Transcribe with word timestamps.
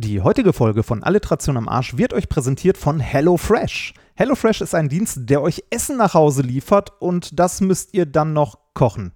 Die 0.00 0.20
heutige 0.20 0.52
Folge 0.52 0.84
von 0.84 1.02
Alliteration 1.02 1.56
am 1.56 1.68
Arsch 1.68 1.96
wird 1.96 2.12
euch 2.12 2.28
präsentiert 2.28 2.78
von 2.78 3.00
HelloFresh. 3.00 3.94
HelloFresh 4.14 4.60
ist 4.60 4.72
ein 4.76 4.88
Dienst, 4.88 5.22
der 5.22 5.42
euch 5.42 5.64
Essen 5.70 5.96
nach 5.96 6.14
Hause 6.14 6.42
liefert 6.42 6.92
und 7.00 7.36
das 7.36 7.60
müsst 7.60 7.94
ihr 7.94 8.06
dann 8.06 8.32
noch 8.32 8.60
kochen. 8.74 9.10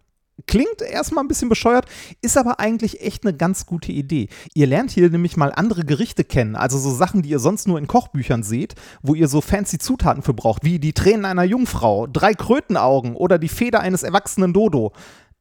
Klingt 0.48 0.82
erstmal 0.82 1.22
ein 1.22 1.29
bisschen 1.29 1.48
bescheuert, 1.48 1.87
ist 2.21 2.37
aber 2.37 2.58
eigentlich 2.58 3.00
echt 3.00 3.24
eine 3.24 3.32
ganz 3.32 3.64
gute 3.64 3.92
Idee. 3.92 4.29
Ihr 4.54 4.66
lernt 4.66 4.90
hier 4.90 5.08
nämlich 5.08 5.37
mal 5.37 5.53
andere 5.54 5.84
Gerichte 5.84 6.25
kennen, 6.25 6.57
also 6.57 6.79
so 6.79 6.91
Sachen, 6.91 7.23
die 7.23 7.29
ihr 7.29 7.39
sonst 7.39 7.69
nur 7.69 7.79
in 7.79 7.87
Kochbüchern 7.87 8.43
seht, 8.43 8.75
wo 9.03 9.14
ihr 9.14 9.29
so 9.29 9.41
fancy 9.41 9.79
Zutaten 9.79 10.25
für 10.25 10.35
braucht, 10.35 10.64
wie 10.64 10.80
die 10.80 10.95
Tränen 10.95 11.27
einer 11.27 11.45
Jungfrau, 11.45 12.09
drei 12.09 12.35
Krötenaugen 12.35 13.14
oder 13.14 13.39
die 13.39 13.46
Feder 13.46 13.79
eines 13.83 14.03
erwachsenen 14.03 14.53
Dodo. 14.53 14.91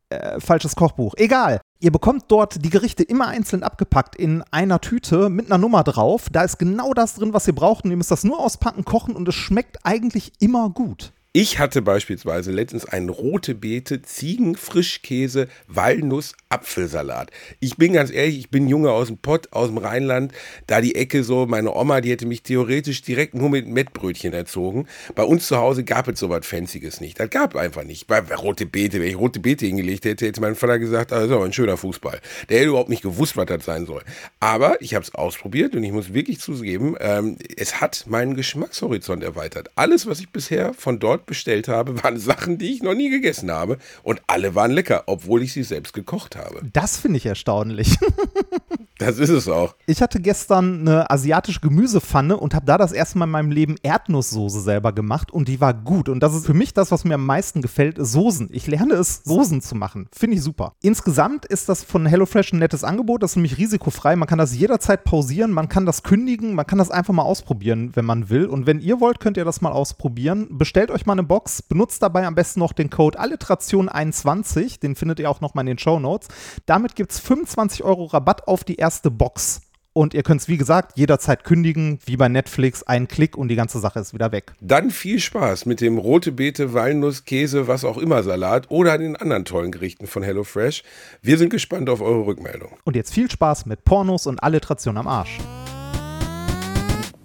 Äh, 0.09 0.39
falsches 0.39 0.75
Kochbuch. 0.75 1.15
Egal. 1.17 1.61
Ihr 1.83 1.91
bekommt 1.91 2.25
dort 2.27 2.63
die 2.63 2.69
Gerichte 2.69 3.01
immer 3.01 3.27
einzeln 3.27 3.63
abgepackt 3.63 4.15
in 4.15 4.43
einer 4.51 4.81
Tüte 4.81 5.29
mit 5.29 5.47
einer 5.47 5.57
Nummer 5.57 5.83
drauf. 5.83 6.27
Da 6.31 6.43
ist 6.43 6.59
genau 6.59 6.93
das 6.93 7.15
drin, 7.15 7.33
was 7.33 7.47
ihr 7.47 7.55
braucht. 7.55 7.85
Und 7.85 7.89
ihr 7.89 7.97
müsst 7.97 8.11
das 8.11 8.23
nur 8.23 8.39
auspacken, 8.39 8.85
kochen 8.85 9.15
und 9.15 9.27
es 9.27 9.33
schmeckt 9.33 9.83
eigentlich 9.83 10.31
immer 10.39 10.69
gut. 10.69 11.11
Ich 11.33 11.59
hatte 11.59 11.81
beispielsweise 11.81 12.51
letztens 12.51 12.83
einen 12.83 13.07
rote 13.07 13.55
Beete, 13.55 14.01
Ziegen, 14.01 14.57
Frischkäse, 14.57 15.47
Walnuss, 15.65 16.33
Apfelsalat. 16.49 17.31
Ich 17.61 17.77
bin 17.77 17.93
ganz 17.93 18.11
ehrlich, 18.11 18.37
ich 18.37 18.49
bin 18.49 18.67
Junge 18.67 18.91
aus 18.91 19.07
dem 19.07 19.17
Pott, 19.17 19.47
aus 19.53 19.69
dem 19.69 19.77
Rheinland. 19.77 20.33
Da 20.67 20.81
die 20.81 20.95
Ecke 20.95 21.23
so, 21.23 21.45
meine 21.45 21.73
Oma, 21.73 22.01
die 22.01 22.11
hätte 22.11 22.25
mich 22.25 22.43
theoretisch 22.43 23.01
direkt 23.01 23.33
nur 23.33 23.49
mit 23.49 23.65
Mettbrötchen 23.65 24.33
erzogen. 24.33 24.87
Bei 25.15 25.23
uns 25.23 25.47
zu 25.47 25.55
Hause 25.55 25.85
gab 25.85 26.09
es 26.09 26.19
sowas 26.19 26.45
Fancyes 26.45 26.99
nicht. 26.99 27.17
Das 27.17 27.29
gab 27.29 27.55
einfach 27.55 27.85
nicht. 27.85 28.07
Bei 28.07 28.19
rote 28.19 28.65
Beete, 28.65 28.99
wenn 28.99 29.07
ich 29.07 29.17
rote 29.17 29.39
Beete 29.39 29.65
hingelegt 29.65 30.03
hätte, 30.03 30.25
hätte 30.25 30.41
mein 30.41 30.55
Vater 30.55 30.79
gesagt, 30.79 31.13
ah, 31.13 31.19
das 31.19 31.27
ist 31.27 31.31
aber 31.31 31.45
ein 31.45 31.53
schöner 31.53 31.77
Fußball. 31.77 32.19
Der 32.49 32.57
hätte 32.57 32.67
überhaupt 32.71 32.89
nicht 32.89 33.03
gewusst, 33.03 33.37
was 33.37 33.45
das 33.45 33.63
sein 33.63 33.85
soll. 33.85 34.03
Aber 34.41 34.81
ich 34.81 34.95
habe 34.95 35.05
es 35.05 35.15
ausprobiert 35.15 35.77
und 35.77 35.83
ich 35.85 35.93
muss 35.93 36.13
wirklich 36.13 36.41
zugeben, 36.41 36.97
ähm, 36.99 37.37
es 37.55 37.79
hat 37.79 38.03
meinen 38.09 38.35
Geschmackshorizont 38.35 39.23
erweitert. 39.23 39.69
Alles, 39.75 40.05
was 40.07 40.19
ich 40.19 40.29
bisher 40.29 40.73
von 40.73 40.99
dort 40.99 41.20
dort 41.21 41.25
bestellt 41.25 41.67
habe, 41.67 42.03
waren 42.03 42.19
Sachen, 42.19 42.57
die 42.57 42.73
ich 42.73 42.83
noch 42.83 42.93
nie 42.93 43.09
gegessen 43.09 43.51
habe. 43.51 43.77
Und 44.03 44.21
alle 44.27 44.55
waren 44.55 44.71
lecker, 44.71 45.03
obwohl 45.07 45.43
ich 45.43 45.53
sie 45.53 45.63
selbst 45.63 45.93
gekocht 45.93 46.35
habe. 46.35 46.61
Das 46.73 46.97
finde 46.97 47.17
ich 47.17 47.25
erstaunlich. 47.25 47.97
Das 49.01 49.17
ist 49.17 49.29
es 49.29 49.47
auch. 49.47 49.73
Ich 49.87 49.99
hatte 50.03 50.19
gestern 50.19 50.81
eine 50.81 51.09
asiatische 51.09 51.59
Gemüsepfanne 51.59 52.37
und 52.37 52.53
habe 52.53 52.67
da 52.67 52.77
das 52.77 52.91
erste 52.91 53.17
Mal 53.17 53.25
in 53.25 53.31
meinem 53.31 53.51
Leben 53.51 53.75
Erdnusssoße 53.81 54.61
selber 54.61 54.93
gemacht 54.93 55.31
und 55.31 55.47
die 55.47 55.59
war 55.59 55.73
gut. 55.73 56.07
Und 56.07 56.21
das 56.21 56.35
ist 56.35 56.45
für 56.45 56.53
mich 56.53 56.75
das, 56.75 56.91
was 56.91 57.03
mir 57.03 57.15
am 57.15 57.25
meisten 57.25 57.63
gefällt, 57.63 57.97
Soßen. 57.97 58.49
Ich 58.51 58.67
lerne 58.67 58.93
es, 58.93 59.23
Soßen 59.23 59.61
zu 59.61 59.73
machen. 59.73 60.07
Finde 60.11 60.37
ich 60.37 60.43
super. 60.43 60.73
Insgesamt 60.83 61.47
ist 61.47 61.67
das 61.67 61.83
von 61.83 62.05
HelloFresh 62.05 62.53
ein 62.53 62.59
nettes 62.59 62.83
Angebot. 62.83 63.23
Das 63.23 63.31
ist 63.31 63.35
nämlich 63.37 63.57
risikofrei. 63.57 64.15
Man 64.15 64.27
kann 64.27 64.37
das 64.37 64.55
jederzeit 64.55 65.03
pausieren, 65.03 65.51
man 65.51 65.67
kann 65.67 65.87
das 65.87 66.03
kündigen, 66.03 66.53
man 66.53 66.67
kann 66.67 66.77
das 66.77 66.91
einfach 66.91 67.13
mal 67.15 67.23
ausprobieren, 67.23 67.91
wenn 67.95 68.05
man 68.05 68.29
will. 68.29 68.45
Und 68.45 68.67
wenn 68.67 68.79
ihr 68.79 68.99
wollt, 68.99 69.19
könnt 69.19 69.37
ihr 69.37 69.45
das 69.45 69.61
mal 69.61 69.71
ausprobieren. 69.71 70.47
Bestellt 70.51 70.91
euch 70.91 71.07
mal 71.07 71.13
eine 71.13 71.23
Box, 71.23 71.63
benutzt 71.63 72.03
dabei 72.03 72.27
am 72.27 72.35
besten 72.35 72.59
noch 72.59 72.73
den 72.73 72.91
Code 72.91 73.19
Alliteration21. 73.19 74.79
Den 74.79 74.95
findet 74.95 75.19
ihr 75.19 75.29
auch 75.29 75.41
noch 75.41 75.55
mal 75.55 75.61
in 75.61 75.67
den 75.67 75.79
Show 75.79 75.99
Notes. 75.99 76.27
Damit 76.67 76.95
gibt 76.95 77.13
es 77.13 77.19
25 77.19 77.83
Euro 77.83 78.05
Rabatt 78.05 78.47
auf 78.47 78.63
die 78.63 78.75
erste 78.75 78.90
erste 78.91 79.09
Box. 79.09 79.61
Und 79.93 80.13
ihr 80.13 80.21
könnt 80.21 80.41
es, 80.41 80.49
wie 80.49 80.57
gesagt, 80.57 80.97
jederzeit 80.97 81.45
kündigen, 81.45 81.99
wie 82.05 82.17
bei 82.17 82.27
Netflix, 82.27 82.83
ein 82.83 83.07
Klick 83.07 83.37
und 83.37 83.47
die 83.47 83.55
ganze 83.55 83.79
Sache 83.79 84.01
ist 84.01 84.13
wieder 84.13 84.33
weg. 84.33 84.51
Dann 84.59 84.89
viel 84.89 85.17
Spaß 85.17 85.65
mit 85.65 85.79
dem 85.79 85.97
rote 85.97 86.33
Beete, 86.33 86.73
Walnuss, 86.73 87.23
Käse, 87.23 87.69
was 87.69 87.85
auch 87.85 87.97
immer 87.97 88.21
Salat 88.21 88.69
oder 88.69 88.97
den 88.97 89.15
anderen 89.15 89.45
tollen 89.45 89.71
Gerichten 89.71 90.07
von 90.07 90.23
HelloFresh. 90.23 90.83
Wir 91.21 91.37
sind 91.37 91.51
gespannt 91.51 91.89
auf 91.89 92.01
eure 92.01 92.25
Rückmeldung. 92.25 92.71
Und 92.83 92.97
jetzt 92.97 93.13
viel 93.13 93.31
Spaß 93.31 93.65
mit 93.65 93.85
Pornos 93.85 94.27
und 94.27 94.43
Alliteration 94.43 94.97
am 94.97 95.07
Arsch. 95.07 95.37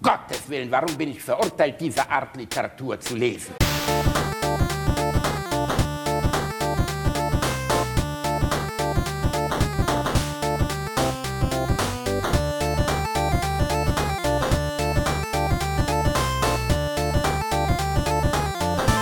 Gottes 0.01 0.47
Willen, 0.47 0.71
warum 0.71 0.95
bin 0.95 1.09
ich 1.09 1.21
verurteilt, 1.21 1.75
diese 1.81 2.09
Art 2.09 2.37
Literatur 2.37 2.97
zu 2.97 3.17
lesen? 3.17 3.55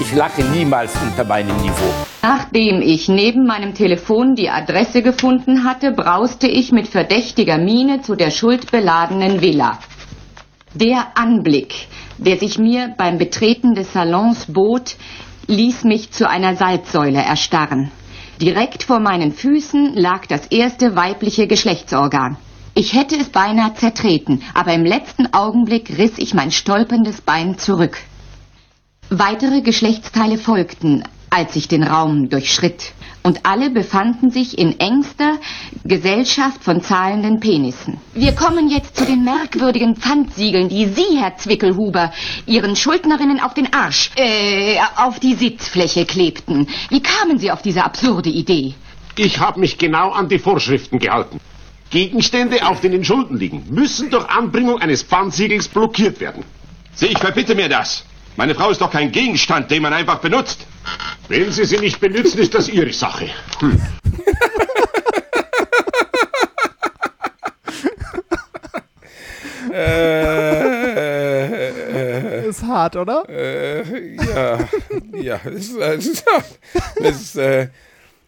Ich 0.07 0.13
lache 0.13 0.43
niemals 0.43 0.93
unter 1.01 1.23
meinem 1.23 1.57
Niveau. 1.57 1.91
Nachdem 2.21 2.79
ich 2.79 3.09
neben 3.09 3.47
meinem 3.47 3.73
Telefon 3.73 4.35
die 4.35 4.51
Adresse 4.51 5.01
gefunden 5.01 5.63
hatte, 5.63 5.93
brauste 5.93 6.47
ich 6.47 6.71
mit 6.71 6.87
verdächtiger 6.87 7.57
Miene 7.57 8.01
zu 8.01 8.15
der 8.15 8.29
schuldbeladenen 8.29 9.41
Villa. 9.41 9.79
Der 10.75 11.07
Anblick, 11.15 11.87
der 12.19 12.37
sich 12.37 12.59
mir 12.59 12.93
beim 12.95 13.17
Betreten 13.17 13.73
des 13.73 13.93
Salons 13.93 14.45
bot, 14.45 14.95
ließ 15.47 15.85
mich 15.85 16.11
zu 16.11 16.29
einer 16.29 16.55
Salzsäule 16.55 17.23
erstarren. 17.23 17.89
Direkt 18.39 18.83
vor 18.83 18.99
meinen 18.99 19.31
Füßen 19.31 19.95
lag 19.95 20.27
das 20.27 20.45
erste 20.47 20.95
weibliche 20.95 21.47
Geschlechtsorgan. 21.47 22.37
Ich 22.75 22.93
hätte 22.93 23.15
es 23.15 23.29
beinahe 23.29 23.73
zertreten, 23.73 24.43
aber 24.53 24.71
im 24.73 24.85
letzten 24.85 25.33
Augenblick 25.33 25.97
riss 25.97 26.19
ich 26.19 26.35
mein 26.35 26.51
stolperndes 26.51 27.21
Bein 27.21 27.57
zurück. 27.57 27.97
Weitere 29.11 29.61
Geschlechtsteile 29.61 30.39
folgten, 30.39 31.03
als 31.29 31.55
ich 31.55 31.67
den 31.67 31.83
Raum 31.83 32.27
durchschritt, 32.29 32.91
und 33.21 33.45
alle 33.45 33.69
befanden 33.69 34.31
sich 34.31 34.57
in 34.57 34.79
engster 34.79 35.37
Gesellschaft 35.83 36.63
von 36.63 36.81
zahlenden 36.81 37.39
Penissen. 37.39 37.97
Wir 38.15 38.31
kommen 38.33 38.67
jetzt 38.69 38.95
zu 38.97 39.05
den 39.05 39.23
merkwürdigen 39.23 39.95
Pfandsiegeln, 39.95 40.69
die 40.69 40.87
Sie, 40.87 41.19
Herr 41.19 41.37
Zwickelhuber, 41.37 42.11
Ihren 42.47 42.75
Schuldnerinnen 42.75 43.39
auf 43.39 43.53
den 43.53 43.71
Arsch, 43.73 44.09
äh, 44.15 44.77
auf 44.97 45.19
die 45.19 45.35
Sitzfläche 45.35 46.05
klebten. 46.05 46.67
Wie 46.89 47.01
kamen 47.01 47.37
Sie 47.37 47.51
auf 47.51 47.61
diese 47.61 47.83
absurde 47.83 48.29
Idee? 48.29 48.73
Ich 49.17 49.39
habe 49.39 49.59
mich 49.59 49.77
genau 49.77 50.11
an 50.11 50.29
die 50.29 50.39
Vorschriften 50.39 50.97
gehalten. 50.97 51.39
Gegenstände, 51.91 52.67
auf 52.67 52.81
denen 52.81 53.03
Schulden 53.05 53.37
liegen, 53.37 53.65
müssen 53.69 54.09
durch 54.09 54.27
Anbringung 54.29 54.79
eines 54.81 55.03
Pfandsiegels 55.03 55.67
blockiert 55.67 56.19
werden. 56.19 56.43
Ich 56.99 57.17
verbitte 57.19 57.53
mir 57.53 57.69
das. 57.69 58.03
Meine 58.37 58.53
Frau 58.53 58.69
ist 58.69 58.81
doch 58.81 58.91
kein 58.91 59.11
Gegenstand, 59.11 59.71
den 59.71 59.81
man 59.81 59.93
einfach 59.93 60.19
benutzt. 60.19 60.67
Wenn 61.29 61.51
Sie 61.51 61.63
sie 61.65 61.79
nicht 61.79 62.01
benutzen, 62.01 62.39
ist 62.39 62.53
das 62.53 62.67
Ihre 62.67 62.91
Sache. 62.91 63.29
Hm. 63.59 63.81
äh, 69.73 70.55
ist 72.47 72.63
hart, 72.63 72.97
oder? 72.97 73.23
Äh, 73.29 74.15
ja, 74.15 74.59
ja, 75.13 75.39
es 75.45 75.69
ist, 75.69 75.79
es 75.79 76.23
es 77.01 77.35
äh, 77.35 77.67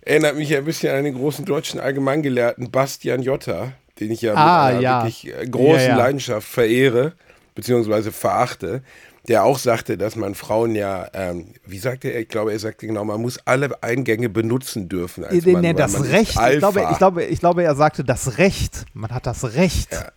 erinnert 0.01 0.38
mich 0.38 0.56
ein 0.56 0.63
bisschen 0.63 0.95
an 0.95 1.03
den 1.03 1.16
großen 1.16 1.44
deutschen 1.45 1.81
Allgemeingelehrten 1.81 2.72
Bastian 2.72 3.22
Jotta, 3.22 3.74
den 4.00 4.12
ich 4.12 4.22
ja 4.22 4.34
ah, 4.35 4.68
mit 4.68 4.75
einer 4.75 4.81
ja. 4.81 5.03
wirklich 5.03 5.34
großen 5.51 5.81
Ja, 5.81 5.89
ja. 5.89 5.97
Leidenschaft 5.97 6.47
verehre, 6.47 7.13
beziehungsweise 7.56 8.12
verachte, 8.12 8.84
der 9.27 9.43
auch 9.43 9.59
sagte, 9.59 9.97
dass 9.97 10.15
man 10.15 10.35
Frauen 10.35 10.75
ja, 10.75 11.07
ähm, 11.13 11.53
wie 11.65 11.79
sagte 11.79 12.09
er, 12.09 12.21
ich 12.21 12.29
glaube, 12.29 12.51
er 12.53 12.59
sagte 12.59 12.88
genau, 12.88 13.03
man 13.03 13.21
muss 13.21 13.39
alle 13.45 13.83
Eingänge 13.83 14.29
benutzen 14.29 14.88
dürfen. 14.88 15.25
Als 15.25 15.45
nee, 15.45 15.51
Mann, 15.51 15.61
nee, 15.61 15.73
das 15.73 15.93
man 15.93 16.03
Recht. 16.03 16.38
Ich 16.51 16.59
glaube, 16.59 16.88
ich, 16.91 16.97
glaube, 16.97 17.23
ich 17.25 17.39
glaube, 17.39 17.63
er 17.63 17.75
sagte 17.75 18.03
das 18.03 18.38
Recht. 18.38 18.85
Man 18.93 19.11
hat 19.11 19.25
das 19.25 19.53
Recht. 19.55 19.91
Ja. 19.91 20.11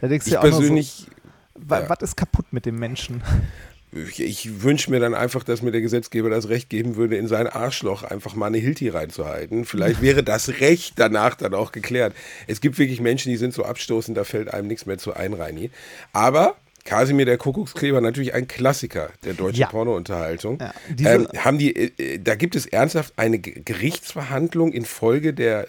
Da 0.00 0.08
denkst 0.08 0.26
du 0.26 0.30
ich 0.30 0.34
noch 0.34 0.42
persönlich, 0.42 1.06
so, 1.54 1.74
ja. 1.74 1.88
was 1.88 1.98
ist 2.02 2.16
kaputt 2.16 2.46
mit 2.52 2.66
dem 2.66 2.78
Menschen? 2.78 3.22
ich, 3.94 4.20
ich 4.20 4.62
wünsche 4.62 4.90
mir 4.90 5.00
dann 5.00 5.14
einfach, 5.14 5.44
dass 5.44 5.62
mir 5.62 5.70
der 5.70 5.80
Gesetzgeber 5.80 6.30
das 6.30 6.48
Recht 6.48 6.68
geben 6.68 6.96
würde, 6.96 7.16
in 7.16 7.28
sein 7.28 7.46
Arschloch 7.46 8.02
einfach 8.02 8.34
mal 8.34 8.46
eine 8.46 8.58
Hilti 8.58 8.88
reinzuhalten. 8.88 9.64
Vielleicht 9.64 10.02
wäre 10.02 10.22
das 10.22 10.60
Recht 10.60 10.94
danach 10.96 11.34
dann 11.34 11.54
auch 11.54 11.72
geklärt. 11.72 12.14
Es 12.46 12.60
gibt 12.60 12.78
wirklich 12.78 13.00
Menschen, 13.00 13.30
die 13.30 13.36
sind 13.36 13.54
so 13.54 13.64
abstoßend, 13.64 14.16
da 14.16 14.24
fällt 14.24 14.52
einem 14.52 14.68
nichts 14.68 14.86
mehr 14.86 14.98
zu 14.98 15.14
ein, 15.14 15.32
Reini. 15.32 15.70
Aber 16.12 16.56
Kasimir 16.84 17.24
der 17.24 17.38
Kuckuckskleber, 17.38 18.00
natürlich 18.00 18.34
ein 18.34 18.46
Klassiker 18.46 19.08
der 19.24 19.34
deutschen 19.34 19.60
Ja. 19.60 19.68
Pornounterhaltung. 19.68 20.58
Ja, 20.98 21.14
ähm, 21.14 21.28
haben 21.36 21.58
die, 21.58 21.74
äh, 21.74 22.18
da 22.18 22.34
gibt 22.34 22.54
es 22.56 22.66
ernsthaft 22.66 23.14
eine 23.16 23.38
Gerichtsverhandlung 23.38 24.72
infolge 24.72 25.32
der, 25.34 25.66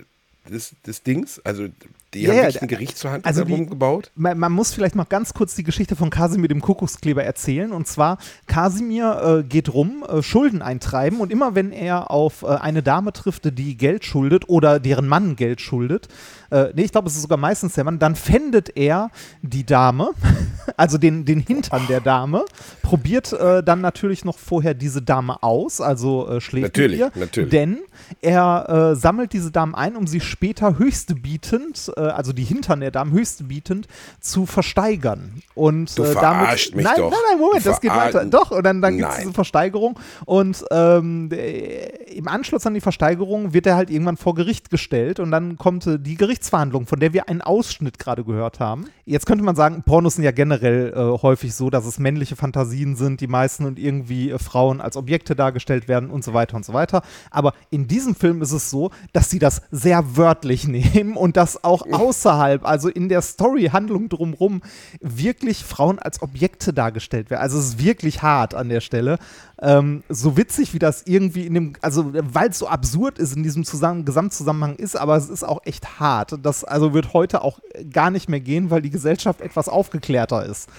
des, 0.49 0.73
des 0.85 1.03
Dings? 1.03 1.39
Also 1.43 1.67
die 2.13 2.21
Ja, 2.21 2.29
haben 2.29 2.35
ja, 2.37 2.43
wirklich 2.43 2.61
eine 2.61 2.67
da- 2.69 2.75
Gerichtsverhandlung 2.75 3.27
also 3.27 3.43
die- 3.45 3.51
darum 3.51 3.69
gebaut? 3.69 4.11
Man, 4.15 4.37
man 4.37 4.51
muss 4.51 4.73
vielleicht 4.73 4.95
noch 4.95 5.09
ganz 5.09 5.33
kurz 5.33 5.55
die 5.55 5.63
Geschichte 5.63 5.95
von 5.95 6.09
Kasimir 6.09 6.47
dem 6.49 6.61
Kuckuckskleber 6.61 7.23
erzählen. 7.23 7.71
Und 7.71 7.87
zwar, 7.87 8.17
Kasimir 8.47 9.39
äh, 9.39 9.43
geht 9.47 9.73
rum, 9.73 10.05
äh, 10.07 10.21
Schulden 10.21 10.61
eintreiben 10.61 11.19
und 11.19 11.31
immer 11.31 11.55
wenn 11.55 11.71
er 11.71 12.11
auf 12.11 12.43
äh, 12.43 12.47
eine 12.47 12.83
Dame 12.83 13.11
trifft, 13.13 13.57
die 13.57 13.75
Geld 13.77 14.05
schuldet 14.05 14.47
oder 14.49 14.79
deren 14.79 15.07
Mann 15.07 15.35
Geld 15.35 15.61
schuldet, 15.61 16.07
äh, 16.51 16.67
nee, 16.75 16.83
ich 16.83 16.91
glaube, 16.91 17.07
es 17.09 17.15
ist 17.15 17.23
sogar 17.23 17.37
meistens 17.37 17.73
der 17.73 17.83
Mann, 17.85 17.99
dann 17.99 18.15
pfändet 18.15 18.77
er 18.77 19.09
die 19.41 19.65
Dame, 19.65 20.11
also 20.77 20.97
den, 20.97 21.25
den 21.25 21.39
Hintern 21.39 21.83
der 21.87 22.01
Dame, 22.01 22.45
probiert 22.81 23.33
äh, 23.33 23.63
dann 23.63 23.81
natürlich 23.81 24.25
noch 24.25 24.37
vorher 24.37 24.73
diese 24.73 25.01
Dame 25.01 25.41
aus, 25.43 25.81
also 25.81 26.27
äh, 26.29 26.41
schläft 26.41 26.75
Natürlich, 26.75 26.99
mit 26.99 27.15
ihr. 27.15 27.19
natürlich. 27.19 27.49
Denn 27.51 27.79
er 28.21 28.91
äh, 28.91 28.95
sammelt 28.95 29.33
diese 29.33 29.51
Damen 29.51 29.75
ein, 29.75 29.95
um 29.95 30.07
sie 30.07 30.19
später 30.19 30.77
höchstbietend, 30.77 31.91
äh, 31.95 32.01
also 32.01 32.33
die 32.33 32.43
Hintern 32.43 32.79
der 32.81 32.91
Damen 32.91 33.11
höchstbietend, 33.11 33.87
zu 34.19 34.45
versteigern. 34.45 35.41
Und 35.53 35.97
Du 35.97 36.03
äh, 36.03 36.07
verarscht 36.07 36.71
damit, 36.71 36.75
mich 36.75 36.85
nein, 36.85 36.95
doch. 36.97 37.11
Nein, 37.11 37.19
nein, 37.31 37.39
Moment, 37.39 37.65
Du 37.65 37.69
das 37.69 37.81
geht 37.81 37.91
weiter. 37.91 38.25
Doch, 38.25 38.51
und 38.51 38.63
dann, 38.63 38.81
dann 38.81 38.97
gibt 38.97 39.09
es 39.09 39.17
diese 39.19 39.33
Versteigerung. 39.33 39.99
Und 40.25 40.63
ähm, 40.71 41.29
äh, 41.31 41.87
im 42.13 42.27
Anschluss 42.27 42.65
an 42.65 42.73
die 42.73 42.81
Versteigerung 42.81 43.53
wird 43.53 43.67
er 43.67 43.75
halt 43.75 43.89
irgendwann 43.89 44.17
vor 44.17 44.35
Gericht 44.35 44.69
gestellt 44.69 45.19
und 45.19 45.31
dann 45.31 45.57
kommt 45.57 45.85
äh, 45.87 45.99
die 45.99 46.15
Gerichtsverhandlung, 46.15 46.85
von 46.87 46.99
der 46.99 47.13
wir 47.13 47.29
einen 47.29 47.41
Ausschnitt 47.41 47.99
gerade 47.99 48.23
gehört 48.23 48.59
haben. 48.59 48.85
Jetzt 49.05 49.25
könnte 49.25 49.43
man 49.43 49.55
sagen, 49.55 49.83
Pornos 49.85 50.15
sind 50.15 50.23
ja 50.23 50.31
generell 50.31 50.54
äh, 50.63 51.21
häufig 51.21 51.53
so, 51.53 51.69
dass 51.69 51.85
es 51.85 51.99
männliche 51.99 52.35
Fantasien 52.35 52.95
sind, 52.95 53.21
die 53.21 53.27
meisten 53.27 53.65
und 53.65 53.79
irgendwie 53.79 54.31
äh, 54.31 54.39
Frauen 54.39 54.81
als 54.81 54.97
Objekte 54.97 55.35
dargestellt 55.35 55.87
werden 55.87 56.09
und 56.09 56.23
so 56.23 56.33
weiter 56.33 56.55
und 56.55 56.65
so 56.65 56.73
weiter. 56.73 57.01
Aber 57.31 57.53
in 57.69 57.87
diesem 57.87 58.15
Film 58.15 58.41
ist 58.41 58.51
es 58.51 58.69
so, 58.69 58.91
dass 59.13 59.29
sie 59.29 59.39
das 59.39 59.61
sehr 59.71 60.17
wörtlich 60.17 60.67
nehmen 60.67 61.15
und 61.15 61.37
das 61.37 61.63
auch 61.63 61.85
außerhalb, 61.91 62.65
also 62.65 62.89
in 62.89 63.09
der 63.09 63.21
Story-Handlung 63.21 64.09
drumrum, 64.09 64.61
wirklich 65.01 65.63
Frauen 65.63 65.99
als 65.99 66.21
Objekte 66.21 66.73
dargestellt 66.73 67.29
werden. 67.29 67.41
Also 67.41 67.59
es 67.59 67.65
ist 67.65 67.83
wirklich 67.83 68.21
hart 68.21 68.53
an 68.53 68.69
der 68.69 68.81
Stelle. 68.81 69.17
Ähm, 69.61 70.03
so 70.09 70.35
witzig, 70.35 70.73
wie 70.73 70.79
das 70.79 71.03
irgendwie 71.05 71.45
in 71.45 71.53
dem, 71.53 71.73
also 71.81 72.11
weil 72.13 72.49
es 72.49 72.59
so 72.59 72.67
absurd 72.67 73.19
ist 73.19 73.35
in 73.35 73.43
diesem 73.43 73.63
Zusammen 73.63 74.03
Gesamtzusammenhang 74.03 74.75
ist, 74.75 74.97
aber 74.97 75.15
es 75.15 75.29
ist 75.29 75.43
auch 75.43 75.61
echt 75.65 75.99
hart. 75.99 76.37
Das 76.43 76.65
also 76.65 76.93
wird 76.93 77.13
heute 77.13 77.41
auch 77.41 77.59
gar 77.91 78.11
nicht 78.11 78.27
mehr 78.27 78.41
gehen, 78.41 78.69
weil 78.69 78.81
die 78.81 78.89
Gesellschaft 78.89 79.39
etwas 79.39 79.69
aufgeklärter 79.69 80.45
ist. 80.45 80.69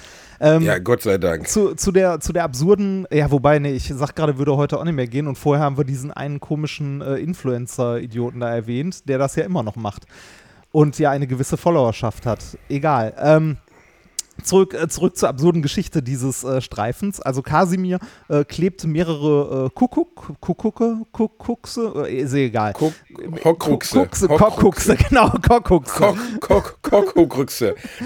Ähm, 0.40 0.62
Ja, 0.62 0.78
Gott 0.78 1.02
sei 1.02 1.16
Dank. 1.16 1.48
zu, 1.48 1.74
zu, 1.74 1.90
der, 1.90 2.20
zu 2.20 2.34
der 2.34 2.44
absurden, 2.44 3.06
ja, 3.10 3.30
wobei, 3.30 3.58
nee, 3.58 3.72
ich 3.72 3.90
sag 3.94 4.14
gerade, 4.14 4.36
würde 4.36 4.56
heute 4.56 4.78
auch 4.78 4.84
nicht 4.84 4.94
mehr 4.94 5.06
gehen 5.06 5.26
und 5.26 5.36
vorher 5.38 5.64
haben 5.64 5.78
wir 5.78 5.84
diesen 5.84 6.10
einen 6.10 6.40
komischen 6.40 7.00
äh, 7.00 7.16
Influencer-Idioten 7.16 8.40
da 8.40 8.54
erwähnt, 8.54 9.08
der 9.08 9.16
das 9.16 9.36
ja 9.36 9.44
immer 9.44 9.62
noch 9.62 9.76
macht 9.76 10.04
und 10.70 10.98
ja 10.98 11.10
eine 11.10 11.26
gewisse 11.26 11.56
Followerschaft 11.56 12.26
hat. 12.26 12.40
Egal. 12.68 13.14
Ähm, 13.18 13.56
Zurück, 14.42 14.74
äh, 14.74 14.88
zurück 14.88 15.16
zur 15.16 15.28
absurden 15.28 15.62
Geschichte 15.62 16.02
dieses 16.02 16.44
äh, 16.44 16.60
Streifens. 16.60 17.20
Also 17.20 17.42
Kasimir 17.42 17.98
äh, 18.28 18.44
klebt 18.44 18.84
mehrere 18.84 19.66
äh, 19.66 19.70
Kuckuck, 19.74 20.32
Kuckucke, 20.40 20.98
Kuckuckse, 21.12 22.04
äh, 22.08 22.16
ist 22.18 22.32
egal. 22.34 22.72
Kuck- 22.74 22.94
Hockruxe. 23.44 23.98
Kuckse, 23.98 24.28
Hockruxe. 24.28 24.94
Kockhuxe, 24.94 24.96
genau, 25.08 25.30
Kockhuxe. 25.30 26.14
Kock, 26.40 26.78
Kock. 26.82 27.48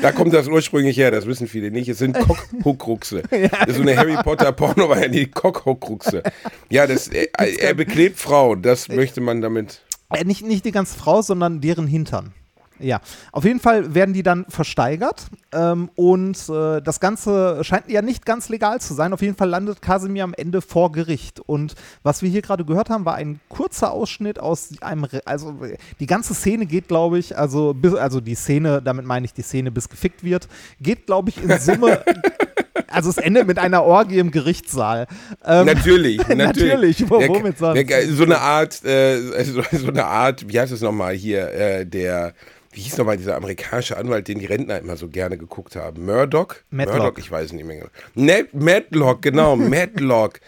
Da 0.03 0.13
kommt 0.13 0.33
das 0.33 0.49
ursprünglich 0.49 0.97
her, 0.97 1.11
das 1.11 1.27
wissen 1.27 1.47
viele 1.47 1.71
nicht. 1.71 1.89
Es 1.89 1.99
sind 1.99 2.17
Kockhuckruxe. 2.63 3.23
Das 3.31 3.69
ist 3.69 3.77
so 3.77 3.83
eine 3.83 3.97
Harry 3.97 4.17
Potter 4.23 4.53
Porno, 4.53 4.89
war 4.89 5.01
ja 5.01 5.09
die 5.09 5.27
Kockhuckruxe. 5.31 6.23
Ja, 6.69 6.87
das, 6.87 7.09
er, 7.09 7.29
er 7.39 7.75
beklebt 7.75 8.19
Frauen, 8.19 8.63
das 8.63 8.89
möchte 8.89 9.21
man 9.21 9.41
damit. 9.41 9.83
Äh, 10.11 10.25
nicht, 10.25 10.45
nicht 10.45 10.65
die 10.65 10.73
ganze 10.73 10.99
Frau, 10.99 11.23
sondern 11.23 11.61
deren 11.61 11.87
Hintern. 11.87 12.33
Ja, 12.81 13.01
auf 13.33 13.45
jeden 13.45 13.61
Fall 13.61 13.95
werden 13.95 14.15
die 14.15 14.23
dann 14.23 14.47
versteigert 14.49 15.27
ähm, 15.53 15.91
und 15.97 16.37
äh, 16.49 16.81
das 16.81 17.01
Ganze 17.01 17.63
scheint 17.63 17.89
ja 17.89 18.03
nicht 18.03 18.25
ganz 18.25 18.49
legal 18.49 18.81
zu 18.81 18.95
sein. 18.95 19.13
Auf 19.13 19.23
jeden 19.23 19.37
Fall 19.37 19.49
landet 19.49 19.83
Kasimir 19.83 20.25
am 20.25 20.35
Ende 20.35 20.63
vor 20.63 20.93
Gericht. 20.93 21.41
Und 21.41 21.75
was 22.03 22.23
wir 22.23 22.31
hier 22.31 22.43
gerade 22.43 22.65
gehört 22.65 22.91
haben, 22.91 23.05
war 23.05 23.15
ein 23.15 23.41
kurzer 23.49 23.93
Ausschnitt 23.93 24.39
aus 24.39 24.71
einem, 24.81 25.05
Re 25.05 25.21
also 25.25 25.55
die 25.99 26.07
ganze 26.07 26.35
Szene 26.35 26.67
geht, 26.67 26.89
glaube 26.89 27.19
ich, 27.19 27.37
also, 27.37 27.75
bis, 27.75 27.95
also 27.95 28.21
die 28.21 28.35
Szene, 28.35 28.81
damit 28.83 29.05
meine 29.05 29.27
ich 29.27 29.35
die 29.35 29.43
Szene, 29.43 29.71
bis 29.71 29.89
gefickt 29.89 30.25
wird, 30.25 30.49
geht, 30.81 31.07
glaube 31.07 31.31
ich, 31.31 31.43
in 31.43 31.59
Summe. 31.59 32.03
Also 32.89 33.11
es 33.11 33.17
endet 33.19 33.47
mit 33.47 33.59
einer 33.59 33.83
Orgie 33.85 34.19
im 34.19 34.31
Gerichtssaal. 34.31 35.07
Ähm, 35.45 35.67
Natürlich, 35.67 36.19
natürlich. 36.29 37.01
Natürlich, 37.01 37.11
womit 37.11 37.59
sonst? 37.59 37.89
der- 37.89 38.07
So 38.09 38.25
eine 38.25 38.39
Art, 38.39 38.85
äh, 38.85 39.19
so, 39.45 39.63
so 39.73 39.89
eine 39.89 40.05
Art, 40.07 40.45
wie 40.49 40.59
heißt 40.61 40.73
es 40.73 40.81
nochmal 40.81 41.15
hier, 41.15 41.49
äh, 41.53 41.87
der, 41.87 42.33
wie 42.73 42.81
hieß 42.83 42.99
nochmal 42.99 43.17
dieser 43.17 43.37
amerikanische 43.37 43.97
Anwalt, 43.97 44.29
den 44.29 44.39
die 44.39 44.47
Rentner 44.47 44.79
immer 44.79 44.97
so 44.97 45.09
gerne 45.09 45.37
geguckt 45.37 45.75
haben? 45.75 46.05
Murdoch? 46.07 46.55
Matlock. 46.71 46.97
Murdoch, 46.99 47.19
ich 47.19 47.31
weiß 47.31 47.53
nicht 47.53 47.65
mehr 47.67 47.77
genau. 47.79 47.91
Ne 48.15 48.47
Matlock, 48.53 49.23
genau, 49.23 49.57
Matlock. 49.57 50.39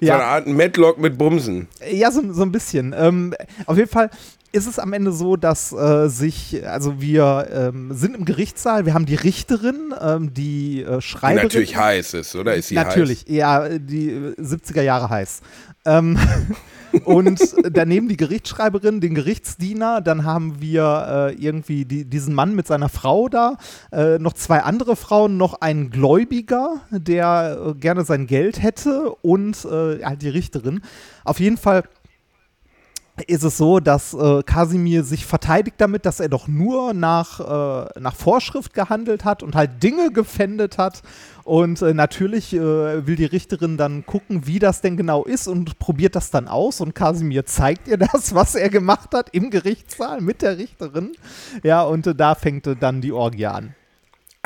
So 0.00 0.06
Ja. 0.06 0.14
eine 0.16 0.24
Art 0.24 0.46
Matlock 0.48 0.98
mit 0.98 1.16
Bumsen. 1.16 1.68
Ja, 1.88 2.10
so, 2.10 2.20
so 2.32 2.42
ein 2.42 2.50
bisschen. 2.50 2.92
Ähm, 2.98 3.32
auf 3.66 3.76
jeden 3.76 3.88
Fall 3.88 4.10
ist 4.52 4.66
es 4.66 4.78
am 4.78 4.92
Ende 4.92 5.12
so, 5.12 5.36
dass 5.36 5.72
äh, 5.72 6.08
sich, 6.08 6.66
also 6.66 7.00
wir 7.00 7.48
ähm, 7.52 7.92
sind 7.92 8.16
im 8.16 8.24
Gerichtssaal, 8.24 8.86
wir 8.86 8.94
haben 8.94 9.06
die 9.06 9.14
Richterin, 9.14 9.94
ähm, 10.00 10.32
die 10.32 10.82
äh, 10.82 10.96
Die 10.96 11.02
Schreiberin. 11.02 11.44
natürlich 11.44 11.76
heiß 11.76 12.14
ist, 12.14 12.34
oder? 12.34 12.54
Ist 12.54 12.68
sie 12.68 12.74
Natürlich, 12.74 13.26
ja, 13.28 13.78
die 13.78 14.10
äh, 14.10 14.34
70er 14.40 14.82
Jahre 14.82 15.10
heiß. 15.10 15.42
Ähm, 15.84 16.18
und 17.04 17.40
daneben 17.70 18.08
die 18.08 18.16
Gerichtsschreiberin, 18.16 19.00
den 19.00 19.14
Gerichtsdiener, 19.14 20.00
dann 20.00 20.24
haben 20.24 20.60
wir 20.60 21.30
äh, 21.30 21.34
irgendwie 21.34 21.84
die, 21.84 22.06
diesen 22.06 22.34
Mann 22.34 22.54
mit 22.54 22.66
seiner 22.66 22.88
Frau 22.88 23.28
da, 23.28 23.58
äh, 23.92 24.18
noch 24.18 24.32
zwei 24.32 24.60
andere 24.60 24.96
Frauen, 24.96 25.36
noch 25.36 25.60
ein 25.60 25.90
Gläubiger, 25.90 26.80
der 26.90 27.58
äh, 27.66 27.74
gerne 27.74 28.04
sein 28.04 28.26
Geld 28.26 28.62
hätte 28.62 29.10
und 29.22 29.64
äh, 29.66 30.02
halt 30.02 30.22
die 30.22 30.30
Richterin. 30.30 30.80
Auf 31.24 31.38
jeden 31.40 31.58
Fall 31.58 31.84
ist 33.22 33.42
es 33.42 33.56
so, 33.56 33.80
dass 33.80 34.14
äh, 34.14 34.42
Kasimir 34.42 35.04
sich 35.04 35.26
verteidigt 35.26 35.76
damit, 35.78 36.06
dass 36.06 36.20
er 36.20 36.28
doch 36.28 36.48
nur 36.48 36.94
nach, 36.94 37.40
äh, 37.40 38.00
nach 38.00 38.14
Vorschrift 38.14 38.74
gehandelt 38.74 39.24
hat 39.24 39.42
und 39.42 39.54
halt 39.54 39.82
Dinge 39.82 40.10
gefändet 40.10 40.78
hat. 40.78 41.02
Und 41.44 41.80
äh, 41.80 41.94
natürlich 41.94 42.52
äh, 42.52 43.06
will 43.06 43.16
die 43.16 43.24
Richterin 43.24 43.76
dann 43.76 44.04
gucken, 44.04 44.46
wie 44.46 44.58
das 44.58 44.80
denn 44.80 44.96
genau 44.96 45.24
ist 45.24 45.48
und 45.48 45.78
probiert 45.78 46.14
das 46.14 46.30
dann 46.30 46.48
aus. 46.48 46.80
Und 46.80 46.94
Kasimir 46.94 47.46
zeigt 47.46 47.88
ihr 47.88 47.96
das, 47.96 48.34
was 48.34 48.54
er 48.54 48.68
gemacht 48.68 49.10
hat 49.14 49.30
im 49.32 49.50
Gerichtssaal 49.50 50.20
mit 50.20 50.42
der 50.42 50.58
Richterin. 50.58 51.12
Ja, 51.62 51.82
und 51.82 52.06
äh, 52.06 52.14
da 52.14 52.34
fängt 52.34 52.66
äh, 52.66 52.76
dann 52.76 53.00
die 53.00 53.12
Orgie 53.12 53.46
an. 53.46 53.74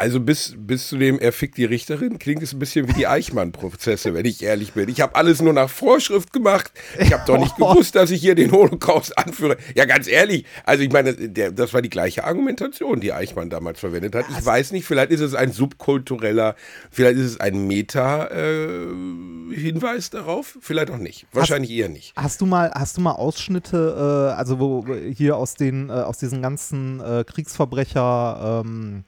Also 0.02 0.18
bis, 0.18 0.56
bis 0.58 0.88
zu 0.88 0.98
dem 0.98 1.20
er 1.20 1.30
fickt 1.30 1.56
die 1.56 1.64
Richterin 1.64 2.18
klingt 2.18 2.42
es 2.42 2.52
ein 2.52 2.58
bisschen 2.58 2.88
wie 2.88 2.92
die 2.92 3.06
Eichmann-Prozesse, 3.06 4.14
wenn 4.14 4.26
ich 4.26 4.42
ehrlich 4.42 4.72
bin. 4.72 4.88
Ich 4.88 5.00
habe 5.00 5.14
alles 5.14 5.40
nur 5.40 5.52
nach 5.52 5.70
Vorschrift 5.70 6.32
gemacht. 6.32 6.72
Ich 6.98 7.12
habe 7.12 7.22
doch 7.24 7.38
nicht 7.38 7.54
gewusst, 7.60 7.94
dass 7.94 8.10
ich 8.10 8.20
hier 8.20 8.34
den 8.34 8.50
Holocaust 8.50 9.16
anführe. 9.16 9.58
Ja, 9.76 9.84
ganz 9.84 10.08
ehrlich. 10.08 10.44
Also 10.64 10.82
ich 10.82 10.90
meine, 10.90 11.14
der, 11.14 11.52
das 11.52 11.72
war 11.72 11.82
die 11.82 11.88
gleiche 11.88 12.24
Argumentation, 12.24 12.98
die 12.98 13.12
Eichmann 13.12 13.48
damals 13.48 13.78
verwendet 13.78 14.16
hat. 14.16 14.24
Ich 14.28 14.44
weiß 14.44 14.72
nicht, 14.72 14.86
vielleicht 14.86 15.12
ist 15.12 15.20
es 15.20 15.36
ein 15.36 15.52
subkultureller, 15.52 16.56
vielleicht 16.90 17.18
ist 17.18 17.26
es 17.26 17.38
ein 17.38 17.68
Meta-Hinweis 17.68 20.10
darauf. 20.10 20.58
Vielleicht 20.60 20.90
auch 20.90 20.98
nicht. 20.98 21.28
Wahrscheinlich 21.32 21.70
eher 21.70 21.88
nicht. 21.88 22.12
Hast 22.16 22.40
du 22.40 22.46
mal, 22.46 22.72
hast 22.74 22.96
du 22.96 23.02
mal 23.02 23.12
Ausschnitte, 23.12 24.32
äh, 24.32 24.36
also 24.36 24.58
wo 24.58 24.84
wo 24.84 24.96
hier 25.14 25.36
aus 25.36 25.54
den, 25.54 25.90
äh, 25.90 25.92
aus 25.92 26.18
diesen 26.18 26.42
ganzen 26.42 27.00
äh, 27.00 27.22
Kriegsverbrecher 27.24 28.64
ähm, 28.64 29.04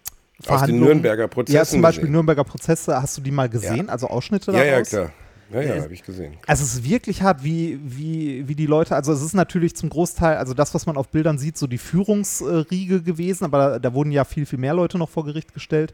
Aus 0.46 0.62
den 0.64 0.80
Nürnberger 0.80 1.28
Prozessen 1.28 1.56
Ja, 1.56 1.64
zum 1.64 1.80
Beispiel 1.82 2.02
gesehen. 2.02 2.12
Nürnberger 2.12 2.44
Prozesse, 2.44 3.00
hast 3.00 3.16
du 3.16 3.22
die 3.22 3.30
mal 3.30 3.48
gesehen? 3.48 3.88
Also 3.88 4.08
Ausschnitte 4.08 4.52
Ja, 4.52 4.64
daraus? 4.64 4.90
ja, 4.90 4.98
klar. 4.98 5.12
Ja, 5.52 5.60
ja, 5.60 5.82
habe 5.82 5.92
ich 5.94 6.02
gesehen. 6.02 6.34
Also 6.46 6.64
es 6.64 6.74
ist 6.74 6.84
wirklich 6.88 7.22
hart, 7.22 7.44
wie, 7.44 7.78
wie, 7.84 8.48
wie 8.48 8.54
die 8.54 8.66
Leute, 8.66 8.96
also 8.96 9.12
es 9.12 9.22
ist 9.22 9.34
natürlich 9.34 9.76
zum 9.76 9.90
Großteil, 9.90 10.36
also 10.38 10.54
das, 10.54 10.74
was 10.74 10.86
man 10.86 10.96
auf 10.96 11.08
Bildern 11.10 11.38
sieht, 11.38 11.56
so 11.58 11.66
die 11.66 11.78
Führungsriege 11.78 13.02
gewesen, 13.02 13.44
aber 13.44 13.58
da, 13.58 13.78
da 13.78 13.94
wurden 13.94 14.10
ja 14.10 14.24
viel, 14.24 14.46
viel 14.46 14.58
mehr 14.58 14.74
Leute 14.74 14.98
noch 14.98 15.10
vor 15.10 15.24
Gericht 15.24 15.52
gestellt, 15.54 15.92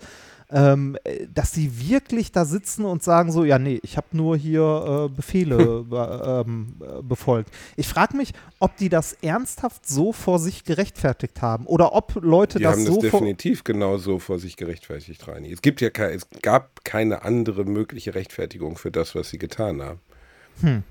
ähm, 0.52 0.96
äh, 1.04 1.26
dass 1.32 1.52
sie 1.52 1.88
wirklich 1.88 2.32
da 2.32 2.44
sitzen 2.44 2.84
und 2.84 3.02
sagen 3.02 3.32
so, 3.32 3.44
ja 3.44 3.58
nee, 3.58 3.80
ich 3.82 3.96
habe 3.96 4.08
nur 4.12 4.36
hier 4.36 5.08
äh, 5.10 5.14
Befehle 5.14 5.84
be, 5.88 6.44
ähm, 6.46 6.74
äh, 6.80 7.02
befolgt. 7.02 7.50
Ich 7.76 7.88
frage 7.88 8.16
mich, 8.16 8.32
ob 8.58 8.76
die 8.76 8.88
das 8.88 9.12
ernsthaft 9.22 9.86
so 9.86 10.12
vor 10.12 10.38
sich 10.38 10.64
gerechtfertigt 10.64 11.42
haben 11.42 11.66
oder 11.66 11.94
ob 11.94 12.14
Leute 12.22 12.58
Die 12.58 12.64
das 12.64 12.72
haben 12.72 12.84
das 12.84 12.94
so 12.94 13.00
vor, 13.00 13.20
definitiv 13.20 13.64
genauso 13.64 14.18
vor 14.18 14.38
sich 14.38 14.56
gerechtfertigt, 14.56 15.26
Reini. 15.26 15.52
Es 15.52 15.62
gibt 15.62 15.80
ja 15.80 15.88
es 15.88 16.26
gab 16.42 16.84
keine 16.84 17.24
andere 17.24 17.64
mögliche 17.64 18.14
Rechtfertigung 18.14 18.76
für 18.76 18.90
das, 18.90 19.14
was 19.14 19.30
sie 19.30 19.38
getan 19.38 19.82
haben. 19.82 20.00
Hm. 20.60 20.82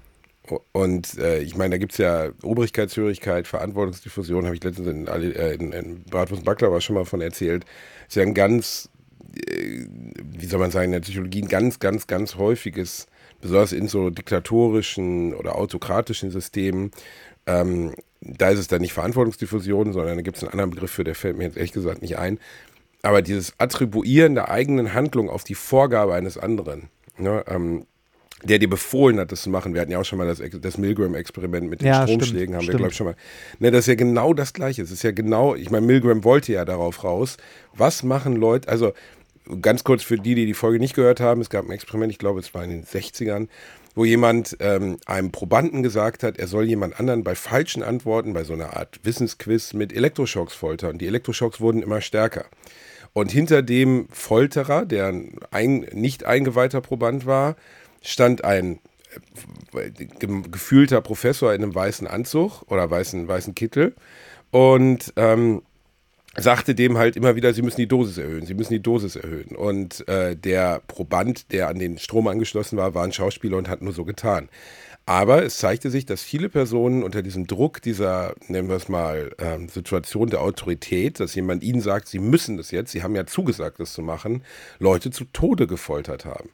Und 0.72 1.18
äh, 1.18 1.40
ich 1.40 1.56
meine, 1.56 1.72
da 1.72 1.78
gibt 1.78 1.92
es 1.92 1.98
ja 2.00 2.30
Obrigkeitshörigkeit, 2.44 3.48
Verantwortungsdiffusion, 3.48 4.46
habe 4.46 4.56
ich 4.56 4.64
letztens 4.64 4.88
in, 4.88 5.08
äh, 5.08 5.54
in, 5.54 5.72
in 5.72 6.04
Bratwurst 6.04 6.44
Baklava 6.44 6.82
schon 6.82 6.96
mal 6.96 7.06
von 7.06 7.22
erzählt. 7.22 7.66
Ist 8.08 8.16
ja 8.16 8.24
ein 8.24 8.34
ganz, 8.34 8.90
wie 9.20 10.46
soll 10.46 10.60
man 10.60 10.72
sagen, 10.72 10.86
in 10.86 10.92
der 10.94 11.00
Psychologie 11.02 11.44
ein 11.44 11.48
ganz, 11.48 11.80
ganz, 11.80 12.08
ganz 12.08 12.36
häufiges, 12.36 13.08
besonders 13.42 13.72
in 13.72 13.88
so 13.88 14.10
diktatorischen 14.10 15.34
oder 15.34 15.56
autokratischen 15.56 16.32
Systemen, 16.32 16.92
ähm, 17.46 17.94
da 18.22 18.50
ist 18.50 18.60
es 18.60 18.68
dann 18.68 18.82
nicht 18.82 18.94
Verantwortungsdiffusion, 18.94 19.94
sondern 19.94 20.18
da 20.18 20.22
gibt 20.22 20.38
es 20.38 20.44
einen 20.44 20.52
anderen 20.52 20.72
Begriff 20.72 20.92
für, 20.92 21.04
der 21.04 21.16
fällt 21.16 21.38
mir 21.38 21.46
jetzt 21.46 21.58
ehrlich 21.58 21.72
gesagt 21.72 22.02
nicht 22.02 22.18
ein. 22.18 22.40
Aber 23.02 23.22
dieses 23.22 23.54
Attribuieren 23.60 24.36
der 24.36 24.50
eigenen 24.50 24.94
Handlung 24.94 25.30
auf 25.30 25.44
die 25.44 25.56
Vorgabe 25.56 26.14
eines 26.14 26.38
anderen, 26.38 26.90
ne, 27.18 27.46
ähm, 27.48 27.86
der 28.44 28.60
dir 28.60 28.70
befohlen 28.70 29.20
hat, 29.20 29.32
das 29.32 29.42
zu 29.42 29.50
machen. 29.50 29.74
Wir 29.74 29.82
hatten 29.82 29.92
ja 29.92 30.00
auch 30.00 30.06
schon 30.06 30.18
mal 30.18 30.28
das, 30.28 30.42
das 30.62 30.78
Milgram-Experiment 30.78 31.70
mit 31.70 31.82
den 31.82 31.88
Ja, 31.88 32.04
Stromschlägen, 32.04 32.56
stimmt, 32.56 32.56
haben 32.56 32.68
wir, 32.68 32.76
glaube 32.76 32.92
ich, 32.92 32.98
schon 32.98 33.08
mal. 33.08 33.16
Ne, 33.60 33.72
das 33.72 33.82
ist 33.82 33.88
ja 33.88 33.96
genau 33.96 34.34
das 34.34 34.54
Gleiche. 34.54 34.82
Es 34.82 34.92
ist 34.92 35.04
ja 35.04 35.12
genau, 35.12 35.56
ich 35.56 35.70
meine, 35.70 35.86
Milgram 35.86 36.24
wollte 36.24 36.54
ja 36.54 36.66
darauf 36.66 37.04
raus. 37.04 37.38
Was 37.76 38.04
machen 38.04 38.36
Leute, 38.36 38.70
also 38.70 38.94
ganz 39.62 39.84
kurz 39.84 40.04
für 40.04 40.18
die, 40.18 40.36
die 40.36 40.46
die 40.46 40.54
Folge 40.54 40.80
nicht 40.80 40.96
gehört 40.96 41.20
haben, 41.20 41.42
es 41.42 41.50
gab 41.50 41.66
ein 41.66 41.72
Experiment, 41.72 42.12
ich 42.12 42.20
glaube, 42.20 42.40
es 42.40 42.54
war 42.54 42.64
in 42.64 42.70
den 42.70 42.84
60ern, 42.86 43.48
wo 43.96 44.06
jemand 44.06 44.56
ähm, 44.60 44.98
einem 45.06 45.32
Probanden 45.32 45.84
gesagt 45.84 46.24
hat, 46.24 46.38
er 46.38 46.48
soll 46.48 46.66
jemand 46.66 47.00
anderen 47.00 47.24
bei 47.24 47.36
falschen 47.36 47.84
Antworten, 47.84 48.34
bei 48.34 48.44
so 48.44 48.54
einer 48.54 48.78
Art 48.78 49.00
Wissensquiz 49.04 49.74
mit 49.74 49.92
Elektroschocks 49.92 50.54
foltern. 50.54 50.98
Die 50.98 51.08
Elektroschocks 51.08 51.60
wurden 51.60 51.82
immer 51.82 52.02
stärker. 52.02 52.46
Und 53.14 53.32
hinter 53.32 53.64
dem 53.64 54.08
Folterer, 54.12 54.86
der 54.86 55.14
ein 55.52 55.80
nicht 55.92 56.26
eingeweihter 56.26 56.82
Proband 56.82 57.26
war, 57.26 57.56
stand 58.02 58.44
ein 58.44 58.80
äh, 59.74 59.90
gefühlter 60.52 61.02
Professor 61.02 61.54
in 61.54 61.64
einem 61.64 61.76
weißen 61.76 62.08
Anzug 62.08 62.64
oder 62.68 62.90
weißen, 62.90 63.28
weißen 63.28 63.56
Kittel 63.56 63.96
und 64.52 65.14
ähm, 65.16 65.62
sagte 66.38 66.76
dem 66.76 66.98
halt 66.98 67.16
immer 67.16 67.36
wieder, 67.36 67.54
sie 67.54 67.62
müssen 67.62 67.82
die 67.82 67.88
Dosis 67.88 68.18
erhöhen, 68.18 68.46
sie 68.46 68.54
müssen 68.54 68.74
die 68.74 68.82
Dosis 68.82 69.16
erhöhen. 69.16 69.56
Und 69.56 70.08
äh, 70.08 70.36
der 70.36 70.82
Proband, 70.88 71.52
der 71.52 71.68
an 71.70 71.80
den 71.80 71.98
Strom 71.98 72.28
angeschlossen 72.28 72.78
war, 72.78 72.94
war 72.94 73.04
ein 73.04 73.12
Schauspieler 73.14 73.58
und 73.58 73.68
hat 73.68 73.82
nur 73.82 73.94
so 73.94 74.06
getan. 74.06 74.50
Aber 75.06 75.44
es 75.44 75.58
zeigte 75.58 75.90
sich, 75.90 76.06
dass 76.06 76.22
viele 76.22 76.50
Personen 76.50 77.02
unter 77.02 77.24
diesem 77.24 77.48
Druck 77.48 77.82
dieser, 77.82 78.36
nennen 78.48 78.70
wir 78.70 78.76
es 78.76 78.90
mal, 78.90 79.32
ähm, 79.40 79.68
Situation 79.68 80.30
der 80.30 80.42
Autorität, 80.42 81.20
dass 81.20 81.34
jemand 81.34 81.64
ihnen 81.64 81.82
sagt, 81.82 82.08
sie 82.08 82.20
müssen 82.20 82.58
das 82.58 82.70
jetzt, 82.70 82.92
sie 82.92 83.02
haben 83.02 83.16
ja 83.16 83.26
zugesagt, 83.26 83.80
das 83.80 83.94
zu 83.94 84.04
machen, 84.04 84.44
Leute 84.78 85.10
zu 85.10 85.26
Tode 85.26 85.66
gefoltert 85.66 86.26
haben. 86.26 86.52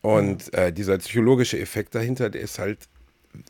Und 0.00 0.52
äh, 0.54 0.72
dieser 0.72 0.98
psychologische 0.98 1.58
Effekt 1.58 1.94
dahinter, 1.94 2.30
der 2.30 2.42
ist 2.42 2.58
halt 2.58 2.88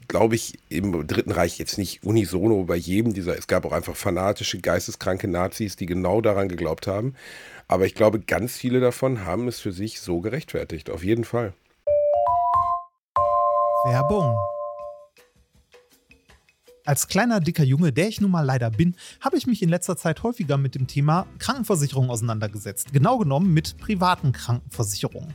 glaube 0.07 0.35
ich, 0.35 0.59
im 0.69 1.07
Dritten 1.07 1.31
Reich 1.31 1.59
jetzt 1.59 1.79
nicht 1.79 2.03
unisono 2.05 2.65
bei 2.65 2.77
jedem 2.77 3.15
dieser, 3.15 3.37
es 3.37 3.47
gab 3.47 3.65
auch 3.65 3.73
einfach 3.73 3.97
fanatische, 3.97 4.59
geisteskranke 4.61 5.29
Nazis, 5.29 5.77
die 5.77 5.87
genau 5.87 6.21
daran 6.21 6.49
geglaubt 6.49 6.87
haben. 6.87 7.15
Aber 7.69 7.87
ich 7.87 7.95
glaube, 7.95 8.21
ganz 8.21 8.57
viele 8.57 8.81
davon 8.81 9.25
haben 9.25 9.49
es 9.49 9.61
für 9.61 9.73
sich 9.73 10.01
so 10.01 10.21
gerechtfertigt, 10.21 10.91
auf 10.91 11.05
jeden 11.05 11.25
Fall. 11.25 11.53
Werbung. 13.85 14.37
Als 16.85 17.07
kleiner, 17.07 17.41
dicker 17.41 17.65
Junge, 17.65 17.93
der 17.93 18.09
ich 18.09 18.23
nun 18.23 18.31
mal 18.31 18.41
leider 18.41 18.71
bin, 18.71 18.97
habe 19.21 19.37
ich 19.37 19.47
mich 19.47 19.63
in 19.63 19.69
letzter 19.69 19.99
Zeit 19.99 20.23
häufiger 20.23 20.57
mit 20.57 20.75
dem 20.75 20.87
Thema 20.87 21.27
Krankenversicherung 21.39 22.09
auseinandergesetzt. 22.09 22.95
Genau 22.95 23.19
genommen 23.19 23.53
mit 23.53 23.77
privaten 23.77 24.33
Krankenversicherungen. 24.33 25.35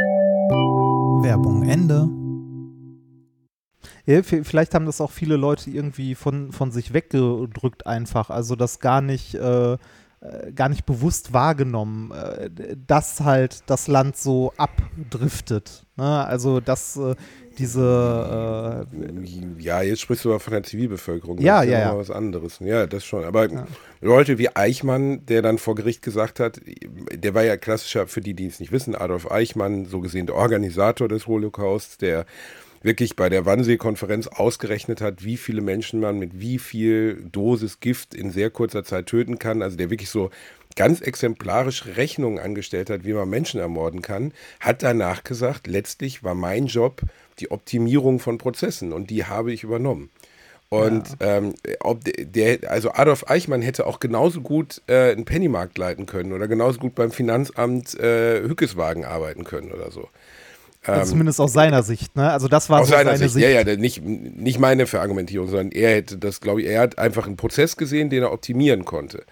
Werbung 1.23 1.63
Ende. 1.63 2.09
Ja, 4.05 4.23
vielleicht 4.23 4.73
haben 4.73 4.87
das 4.87 5.01
auch 5.01 5.11
viele 5.11 5.37
Leute 5.37 5.69
irgendwie 5.69 6.15
von, 6.15 6.51
von 6.51 6.71
sich 6.71 6.93
weggedrückt 6.93 7.85
einfach. 7.85 8.29
Also 8.29 8.55
das 8.55 8.79
gar 8.79 9.01
nicht, 9.01 9.35
äh, 9.35 9.77
gar 10.53 10.69
nicht 10.69 10.85
bewusst 10.85 11.33
wahrgenommen, 11.33 12.11
äh, 12.11 12.49
dass 12.85 13.21
halt 13.21 13.63
das 13.65 13.87
Land 13.87 14.17
so 14.17 14.53
abdriftet. 14.55 15.85
Ne? 15.95 16.25
Also 16.25 16.59
dass 16.59 16.95
äh, 16.95 17.15
diese 17.57 18.85
äh, 18.87 19.61
Ja, 19.61 19.81
jetzt 19.81 20.01
sprichst 20.01 20.23
du 20.25 20.29
aber 20.29 20.39
von 20.39 20.53
der 20.53 20.63
Zivilbevölkerung. 20.63 21.37
Das 21.37 21.45
ja, 21.45 21.63
ja, 21.63 21.79
ja. 21.79 21.97
was 21.97 22.11
anderes. 22.11 22.59
Ja, 22.59 22.85
das 22.85 23.03
schon. 23.03 23.23
Aber 23.23 23.51
ja. 23.51 23.65
Leute 23.99 24.37
wie 24.37 24.55
Eichmann, 24.55 25.25
der 25.25 25.41
dann 25.41 25.57
vor 25.57 25.73
Gericht 25.73 26.03
gesagt 26.03 26.39
hat, 26.39 26.61
der 27.11 27.33
war 27.33 27.43
ja 27.43 27.57
klassischer, 27.57 28.07
für 28.07 28.21
die, 28.21 28.35
die 28.35 28.45
es 28.45 28.59
nicht 28.59 28.71
wissen, 28.71 28.95
Adolf 28.95 29.29
Eichmann, 29.29 29.85
so 29.85 30.01
gesehen 30.01 30.27
der 30.27 30.35
Organisator 30.35 31.07
des 31.07 31.25
Holocausts, 31.25 31.97
der 31.97 32.25
wirklich 32.81 33.15
bei 33.15 33.29
der 33.29 33.45
Wannsee-Konferenz 33.45 34.27
ausgerechnet 34.27 35.01
hat, 35.01 35.23
wie 35.23 35.37
viele 35.37 35.61
Menschen 35.61 35.99
man 35.99 36.17
mit 36.17 36.39
wie 36.39 36.59
viel 36.59 37.23
Dosis 37.31 37.79
Gift 37.79 38.13
in 38.13 38.31
sehr 38.31 38.49
kurzer 38.49 38.83
Zeit 38.83 39.07
töten 39.07 39.39
kann. 39.39 39.61
Also 39.61 39.77
der 39.77 39.89
wirklich 39.89 40.09
so 40.09 40.29
ganz 40.75 41.01
exemplarisch 41.01 41.85
Rechnungen 41.97 42.39
angestellt 42.39 42.89
hat, 42.89 43.05
wie 43.05 43.13
man 43.13 43.29
Menschen 43.29 43.59
ermorden 43.59 44.01
kann, 44.01 44.33
hat 44.59 44.83
danach 44.83 45.23
gesagt, 45.23 45.67
letztlich 45.67 46.23
war 46.23 46.35
mein 46.35 46.67
Job 46.67 47.01
die 47.39 47.51
Optimierung 47.51 48.19
von 48.19 48.37
Prozessen 48.37 48.93
und 48.93 49.09
die 49.09 49.25
habe 49.25 49.51
ich 49.51 49.63
übernommen. 49.63 50.09
Und 50.69 51.17
ja. 51.19 51.37
ähm, 51.37 51.53
ob 51.81 51.99
der, 52.05 52.71
also 52.71 52.93
Adolf 52.93 53.29
Eichmann 53.29 53.61
hätte 53.61 53.85
auch 53.85 53.99
genauso 53.99 54.39
gut 54.39 54.81
äh, 54.87 55.11
einen 55.11 55.25
Pennymarkt 55.25 55.77
leiten 55.77 56.05
können 56.05 56.31
oder 56.31 56.47
genauso 56.47 56.79
gut 56.79 56.95
beim 56.95 57.11
Finanzamt 57.11 57.99
äh, 57.99 58.41
Hückeswagen 58.41 59.03
arbeiten 59.03 59.43
können 59.43 59.73
oder 59.73 59.91
so. 59.91 60.07
Also 60.83 61.01
ähm, 61.01 61.07
zumindest 61.07 61.39
aus 61.39 61.53
seiner 61.53 61.83
Sicht, 61.83 62.15
ne? 62.15 62.31
Also 62.31 62.47
das 62.47 62.69
war 62.69 62.81
aus 62.81 62.87
so 62.87 62.93
seiner 62.93 63.15
Sicht. 63.17 63.33
Sicht. 63.33 63.45
Ja, 63.45 63.61
ja, 63.61 63.75
nicht, 63.75 64.03
nicht 64.03 64.59
meine 64.59 64.87
Verargumentierung, 64.87 65.47
sondern 65.47 65.71
er 65.71 65.95
hätte 65.95 66.17
das, 66.17 66.41
glaube 66.41 66.61
ich, 66.61 66.67
er 66.67 66.81
hat 66.81 66.97
einfach 66.97 67.27
einen 67.27 67.37
Prozess 67.37 67.77
gesehen, 67.77 68.09
den 68.09 68.23
er 68.23 68.31
optimieren 68.31 68.83
konnte. 68.83 69.23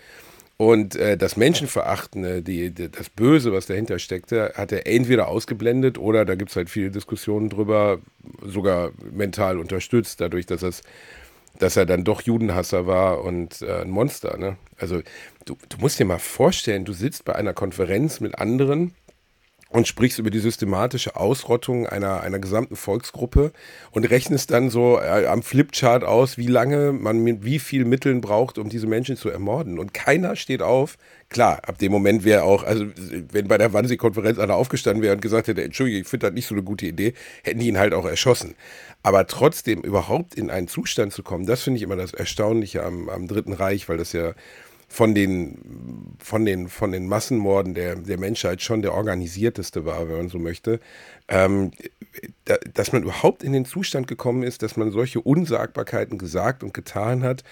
Und 0.57 0.97
äh, 0.97 1.17
das 1.17 1.37
Menschenverachtende, 1.37 2.43
die, 2.43 2.71
die, 2.71 2.91
das 2.91 3.09
Böse, 3.09 3.53
was 3.53 3.65
dahinter 3.65 3.97
steckte, 3.97 4.51
hat 4.55 4.71
er 4.73 4.85
entweder 4.85 5.29
ausgeblendet 5.29 5.97
oder 5.97 6.25
da 6.25 6.35
gibt 6.35 6.51
es 6.51 6.57
halt 6.57 6.69
viele 6.69 6.91
Diskussionen 6.91 7.49
drüber, 7.49 7.99
sogar 8.43 8.91
mental 9.09 9.57
unterstützt, 9.57 10.19
dadurch, 10.19 10.45
dass, 10.45 10.61
es, 10.61 10.81
dass 11.57 11.77
er 11.77 11.85
dann 11.85 12.03
doch 12.03 12.21
Judenhasser 12.21 12.85
war 12.85 13.23
und 13.23 13.61
äh, 13.61 13.83
ein 13.83 13.89
Monster. 13.89 14.37
Ne? 14.37 14.57
Also 14.77 15.01
du, 15.45 15.57
du 15.69 15.77
musst 15.79 15.97
dir 15.97 16.05
mal 16.05 16.19
vorstellen, 16.19 16.83
du 16.83 16.91
sitzt 16.91 17.23
bei 17.23 17.35
einer 17.35 17.53
Konferenz 17.53 18.19
mit 18.19 18.37
anderen 18.37 18.93
und 19.69 19.87
sprichst 19.87 20.17
über 20.17 20.31
die 20.31 20.39
systematische 20.39 21.15
Ausrottung 21.15 21.85
einer, 21.85 22.21
einer 22.21 22.39
gesamten 22.39 22.75
Volksgruppe 22.75 23.51
und 23.91 24.09
rechnest 24.09 24.49
dann 24.51 24.71
so 24.71 24.99
äh, 24.99 25.27
am 25.27 25.43
Flipchart 25.43 26.03
aus, 26.03 26.37
wie 26.37 26.47
lange 26.47 26.91
man 26.91 27.19
mit 27.19 27.45
wie 27.45 27.59
viel 27.59 27.85
Mitteln 27.85 28.19
braucht, 28.19 28.57
um 28.57 28.69
diese 28.69 28.87
Menschen 28.87 29.15
zu 29.15 29.29
ermorden. 29.29 29.77
Und 29.77 29.93
keiner 29.93 30.35
steht 30.35 30.63
auf. 30.63 30.97
Klar, 31.29 31.61
ab 31.67 31.77
dem 31.77 31.91
Moment 31.91 32.23
wäre 32.23 32.43
auch, 32.43 32.63
also 32.63 32.85
wenn 33.31 33.47
bei 33.47 33.59
der 33.59 33.71
Wannsee-Konferenz 33.71 34.39
einer 34.39 34.55
aufgestanden 34.55 35.03
wäre 35.03 35.13
und 35.13 35.21
gesagt 35.21 35.47
hätte, 35.47 35.63
Entschuldige, 35.63 35.99
ich 35.99 36.07
finde 36.07 36.27
das 36.27 36.33
nicht 36.33 36.47
so 36.47 36.55
eine 36.55 36.63
gute 36.63 36.87
Idee, 36.87 37.13
hätten 37.43 37.59
die 37.59 37.67
ihn 37.67 37.77
halt 37.77 37.93
auch 37.93 38.05
erschossen. 38.05 38.55
Aber 39.03 39.27
trotzdem 39.27 39.81
überhaupt 39.81 40.33
in 40.33 40.49
einen 40.49 40.67
Zustand 40.67 41.13
zu 41.13 41.21
kommen, 41.21 41.45
das 41.45 41.61
finde 41.61 41.77
ich 41.77 41.83
immer 41.83 41.95
das 41.95 42.13
Erstaunliche 42.13 42.83
am, 42.83 43.07
am 43.07 43.27
Dritten 43.27 43.53
Reich, 43.53 43.87
weil 43.87 43.97
das 43.97 44.13
ja 44.13 44.33
von 44.89 45.13
den, 45.13 46.17
von 46.19 46.45
den, 46.45 46.67
von 46.67 46.91
den 46.91 47.07
Massenmorden 47.07 47.75
der, 47.75 47.95
der 47.95 48.19
Menschheit 48.19 48.61
schon 48.61 48.81
der 48.81 48.93
organisierteste 48.93 49.85
war, 49.85 50.09
wenn 50.09 50.17
man 50.17 50.29
so 50.29 50.39
möchte, 50.39 50.79
ähm, 51.27 51.71
da, 52.45 52.57
dass 52.73 52.91
man 52.91 53.03
überhaupt 53.03 53.43
in 53.43 53.53
den 53.53 53.65
Zustand 53.65 54.07
gekommen 54.07 54.41
ist, 54.43 54.63
dass 54.63 54.75
man 54.75 54.91
solche 54.91 55.21
Unsagbarkeiten 55.21 56.17
gesagt 56.17 56.63
und 56.63 56.73
getan 56.73 57.23
hat, 57.23 57.43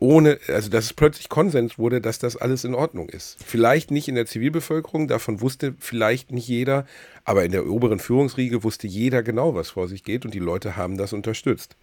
ohne, 0.00 0.38
also 0.48 0.70
dass 0.70 0.86
es 0.86 0.92
plötzlich 0.94 1.28
Konsens 1.28 1.78
wurde, 1.78 2.00
dass 2.00 2.18
das 2.18 2.36
alles 2.36 2.64
in 2.64 2.74
Ordnung 2.74 3.08
ist. 3.10 3.36
Vielleicht 3.44 3.90
nicht 3.90 4.08
in 4.08 4.14
der 4.14 4.26
Zivilbevölkerung, 4.26 5.08
davon 5.08 5.40
wusste 5.40 5.74
vielleicht 5.78 6.30
nicht 6.30 6.48
jeder, 6.48 6.86
aber 7.24 7.44
in 7.44 7.52
der 7.52 7.66
oberen 7.66 7.98
Führungsriege 7.98 8.64
wusste 8.64 8.86
jeder 8.86 9.22
genau, 9.22 9.54
was 9.54 9.70
vor 9.70 9.88
sich 9.88 10.04
geht 10.04 10.24
und 10.24 10.32
die 10.32 10.38
Leute 10.38 10.76
haben 10.76 10.96
das 10.96 11.12
unterstützt. 11.12 11.76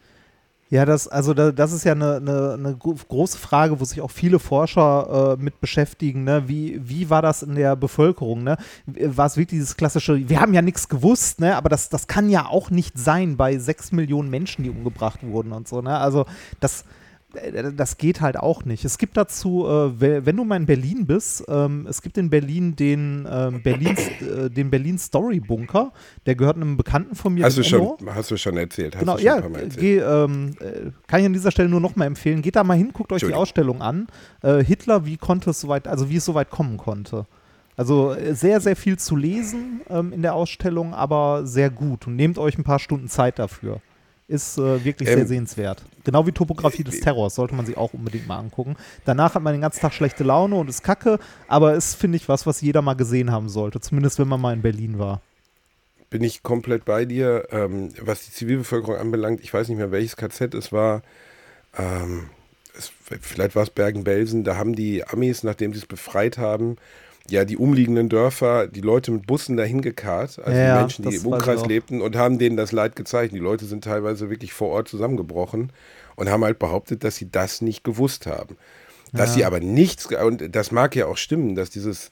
Ja, 0.70 0.84
das, 0.84 1.08
also 1.08 1.36
da, 1.36 1.52
das 1.52 1.72
ist 1.72 1.84
ja 1.84 1.92
eine, 1.92 2.16
eine, 2.16 2.54
eine, 2.54 2.76
große 2.76 3.38
Frage, 3.38 3.80
wo 3.80 3.86
sich 3.86 4.02
auch 4.02 4.10
viele 4.10 4.40
Forscher 4.40 5.38
äh, 5.38 5.42
mit 5.42 5.62
beschäftigen. 5.62 6.24
Ne? 6.24 6.48
Wie, 6.48 6.82
wie 6.84 7.12
war 7.12 7.22
das 7.22 7.44
in 7.44 7.54
der 7.54 7.76
Bevölkerung? 7.76 8.44
Ne? 8.44 8.58
War 8.88 9.28
es 9.28 9.38
wirklich 9.38 9.60
dieses 9.60 9.78
klassische, 9.78 10.28
wir 10.28 10.42
haben 10.42 10.56
ja 10.56 10.64
nichts 10.64 10.90
gewusst, 10.90 11.40
ne? 11.40 11.56
aber 11.56 11.70
das, 11.70 11.90
das 11.90 12.08
kann 12.08 12.32
ja 12.32 12.48
auch 12.48 12.72
nicht 12.72 12.98
sein 12.98 13.38
bei 13.38 13.60
sechs 13.60 13.92
Millionen 13.92 14.32
Menschen, 14.32 14.64
die 14.64 14.72
umgebracht 14.72 15.20
wurden 15.22 15.52
und 15.52 15.68
so. 15.68 15.82
Ne? 15.82 15.96
Also 16.00 16.26
das, 16.60 16.84
das 17.76 17.98
geht 17.98 18.22
halt 18.22 18.38
auch 18.38 18.66
nicht. 18.66 18.86
Es 18.86 18.98
gibt 18.98 19.18
dazu, 19.18 19.68
äh, 19.68 20.26
wenn 20.26 20.36
du 20.36 20.44
mal 20.44 20.58
in 20.58 20.66
Berlin 20.66 21.06
bist, 21.06 21.44
ähm, 21.48 21.86
es 21.90 22.02
gibt 22.02 22.18
in 22.18 22.30
Berlin 22.30 22.76
den, 22.76 23.28
ähm, 23.30 23.62
Berlin, 23.62 23.96
äh, 24.22 24.50
den 24.50 24.70
Berlin 24.70 24.98
Story 24.98 25.40
Bunker. 25.40 25.92
Der 26.26 26.36
gehört 26.36 26.56
einem 26.56 26.78
Bekannten 26.78 27.16
von 27.16 27.34
mir. 27.34 27.46
Hast, 27.46 27.58
du 27.58 27.64
schon, 27.64 27.96
hast 28.08 28.32
du 28.32 28.38
schon 28.38 28.58
erzählt. 28.58 28.98
genau, 29.00 29.18
ja, 29.18 29.38
erzählt. 29.38 29.78
Geh, 29.78 29.98
ähm, 29.98 30.56
äh, 30.60 30.92
kann 31.08 31.20
ich 31.20 31.26
an 31.26 31.34
dieser 31.34 31.52
Stelle 31.52 31.70
nur 31.70 31.82
noch 31.82 31.96
mal 31.96 32.06
empfehlen. 32.06 32.42
Geht 32.42 32.56
da 32.56 32.64
mal 32.64 32.78
hin, 32.78 32.92
guckt 32.94 33.12
euch 33.12 33.24
die 33.24 33.34
Ausstellung 33.34 33.82
an. 33.82 34.08
Äh, 34.42 34.64
Hitler, 34.64 35.06
wie 35.06 35.18
konnte 35.18 35.52
es 35.52 35.62
soweit, 35.62 35.88
also 35.88 36.10
wie 36.10 36.18
es 36.18 36.26
soweit 36.26 36.50
kommen 36.50 36.78
konnte. 36.78 37.26
Also 37.78 38.14
äh, 38.14 38.34
sehr, 38.36 38.62
sehr 38.62 38.76
viel 38.76 38.98
zu 38.98 39.16
lesen 39.16 39.82
ähm, 39.90 40.14
in 40.14 40.22
der 40.22 40.34
Ausstellung, 40.34 40.94
aber 40.94 41.46
sehr 41.46 41.70
gut. 41.70 42.08
Und 42.08 42.16
nehmt 42.16 42.38
euch 42.38 42.58
ein 42.58 42.64
paar 42.64 42.80
Stunden 42.80 43.08
Zeit 43.08 43.40
dafür 43.40 43.82
ist 44.28 44.58
äh, 44.58 44.84
wirklich 44.84 45.10
ähm, 45.10 45.18
sehr 45.18 45.28
sehenswert. 45.28 45.84
Genau 46.04 46.26
wie 46.26 46.32
Topografie 46.32 46.84
des 46.84 47.00
Terrors 47.00 47.36
sollte 47.36 47.56
man 47.56 47.66
sich 47.66 47.78
auch 47.78 47.94
unbedingt 47.94 48.28
mal 48.28 48.38
angucken. 48.38 48.76
Danach 49.06 49.36
hat 49.36 49.44
man 49.44 49.54
den 49.54 49.62
ganzen 49.62 49.82
Tag 49.82 49.94
schlechte 49.94 50.24
Laune 50.24 50.56
und 50.56 50.70
ist 50.70 50.84
kacke, 50.84 51.20
aber 51.48 51.76
ist, 51.76 51.96
finde 51.96 52.18
ich, 52.18 52.28
was, 52.28 52.46
was 52.46 52.62
jeder 52.62 52.82
mal 52.82 52.96
gesehen 52.96 53.32
haben 53.32 53.50
sollte. 53.50 53.80
Zumindest, 53.80 54.20
wenn 54.20 54.28
man 54.28 54.42
mal 54.42 54.54
in 54.54 54.62
Berlin 54.62 55.00
war. 55.00 55.22
Bin 56.10 56.24
ich 56.24 56.44
komplett 56.44 56.86
bei 56.86 57.06
dir. 57.06 57.48
Ähm, 57.52 57.90
was 58.02 58.26
die 58.26 58.32
Zivilbevölkerung 58.32 58.96
anbelangt, 58.96 59.42
ich 59.42 59.54
weiß 59.54 59.68
nicht 59.70 59.78
mehr, 59.78 59.92
welches 59.92 60.16
KZ 60.16 60.54
es 60.54 60.72
war. 60.72 61.02
Ähm, 61.78 62.30
es, 62.78 62.92
vielleicht 63.22 63.56
war 63.56 63.64
es 63.64 63.70
Bergen-Belsen. 63.70 64.44
Da 64.44 64.58
haben 64.58 64.76
die 64.76 65.06
Amis, 65.08 65.44
nachdem 65.44 65.74
sie 65.74 65.80
es 65.80 65.86
befreit 65.86 66.38
haben, 66.38 66.78
ja, 67.30 67.46
die 67.46 67.58
umliegenden 67.58 68.10
Dörfer, 68.10 68.68
die 68.68 68.82
Leute 68.82 69.12
mit 69.12 69.26
Bussen 69.26 69.58
dahin 69.58 69.82
gekarrt, 69.82 70.40
also 70.40 70.58
ja, 70.58 70.76
die 70.76 70.82
Menschen, 70.82 71.10
die 71.10 71.16
im 71.16 71.26
Umkreis 71.26 71.66
lebten 71.66 72.02
und 72.02 72.16
haben 72.16 72.38
denen 72.38 72.56
das 72.56 72.72
Leid 72.72 72.96
gezeigt. 72.96 73.34
Die 73.34 73.40
Leute 73.40 73.66
sind 73.66 73.84
teilweise 73.84 74.30
wirklich 74.30 74.54
vor 74.54 74.70
Ort 74.70 74.88
zusammengebrochen 74.88 75.72
und 76.16 76.30
haben 76.30 76.44
halt 76.44 76.60
behauptet, 76.60 77.04
dass 77.04 77.16
sie 77.16 77.30
das 77.30 77.62
nicht 77.62 77.84
gewusst 77.84 78.28
haben. 78.28 78.58
Dass 79.12 79.30
ja. 79.30 79.36
sie 79.36 79.46
aber 79.46 79.60
nichts, 79.60 80.08
und 80.08 80.56
das 80.56 80.72
mag 80.72 80.96
ja 80.96 81.08
auch 81.08 81.18
stimmen, 81.18 81.56
dass 81.56 81.70
dieses 81.70 82.12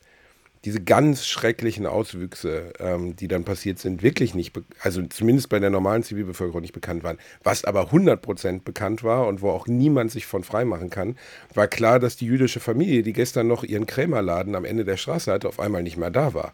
diese 0.66 0.82
ganz 0.82 1.26
schrecklichen 1.26 1.86
Auswüchse, 1.86 2.72
ähm, 2.80 3.16
die 3.16 3.28
dann 3.28 3.44
passiert 3.44 3.80
sind, 3.80 4.02
wirklich 4.02 4.34
nicht, 4.34 4.54
also 4.80 5.02
zumindest 5.04 5.50
bei 5.50 5.60
der 5.60 5.70
normalen 5.70 6.04
Zivilbevölkerung 6.04 6.62
nicht 6.62 6.74
bekannt 6.74 7.04
waren. 7.04 7.18
Was 7.44 7.66
aber 7.66 7.92
100% 7.92 8.64
bekannt 8.64 9.04
war 9.04 9.28
und 9.28 9.42
wo 9.42 9.50
auch 9.50 9.68
niemand 9.68 10.12
sich 10.12 10.26
von 10.26 10.44
freimachen 10.44 10.90
kann, 10.90 11.18
war 11.54 11.68
klar, 11.68 12.00
dass 12.00 12.16
die 12.16 12.26
jüdische 12.26 12.62
Familie, 12.62 13.04
die 13.04 13.14
gestern 13.14 13.48
noch 13.48 13.64
ihren 13.64 13.88
Krämerladen 13.88 14.56
am 14.56 14.64
Ende 14.64 14.86
der 14.86 14.98
Straße 14.98 15.32
hatte, 15.32 15.50
auf 15.50 15.60
einmal 15.60 15.84
nicht 15.84 15.98
mehr 15.98 16.12
da 16.12 16.34
war. 16.34 16.54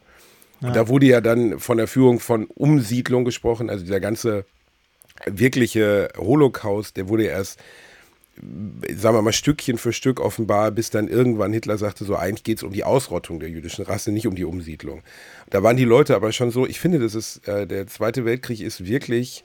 Ja. 0.62 0.72
Da 0.72 0.88
wurde 0.88 1.06
ja 1.06 1.22
dann 1.22 1.60
von 1.60 1.78
der 1.78 1.88
Führung 1.88 2.20
von 2.20 2.46
Umsiedlung 2.46 3.26
gesprochen, 3.26 3.70
also 3.70 3.84
dieser 3.84 4.00
ganze 4.00 4.46
wirkliche 5.26 6.10
Holocaust, 6.18 6.98
der 6.98 7.10
wurde 7.10 7.24
erst 7.26 7.60
sagen 8.96 9.16
wir 9.16 9.22
mal, 9.22 9.34
Stückchen 9.34 9.78
für 9.78 9.92
Stück 9.92 10.20
offenbar, 10.20 10.72
bis 10.72 10.90
dann 10.90 11.08
irgendwann 11.08 11.54
Hitler 11.54 11.78
sagte, 11.78 12.06
so 12.06 12.16
eigentlich 12.16 12.44
geht 12.44 12.58
es 12.58 12.64
um 12.64 12.72
die 12.72 12.84
Ausrottung 12.84 13.40
der 13.40 13.50
jüdischen 13.50 13.84
Rasse, 13.84 14.12
nicht 14.12 14.28
um 14.28 14.36
die 14.36 14.46
Umsiedlung. 14.46 15.02
Da 15.50 15.62
waren 15.64 15.78
die 15.78 15.86
Leute 15.86 16.16
aber 16.16 16.32
schon 16.32 16.52
so, 16.52 16.66
ich 16.66 16.80
finde, 16.80 17.00
das 17.00 17.16
ist, 17.16 17.48
äh, 17.48 17.68
der 17.68 17.88
Zweite 17.88 18.26
Weltkrieg 18.26 18.62
ist 18.62 18.86
wirklich 18.86 19.44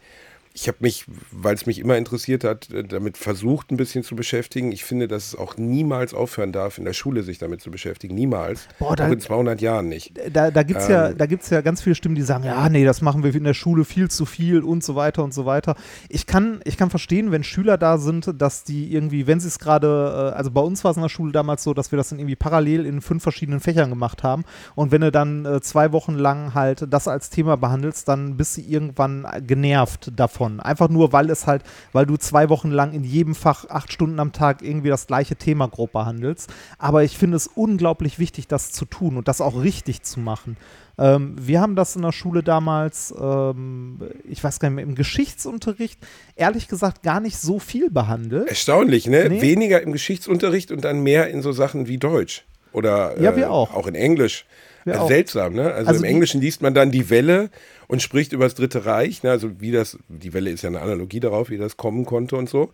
ich 0.56 0.68
habe 0.68 0.78
mich, 0.80 1.04
weil 1.32 1.56
es 1.56 1.66
mich 1.66 1.80
immer 1.80 1.99
interessiert 1.99 2.44
hat, 2.44 2.70
äh, 2.70 2.84
damit 2.84 3.18
versucht, 3.18 3.73
ein 3.73 3.76
bisschen 3.76 4.04
zu 4.04 4.14
beschäftigen. 4.14 4.70
Ich 4.70 4.84
finde, 4.84 5.08
dass 5.08 5.26
es 5.26 5.37
auch 5.37 5.56
niemals 5.56 6.14
aufhören 6.14 6.52
darf, 6.52 6.78
in 6.78 6.84
der 6.84 6.92
Schule 6.92 7.25
sich 7.25 7.38
damit 7.38 7.61
zu 7.61 7.73
beschäftigen. 7.73 8.14
Niemals. 8.14 8.68
Boah, 8.78 8.94
da, 8.94 9.08
auch 9.08 9.12
in 9.12 9.18
200 9.18 9.61
Jahren 9.61 9.88
nicht. 9.88 10.12
Da, 10.32 10.52
da 10.52 10.62
gibt 10.62 10.78
es 10.78 10.87
ähm, 10.87 10.92
ja, 10.92 11.12
da 11.12 11.26
gibt's 11.26 11.50
ja 11.50 11.61
ganz 11.61 11.82
viele 11.82 11.96
Stimmen, 11.96 12.14
die 12.14 12.23
sagen, 12.23 12.44
ja, 12.44 12.68
nee, 12.68 12.84
das 12.84 13.02
machen 13.02 13.25
wir 13.25 13.34
in 13.34 13.42
der 13.42 13.54
Schule 13.54 13.84
viel 13.84 14.08
zu 14.08 14.26
viel 14.26 14.62
und 14.62 14.84
so 14.84 14.94
weiter 14.94 15.25
und 15.25 15.34
so 15.34 15.44
weiter. 15.44 15.75
Ich 16.08 16.25
kann, 16.25 16.61
ich 16.64 16.76
kann 16.76 16.88
verstehen, 16.88 17.32
wenn 17.32 17.42
Schüler 17.42 17.76
da 17.76 17.99
sind, 17.99 18.40
dass 18.40 18.62
die 18.62 18.92
irgendwie, 18.92 19.26
wenn 19.26 19.40
sie 19.40 19.49
es 19.49 19.58
gerade, 19.58 20.30
äh, 20.32 20.37
also 20.37 20.52
bei 20.52 20.61
uns 20.61 20.84
war 20.84 20.92
es 20.92 20.96
in 20.96 21.02
der 21.02 21.08
Schule 21.08 21.32
damals 21.32 21.64
so, 21.64 21.75
dass 21.75 21.90
wir 21.90 21.96
das 21.96 22.11
dann 22.11 22.20
irgendwie 22.20 22.37
parallel 22.37 22.87
in 22.87 23.00
fünf 23.00 23.25
verschiedenen 23.25 23.58
Fächern 23.58 23.90
gemacht 23.90 24.23
haben. 24.23 24.44
Und 24.76 24.92
wenn 24.92 25.00
du 25.00 25.11
dann 25.11 25.44
äh, 25.46 25.61
zwei 25.62 25.90
Wochen 25.90 26.14
lang 26.14 26.54
halt 26.54 26.87
das 26.88 27.08
als 27.08 27.30
Thema 27.30 27.56
behandelst, 27.56 28.06
dann 28.06 28.37
bist 28.37 28.56
du 28.56 28.61
irgendwann 28.61 29.26
genervt 29.44 30.12
davon 30.14 30.44
davon. 30.45 30.61
Einfach 30.61 30.89
nur, 30.89 31.13
weil 31.13 31.31
es 31.31 31.47
halt, 31.47 31.63
weil 31.93 32.07
du 32.07 32.17
zwei 32.17 32.49
Wochen 32.49 32.71
lang 32.71 32.93
in 32.93 33.05
jedem 33.05 33.35
Fach 33.35 33.69
acht 33.69 33.93
Stunden 33.93 34.21
am 34.21 34.33
Tag 34.33 34.63
irgendwie 34.63 34.89
das 34.89 35.07
gleiche 35.07 35.37
Thema 35.37 35.69
grob 35.69 35.93
behandelst. 35.93 36.52
Aber 36.78 37.04
ich 37.04 37.17
finde 37.17 37.37
es 37.37 37.47
unglaublich 37.47 38.19
wichtig, 38.19 38.47
das 38.49 38.73
zu 38.73 38.85
tun 38.85 39.17
und 39.17 39.28
das 39.28 39.41
auch 39.41 39.63
richtig 39.63 40.02
zu 40.02 40.21
machen. 40.21 40.57
Ähm, 40.97 41.35
wir 41.41 41.61
haben 41.61 41.75
das 41.75 41.97
in 41.97 42.02
der 42.02 42.13
Schule 42.13 42.43
damals, 42.43 43.13
ähm, 43.21 43.99
ich 44.28 44.45
weiß 44.45 44.61
gar 44.61 44.69
nicht 44.69 44.76
mehr, 44.76 44.85
im 44.85 44.95
Geschichtsunterricht, 44.95 45.99
ehrlich 46.37 46.69
gesagt, 46.69 47.02
gar 47.02 47.19
nicht 47.19 47.39
so 47.39 47.59
viel 47.59 47.91
behandelt. 47.91 48.49
Erstaunlich, 48.49 49.09
ne? 49.09 49.28
Nee. 49.28 49.43
Weniger 49.43 49.83
im 49.83 49.93
Geschichtsunterricht 49.93 50.71
und 50.71 50.85
dann 50.85 51.02
mehr 51.02 51.28
in 51.30 51.43
so 51.43 51.50
Sachen 51.50 51.89
wie 51.89 51.99
Deutsch. 51.99 52.45
Oder 52.73 53.21
ja, 53.21 53.35
wir 53.37 53.45
äh, 53.45 53.49
auch. 53.49 53.75
auch 53.75 53.87
in 53.89 53.95
Englisch. 53.95 54.47
Also 54.87 55.07
seltsam, 55.07 55.54
ne? 55.54 55.73
Also, 55.73 55.89
also 55.89 56.04
im 56.04 56.11
Englischen 56.11 56.41
liest 56.41 56.61
man 56.61 56.75
dann 56.75 56.91
die 56.91 57.09
Welle 57.09 57.50
und 57.88 58.02
spricht 58.02 58.32
über 58.32 58.44
das 58.44 58.54
Dritte 58.54 58.84
Reich, 58.86 59.23
ne? 59.23 59.30
also 59.30 59.60
wie 59.60 59.73
das, 59.73 59.99
die 60.08 60.32
Welle 60.32 60.50
ist 60.50 60.62
ja 60.62 60.68
eine 60.68 60.80
Analogie 60.80 61.20
darauf, 61.20 61.50
wie 61.50 61.58
das 61.58 61.76
kommen 61.76 62.04
konnte 62.04 62.36
und 62.36 62.49
so. 62.49 62.70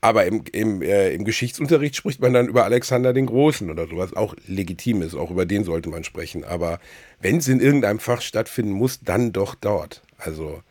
Aber 0.00 0.26
im, 0.26 0.42
im, 0.52 0.82
äh, 0.82 1.14
im 1.14 1.24
Geschichtsunterricht 1.24 1.96
spricht 1.96 2.20
man 2.20 2.32
dann 2.32 2.48
über 2.48 2.64
Alexander 2.64 3.12
den 3.12 3.26
Großen 3.26 3.70
oder 3.70 3.86
sowas, 3.86 4.14
auch 4.14 4.34
legitim 4.46 5.02
ist, 5.02 5.14
auch 5.14 5.30
über 5.30 5.46
den 5.46 5.64
sollte 5.64 5.88
man 5.88 6.04
sprechen. 6.04 6.44
Aber 6.44 6.78
wenn 7.20 7.36
es 7.36 7.48
in 7.48 7.60
irgendeinem 7.60 8.00
Fach 8.00 8.20
stattfinden 8.20 8.72
muss, 8.72 9.00
dann 9.00 9.32
doch 9.32 9.54
dort. 9.54 10.02
Also. 10.18 10.62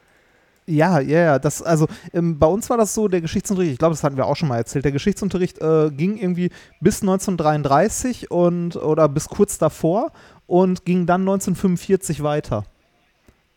Ja, 0.68 1.00
ja, 1.00 1.20
ja. 1.20 1.40
Das, 1.40 1.62
also 1.62 1.88
ähm, 2.14 2.40
bei 2.40 2.48
uns 2.48 2.70
war 2.70 2.78
das 2.78 2.94
so, 2.94 3.08
der 3.08 3.22
Geschichtsunterricht, 3.22 3.74
ich 3.74 3.80
glaube, 3.80 3.94
das 3.94 4.04
hatten 4.04 4.18
wir 4.18 4.26
auch 4.26 4.36
schon 4.36 4.50
mal 4.50 4.58
erzählt, 4.58 4.86
der 4.86 4.92
Geschichtsunterricht 4.92 5.60
äh, 5.62 5.90
ging 5.92 6.18
irgendwie 6.18 6.50
bis 6.80 7.02
1933 7.02 8.32
und 8.32 8.76
oder 8.76 9.10
bis 9.10 9.28
kurz 9.28 9.58
davor 9.58 10.12
und 10.46 10.86
ging 10.86 11.06
dann 11.06 11.22
1945 11.22 12.24
weiter. 12.24 12.66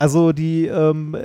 Also 0.05 0.33
die, 0.33 0.67
ähm, 0.67 1.17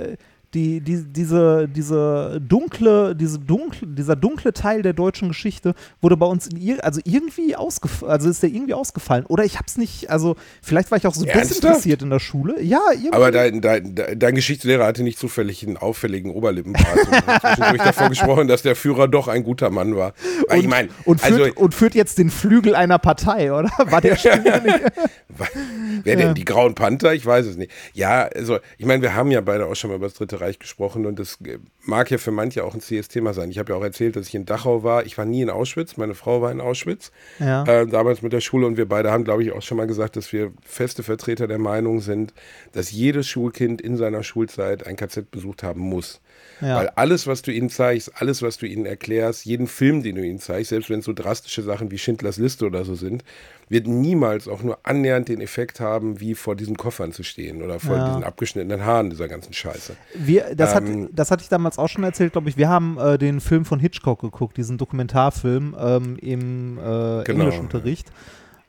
die, 0.54 0.80
die, 0.80 1.04
diese, 1.04 1.68
diese 1.68 2.40
dunkle, 2.40 3.14
diese 3.14 3.38
dunkle, 3.38 3.86
dieser 3.86 4.16
dunkle 4.16 4.54
Teil 4.54 4.80
der 4.80 4.94
deutschen 4.94 5.28
Geschichte 5.28 5.74
wurde 6.00 6.16
bei 6.16 6.24
uns 6.24 6.46
in 6.46 6.56
ir 6.56 6.82
also 6.82 7.02
irgendwie 7.04 7.54
ausgefallen, 7.56 8.10
also 8.10 8.30
ist 8.30 8.42
der 8.42 8.48
irgendwie 8.48 8.72
ausgefallen. 8.72 9.26
Oder 9.26 9.44
ich 9.44 9.58
hab's 9.58 9.76
nicht, 9.76 10.08
also 10.08 10.36
vielleicht 10.62 10.90
war 10.90 10.96
ich 10.96 11.06
auch 11.06 11.12
so 11.12 11.26
desinteressiert 11.26 12.00
in 12.00 12.08
der 12.08 12.20
Schule. 12.20 12.60
Ja, 12.62 12.80
irgendwie. 12.90 13.12
Aber 13.12 13.30
dein, 13.30 13.60
dein, 13.60 13.94
dein 13.94 14.34
Geschichtslehrer 14.34 14.86
hatte 14.86 15.02
nicht 15.02 15.18
zufällig 15.18 15.64
einen 15.64 15.76
auffälligen 15.76 16.32
Oberlippenbart 16.32 16.98
zwischendurch 17.42 17.82
davon 17.82 18.08
gesprochen, 18.08 18.48
dass 18.48 18.62
der 18.62 18.76
Führer 18.76 19.08
doch 19.08 19.28
ein 19.28 19.44
guter 19.44 19.68
Mann 19.68 19.94
war. 19.94 20.14
Und, 20.48 20.56
ich 20.56 20.68
mein, 20.68 20.88
und, 21.04 21.20
führt, 21.20 21.40
also, 21.42 21.54
und 21.54 21.74
führt 21.74 21.94
jetzt 21.94 22.16
den 22.16 22.30
Flügel 22.30 22.74
einer 22.74 22.98
Partei, 22.98 23.52
oder? 23.52 23.70
War 23.84 24.00
der 24.00 24.16
Wer 26.04 26.16
denn? 26.16 26.34
Die 26.34 26.44
Grauen 26.44 26.74
Panther? 26.74 27.14
Ich 27.14 27.24
weiß 27.24 27.46
es 27.46 27.56
nicht. 27.56 27.70
Ja, 27.92 28.22
also, 28.22 28.58
ich 28.78 28.86
meine, 28.86 29.02
wir 29.02 29.14
haben 29.14 29.30
ja 29.30 29.40
beide 29.40 29.66
auch 29.66 29.74
schon 29.74 29.90
mal 29.90 29.96
über 29.96 30.06
das 30.06 30.14
Dritte 30.14 30.40
Reich 30.40 30.58
gesprochen 30.58 31.06
und 31.06 31.18
das 31.18 31.38
mag 31.82 32.10
ja 32.10 32.18
für 32.18 32.30
manche 32.30 32.64
auch 32.64 32.74
ein 32.74 32.80
CS-Thema 32.80 33.34
sein. 33.34 33.50
Ich 33.50 33.58
habe 33.58 33.72
ja 33.72 33.78
auch 33.78 33.82
erzählt, 33.82 34.16
dass 34.16 34.28
ich 34.28 34.34
in 34.34 34.46
Dachau 34.46 34.82
war. 34.82 35.04
Ich 35.04 35.18
war 35.18 35.24
nie 35.24 35.42
in 35.42 35.50
Auschwitz, 35.50 35.96
meine 35.96 36.14
Frau 36.14 36.42
war 36.42 36.50
in 36.50 36.60
Auschwitz. 36.60 37.12
Ja. 37.38 37.64
Äh, 37.64 37.86
damals 37.86 38.22
mit 38.22 38.32
der 38.32 38.40
Schule 38.40 38.66
und 38.66 38.76
wir 38.76 38.88
beide 38.88 39.10
haben, 39.10 39.24
glaube 39.24 39.42
ich, 39.42 39.52
auch 39.52 39.62
schon 39.62 39.76
mal 39.76 39.86
gesagt, 39.86 40.16
dass 40.16 40.32
wir 40.32 40.52
feste 40.64 41.02
Vertreter 41.02 41.46
der 41.46 41.58
Meinung 41.58 42.00
sind, 42.00 42.34
dass 42.72 42.90
jedes 42.90 43.28
Schulkind 43.28 43.80
in 43.80 43.96
seiner 43.96 44.22
Schulzeit 44.22 44.86
ein 44.86 44.96
KZ 44.96 45.30
besucht 45.30 45.62
haben 45.62 45.80
muss. 45.80 46.20
Ja. 46.60 46.76
Weil 46.76 46.88
alles, 46.90 47.26
was 47.26 47.42
du 47.42 47.52
ihnen 47.52 47.70
zeigst, 47.70 48.12
alles, 48.14 48.42
was 48.42 48.58
du 48.58 48.66
ihnen 48.66 48.86
erklärst, 48.86 49.44
jeden 49.44 49.66
Film, 49.66 50.02
den 50.02 50.16
du 50.16 50.24
ihnen 50.24 50.38
zeigst, 50.38 50.70
selbst 50.70 50.90
wenn 50.90 51.00
es 51.00 51.04
so 51.04 51.12
drastische 51.12 51.62
Sachen 51.62 51.90
wie 51.90 51.98
Schindlers 51.98 52.36
Liste 52.36 52.66
oder 52.66 52.84
so 52.84 52.94
sind, 52.94 53.24
wird 53.68 53.86
niemals 53.86 54.48
auch 54.48 54.62
nur 54.62 54.78
annähernd 54.82 55.28
den 55.28 55.40
Effekt 55.40 55.78
haben, 55.80 56.20
wie 56.20 56.34
vor 56.34 56.56
diesen 56.56 56.76
Koffern 56.76 57.12
zu 57.12 57.22
stehen 57.22 57.62
oder 57.62 57.78
vor 57.78 57.96
ja. 57.96 58.08
diesen 58.08 58.24
abgeschnittenen 58.24 58.84
Haaren 58.84 59.10
dieser 59.10 59.28
ganzen 59.28 59.52
Scheiße. 59.52 59.96
Wir, 60.14 60.54
das, 60.56 60.74
ähm, 60.74 61.04
hat, 61.04 61.10
das 61.12 61.30
hatte 61.30 61.42
ich 61.44 61.48
damals 61.48 61.78
auch 61.78 61.88
schon 61.88 62.02
erzählt, 62.02 62.32
glaube 62.32 62.48
ich. 62.48 62.56
Wir 62.56 62.68
haben 62.68 62.98
äh, 62.98 63.16
den 63.16 63.40
Film 63.40 63.64
von 63.64 63.78
Hitchcock 63.78 64.20
geguckt, 64.20 64.56
diesen 64.56 64.76
Dokumentarfilm 64.76 65.76
ähm, 65.78 66.16
im 66.20 66.78
äh, 66.78 66.80
genau. 66.80 67.24
Englischunterricht. 67.24 68.08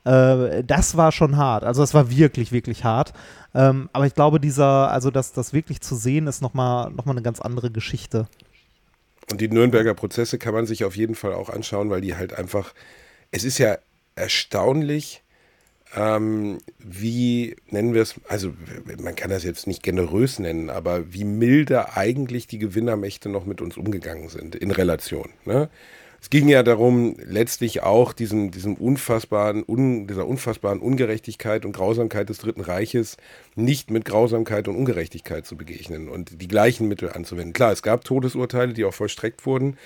Äh, 0.04 0.64
das 0.64 0.96
war 0.96 1.12
schon 1.12 1.36
hart. 1.36 1.64
Also 1.64 1.82
das 1.82 1.94
war 1.94 2.10
wirklich, 2.10 2.52
wirklich 2.52 2.84
hart. 2.84 3.12
Ähm, 3.54 3.88
aber 3.92 4.06
ich 4.06 4.14
glaube, 4.14 4.40
dieser, 4.40 4.90
also 4.90 5.10
das, 5.10 5.32
das 5.32 5.52
wirklich 5.52 5.80
zu 5.80 5.94
sehen, 5.94 6.26
ist 6.26 6.42
nochmal 6.42 6.90
noch 6.90 7.04
mal 7.04 7.12
eine 7.12 7.22
ganz 7.22 7.40
andere 7.40 7.70
Geschichte. 7.70 8.26
Und 9.30 9.40
die 9.40 9.48
Nürnberger 9.48 9.94
Prozesse 9.94 10.38
kann 10.38 10.54
man 10.54 10.66
sich 10.66 10.84
auf 10.84 10.96
jeden 10.96 11.14
Fall 11.14 11.32
auch 11.32 11.48
anschauen, 11.48 11.90
weil 11.90 12.00
die 12.00 12.16
halt 12.16 12.32
einfach, 12.34 12.74
es 13.30 13.44
ist 13.44 13.58
ja 13.58 13.78
erstaunlich, 14.14 15.22
ähm, 15.94 16.58
wie 16.78 17.56
nennen 17.68 17.94
wir 17.94 18.02
es, 18.02 18.14
also 18.28 18.52
man 18.98 19.14
kann 19.14 19.30
das 19.30 19.44
jetzt 19.44 19.66
nicht 19.66 19.82
generös 19.82 20.38
nennen, 20.38 20.70
aber 20.70 21.12
wie 21.12 21.24
milde 21.24 21.96
eigentlich 21.96 22.46
die 22.46 22.58
Gewinnermächte 22.58 23.28
noch 23.28 23.44
mit 23.44 23.60
uns 23.60 23.76
umgegangen 23.76 24.28
sind 24.28 24.54
in 24.54 24.70
Relation. 24.70 25.30
Ne? 25.44 25.68
Es 26.22 26.30
ging 26.30 26.48
ja 26.48 26.62
darum, 26.62 27.16
letztlich 27.18 27.82
auch 27.82 28.12
diesem, 28.12 28.52
diesem 28.52 28.76
unfassbaren, 28.76 29.64
un, 29.66 30.06
dieser 30.06 30.24
unfassbaren 30.24 30.78
Ungerechtigkeit 30.78 31.64
und 31.64 31.72
Grausamkeit 31.72 32.28
des 32.28 32.38
Dritten 32.38 32.60
Reiches 32.60 33.16
nicht 33.56 33.90
mit 33.90 34.04
Grausamkeit 34.04 34.68
und 34.68 34.76
Ungerechtigkeit 34.76 35.44
zu 35.44 35.56
begegnen 35.56 36.08
und 36.08 36.40
die 36.40 36.46
gleichen 36.46 36.86
Mittel 36.86 37.10
anzuwenden. 37.10 37.52
Klar, 37.52 37.72
es 37.72 37.82
gab 37.82 38.04
Todesurteile, 38.04 38.72
die 38.72 38.84
auch 38.84 38.94
vollstreckt 38.94 39.44
wurden, 39.46 39.76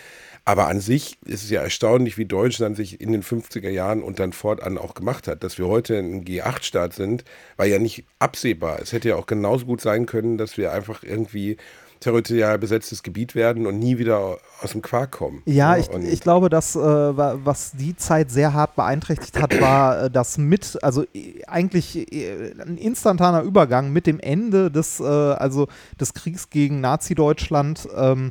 aber 0.44 0.68
an 0.68 0.80
sich 0.80 1.16
ist 1.24 1.42
es 1.42 1.48
ja 1.48 1.62
erstaunlich, 1.62 2.18
wie 2.18 2.26
Deutschland 2.26 2.76
sich 2.76 3.00
in 3.00 3.12
den 3.12 3.22
50er 3.22 3.70
Jahren 3.70 4.02
und 4.02 4.20
dann 4.20 4.34
fortan 4.34 4.76
auch 4.76 4.92
gemacht 4.92 5.28
hat. 5.28 5.42
Dass 5.42 5.56
wir 5.56 5.66
heute 5.66 5.96
ein 5.96 6.22
G8-Staat 6.22 6.92
sind, 6.92 7.24
war 7.56 7.64
ja 7.64 7.78
nicht 7.78 8.04
absehbar. 8.18 8.78
Es 8.82 8.92
hätte 8.92 9.08
ja 9.08 9.16
auch 9.16 9.26
genauso 9.26 9.64
gut 9.64 9.80
sein 9.80 10.04
können, 10.04 10.36
dass 10.36 10.58
wir 10.58 10.72
einfach 10.72 11.02
irgendwie 11.02 11.56
territorial 12.06 12.56
besetztes 12.56 13.02
Gebiet 13.02 13.34
werden 13.34 13.66
und 13.66 13.80
nie 13.80 13.98
wieder 13.98 14.38
aus 14.62 14.70
dem 14.70 14.80
Quark 14.80 15.10
kommen. 15.10 15.42
Ja, 15.44 15.76
ich, 15.76 15.88
ich 15.90 16.20
glaube, 16.20 16.48
dass 16.48 16.76
äh, 16.76 16.78
was 16.80 17.72
die 17.72 17.96
Zeit 17.96 18.30
sehr 18.30 18.52
hart 18.52 18.76
beeinträchtigt 18.76 19.42
hat, 19.42 19.60
war 19.60 20.04
äh, 20.04 20.10
das 20.10 20.38
mit, 20.38 20.78
also 20.82 21.02
äh, 21.12 21.42
eigentlich 21.48 22.12
äh, 22.12 22.52
ein 22.60 22.78
instantaner 22.78 23.42
Übergang 23.42 23.92
mit 23.92 24.06
dem 24.06 24.20
Ende 24.20 24.70
des, 24.70 25.00
äh, 25.00 25.04
also 25.04 25.66
des 26.00 26.14
Kriegs 26.14 26.48
gegen 26.48 26.80
Nazi-Deutschland. 26.80 27.88
Ähm, 27.96 28.30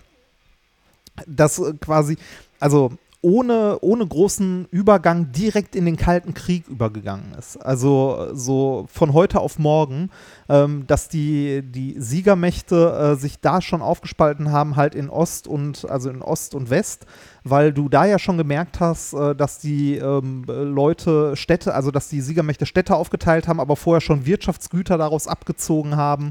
das 1.27 1.59
äh, 1.59 1.73
quasi, 1.73 2.15
also 2.61 2.93
ohne, 3.25 3.79
ohne 3.81 4.05
großen 4.05 4.67
Übergang 4.69 5.31
direkt 5.31 5.75
in 5.75 5.85
den 5.85 5.97
Kalten 5.97 6.35
Krieg 6.35 6.67
übergegangen 6.67 7.33
ist. 7.33 7.57
Also 7.57 8.27
so 8.33 8.85
von 8.93 9.13
heute 9.13 9.39
auf 9.39 9.57
morgen, 9.57 10.11
ähm, 10.47 10.85
dass 10.85 11.09
die, 11.09 11.63
die 11.63 11.95
Siegermächte 11.97 13.15
äh, 13.15 13.15
sich 13.15 13.39
da 13.39 13.61
schon 13.61 13.81
aufgespalten 13.81 14.51
haben, 14.51 14.75
halt 14.75 14.93
in 14.93 15.09
Ost 15.09 15.47
und, 15.47 15.89
also 15.89 16.11
in 16.11 16.21
Ost 16.21 16.53
und 16.53 16.69
West, 16.69 17.07
weil 17.43 17.73
du 17.73 17.89
da 17.89 18.05
ja 18.05 18.19
schon 18.19 18.37
gemerkt 18.37 18.79
hast, 18.79 19.13
äh, 19.13 19.35
dass 19.35 19.57
die 19.57 19.95
ähm, 19.95 20.43
Leute 20.45 21.35
Städte, 21.35 21.73
also 21.73 21.89
dass 21.89 22.09
die 22.09 22.21
Siegermächte 22.21 22.67
Städte 22.67 22.95
aufgeteilt 22.95 23.47
haben, 23.47 23.59
aber 23.59 23.75
vorher 23.75 24.01
schon 24.01 24.27
Wirtschaftsgüter 24.27 24.99
daraus 24.99 25.27
abgezogen 25.27 25.95
haben. 25.95 26.29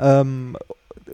Ähm, 0.00 0.56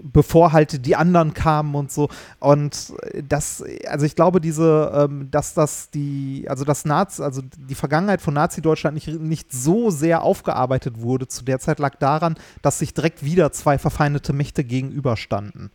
bevor 0.03 0.53
halt 0.53 0.87
die 0.87 0.97
anderen 0.97 1.35
kamen 1.35 1.75
und 1.75 1.91
so. 1.91 2.09
Und 2.39 2.93
das, 3.29 3.65
also 3.87 4.07
ich 4.07 4.15
glaube, 4.15 4.41
diese, 4.41 4.93
ähm, 4.95 5.31
dass 5.31 5.55
das 5.55 5.91
die, 5.91 6.47
also 6.49 6.65
das 6.65 6.85
Nazi, 6.85 7.23
also 7.23 7.43
die 7.43 7.75
Vergangenheit 7.75 8.21
von 8.21 8.35
Nazi-Deutschland 8.35 8.95
nicht, 8.95 9.09
nicht 9.09 9.53
so 9.53 9.91
sehr 9.91 10.23
aufgearbeitet 10.23 11.01
wurde 11.01 11.29
zu 11.29 11.45
der 11.45 11.59
Zeit, 11.59 11.79
lag 11.79 11.97
daran, 11.97 12.37
dass 12.63 12.79
sich 12.79 12.95
direkt 12.95 13.25
wieder 13.25 13.53
zwei 13.53 13.79
verfeindete 13.79 14.33
Mächte 14.33 14.65
gegenüberstanden. 14.65 15.71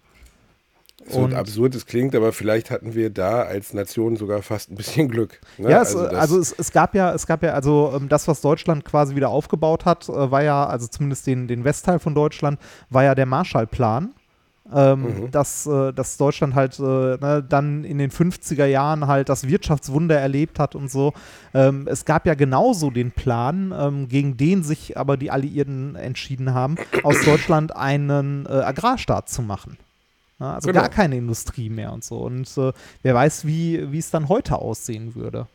So 1.07 1.19
und 1.19 1.33
absurd 1.35 1.75
es 1.75 1.85
klingt, 1.85 2.15
aber 2.15 2.33
vielleicht 2.33 2.71
hatten 2.71 2.95
wir 2.95 3.11
da 3.11 3.43
als 3.43 3.73
Nation 3.73 4.15
sogar 4.15 4.41
fast 4.41 4.71
ein 4.71 4.75
bisschen 4.75 5.07
Glück. 5.07 5.39
Ne? 5.57 5.69
Ja, 5.69 5.81
es, 5.81 5.95
also, 5.95 6.15
also 6.15 6.39
es, 6.39 6.51
es, 6.57 6.71
gab 6.71 6.95
ja, 6.95 7.13
es 7.13 7.27
gab 7.27 7.43
ja, 7.43 7.53
also 7.53 7.93
ähm, 7.95 8.09
das, 8.09 8.27
was 8.27 8.41
Deutschland 8.41 8.85
quasi 8.85 9.15
wieder 9.15 9.29
aufgebaut 9.29 9.85
hat, 9.85 10.09
äh, 10.09 10.31
war 10.31 10.43
ja, 10.43 10.65
also 10.65 10.87
zumindest 10.87 11.27
den, 11.27 11.47
den 11.47 11.63
Westteil 11.63 11.99
von 11.99 12.15
Deutschland, 12.15 12.59
war 12.89 13.03
ja 13.03 13.13
der 13.15 13.25
Marshallplan. 13.25 14.13
Ähm, 14.73 15.01
mhm. 15.01 15.31
dass, 15.31 15.67
äh, 15.67 15.93
dass 15.93 16.17
Deutschland 16.17 16.55
halt 16.55 16.79
äh, 16.79 16.81
ne, 16.81 17.45
dann 17.47 17.83
in 17.83 17.99
den 17.99 18.09
50er 18.09 18.65
Jahren 18.65 19.05
halt 19.05 19.29
das 19.29 19.47
Wirtschaftswunder 19.47 20.19
erlebt 20.19 20.57
hat 20.57 20.73
und 20.73 20.89
so. 20.89 21.13
Ähm, 21.53 21.87
es 21.87 22.03
gab 22.03 22.25
ja 22.25 22.33
genauso 22.33 22.89
den 22.89 23.11
Plan, 23.11 23.71
ähm, 23.77 24.07
gegen 24.07 24.37
den 24.37 24.63
sich 24.63 24.97
aber 24.97 25.17
die 25.17 25.29
Alliierten 25.29 25.95
entschieden 25.95 26.55
haben, 26.55 26.77
aus 27.03 27.23
Deutschland 27.23 27.75
einen 27.75 28.47
äh, 28.47 28.53
Agrarstaat 28.53 29.29
zu 29.29 29.43
machen. 29.43 29.77
Ja, 30.39 30.55
also 30.55 30.67
genau. 30.67 30.81
gar 30.81 30.89
keine 30.89 31.17
Industrie 31.17 31.69
mehr 31.69 31.93
und 31.93 32.03
so. 32.03 32.17
Und 32.17 32.57
äh, 32.57 32.73
wer 33.03 33.15
weiß, 33.15 33.45
wie, 33.45 33.91
wie 33.91 33.99
es 33.99 34.11
dann 34.11 34.27
heute 34.27 34.57
aussehen 34.57 35.15
würde. 35.15 35.47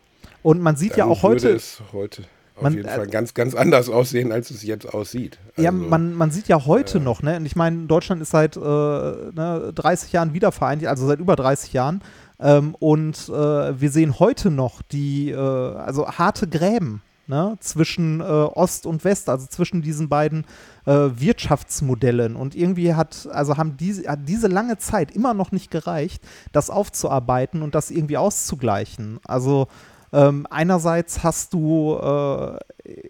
Und 0.43 0.61
man 0.61 0.77
sieht 0.77 0.93
dann 0.93 0.99
ja 0.99 1.05
auch 1.07 1.23
heute. 1.23 1.51
Es 1.51 1.83
heute 1.93 2.23
auf 2.57 2.63
man, 2.65 2.75
jeden 2.75 2.89
Fall 2.89 3.07
äh, 3.07 3.11
ganz, 3.11 3.35
ganz 3.35 3.55
anders 3.55 3.89
aussehen, 3.89 4.33
als 4.33 4.51
es 4.51 4.63
jetzt 4.63 4.93
aussieht. 4.93 5.39
Also, 5.51 5.63
ja, 5.63 5.73
man, 5.73 6.15
man 6.15 6.31
sieht 6.31 6.49
ja 6.49 6.65
heute 6.67 6.99
äh, 6.99 7.01
noch, 7.01 7.23
ne? 7.23 7.37
Und 7.37 7.47
ich 7.47 7.57
meine, 7.57 7.87
Deutschland 7.87 8.23
ist 8.23 8.31
seit 8.31 8.57
äh, 8.57 8.61
ne, 8.61 9.73
30 9.75 10.13
Jahren 10.13 10.35
wiedervereinigt, 10.35 10.89
also 10.89 11.07
seit 11.07 11.21
über 11.21 11.37
30 11.37 11.73
Jahren. 11.73 12.03
Ähm, 12.39 12.75
und 12.79 13.29
äh, 13.29 13.81
wir 13.81 13.91
sehen 13.91 14.19
heute 14.19 14.51
noch 14.51 14.83
die, 14.83 15.35
also 15.35 16.09
harte 16.09 16.49
Gräben 16.49 17.03
ne? 17.31 17.57
zwischen 17.61 18.21
äh, 18.21 18.25
Ost 18.25 18.85
und 18.85 19.05
West, 19.05 19.31
also 19.31 19.47
zwischen 19.47 19.81
diesen 19.81 20.09
beiden 20.09 20.45
Wirtschaftsmodellen. 20.87 22.35
Und 22.37 22.57
irgendwie 22.57 22.95
hat, 22.95 23.29
also 23.31 23.59
haben 23.59 23.77
diese, 23.77 24.09
hat 24.09 24.21
diese 24.27 24.49
lange 24.49 24.79
Zeit 24.79 25.13
immer 25.13 25.35
noch 25.35 25.53
nicht 25.53 25.71
gereicht, 25.71 26.23
das 26.53 26.71
aufzuarbeiten 26.71 27.63
und 27.63 27.75
das 27.75 27.91
irgendwie 27.91 28.17
auszugleichen. 28.17 29.21
Also 29.23 29.69
ähm, 30.13 30.47
einerseits 30.51 31.23
hast 31.23 31.55
du 31.55 31.97
äh, 31.97 32.59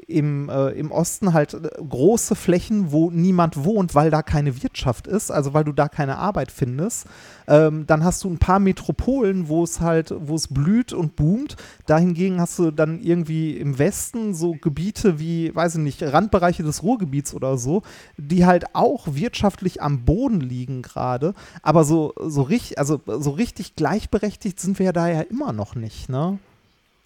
im, 0.07 0.49
äh, 0.49 0.71
im 0.71 0.91
Osten 0.91 1.33
halt 1.33 1.55
äh, 1.55 1.71
große 1.89 2.35
Flächen, 2.35 2.93
wo 2.93 3.11
niemand 3.11 3.65
wohnt, 3.65 3.95
weil 3.95 4.11
da 4.11 4.23
keine 4.23 4.63
Wirtschaft 4.63 5.07
ist, 5.07 5.31
also 5.31 5.55
weil 5.55 5.65
du 5.65 5.73
da 5.73 5.89
keine 5.89 6.19
Arbeit 6.19 6.51
findest. 6.51 7.07
Ähm, 7.49 7.87
dann 7.87 8.05
hast 8.05 8.25
du 8.25 8.29
ein 8.31 8.39
paar 8.39 8.59
Metropolen, 8.59 9.49
wo 9.49 9.65
es 9.65 9.81
halt, 9.81 10.15
wo 10.19 10.35
es 10.35 10.49
blüht 10.49 10.93
und 10.93 11.17
boomt. 11.17 11.57
Dahingegen 11.87 12.41
hast 12.41 12.59
du 12.59 12.71
dann 12.71 13.01
irgendwie 13.01 13.57
im 13.57 13.79
Westen 13.79 14.35
so 14.35 14.53
Gebiete 14.53 15.19
wie, 15.19 15.55
weiß 15.55 15.77
ich 15.77 15.81
nicht, 15.81 16.03
Randbereiche 16.03 16.63
des 16.63 16.83
Ruhrgebiets 16.83 17.35
oder 17.35 17.57
so, 17.57 17.83
die 18.19 18.45
halt 18.45 18.75
auch 18.75 19.07
wirtschaftlich 19.15 19.83
am 19.83 20.05
Boden 20.05 20.41
liegen 20.41 20.83
gerade. 20.83 21.35
Aber 21.63 21.85
so, 21.85 22.13
so, 22.21 22.43
richtig, 22.43 22.79
also, 22.79 23.01
so 23.07 23.31
richtig 23.31 23.75
gleichberechtigt 23.75 24.61
sind 24.61 24.79
wir 24.79 24.87
ja 24.87 24.93
da 24.93 25.09
ja 25.09 25.23
immer 25.23 25.53
noch 25.53 25.75
nicht, 25.75 26.09
ne? 26.09 26.39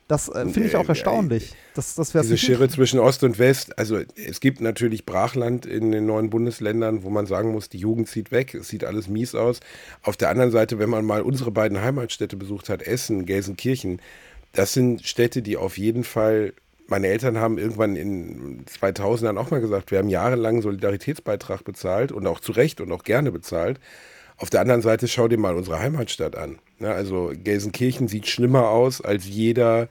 Das 0.07 0.29
äh, 0.29 0.47
finde 0.47 0.69
ich 0.69 0.77
auch 0.77 0.89
erstaunlich. 0.89 1.55
Das, 1.75 1.95
das 1.95 2.13
Diese 2.13 2.37
Schere 2.37 2.69
zwischen 2.69 3.01
Ost 3.01 3.25
und 3.25 3.39
West, 3.39 3.79
also 3.79 3.99
es 4.17 4.41
gibt 4.41 4.61
natürlich 4.61 5.07
Brachland 5.07 5.65
in 5.65 5.93
den 5.93 6.05
neuen 6.05 6.29
Bundesländern, 6.29 7.05
wo 7.05 7.11
man 7.11 7.27
sagen 7.27 7.53
muss, 7.53 7.71
die 7.71 7.79
Jugend 7.79 8.09
zieht 8.09 8.31
weg, 8.31 8.55
es 8.55 8.69
sieht 8.69 8.85
alles 8.85 9.09
mies 9.09 9.35
aus. 9.35 9.61
Auf 10.03 10.17
der 10.17 10.29
anderen 10.29 10.51
Seite, 10.51 10.79
wenn 10.79 10.91
man 10.91 11.07
mal 11.07 11.23
unsere 11.23 11.51
beiden 11.51 11.81
Heimatstädte 11.81 12.37
besucht 12.37 12.69
hat, 12.69 12.83
Essen, 12.83 13.25
Gelsenkirchen, 13.25 14.01
das 14.53 14.75
sind 14.75 15.07
Städte, 15.07 15.41
die 15.41 15.57
auf 15.57 15.79
jeden 15.79 16.05
Fall, 16.05 16.53
meine 16.87 17.07
Eltern 17.07 17.39
haben 17.39 17.57
irgendwann 17.57 17.97
in 17.97 18.65
2000ern 18.67 19.39
auch 19.39 19.51
mal 19.51 19.61
gesagt, 19.61 19.91
wir 19.91 19.99
haben 19.99 20.11
jahrelang 20.11 20.61
Solidaritätsbeitrag 20.61 21.65
bezahlt 21.65 22.13
und 22.13 22.27
auch 22.27 22.41
zu 22.41 22.53
Recht 22.53 22.83
und 22.83 22.93
auch 22.93 23.05
gerne 23.05 23.33
bezahlt. 23.33 23.81
Auf 24.37 24.51
der 24.51 24.61
anderen 24.61 24.83
Seite 24.83 25.09
schau 25.09 25.29
dir 25.29 25.39
mal 25.39 25.57
unsere 25.57 25.79
Heimatstadt 25.79 26.37
an. 26.37 26.59
Ja, 26.81 26.93
also 26.93 27.33
Gelsenkirchen 27.35 28.09
sieht 28.09 28.27
schlimmer 28.27 28.69
aus 28.69 29.01
als 29.01 29.27
jeder, 29.27 29.89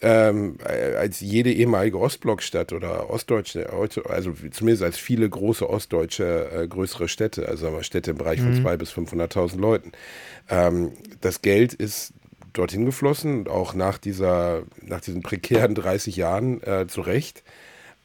ähm, 0.00 0.58
als 0.98 1.20
jede 1.20 1.52
ehemalige 1.52 1.98
Ostblockstadt 1.98 2.72
oder 2.72 3.10
ostdeutsche, 3.10 3.68
also 4.08 4.32
zumindest 4.50 4.82
als 4.82 4.98
viele 4.98 5.28
große 5.28 5.68
ostdeutsche 5.68 6.50
äh, 6.52 6.68
größere 6.68 7.08
Städte, 7.08 7.48
also 7.48 7.72
wir 7.72 7.82
Städte 7.82 8.12
im 8.12 8.18
Bereich 8.18 8.40
von 8.40 8.52
mhm. 8.52 8.66
200.000 8.66 8.76
bis 8.76 8.92
500.000 8.92 9.58
Leuten. 9.58 9.92
Ähm, 10.48 10.92
das 11.20 11.42
Geld 11.42 11.72
ist 11.74 12.12
dorthin 12.52 12.84
geflossen 12.84 13.40
und 13.40 13.48
auch 13.48 13.74
nach 13.74 13.98
dieser, 13.98 14.62
nach 14.82 15.00
diesen 15.00 15.22
prekären 15.22 15.74
30 15.74 16.16
Jahren 16.16 16.62
äh, 16.62 16.86
zu 16.88 17.00
Recht. 17.00 17.44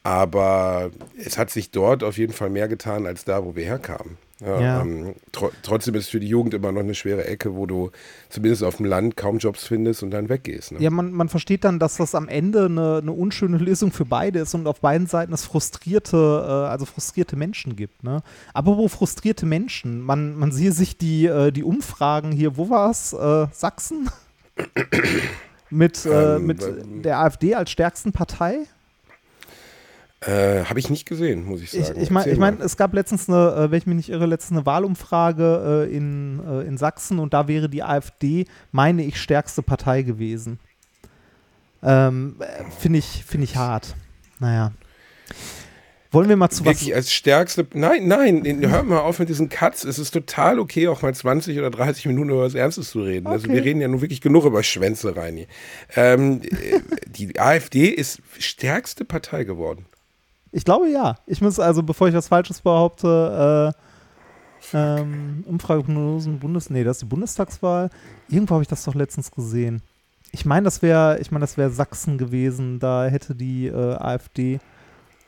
Aber 0.02 0.90
es 1.18 1.38
hat 1.38 1.50
sich 1.50 1.70
dort 1.70 2.04
auf 2.04 2.18
jeden 2.18 2.32
Fall 2.32 2.50
mehr 2.50 2.68
getan 2.68 3.06
als 3.06 3.24
da, 3.24 3.44
wo 3.44 3.56
wir 3.56 3.64
herkamen. 3.64 4.18
Ja, 4.44 4.60
ja. 4.60 4.80
Ähm, 4.82 5.14
tr 5.32 5.50
trotzdem 5.62 5.94
ist 5.94 6.04
es 6.04 6.08
für 6.10 6.20
die 6.20 6.28
Jugend 6.28 6.52
immer 6.54 6.70
noch 6.70 6.80
eine 6.80 6.94
schwere 6.94 7.26
Ecke, 7.26 7.54
wo 7.54 7.66
du 7.66 7.90
zumindest 8.28 8.62
auf 8.62 8.76
dem 8.76 8.86
Land 8.86 9.16
kaum 9.16 9.38
Jobs 9.38 9.64
findest 9.64 10.02
und 10.02 10.10
dann 10.10 10.28
weggehst. 10.28 10.72
Ne? 10.72 10.80
Ja, 10.80 10.90
man, 10.90 11.12
man 11.12 11.28
versteht 11.28 11.64
dann, 11.64 11.78
dass 11.78 11.96
das 11.96 12.14
am 12.14 12.28
Ende 12.28 12.66
eine, 12.66 12.98
eine, 12.98 13.12
unschöne 13.12 13.56
Lösung 13.64 13.90
für 13.92 14.04
beide 14.04 14.40
ist 14.40 14.54
und 14.54 14.66
auf 14.66 14.80
beiden 14.80 15.06
Seiten 15.06 15.32
es 15.32 15.44
frustrierte, 15.44 16.16
äh, 16.16 16.68
also 16.70 16.84
frustrierte 16.84 17.36
Menschen 17.36 17.76
gibt. 17.76 18.04
Ne? 18.04 18.22
Aber 18.52 18.76
wo 18.76 18.88
frustrierte 18.88 19.46
Menschen? 19.46 20.00
Man, 20.00 20.36
man 20.36 20.52
sehe 20.52 20.72
sich 20.72 20.98
die, 20.98 21.26
äh, 21.26 21.50
die 21.50 21.64
Umfragen 21.64 22.32
hier, 22.32 22.56
wo 22.56 22.68
war 22.68 22.90
es? 22.90 23.12
Äh, 23.12 23.46
Sachsen? 23.52 24.10
mit, 25.70 26.04
äh, 26.04 26.36
ähm, 26.36 26.46
mit 26.46 26.62
der 27.04 27.20
AfD 27.20 27.54
als 27.54 27.70
stärksten 27.70 28.12
Partei? 28.12 28.66
Äh, 30.26 30.64
Habe 30.64 30.78
ich 30.78 30.88
nicht 30.90 31.06
gesehen, 31.06 31.44
muss 31.44 31.60
ich 31.60 31.70
sagen. 31.70 31.96
Ich, 31.96 32.04
ich 32.04 32.10
meine, 32.10 32.32
ich 32.32 32.38
mein, 32.38 32.60
es 32.60 32.76
gab 32.76 32.94
letztens 32.94 33.28
eine, 33.28 33.54
äh, 33.54 33.70
wenn 33.70 33.78
ich 33.78 33.86
mich 33.86 33.96
nicht 33.96 34.08
irre, 34.08 34.26
letztens 34.26 34.58
eine 34.58 34.66
Wahlumfrage 34.66 35.86
äh, 35.88 35.94
in, 35.94 36.40
äh, 36.46 36.62
in 36.62 36.78
Sachsen 36.78 37.18
und 37.18 37.34
da 37.34 37.46
wäre 37.48 37.68
die 37.68 37.82
AfD, 37.82 38.46
meine 38.72 39.04
ich, 39.04 39.20
stärkste 39.20 39.62
Partei 39.62 40.02
gewesen. 40.02 40.58
Ähm, 41.82 42.36
Finde 42.78 43.00
ich, 43.00 43.24
find 43.26 43.44
ich 43.44 43.56
hart. 43.56 43.94
Naja. 44.40 44.72
Wollen 46.10 46.28
wir 46.28 46.36
mal 46.36 46.48
zu 46.48 46.64
Wirklich 46.64 46.90
was. 46.90 46.96
als 46.96 47.12
stärkste. 47.12 47.66
Nein, 47.74 48.06
nein, 48.06 48.44
hör 48.70 48.84
mal 48.84 49.00
auf 49.00 49.18
mit 49.18 49.28
diesen 49.28 49.48
Cuts. 49.48 49.82
Es 49.82 49.98
ist 49.98 50.12
total 50.12 50.60
okay, 50.60 50.86
auch 50.86 51.02
mal 51.02 51.12
20 51.12 51.58
oder 51.58 51.70
30 51.70 52.06
Minuten 52.06 52.30
über 52.30 52.42
was 52.42 52.54
Ernstes 52.54 52.90
zu 52.90 53.02
reden. 53.02 53.26
Okay. 53.26 53.34
Also 53.34 53.48
wir 53.48 53.64
reden 53.64 53.80
ja 53.80 53.88
nur 53.88 54.00
wirklich 54.00 54.20
genug 54.20 54.44
über 54.44 54.62
Schwänze, 54.62 55.16
Reini. 55.16 55.48
Ähm, 55.96 56.40
die 57.08 57.38
AfD 57.38 57.88
ist 57.88 58.20
stärkste 58.38 59.04
Partei 59.04 59.42
geworden. 59.42 59.86
Ich 60.54 60.64
glaube 60.64 60.88
ja. 60.88 61.16
Ich 61.26 61.40
muss 61.40 61.58
also, 61.58 61.82
bevor 61.82 62.08
ich 62.08 62.14
was 62.14 62.28
Falsches 62.28 62.60
behaupte, 62.60 63.74
äh, 64.72 64.76
ähm, 64.76 65.44
Umfrageprognosen 65.46 66.38
Bundes, 66.38 66.70
nee, 66.70 66.84
das 66.84 66.98
ist 66.98 67.02
die 67.02 67.06
Bundestagswahl. 67.06 67.90
Irgendwo 68.28 68.54
habe 68.54 68.62
ich 68.62 68.68
das 68.68 68.84
doch 68.84 68.94
letztens 68.94 69.32
gesehen. 69.32 69.82
Ich 70.30 70.44
meine, 70.44 70.64
das 70.64 70.80
wäre, 70.80 71.18
ich 71.20 71.32
meine, 71.32 71.42
das 71.42 71.56
wäre 71.56 71.70
Sachsen 71.70 72.18
gewesen. 72.18 72.78
Da 72.78 73.06
hätte 73.06 73.34
die 73.34 73.66
äh, 73.66 73.94
AfD 73.96 74.60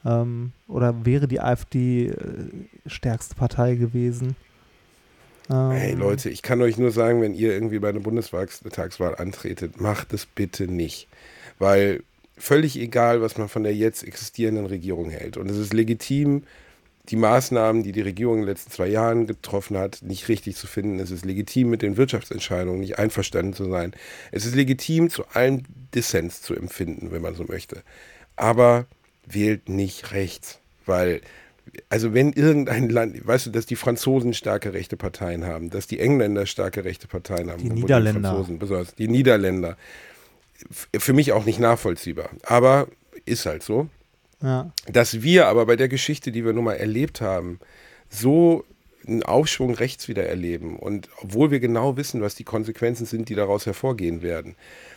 ähm, 0.05 0.53
oder 0.69 1.05
wäre 1.05 1.27
die 1.27 1.41
AfD 1.41 2.07
äh, 2.07 2.15
stärkste 2.87 3.35
Partei 3.35 3.75
gewesen. 3.75 4.37
Ähm, 5.51 5.73
hey 5.73 5.95
Leute, 5.95 6.31
ich 6.31 6.43
kann 6.43 6.63
euch 6.63 6.79
nur 6.79 6.93
sagen, 6.93 7.21
wenn 7.21 7.35
ihr 7.35 7.53
irgendwie 7.53 7.81
bei 7.81 7.89
einer 7.89 8.01
Bundestagswahl 8.01 9.17
antretet, 9.17 9.81
macht 9.81 10.13
es 10.13 10.25
bitte 10.25 10.69
nicht. 10.69 11.09
Weil 11.59 12.05
völlig 12.37 12.79
egal, 12.79 13.23
was 13.23 13.39
man 13.39 13.49
von 13.49 13.63
der 13.63 13.75
jetzt 13.75 14.03
existierenden 14.03 14.67
Regierung 14.67 15.11
hält. 15.11 15.37
Und 15.37 15.51
es 15.51 15.57
ist 15.57 15.73
legitim, 15.73 16.45
die 17.09 17.17
Maßnahmen, 17.17 17.83
die 17.83 17.93
die 17.93 18.01
Regierung 18.01 18.37
in 18.37 18.41
den 18.43 18.49
letzten 18.49 18.71
zwei 18.71 18.89
Jahren 18.89 19.27
getroffen 19.27 19.79
hat, 19.79 20.01
nicht 20.03 20.29
richtig 20.29 20.57
zu 20.57 20.67
finden. 20.67 20.99
Es 20.99 21.11
ist 21.11 21.25
legitim, 21.25 21.71
mit 21.71 21.83
den 21.83 21.97
Wirtschaftsentscheidungen 21.97 22.81
nicht 22.81 22.99
einverstanden 22.99 23.53
zu 23.53 23.71
sein. 23.71 23.93
Es 24.33 24.45
ist 24.45 24.57
legitim, 24.57 25.09
zu 25.09 25.25
allem 25.29 25.63
Dissens 25.95 26.43
zu 26.43 26.55
empfinden, 26.55 27.13
wenn 27.13 27.23
man 27.23 27.35
so 27.35 27.45
möchte. 27.45 27.83
Aber 28.35 28.87
wählt 29.25 29.69
nicht 29.69 30.13
rechts, 30.13 30.59
weil 30.85 31.21
also 31.89 32.15
wenn 32.15 32.33
irgendein 32.33 32.89
Land, 32.89 33.27
weißt 33.27 33.47
du, 33.47 33.51
dass 33.51 33.67
die 33.67 33.77
Franzosen 33.77 34.35
starke 34.35 34.73
rechte 34.73 34.97
Parteien 34.97 35.45
haben, 35.45 35.71
dass 35.71 35.87
die 35.87 35.99
Engländer 35.99 36.47
starke 36.47 36.85
rechte 36.85 37.09
Parteien 37.09 37.51
haben, 37.51 37.63
die 37.63 37.71
Niederländer, 37.71 38.21
die 38.21 38.27
Franzosen 38.27 38.59
besonders, 38.59 38.95
die 38.95 39.09
Niederländer, 39.09 39.77
für 40.71 41.13
mich 41.13 41.33
auch 41.33 41.45
nicht 41.45 41.59
nachvollziehbar, 41.59 42.31
aber 42.43 42.89
ist 43.25 43.47
halt 43.47 43.63
so. 43.63 43.89
Ja. 44.43 44.71
Dass 44.87 45.23
wir 45.23 45.49
aber 45.49 45.67
bei 45.67 45.77
der 45.77 45.89
Geschichte, 45.89 46.31
die 46.33 46.45
wir 46.45 46.53
nun 46.53 46.65
mal 46.65 46.75
erlebt 46.75 47.21
haben, 47.21 47.59
so 48.11 48.65
einen 49.07 49.23
Aufschwung 49.23 49.75
rechts 49.75 50.09
wieder 50.09 50.27
erleben 50.27 50.77
und 50.79 51.09
obwohl 51.23 51.51
wir 51.51 51.61
genau 51.61 51.97
wissen, 51.97 52.21
was 52.21 52.35
die 52.35 52.45
Konsequenzen 52.45 53.07
sind, 53.07 53.29
die 53.29 53.35
daraus 53.35 53.67
hervorgehen 53.67 54.21
werden. 54.23 54.57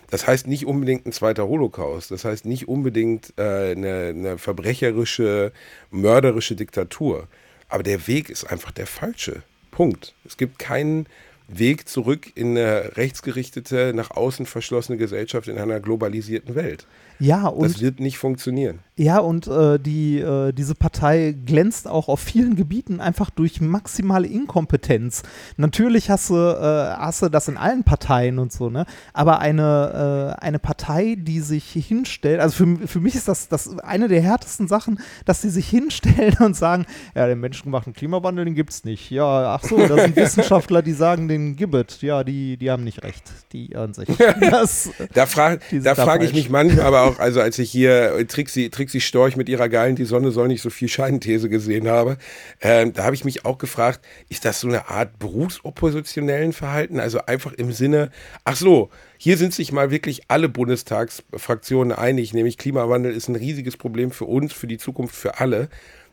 Das 0.10 0.26
heißt 0.26 0.48
nicht 0.48 0.66
unbedingt 0.66 1.06
ein 1.06 1.12
zweiter 1.12 1.48
Holocaust, 1.48 2.10
das 2.10 2.26
heißt 2.26 2.46
nicht 2.46 2.68
unbedingt 2.68 3.34
äh, 3.38 3.72
eine, 3.72 4.08
eine 4.08 4.38
verbrecherische, 4.38 5.52
mörderische 5.92 6.56
Diktatur. 6.56 7.28
Aber 7.68 7.84
der 7.84 8.08
Weg 8.08 8.30
ist 8.30 8.46
einfach 8.46 8.72
der 8.72 8.88
falsche. 8.88 9.44
Punkt. 9.70 10.16
Es 10.26 10.38
gibt 10.38 10.58
keinen 10.58 11.06
Weg 11.52 11.88
zurück 11.90 12.32
in 12.36 12.58
eine 12.58 12.96
rechtsgerichtete, 12.96 13.92
nach 13.96 14.12
außen 14.12 14.46
verschlossene 14.46 14.98
Gesellschaft 14.98 15.48
in 15.48 15.58
einer 15.58 15.80
globalisierten 15.80 16.56
Welt. 16.56 16.86
Ja, 17.20 17.48
und 17.48 17.70
das 17.70 17.82
wird 17.82 18.00
nicht 18.00 18.18
funktionieren. 18.18 18.80
Ja, 18.96 19.20
und 19.20 19.48
äh, 19.48 19.80
die, 19.80 20.20
äh, 20.20 20.52
diese 20.52 20.76
Partei 20.76 21.34
glänzt 21.46 21.88
auch 21.88 22.10
auf 22.10 22.20
vielen 22.20 22.58
Gebieten 22.58 23.00
einfach 23.00 23.30
durch 23.30 23.62
maximale 23.62 24.28
Inkompetenz. 24.28 25.24
Natürlich 25.56 26.10
hast 26.10 26.32
du, 26.32 26.36
äh, 26.36 26.96
hast 26.98 27.22
du 27.22 27.30
das 27.30 27.48
in 27.48 27.56
allen 27.56 27.86
Parteien 27.86 28.40
und 28.40 28.52
so, 28.52 28.70
ne? 28.70 28.86
Aber 29.14 29.40
eine, 29.40 30.36
äh, 30.38 30.44
eine 30.44 30.60
Partei, 30.60 31.16
die 31.18 31.40
sich 31.40 31.72
hinstellt, 31.72 32.42
also 32.42 32.66
für, 32.66 32.88
für 32.88 33.00
mich 33.00 33.16
ist 33.16 33.30
das, 33.30 33.48
das 33.48 33.80
eine 33.80 34.10
der 34.10 34.22
härtesten 34.22 34.68
Sachen, 34.68 35.00
dass 35.24 35.42
sie 35.42 35.50
sich 35.50 35.70
hinstellen 35.70 36.36
und 36.40 36.58
sagen, 36.58 36.86
ja, 37.16 37.26
den 37.26 37.40
menschengemachten 37.40 37.94
Klimawandel, 37.94 38.44
den 38.44 38.56
gibt 38.56 38.72
es 38.72 38.84
nicht. 38.84 39.12
Ja, 39.12 39.56
ach 39.56 39.64
so, 39.64 39.78
da 39.78 39.96
sind 39.96 40.16
Wissenschaftler, 40.18 40.82
die 40.82 40.94
sagen, 40.94 41.30
den 41.30 41.56
gibt 41.56 41.92
es. 41.92 42.02
Ja, 42.02 42.26
die, 42.26 42.58
die 42.58 42.70
haben 42.70 42.84
nicht 42.84 43.04
recht. 43.04 43.24
Die 43.54 43.72
irren 43.72 43.94
sich. 43.94 44.10
Das, 44.40 44.90
da 45.14 45.26
frage 45.26 45.60
frag 45.96 46.24
ich 46.24 46.34
mich 46.34 46.50
manchmal 46.50 46.86
aber 46.86 47.02
auch, 47.04 47.09
auch, 47.10 47.20
also 47.20 47.42
als 47.42 47.60
ich 47.60 47.72
hier 47.72 48.14
äh, 48.14 48.26
Trixie, 48.26 48.70
Trixie 48.70 49.02
Storch 49.02 49.36
mit 49.36 49.50
ihrer 49.50 49.70
geilen 49.70 49.96
Die 49.96 50.06
Sonne 50.06 50.32
soll 50.32 50.48
nicht 50.48 50.62
so 50.62 50.70
viel 50.70 50.88
Scheinthese 50.88 51.50
gesehen 51.50 51.88
habe, 51.88 52.18
äh, 52.60 52.90
da 52.92 53.04
habe 53.04 53.16
ich 53.16 53.26
mich 53.26 53.46
auch 53.46 53.58
gefragt, 53.58 54.02
ist 54.30 54.46
das 54.46 54.62
so 54.62 54.68
eine 54.68 54.90
Art 54.90 55.20
berufsoppositionellen 55.20 56.54
Verhalten? 56.54 57.00
Also 57.00 57.20
einfach 57.26 57.54
im 57.54 57.72
Sinne, 57.72 58.12
ach 58.46 58.56
so, 58.56 58.90
hier 59.18 59.38
sind 59.38 59.54
sich 59.54 59.72
mal 59.72 59.92
wirklich 59.92 60.22
alle 60.30 60.48
Bundestagsfraktionen 60.48 61.92
einig, 61.92 62.34
nämlich 62.34 62.58
Klimawandel 62.58 63.14
ist 63.14 63.28
ein 63.28 63.36
riesiges 63.36 63.76
Problem 63.76 64.12
für 64.12 64.26
uns, 64.26 64.54
für 64.54 64.68
die 64.68 64.78
Zukunft, 64.78 65.16
für 65.16 65.40
alle. 65.40 65.70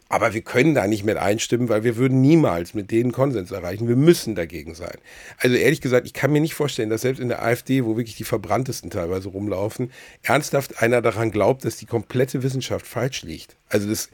Aber 0.09 0.35
wir 0.35 0.43
können 0.43 0.75
da 0.75 0.87
nicht 0.87 1.05
mit 1.05 1.17
einstimmen, 1.17 1.69
weil 1.69 1.83
wir 1.83 1.97
würden 1.97 2.21
niemals 2.21 2.75
mit 2.75 2.93
denen 2.93 3.11
Konsens 3.11 3.51
erreichen. 3.51 3.89
Wir 3.89 3.97
müssen 3.97 4.37
dagegen 4.37 4.75
sein. 4.77 4.97
Also 5.39 5.57
ehrlich 5.57 5.81
gesagt, 5.81 6.07
ich 6.07 6.13
kann 6.13 6.31
mir 6.31 6.41
nicht 6.41 6.55
vorstellen, 6.55 6.91
dass 6.91 7.01
selbst 7.01 7.19
in 7.19 7.29
der 7.29 7.43
AfD, 7.43 7.85
wo 7.85 7.97
wirklich 7.97 8.15
die 8.15 8.25
Verbranntesten 8.25 8.91
teilweise 8.91 9.29
rumlaufen, 9.29 9.91
ernsthaft 10.23 10.81
einer 10.81 11.03
daran 11.03 11.33
glaubt, 11.33 11.65
dass 11.65 11.77
die 11.77 11.87
komplette 11.87 12.45
Wissenschaft 12.45 12.87
falsch 12.87 13.23
liegt. 13.23 13.57
Also 13.69 13.89
das, 13.89 14.11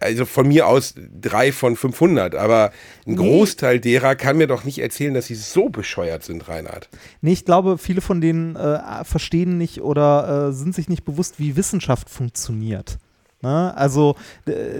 also 0.00 0.24
von 0.24 0.48
mir 0.48 0.66
aus 0.66 0.94
drei 1.20 1.52
von 1.52 1.76
500, 1.76 2.34
aber 2.34 2.72
ein 3.06 3.16
Großteil 3.16 3.80
derer 3.80 4.16
kann 4.16 4.38
mir 4.38 4.46
doch 4.46 4.64
nicht 4.64 4.78
erzählen, 4.78 5.12
dass 5.12 5.26
sie 5.26 5.34
so 5.34 5.68
bescheuert 5.68 6.24
sind, 6.24 6.48
Reinhard. 6.48 6.88
Nee, 7.20 7.34
ich 7.34 7.44
glaube, 7.44 7.76
viele 7.76 8.00
von 8.00 8.22
denen 8.22 8.56
äh, 8.56 9.04
verstehen 9.04 9.58
nicht 9.58 9.82
oder 9.82 10.48
äh, 10.48 10.52
sind 10.54 10.74
sich 10.74 10.88
nicht 10.88 11.04
bewusst, 11.04 11.38
wie 11.38 11.56
Wissenschaft 11.56 12.08
funktioniert. 12.08 12.98
Ne? 13.42 13.76
Also 13.76 14.16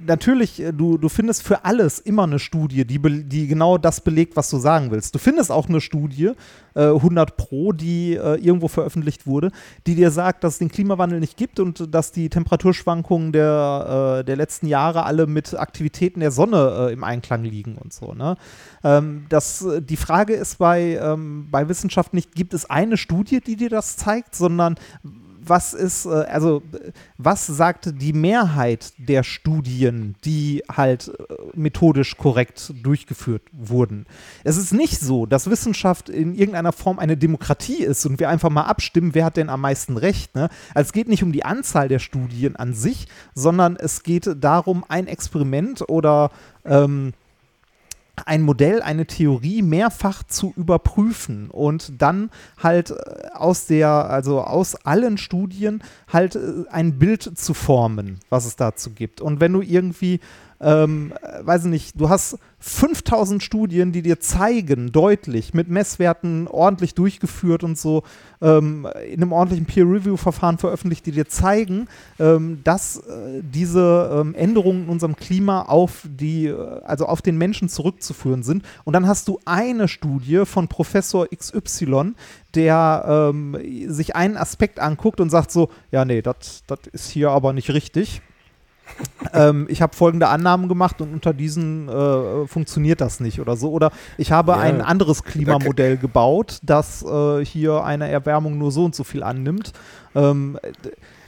natürlich, 0.06 0.60
äh, 0.60 0.72
du, 0.72 0.96
du 0.96 1.08
findest 1.08 1.42
für 1.42 1.64
alles 1.64 1.98
immer 1.98 2.24
eine 2.24 2.38
Studie, 2.38 2.86
die, 2.86 2.98
die 3.24 3.46
genau 3.46 3.76
das 3.76 4.00
belegt, 4.00 4.36
was 4.36 4.48
du 4.48 4.56
sagen 4.56 4.90
willst. 4.90 5.14
Du 5.14 5.18
findest 5.18 5.52
auch 5.52 5.68
eine 5.68 5.80
Studie, 5.80 6.32
äh, 6.74 6.86
100 6.86 7.36
Pro, 7.36 7.72
die 7.72 8.14
äh, 8.14 8.36
irgendwo 8.36 8.68
veröffentlicht 8.68 9.26
wurde, 9.26 9.50
die 9.86 9.94
dir 9.94 10.10
sagt, 10.10 10.42
dass 10.42 10.54
es 10.54 10.58
den 10.58 10.70
Klimawandel 10.70 11.20
nicht 11.20 11.36
gibt 11.36 11.60
und 11.60 11.94
dass 11.94 12.12
die 12.12 12.30
Temperaturschwankungen 12.30 13.32
der, 13.32 14.20
äh, 14.20 14.24
der 14.24 14.36
letzten 14.36 14.66
Jahre 14.66 15.04
alle 15.04 15.26
mit 15.26 15.58
Aktivitäten 15.58 16.20
der 16.20 16.30
Sonne 16.30 16.88
äh, 16.88 16.92
im 16.92 17.04
Einklang 17.04 17.44
liegen 17.44 17.76
und 17.76 17.92
so. 17.92 18.14
Ne? 18.14 18.36
Ähm, 18.82 19.26
das, 19.28 19.66
die 19.80 19.96
Frage 19.96 20.34
ist 20.34 20.58
bei, 20.58 20.98
ähm, 21.00 21.48
bei 21.50 21.68
Wissenschaft 21.68 22.14
nicht, 22.14 22.34
gibt 22.34 22.54
es 22.54 22.68
eine 22.68 22.96
Studie, 22.96 23.40
die 23.40 23.56
dir 23.56 23.70
das 23.70 23.96
zeigt, 23.96 24.34
sondern 24.34 24.76
was 25.48 25.74
ist, 25.74 26.06
äh, 26.06 26.10
also 26.10 26.62
was 27.18 27.46
sagt 27.46 28.00
die 28.00 28.12
Mehrheit 28.12 28.92
der 28.98 29.22
Studien, 29.22 30.14
die 30.24 30.62
halt 30.70 31.08
äh, 31.08 31.34
methodisch 31.54 32.16
korrekt 32.16 32.72
durchgeführt 32.82 33.42
wurden? 33.52 34.06
Es 34.44 34.56
ist 34.56 34.72
nicht 34.72 35.00
so, 35.00 35.26
dass 35.26 35.50
Wissenschaft 35.50 36.08
in 36.08 36.34
irgendeiner 36.34 36.72
Form 36.72 36.98
eine 36.98 37.16
Demokratie 37.16 37.82
ist 37.82 38.04
und 38.06 38.20
wir 38.20 38.28
einfach 38.28 38.50
mal 38.50 38.64
abstimmen, 38.64 39.14
wer 39.14 39.24
hat 39.24 39.36
denn 39.36 39.50
am 39.50 39.60
meisten 39.60 39.96
Recht. 39.96 40.34
Ne? 40.34 40.48
Also 40.74 40.88
es 40.88 40.92
geht 40.92 41.08
nicht 41.08 41.22
um 41.22 41.32
die 41.32 41.44
Anzahl 41.44 41.88
der 41.88 41.98
Studien 41.98 42.56
an 42.56 42.74
sich, 42.74 43.06
sondern 43.34 43.76
es 43.76 44.02
geht 44.02 44.28
darum, 44.40 44.84
ein 44.88 45.06
Experiment 45.06 45.88
oder 45.88 46.30
ähm, 46.64 47.12
ein 48.24 48.42
Modell, 48.42 48.82
eine 48.82 49.06
Theorie 49.06 49.62
mehrfach 49.62 50.22
zu 50.22 50.52
überprüfen 50.56 51.50
und 51.50 51.92
dann 52.00 52.30
halt 52.62 52.90
äh, 52.90 52.94
aus 53.34 53.66
der, 53.66 53.88
also 53.88 54.40
aus 54.40 54.74
allen 54.74 55.18
Studien 55.18 55.82
halt 56.08 56.36
äh, 56.36 56.64
ein 56.70 56.98
Bild 56.98 57.38
zu 57.38 57.54
formen, 57.54 58.20
was 58.30 58.46
es 58.46 58.56
dazu 58.56 58.90
gibt. 58.90 59.20
Und 59.20 59.40
wenn 59.40 59.52
du 59.52 59.60
irgendwie 59.60 60.20
ähm, 60.60 61.12
weiß 61.42 61.64
ich 61.64 61.70
nicht, 61.70 62.00
du 62.00 62.08
hast 62.08 62.38
5000 62.58 63.42
Studien, 63.42 63.92
die 63.92 64.02
dir 64.02 64.18
zeigen, 64.18 64.90
deutlich, 64.90 65.52
mit 65.54 65.68
Messwerten 65.68 66.48
ordentlich 66.48 66.94
durchgeführt 66.94 67.62
und 67.62 67.78
so, 67.78 68.02
ähm, 68.40 68.88
in 69.06 69.22
einem 69.22 69.32
ordentlichen 69.32 69.66
Peer-Review-Verfahren 69.66 70.58
veröffentlicht, 70.58 71.04
die 71.06 71.12
dir 71.12 71.28
zeigen, 71.28 71.88
ähm, 72.18 72.60
dass 72.64 72.96
äh, 72.96 73.42
diese 73.42 74.20
ähm, 74.20 74.34
Änderungen 74.34 74.84
in 74.84 74.88
unserem 74.88 75.16
Klima 75.16 75.62
auf 75.62 76.02
die, 76.04 76.46
äh, 76.46 76.80
also 76.84 77.06
auf 77.06 77.20
den 77.20 77.36
Menschen 77.36 77.68
zurückzuführen 77.68 78.42
sind. 78.42 78.64
Und 78.84 78.94
dann 78.94 79.06
hast 79.06 79.28
du 79.28 79.38
eine 79.44 79.88
Studie 79.88 80.44
von 80.46 80.68
Professor 80.68 81.28
XY, 81.28 82.14
der 82.54 83.32
ähm, 83.34 83.56
sich 83.88 84.16
einen 84.16 84.36
Aspekt 84.36 84.80
anguckt 84.80 85.20
und 85.20 85.28
sagt 85.28 85.50
so, 85.52 85.68
ja, 85.90 86.04
nee, 86.04 86.22
das 86.22 86.64
ist 86.92 87.10
hier 87.10 87.30
aber 87.30 87.52
nicht 87.52 87.70
richtig 87.70 88.22
ähm, 89.32 89.66
ich 89.68 89.82
habe 89.82 89.94
folgende 89.94 90.28
Annahmen 90.28 90.68
gemacht 90.68 91.00
und 91.00 91.12
unter 91.12 91.32
diesen 91.32 91.88
äh, 91.88 92.46
funktioniert 92.46 93.00
das 93.00 93.20
nicht 93.20 93.40
oder 93.40 93.56
so. 93.56 93.70
Oder 93.70 93.90
ich 94.18 94.32
habe 94.32 94.52
ja, 94.52 94.58
ein 94.58 94.80
anderes 94.80 95.22
Klimamodell 95.24 95.96
gebaut, 95.96 96.58
das 96.62 97.02
äh, 97.02 97.44
hier 97.44 97.84
eine 97.84 98.08
Erwärmung 98.08 98.58
nur 98.58 98.72
so 98.72 98.84
und 98.84 98.94
so 98.94 99.04
viel 99.04 99.22
annimmt. 99.22 99.72
Ähm, 100.14 100.58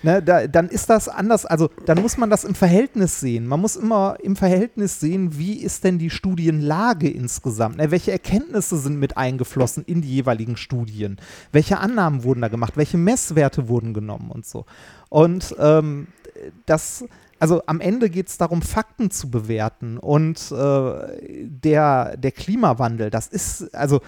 ne, 0.03 0.23
da, 0.23 0.47
dann 0.47 0.69
ist 0.69 0.89
das 0.89 1.09
anders, 1.09 1.45
also 1.45 1.69
dann 1.85 2.01
muss 2.01 2.17
man 2.17 2.31
das 2.31 2.45
im 2.45 2.55
Verhältnis 2.55 3.21
sehen. 3.21 3.47
Man 3.47 3.61
muss 3.61 3.77
immer 3.77 4.17
im 4.23 4.35
Verhältnis 4.35 4.99
sehen, 4.99 5.37
wie 5.39 5.59
ist 5.59 5.85
denn 5.85 5.99
die 5.99 6.11
Studienlage 6.11 7.11
insgesamt? 7.11 7.77
Ne, 7.77 7.91
welche 7.91 8.13
Erkenntnisse 8.13 8.79
sind 8.79 8.99
mit 8.99 9.17
eingeflossen 9.17 9.85
in 9.85 10.01
die 10.01 10.09
jeweiligen 10.09 10.57
Studien? 10.57 11.19
Welche 11.53 11.79
Annahmen 11.79 12.25
wurden 12.25 12.41
da 12.41 12.49
gemacht? 12.49 12.77
Welche 12.77 12.97
Messwerte 12.97 13.69
wurden 13.69 13.93
genommen 13.93 14.31
und 14.31 14.47
so? 14.47 14.65
Und 15.11 15.55
ähm, 15.59 16.09
das 16.67 17.05
also 17.39 17.63
am 17.67 17.81
Ende 17.81 18.11
geht 18.11 18.29
es 18.29 18.39
darum, 18.39 18.63
Fakten 18.63 19.11
zu 19.11 19.31
bewerten. 19.31 19.99
Und 19.99 20.53
äh, 20.53 21.47
der, 21.47 22.17
der 22.17 22.33
Klimawandel, 22.33 23.11
das 23.11 23.29
ist, 23.29 23.75
also 23.75 24.01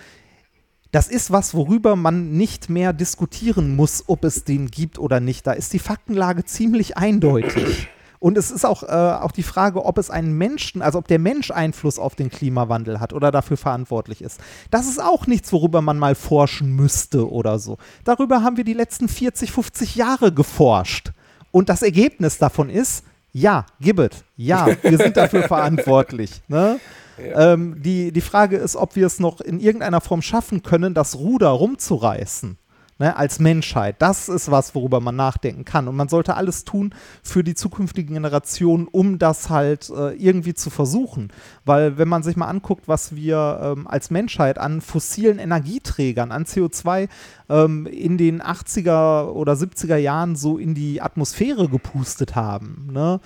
das 0.90 1.08
ist 1.08 1.30
was, 1.30 1.54
worüber 1.54 1.94
man 1.94 2.32
nicht 2.32 2.68
mehr 2.68 2.92
diskutieren 2.92 3.76
muss, 3.76 4.04
ob 4.08 4.24
es 4.24 4.44
den 4.44 4.70
gibt 4.70 4.98
oder 4.98 5.20
nicht. 5.20 5.46
Da 5.46 5.52
ist 5.52 5.72
die 5.72 5.78
Faktenlage 5.78 6.44
ziemlich 6.44 6.96
eindeutig. 6.96 7.88
Und 8.18 8.36
es 8.36 8.50
ist 8.50 8.66
auch, 8.66 8.82
äh, 8.82 8.86
auch 8.86 9.32
die 9.32 9.42
Frage, 9.42 9.84
ob 9.84 9.96
es 9.96 10.10
einen 10.10 10.36
Menschen, 10.36 10.82
also 10.82 10.98
ob 10.98 11.08
der 11.08 11.18
Mensch 11.18 11.50
Einfluss 11.50 11.98
auf 11.98 12.16
den 12.16 12.28
Klimawandel 12.28 13.00
hat 13.00 13.14
oder 13.14 13.30
dafür 13.30 13.56
verantwortlich 13.56 14.20
ist. 14.20 14.40
Das 14.70 14.86
ist 14.86 15.02
auch 15.02 15.26
nichts, 15.26 15.52
worüber 15.54 15.80
man 15.80 15.98
mal 15.98 16.14
forschen 16.14 16.76
müsste 16.76 17.30
oder 17.30 17.58
so. 17.58 17.78
Darüber 18.04 18.42
haben 18.42 18.58
wir 18.58 18.64
die 18.64 18.74
letzten 18.74 19.08
40, 19.08 19.52
50 19.52 19.94
Jahre 19.94 20.34
geforscht. 20.34 21.12
Und 21.50 21.70
das 21.70 21.82
Ergebnis 21.82 22.36
davon 22.36 22.68
ist, 22.68 23.04
ja, 23.32 23.66
Gibbet, 23.80 24.24
ja, 24.36 24.68
wir 24.82 24.98
sind 24.98 25.16
dafür 25.16 25.42
verantwortlich. 25.48 26.42
Ne? 26.48 26.80
Ja. 27.18 27.52
Ähm, 27.52 27.82
die, 27.82 28.12
die 28.12 28.20
Frage 28.20 28.56
ist, 28.56 28.76
ob 28.76 28.96
wir 28.96 29.06
es 29.06 29.20
noch 29.20 29.40
in 29.40 29.60
irgendeiner 29.60 30.00
Form 30.00 30.22
schaffen 30.22 30.62
können, 30.62 30.94
das 30.94 31.16
Ruder 31.16 31.48
rumzureißen 31.48 32.58
ne, 33.00 33.16
als 33.16 33.40
Menschheit. 33.40 33.96
Das 33.98 34.28
ist 34.28 34.50
was, 34.50 34.74
worüber 34.74 35.00
man 35.00 35.16
nachdenken 35.16 35.64
kann. 35.64 35.88
Und 35.88 35.96
man 35.96 36.08
sollte 36.08 36.36
alles 36.36 36.64
tun 36.64 36.94
für 37.22 37.42
die 37.42 37.54
zukünftigen 37.54 38.14
Generationen, 38.14 38.86
um 38.86 39.18
das 39.18 39.50
halt 39.50 39.90
äh, 39.90 40.12
irgendwie 40.14 40.54
zu 40.54 40.70
versuchen. 40.70 41.32
Weil 41.64 41.98
wenn 41.98 42.08
man 42.08 42.22
sich 42.22 42.36
mal 42.36 42.46
anguckt, 42.46 42.86
was 42.86 43.16
wir 43.16 43.60
ähm, 43.62 43.88
als 43.88 44.10
Menschheit 44.10 44.58
an 44.58 44.82
fossilen 44.82 45.38
Energieträgern, 45.38 46.30
an 46.30 46.44
CO2 46.44 47.08
ähm, 47.48 47.86
in 47.86 48.18
den 48.18 48.42
80er 48.42 49.28
oder 49.28 49.54
70er 49.54 49.96
Jahren 49.96 50.36
so 50.36 50.58
in 50.58 50.74
die 50.74 51.00
Atmosphäre 51.00 51.68
gepustet 51.68 52.36
haben, 52.36 52.90
ne? 52.92 53.20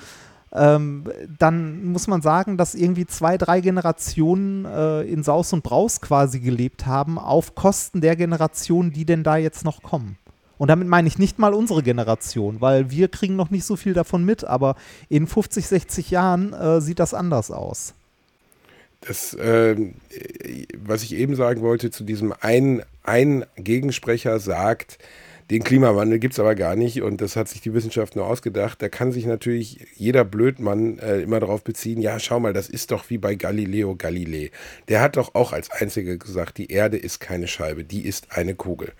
Ähm, 0.55 1.05
dann 1.39 1.85
muss 1.85 2.07
man 2.07 2.23
sagen, 2.23 2.57
dass 2.57 2.75
irgendwie 2.75 3.07
zwei, 3.07 3.37
drei 3.37 3.61
Generationen 3.61 4.65
äh, 4.65 5.03
in 5.03 5.23
Saus 5.25 5.53
und 5.53 5.63
Braus 5.63 6.01
quasi 6.01 6.39
gelebt 6.39 6.87
haben, 6.87 7.19
auf 7.19 7.55
Kosten 7.55 8.01
der 8.01 8.15
Generationen, 8.15 8.93
die 8.93 9.05
denn 9.05 9.25
da 9.25 9.37
jetzt 9.37 9.65
noch 9.65 9.83
kommen. 9.83 10.17
Und 10.57 10.69
damit 10.69 10.87
meine 10.87 11.09
ich 11.09 11.19
nicht 11.19 11.41
mal 11.41 11.53
unsere 11.53 11.83
Generation, 11.83 12.61
weil 12.61 12.91
wir 12.91 13.09
kriegen 13.09 13.35
noch 13.35 13.51
nicht 13.51 13.65
so 13.65 13.75
viel 13.75 13.93
davon 13.93 14.25
mit, 14.25 14.45
aber 14.45 14.77
in 15.09 15.27
50, 15.27 15.67
60 15.67 16.11
Jahren 16.11 16.53
äh, 16.53 16.81
sieht 16.81 17.01
das 17.01 17.15
anders 17.15 17.51
aus. 17.51 17.95
Das, 19.01 19.35
äh, 19.35 19.77
was 20.79 21.03
ich 21.03 21.15
eben 21.15 21.35
sagen 21.35 21.61
wollte, 21.61 21.91
zu 21.91 22.05
diesem 22.05 22.33
ein, 22.41 22.83
ein 23.03 23.45
Gegensprecher 23.57 24.39
sagt, 24.39 24.99
den 25.51 25.63
Klimawandel 25.63 26.19
gibt 26.19 26.35
es 26.35 26.41
aber 26.41 26.55
gar 26.55 26.75
nicht 26.75 27.03
und 27.03 27.21
das 27.21 27.37
hat 27.37 27.49
sich 27.49 27.61
die 27.61 27.75
Wissenschaft 27.75 28.17
nur 28.17 28.27
ausgedacht. 28.27 28.81
Da 28.81 28.89
kann 28.89 29.13
sich 29.13 29.27
natürlich 29.27 29.87
jeder 29.95 30.25
Blödmann 30.25 30.99
äh, 30.99 31.21
immer 31.21 31.39
darauf 31.41 31.63
beziehen, 31.63 32.01
ja, 32.01 32.19
schau 32.19 32.41
mal, 32.41 32.55
das 32.55 32.69
ist 32.69 32.91
doch 32.91 33.11
wie 33.11 33.19
bei 33.19 33.35
Galileo 33.35 33.95
Galilei. 33.95 34.51
Der 34.89 35.01
hat 35.01 35.17
doch 35.17 35.35
auch 35.35 35.53
als 35.53 35.71
einziger 35.71 36.17
gesagt, 36.17 36.57
die 36.59 36.71
Erde 36.71 36.97
ist 36.97 37.21
keine 37.21 37.47
Scheibe, 37.47 37.85
die 37.85 38.07
ist 38.07 38.29
eine 38.31 38.55
Kugel. 38.55 38.93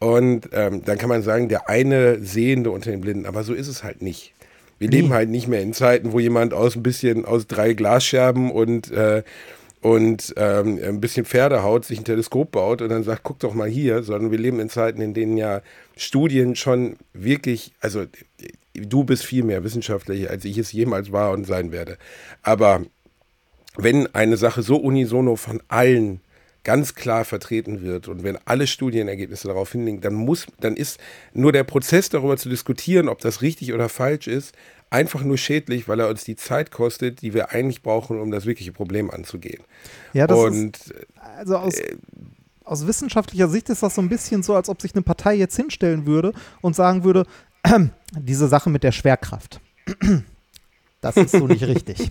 Und 0.00 0.48
ähm, 0.52 0.82
dann 0.84 0.98
kann 0.98 1.08
man 1.08 1.22
sagen, 1.22 1.48
der 1.48 1.68
eine 1.68 2.18
Sehende 2.18 2.72
unter 2.72 2.90
den 2.90 3.00
Blinden, 3.00 3.26
aber 3.26 3.44
so 3.44 3.54
ist 3.54 3.68
es 3.68 3.84
halt 3.84 4.02
nicht. 4.02 4.34
Wir 4.78 4.88
nee. 4.88 4.96
leben 4.96 5.12
halt 5.12 5.30
nicht 5.30 5.46
mehr 5.46 5.62
in 5.62 5.72
Zeiten, 5.72 6.12
wo 6.12 6.18
jemand 6.18 6.52
aus 6.52 6.74
ein 6.74 6.82
bisschen 6.82 7.24
aus 7.24 7.46
drei 7.46 7.74
Glasscherben 7.74 8.50
und 8.50 8.90
äh, 8.90 9.22
und 9.84 10.32
ähm, 10.38 10.80
ein 10.82 10.98
bisschen 11.02 11.26
Pferdehaut 11.26 11.84
sich 11.84 11.98
ein 11.98 12.06
Teleskop 12.06 12.52
baut 12.52 12.80
und 12.80 12.88
dann 12.88 13.04
sagt, 13.04 13.22
guck 13.22 13.38
doch 13.40 13.52
mal 13.52 13.68
hier, 13.68 14.02
sondern 14.02 14.30
wir 14.30 14.38
leben 14.38 14.58
in 14.58 14.70
Zeiten, 14.70 15.02
in 15.02 15.12
denen 15.12 15.36
ja 15.36 15.60
Studien 15.94 16.56
schon 16.56 16.96
wirklich, 17.12 17.74
also 17.82 18.06
du 18.72 19.04
bist 19.04 19.26
viel 19.26 19.44
mehr 19.44 19.62
wissenschaftlich, 19.62 20.30
als 20.30 20.46
ich 20.46 20.56
es 20.56 20.72
jemals 20.72 21.12
war 21.12 21.32
und 21.32 21.44
sein 21.44 21.70
werde. 21.70 21.98
Aber 22.40 22.80
wenn 23.76 24.06
eine 24.14 24.38
Sache 24.38 24.62
so 24.62 24.76
unisono 24.78 25.36
von 25.36 25.62
allen 25.68 26.22
ganz 26.62 26.94
klar 26.94 27.26
vertreten 27.26 27.82
wird 27.82 28.08
und 28.08 28.22
wenn 28.22 28.38
alle 28.46 28.66
Studienergebnisse 28.66 29.48
darauf 29.48 29.72
hinlegen, 29.72 30.00
dann 30.00 30.14
muss, 30.14 30.46
dann 30.60 30.78
ist 30.78 30.98
nur 31.34 31.52
der 31.52 31.64
Prozess 31.64 32.08
darüber 32.08 32.38
zu 32.38 32.48
diskutieren, 32.48 33.10
ob 33.10 33.18
das 33.18 33.42
richtig 33.42 33.74
oder 33.74 33.90
falsch 33.90 34.28
ist, 34.28 34.54
einfach 34.94 35.22
nur 35.22 35.36
schädlich, 35.36 35.88
weil 35.88 35.98
er 35.98 36.08
uns 36.08 36.24
die 36.24 36.36
Zeit 36.36 36.70
kostet, 36.70 37.20
die 37.20 37.34
wir 37.34 37.50
eigentlich 37.50 37.82
brauchen, 37.82 38.20
um 38.20 38.30
das 38.30 38.46
wirkliche 38.46 38.72
Problem 38.72 39.10
anzugehen. 39.10 39.62
Ja, 40.12 40.26
das 40.26 40.38
und, 40.38 40.76
ist, 40.76 40.94
also 41.36 41.56
aus, 41.56 41.74
äh, 41.74 41.96
aus 42.64 42.86
wissenschaftlicher 42.86 43.48
Sicht 43.48 43.68
ist 43.70 43.82
das 43.82 43.96
so 43.96 44.00
ein 44.00 44.08
bisschen 44.08 44.42
so, 44.44 44.54
als 44.54 44.68
ob 44.68 44.80
sich 44.80 44.94
eine 44.94 45.02
Partei 45.02 45.34
jetzt 45.34 45.56
hinstellen 45.56 46.06
würde 46.06 46.32
und 46.60 46.76
sagen 46.76 47.02
würde, 47.02 47.26
diese 48.16 48.46
Sache 48.46 48.70
mit 48.70 48.84
der 48.84 48.92
Schwerkraft. 48.92 49.60
Das 51.04 51.18
ist 51.18 51.32
so 51.32 51.46
nicht 51.46 51.62
richtig. 51.64 52.10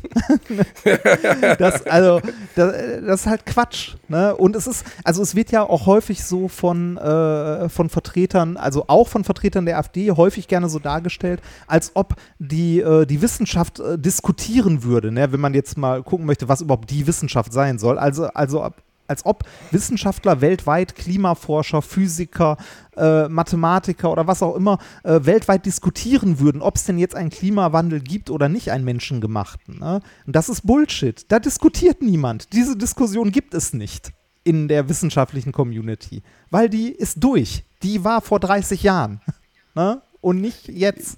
das, 1.57 1.83
also, 1.87 2.21
das, 2.55 2.75
das, 3.03 3.21
ist 3.21 3.25
halt 3.25 3.43
Quatsch. 3.47 3.95
Ne? 4.07 4.35
Und 4.35 4.55
es 4.55 4.67
ist, 4.67 4.85
also 5.03 5.23
es 5.23 5.33
wird 5.33 5.51
ja 5.51 5.63
auch 5.63 5.87
häufig 5.87 6.23
so 6.23 6.47
von, 6.47 6.97
äh, 6.97 7.69
von 7.69 7.89
Vertretern, 7.89 8.55
also 8.55 8.85
auch 8.87 9.07
von 9.07 9.23
Vertretern 9.23 9.65
der 9.65 9.79
AfD, 9.79 10.11
häufig 10.11 10.47
gerne 10.47 10.69
so 10.69 10.77
dargestellt, 10.77 11.41
als 11.65 11.91
ob 11.95 12.17
die, 12.37 12.81
äh, 12.81 13.07
die 13.07 13.23
Wissenschaft 13.23 13.79
äh, 13.79 13.97
diskutieren 13.97 14.83
würde, 14.83 15.11
ne? 15.11 15.31
wenn 15.31 15.39
man 15.39 15.55
jetzt 15.55 15.75
mal 15.75 16.03
gucken 16.03 16.27
möchte, 16.27 16.47
was 16.47 16.61
überhaupt 16.61 16.91
die 16.91 17.07
Wissenschaft 17.07 17.51
sein 17.51 17.79
soll. 17.79 17.97
Also, 17.97 18.27
also 18.27 18.69
als 19.13 19.25
ob 19.25 19.43
Wissenschaftler 19.69 20.41
weltweit, 20.41 20.95
Klimaforscher, 20.95 21.83
Physiker, 21.83 22.57
äh, 22.97 23.27
Mathematiker 23.29 24.11
oder 24.11 24.25
was 24.25 24.41
auch 24.41 24.55
immer 24.55 24.79
äh, 25.03 25.19
weltweit 25.21 25.67
diskutieren 25.67 26.39
würden, 26.39 26.61
ob 26.61 26.75
es 26.75 26.85
denn 26.85 26.97
jetzt 26.97 27.15
einen 27.15 27.29
Klimawandel 27.29 28.01
gibt 28.01 28.31
oder 28.31 28.49
nicht, 28.49 28.71
einen 28.71 28.85
menschengemachten. 28.85 29.79
Ne? 29.79 30.01
Und 30.25 30.35
das 30.35 30.49
ist 30.49 30.65
Bullshit. 30.65 31.31
Da 31.31 31.39
diskutiert 31.39 32.01
niemand. 32.01 32.51
Diese 32.53 32.75
Diskussion 32.75 33.31
gibt 33.31 33.53
es 33.53 33.73
nicht 33.73 34.11
in 34.43 34.67
der 34.67 34.89
wissenschaftlichen 34.89 35.51
Community, 35.51 36.23
weil 36.49 36.69
die 36.69 36.89
ist 36.89 37.23
durch. 37.23 37.63
Die 37.83 38.03
war 38.03 38.21
vor 38.21 38.39
30 38.39 38.81
Jahren 38.81 39.21
ne? 39.75 40.01
und 40.21 40.41
nicht 40.41 40.67
jetzt. 40.67 41.17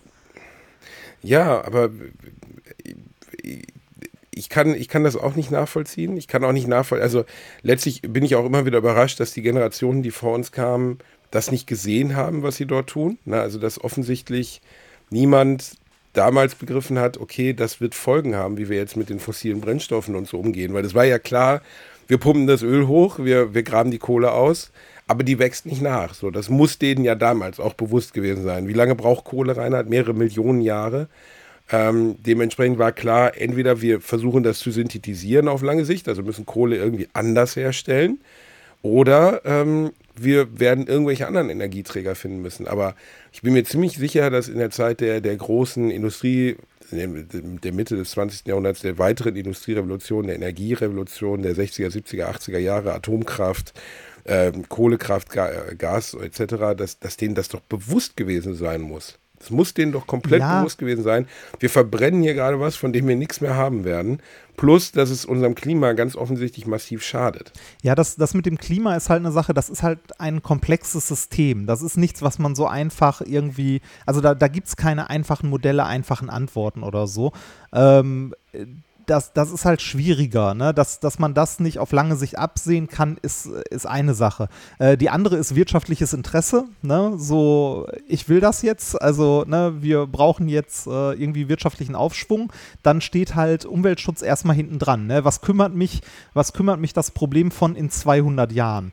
Ja, 1.21 1.65
aber 1.65 1.89
ich 4.35 4.49
kann, 4.49 4.75
ich 4.75 4.89
kann 4.89 5.03
das 5.03 5.15
auch 5.15 5.35
nicht 5.35 5.49
nachvollziehen. 5.49 6.17
Ich 6.17 6.27
kann 6.27 6.43
auch 6.43 6.51
nicht 6.51 6.67
nachvollziehen. 6.67 7.03
Also 7.03 7.25
letztlich 7.61 8.01
bin 8.01 8.23
ich 8.23 8.35
auch 8.35 8.45
immer 8.45 8.65
wieder 8.65 8.77
überrascht, 8.77 9.19
dass 9.19 9.33
die 9.33 9.41
Generationen, 9.41 10.03
die 10.03 10.11
vor 10.11 10.33
uns 10.33 10.51
kamen, 10.51 10.99
das 11.31 11.51
nicht 11.51 11.67
gesehen 11.67 12.15
haben, 12.15 12.43
was 12.43 12.57
sie 12.57 12.65
dort 12.65 12.89
tun. 12.89 13.17
Na, 13.25 13.41
also 13.41 13.59
dass 13.59 13.83
offensichtlich 13.83 14.61
niemand 15.09 15.77
damals 16.13 16.55
begriffen 16.55 16.99
hat, 16.99 17.17
okay, 17.17 17.53
das 17.53 17.81
wird 17.81 17.95
Folgen 17.95 18.35
haben, 18.35 18.57
wie 18.57 18.69
wir 18.69 18.77
jetzt 18.77 18.97
mit 18.97 19.09
den 19.09 19.19
fossilen 19.19 19.61
Brennstoffen 19.61 20.15
und 20.15 20.27
so 20.27 20.37
umgehen. 20.39 20.73
Weil 20.73 20.83
das 20.83 20.93
war 20.93 21.05
ja 21.05 21.19
klar, 21.19 21.61
wir 22.07 22.17
pumpen 22.17 22.47
das 22.47 22.61
Öl 22.61 22.87
hoch, 22.87 23.19
wir, 23.19 23.53
wir 23.53 23.63
graben 23.63 23.91
die 23.91 23.97
Kohle 23.97 24.31
aus, 24.31 24.71
aber 25.07 25.23
die 25.23 25.39
wächst 25.39 25.65
nicht 25.65 25.81
nach. 25.81 26.13
So, 26.13 26.31
das 26.31 26.49
muss 26.49 26.77
denen 26.77 27.03
ja 27.03 27.15
damals 27.15 27.59
auch 27.59 27.73
bewusst 27.73 28.13
gewesen 28.13 28.43
sein. 28.43 28.67
Wie 28.67 28.73
lange 28.73 28.95
braucht 28.95 29.25
Kohle, 29.25 29.55
Reinhard? 29.57 29.89
Mehrere 29.89 30.13
Millionen 30.13 30.61
Jahre. 30.61 31.07
Ähm, 31.71 32.15
dementsprechend 32.19 32.77
war 32.77 32.91
klar, 32.91 33.37
entweder 33.37 33.81
wir 33.81 33.99
versuchen 33.99 34.43
das 34.43 34.59
zu 34.59 34.71
synthetisieren 34.71 35.47
auf 35.47 35.63
lange 35.63 35.85
Sicht, 35.85 36.07
also 36.07 36.21
müssen 36.21 36.45
Kohle 36.45 36.77
irgendwie 36.77 37.07
anders 37.13 37.55
herstellen, 37.55 38.19
oder 38.83 39.41
ähm, 39.45 39.91
wir 40.15 40.59
werden 40.59 40.85
irgendwelche 40.85 41.27
anderen 41.27 41.49
Energieträger 41.49 42.13
finden 42.13 42.43
müssen. 42.43 42.67
Aber 42.67 42.95
ich 43.33 43.41
bin 43.41 43.53
mir 43.53 43.63
ziemlich 43.63 43.97
sicher, 43.97 44.29
dass 44.29 44.47
in 44.47 44.59
der 44.59 44.69
Zeit 44.69 45.01
der, 45.01 45.21
der 45.21 45.35
großen 45.35 45.89
Industrie, 45.89 46.55
der 46.91 47.73
Mitte 47.73 47.95
des 47.95 48.11
20. 48.11 48.45
Jahrhunderts, 48.45 48.81
der 48.81 48.99
weiteren 48.99 49.35
Industrierevolution, 49.35 50.27
der 50.27 50.35
Energierevolution 50.35 51.41
der 51.41 51.55
60er, 51.55 51.89
70er, 51.89 52.25
80er 52.27 52.59
Jahre, 52.59 52.93
Atomkraft, 52.93 53.73
äh, 54.25 54.51
Kohlekraft, 54.69 55.29
Gas 55.31 56.13
etc., 56.13 56.77
dass, 56.77 56.99
dass 56.99 57.17
denen 57.17 57.33
das 57.33 57.49
doch 57.49 57.61
bewusst 57.61 58.15
gewesen 58.15 58.53
sein 58.53 58.81
muss. 58.81 59.17
Es 59.45 59.51
muss 59.51 59.73
denen 59.73 59.91
doch 59.91 60.07
komplett 60.07 60.41
ja. 60.41 60.59
bewusst 60.59 60.79
gewesen 60.79 61.03
sein. 61.03 61.27
Wir 61.59 61.69
verbrennen 61.69 62.21
hier 62.23 62.33
gerade 62.33 62.59
was, 62.59 62.75
von 62.75 62.91
dem 62.91 63.07
wir 63.07 63.15
nichts 63.15 63.41
mehr 63.41 63.55
haben 63.55 63.85
werden. 63.85 64.19
Plus, 64.57 64.91
dass 64.91 65.09
es 65.09 65.25
unserem 65.25 65.53
Klima 65.53 65.93
ganz 65.93 66.15
offensichtlich 66.15 66.65
massiv 66.65 67.03
schadet. 67.03 67.51
Ja, 67.83 67.93
das, 67.93 68.15
das 68.15 68.33
mit 68.33 68.45
dem 68.45 68.57
Klima 68.57 68.95
ist 68.95 69.09
halt 69.09 69.19
eine 69.19 69.31
Sache, 69.31 69.53
das 69.53 69.69
ist 69.69 69.83
halt 69.83 69.99
ein 70.19 70.41
komplexes 70.41 71.07
System. 71.07 71.67
Das 71.67 71.81
ist 71.81 71.97
nichts, 71.97 72.21
was 72.21 72.39
man 72.39 72.55
so 72.55 72.65
einfach 72.65 73.21
irgendwie, 73.21 73.81
also 74.05 74.21
da, 74.21 74.33
da 74.33 74.47
gibt 74.47 74.67
es 74.67 74.77
keine 74.77 75.09
einfachen 75.09 75.49
Modelle, 75.49 75.85
einfachen 75.85 76.29
Antworten 76.29 76.83
oder 76.83 77.05
so. 77.05 77.33
Ähm, 77.73 78.33
das, 79.05 79.33
das 79.33 79.51
ist 79.51 79.65
halt 79.65 79.81
schwieriger. 79.81 80.53
Ne? 80.53 80.73
Dass, 80.73 80.99
dass 80.99 81.19
man 81.19 81.33
das 81.33 81.59
nicht 81.59 81.79
auf 81.79 81.91
lange 81.91 82.15
Sicht 82.15 82.37
absehen 82.37 82.87
kann, 82.87 83.17
ist, 83.21 83.47
ist 83.69 83.85
eine 83.85 84.13
Sache. 84.13 84.49
Äh, 84.79 84.97
die 84.97 85.09
andere 85.09 85.37
ist 85.37 85.55
wirtschaftliches 85.55 86.13
Interesse. 86.13 86.65
Ne? 86.81 87.13
So, 87.17 87.87
ich 88.07 88.29
will 88.29 88.39
das 88.39 88.61
jetzt, 88.61 89.01
also 89.01 89.43
ne, 89.47 89.75
wir 89.79 90.07
brauchen 90.07 90.47
jetzt 90.47 90.87
äh, 90.87 91.13
irgendwie 91.13 91.49
wirtschaftlichen 91.49 91.95
Aufschwung. 91.95 92.51
Dann 92.83 93.01
steht 93.01 93.35
halt 93.35 93.65
Umweltschutz 93.65 94.21
erstmal 94.21 94.55
hinten 94.55 94.79
dran. 94.79 95.07
Ne? 95.07 95.25
Was 95.25 95.41
kümmert 95.41 95.73
mich, 95.73 96.01
was 96.33 96.53
kümmert 96.53 96.79
mich 96.79 96.93
das 96.93 97.11
Problem 97.11 97.51
von 97.51 97.75
in 97.75 97.89
200 97.89 98.51
Jahren? 98.51 98.91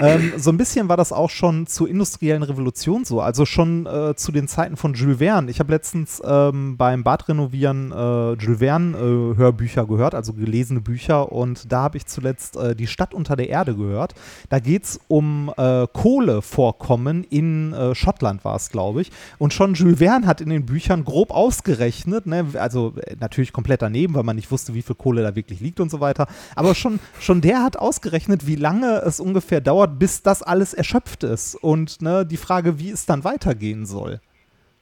Ähm, 0.00 0.32
so 0.36 0.50
ein 0.50 0.56
bisschen 0.56 0.88
war 0.88 0.96
das 0.96 1.12
auch 1.12 1.30
schon 1.30 1.66
zur 1.66 1.88
industriellen 1.88 2.42
Revolution 2.42 3.04
so, 3.04 3.20
also 3.20 3.44
schon 3.44 3.86
äh, 3.86 4.14
zu 4.14 4.32
den 4.32 4.48
Zeiten 4.48 4.76
von 4.76 4.94
Jules 4.94 5.18
Verne. 5.18 5.50
Ich 5.50 5.60
habe 5.60 5.72
letztens 5.72 6.22
ähm, 6.24 6.76
beim 6.76 7.02
Badrenovieren 7.04 7.92
äh, 7.92 8.32
Jules 8.34 8.58
Verne 8.60 8.96
äh, 8.96 9.36
Hörbücher 9.36 9.86
gehört, 9.86 10.14
also 10.14 10.32
gelesene 10.32 10.80
Bücher 10.80 11.32
und 11.32 11.72
da 11.72 11.82
habe 11.82 11.96
ich 11.96 12.06
zuletzt 12.06 12.56
äh, 12.56 12.74
Die 12.74 12.86
Stadt 12.86 13.14
unter 13.14 13.36
der 13.36 13.48
Erde 13.48 13.74
gehört. 13.74 14.14
Da 14.48 14.58
geht 14.58 14.84
es 14.84 15.00
um 15.08 15.52
äh, 15.56 15.86
Kohlevorkommen 15.92 17.24
in 17.24 17.72
äh, 17.72 17.94
Schottland 17.94 18.44
war 18.44 18.56
es, 18.56 18.70
glaube 18.70 19.02
ich. 19.02 19.10
Und 19.38 19.52
schon 19.52 19.74
Jules 19.74 19.98
Verne 19.98 20.26
hat 20.26 20.40
in 20.40 20.50
den 20.50 20.66
Büchern 20.66 21.04
grob 21.04 21.30
ausgerechnet, 21.30 22.26
ne, 22.26 22.46
also 22.54 22.94
natürlich 23.20 23.52
komplett 23.52 23.82
daneben, 23.82 24.14
weil 24.14 24.22
man 24.22 24.36
nicht 24.36 24.50
wusste, 24.50 24.74
wie 24.74 24.82
viel 24.82 24.96
Kohle 24.96 25.22
da 25.22 25.34
wirklich 25.36 25.60
liegt 25.60 25.80
und 25.80 25.90
so 25.90 26.00
weiter. 26.00 26.26
Aber 26.54 26.74
schon, 26.74 27.00
schon 27.20 27.40
der 27.40 27.62
hat 27.62 27.76
ausgerechnet, 27.76 28.46
wie 28.46 28.56
lange 28.56 29.02
es 29.04 29.20
ungefähr 29.20 29.57
dauert, 29.60 29.98
bis 29.98 30.22
das 30.22 30.42
alles 30.42 30.74
erschöpft 30.74 31.24
ist. 31.24 31.54
Und 31.54 32.00
ne, 32.02 32.24
die 32.26 32.36
Frage, 32.36 32.78
wie 32.78 32.90
es 32.90 33.06
dann 33.06 33.24
weitergehen 33.24 33.86
soll. 33.86 34.20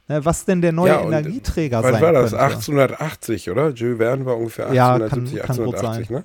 Ne, 0.08 0.24
was 0.24 0.44
denn 0.44 0.60
der 0.62 0.72
neue 0.72 0.90
Ja, 0.90 1.02
Energieträger 1.02 1.82
Wann 1.82 1.94
sein 1.94 2.02
war 2.02 2.12
das? 2.12 2.30
könnte. 2.30 2.44
1880, 2.44 3.50
oder? 3.50 3.70
Jules 3.70 3.98
Verne 3.98 4.24
war 4.24 4.36
ungefähr 4.36 4.72
Ja, 4.72 4.94
1870, 4.94 5.38
kann- 5.40 5.56
kann 5.56 5.64
gut 5.66 5.74
1880, 5.74 6.10
ne? 6.10 6.24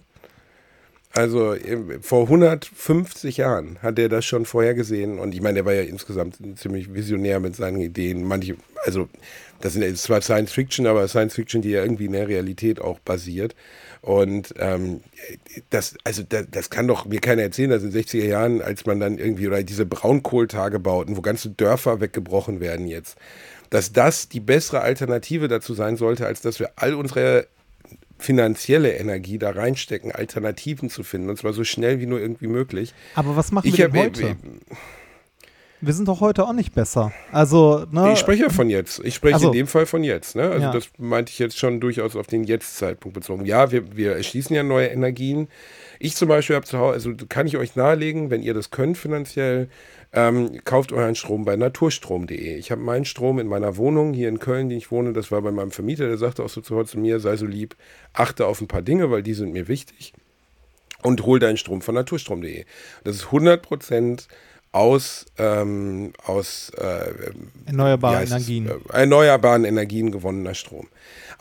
Also 1.13 1.55
vor 2.01 2.21
150 2.29 3.35
Jahren 3.35 3.77
hat 3.81 3.99
er 3.99 4.07
das 4.07 4.23
schon 4.23 4.45
vorhergesehen 4.45 5.19
und 5.19 5.33
ich 5.33 5.41
meine, 5.41 5.55
der 5.55 5.65
war 5.65 5.73
ja 5.73 5.81
insgesamt 5.81 6.37
ziemlich 6.57 6.93
visionär 6.93 7.41
mit 7.41 7.53
seinen 7.53 7.81
Ideen. 7.81 8.23
Manche, 8.23 8.55
also 8.85 9.09
das 9.59 9.73
sind 9.73 9.97
zwar 9.97 10.21
Science 10.21 10.53
Fiction, 10.53 10.87
aber 10.87 11.05
Science 11.09 11.33
Fiction, 11.35 11.61
die 11.61 11.71
ja 11.71 11.81
irgendwie 11.83 12.05
in 12.05 12.13
der 12.13 12.29
Realität 12.29 12.79
auch 12.79 12.99
basiert. 12.99 13.55
Und 14.01 14.55
ähm, 14.57 15.01
das, 15.69 15.95
also 16.03 16.23
das, 16.27 16.47
das 16.49 16.69
kann 16.71 16.87
doch 16.87 17.05
mir 17.05 17.19
keiner 17.19 17.43
erzählen, 17.43 17.69
dass 17.69 17.83
in 17.83 17.91
den 17.91 18.03
60er 18.03 18.25
Jahren, 18.25 18.61
als 18.61 18.85
man 18.85 18.99
dann 18.99 19.19
irgendwie, 19.19 19.47
oder 19.47 19.61
diese 19.61 19.85
Braunkohltagebauten, 19.85 21.17
wo 21.17 21.21
ganze 21.21 21.49
Dörfer 21.49 22.01
weggebrochen 22.01 22.59
werden 22.59 22.87
jetzt, 22.87 23.17
dass 23.69 23.93
das 23.93 24.27
die 24.27 24.39
bessere 24.39 24.81
Alternative 24.81 25.47
dazu 25.47 25.73
sein 25.73 25.97
sollte, 25.97 26.25
als 26.25 26.41
dass 26.41 26.59
wir 26.59 26.71
all 26.77 26.95
unsere 26.95 27.47
finanzielle 28.17 28.93
Energie 28.93 29.37
da 29.37 29.51
reinstecken, 29.51 30.11
Alternativen 30.11 30.89
zu 30.89 31.03
finden, 31.03 31.29
und 31.29 31.37
zwar 31.37 31.53
so 31.53 31.63
schnell 31.63 31.99
wie 31.99 32.05
nur 32.05 32.19
irgendwie 32.19 32.47
möglich. 32.47 32.93
Aber 33.15 33.35
was 33.35 33.51
machen 33.51 33.67
Ich, 33.67 33.77
wir 33.77 33.85
hab, 33.85 33.93
denn 33.93 34.03
heute? 34.03 34.35
Wir 35.81 35.93
sind 35.93 36.07
doch 36.07 36.21
heute 36.21 36.45
auch 36.47 36.53
nicht 36.53 36.73
besser. 36.73 37.11
Also, 37.31 37.85
ne, 37.91 38.13
ich 38.13 38.19
spreche 38.19 38.43
ja 38.43 38.49
von 38.49 38.69
jetzt. 38.69 39.01
Ich 39.03 39.15
spreche 39.15 39.35
Ach 39.35 39.39
so. 39.41 39.47
in 39.47 39.53
dem 39.53 39.67
Fall 39.67 39.85
von 39.85 40.03
jetzt. 40.03 40.35
Ne? 40.35 40.43
Also 40.43 40.61
Ja. 40.65 40.71
das 40.71 40.89
meinte 40.97 41.31
ich 41.31 41.39
jetzt 41.39 41.57
schon 41.57 41.79
durchaus 41.79 42.15
auf 42.15 42.27
den 42.27 42.43
Jetzt-Zeitpunkt 42.43 43.15
bezogen. 43.15 43.45
Ja, 43.45 43.71
wir, 43.71 43.95
wir 43.95 44.13
erschließen 44.15 44.55
ja 44.55 44.63
neue 44.63 44.87
Energien. 44.87 45.47
Ich 45.99 46.15
zum 46.15 46.27
Beispiel 46.27 46.55
habe 46.55 46.65
zu 46.65 46.77
Hause, 46.77 46.93
also 46.93 47.11
kann 47.29 47.47
ich 47.47 47.57
euch 47.57 47.75
nahelegen, 47.75 48.29
wenn 48.29 48.41
ihr 48.43 48.53
das 48.53 48.71
könnt 48.71 48.97
finanziell, 48.97 49.69
ähm, 50.13 50.59
kauft 50.65 50.91
euren 50.91 51.15
Strom 51.15 51.45
bei 51.45 51.55
naturstrom.de. 51.55 52.57
Ich 52.57 52.71
habe 52.71 52.81
meinen 52.81 53.05
Strom 53.05 53.39
in 53.39 53.47
meiner 53.47 53.77
Wohnung 53.77 54.13
hier 54.13 54.29
in 54.29 54.39
Köln, 54.39 54.69
die 54.69 54.75
ich 54.77 54.91
wohne, 54.91 55.13
das 55.13 55.31
war 55.31 55.41
bei 55.41 55.51
meinem 55.51 55.71
Vermieter, 55.71 56.07
der 56.07 56.17
sagte 56.17 56.43
auch 56.43 56.49
so 56.49 56.61
zu 56.61 56.75
Hause 56.75 56.91
zu 56.91 56.99
mir, 56.99 57.19
sei 57.19 57.37
so 57.37 57.45
lieb, 57.45 57.75
achte 58.13 58.45
auf 58.45 58.59
ein 58.61 58.67
paar 58.67 58.81
Dinge, 58.81 59.09
weil 59.11 59.23
die 59.23 59.33
sind 59.33 59.53
mir 59.53 59.67
wichtig 59.67 60.13
und 61.01 61.25
hol 61.25 61.39
deinen 61.39 61.57
Strom 61.57 61.81
von 61.81 61.95
naturstrom.de. 61.95 62.65
Das 63.03 63.15
ist 63.15 63.25
100% 63.27 64.27
aus, 64.71 65.25
ähm, 65.37 66.13
aus 66.25 66.71
äh, 66.77 67.31
Erneuerbaren 67.65 68.23
es? 68.23 68.29
Energien. 68.31 68.67
Äh, 68.67 68.93
erneuerbaren 68.93 69.65
Energien 69.65 70.11
gewonnener 70.11 70.53
Strom. 70.53 70.87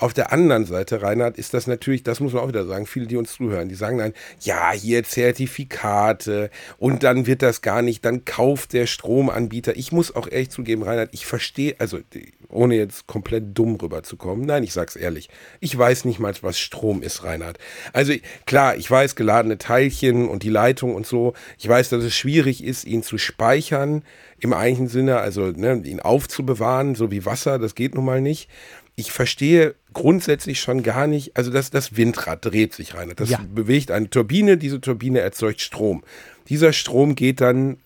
Auf 0.01 0.15
der 0.15 0.33
anderen 0.33 0.65
Seite, 0.65 1.03
Reinhard, 1.03 1.37
ist 1.37 1.53
das 1.53 1.67
natürlich, 1.67 2.03
das 2.03 2.21
muss 2.21 2.33
man 2.33 2.43
auch 2.43 2.49
wieder 2.49 2.65
sagen, 2.65 2.87
viele, 2.87 3.07
die 3.07 3.19
uns 3.19 3.35
zuhören, 3.35 3.69
die 3.69 3.75
sagen 3.75 3.99
dann, 3.99 4.15
ja, 4.41 4.73
hier 4.73 5.05
Zertifikate 5.05 6.49
und 6.79 7.03
dann 7.03 7.27
wird 7.27 7.43
das 7.43 7.61
gar 7.61 7.83
nicht, 7.83 8.03
dann 8.07 8.25
kauft 8.25 8.73
der 8.73 8.87
Stromanbieter. 8.87 9.77
Ich 9.77 9.93
muss 9.93 10.17
auch 10.17 10.27
ehrlich 10.27 10.49
zugeben, 10.49 10.85
Reinhard, 10.85 11.11
ich 11.13 11.27
verstehe, 11.27 11.75
also 11.79 11.99
ohne 12.49 12.77
jetzt 12.77 13.07
komplett 13.09 13.59
dumm 13.59 13.77
rüberzukommen, 13.77 14.47
nein, 14.47 14.65
ich 14.65 14.73
sag's 14.73 14.97
ehrlich, 14.97 15.29
ich 15.61 15.77
weiß 15.77 16.07
nicht 16.07 16.19
mal, 16.19 16.33
was 16.41 16.59
Strom 16.59 17.03
ist, 17.03 17.23
Reinhard. 17.23 17.59
Also 17.93 18.15
klar, 18.47 18.77
ich 18.77 18.91
weiß 18.91 19.17
geladene 19.17 19.59
Teilchen 19.59 20.29
und 20.29 20.45
die 20.45 20.49
Leitung 20.49 20.95
und 20.95 21.07
so, 21.07 21.35
ich 21.59 21.69
weiß, 21.69 21.91
dass 21.91 22.03
es 22.03 22.15
schwierig 22.15 22.65
ist, 22.65 22.87
ihn 22.87 23.03
zu 23.03 23.19
speichern 23.19 24.03
im 24.39 24.55
eigentlichen 24.55 24.89
Sinne, 24.89 25.19
also 25.19 25.49
ne, 25.49 25.83
ihn 25.85 26.01
aufzubewahren, 26.01 26.95
so 26.95 27.11
wie 27.11 27.27
Wasser, 27.27 27.59
das 27.59 27.75
geht 27.75 27.95
nun 27.95 28.07
mal 28.07 28.23
nicht. 28.23 28.49
Ich 29.01 29.13
verstehe 29.13 29.75
grundsätzlich 29.95 30.61
schon 30.61 30.83
gar 30.83 31.07
nicht, 31.07 31.35
also 31.35 31.51
das, 31.51 31.71
das 31.71 31.97
Windrad 31.97 32.45
dreht 32.45 32.75
sich 32.75 32.95
rein. 32.95 33.11
Das 33.17 33.31
Ja. 33.31 33.41
bewegt 33.55 33.91
eine 33.91 34.11
Turbine, 34.11 34.59
diese 34.59 34.79
Turbine 34.79 35.21
erzeugt 35.21 35.63
Strom. 35.63 36.05
Dieser 36.51 36.75
Strom 36.75 37.15
geht 37.15 37.41
dann 37.41 37.79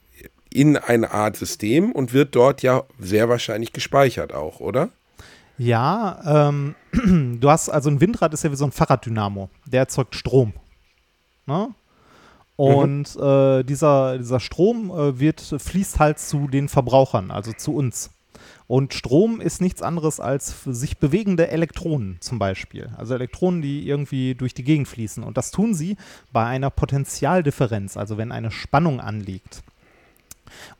in 0.53 0.77
eine 0.77 1.12
Art 1.12 1.37
System 1.37 1.93
und 1.93 2.12
wird 2.12 2.35
dort 2.35 2.62
ja 2.62 2.83
sehr 2.99 3.29
wahrscheinlich 3.29 3.73
gespeichert 3.73 4.33
auch, 4.33 4.59
oder? 4.59 4.89
Ja, 5.57 6.49
ähm, 6.49 6.75
du 7.41 7.49
hast, 7.49 7.69
also 7.69 7.91
ein 7.91 8.01
Windrad 8.01 8.35
ist 8.35 8.43
ja 8.43 8.51
wie 8.51 8.57
so 8.57 8.65
ein 8.65 8.73
Fahrraddynamo. 8.73 9.51
Der 9.67 9.81
erzeugt 9.83 10.17
Strom. 10.17 10.53
Ne? 11.47 11.69
Und 12.57 13.17
äh, 13.17 13.62
dieser, 13.62 14.19
dieser 14.19 14.41
Strom 14.41 14.91
äh, 14.91 15.19
wird, 15.21 15.41
fließt 15.41 16.01
halt 16.01 16.19
zu 16.19 16.49
den 16.49 16.69
Verbrauchern, 16.69 17.31
also 17.31 17.53
zu 17.53 17.73
uns. 17.75 18.11
Und 18.66 18.95
Strom 18.95 19.40
ist 19.40 19.61
nichts 19.61 19.82
anderes 19.82 20.20
als 20.20 20.64
sich 20.64 20.99
bewegende 20.99 21.49
Elektronen 21.49 22.18
zum 22.20 22.38
Beispiel. 22.38 22.90
Also 22.97 23.14
Elektronen, 23.14 23.62
die 23.62 23.86
irgendwie 23.88 24.34
durch 24.34 24.55
die 24.55 24.64
Gegend 24.64 24.88
fließen. 24.88 25.22
Und 25.22 25.36
das 25.36 25.51
tun 25.51 25.74
sie 25.74 25.97
bei 26.32 26.45
einer 26.45 26.70
Potentialdifferenz, 26.70 27.97
also 27.97 28.16
wenn 28.16 28.32
eine 28.32 28.51
Spannung 28.51 29.01
anliegt. 29.01 29.62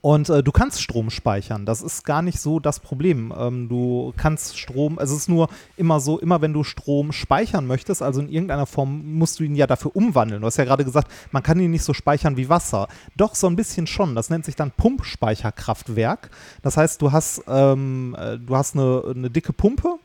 Und 0.01 0.29
äh, 0.29 0.43
du 0.43 0.53
kannst 0.53 0.83
Strom 0.83 1.11
speichern. 1.11 1.67
Das 1.67 1.83
ist 1.83 2.05
gar 2.05 2.23
nicht 2.23 2.41
so 2.41 2.61
das 2.61 2.81
Problem. 2.81 3.33
Ähm, 3.37 3.69
du 3.69 4.13
kannst 4.17 4.59
Strom, 4.59 4.99
also 4.99 5.15
es 5.15 5.23
ist 5.23 5.29
nur 5.29 5.49
immer 5.77 6.01
so, 6.01 6.19
immer 6.19 6.41
wenn 6.41 6.53
du 6.53 6.65
Strom 6.65 7.13
speichern 7.13 7.67
möchtest, 7.67 8.03
also 8.03 8.21
in 8.21 8.29
irgendeiner 8.29 8.67
Form 8.67 9.19
musst 9.19 9.41
du 9.41 9.45
ihn 9.45 9.55
ja 9.55 9.67
dafür 9.67 9.95
umwandeln. 9.95 10.41
Du 10.41 10.47
hast 10.47 10.57
ja 10.57 10.65
gerade 10.65 10.85
gesagt, 10.85 11.11
man 11.33 11.43
kann 11.43 11.61
ihn 11.61 11.71
nicht 11.71 11.85
so 11.85 11.95
speichern 11.95 12.37
wie 12.37 12.49
Wasser. 12.49 12.89
Doch 13.17 13.35
so 13.35 13.47
ein 13.47 13.57
bisschen 13.57 13.87
schon. 13.87 14.15
Das 14.15 14.31
nennt 14.31 14.45
sich 14.45 14.57
dann 14.57 14.71
Pumpspeicherkraftwerk. 14.71 16.31
Das 16.63 16.77
heißt, 16.77 17.01
du 17.03 17.13
hast, 17.13 17.43
ähm, 17.49 18.17
äh, 18.19 18.39
du 18.39 18.57
hast 18.57 18.75
eine, 18.75 19.03
eine 19.15 19.31
dicke 19.31 19.53
Pumpe 19.53 19.99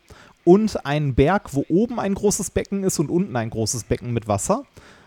und 0.44 0.86
einen 0.86 1.16
Berg, 1.16 1.54
wo 1.54 1.66
oben 1.70 2.00
ein 2.00 2.14
großes 2.14 2.52
Becken 2.52 2.84
ist 2.84 3.00
und 3.00 3.10
unten 3.10 3.36
ein 3.36 3.50
großes 3.50 3.84
Becken 3.84 4.14
mit 4.14 4.28
Wasser. 4.28 4.64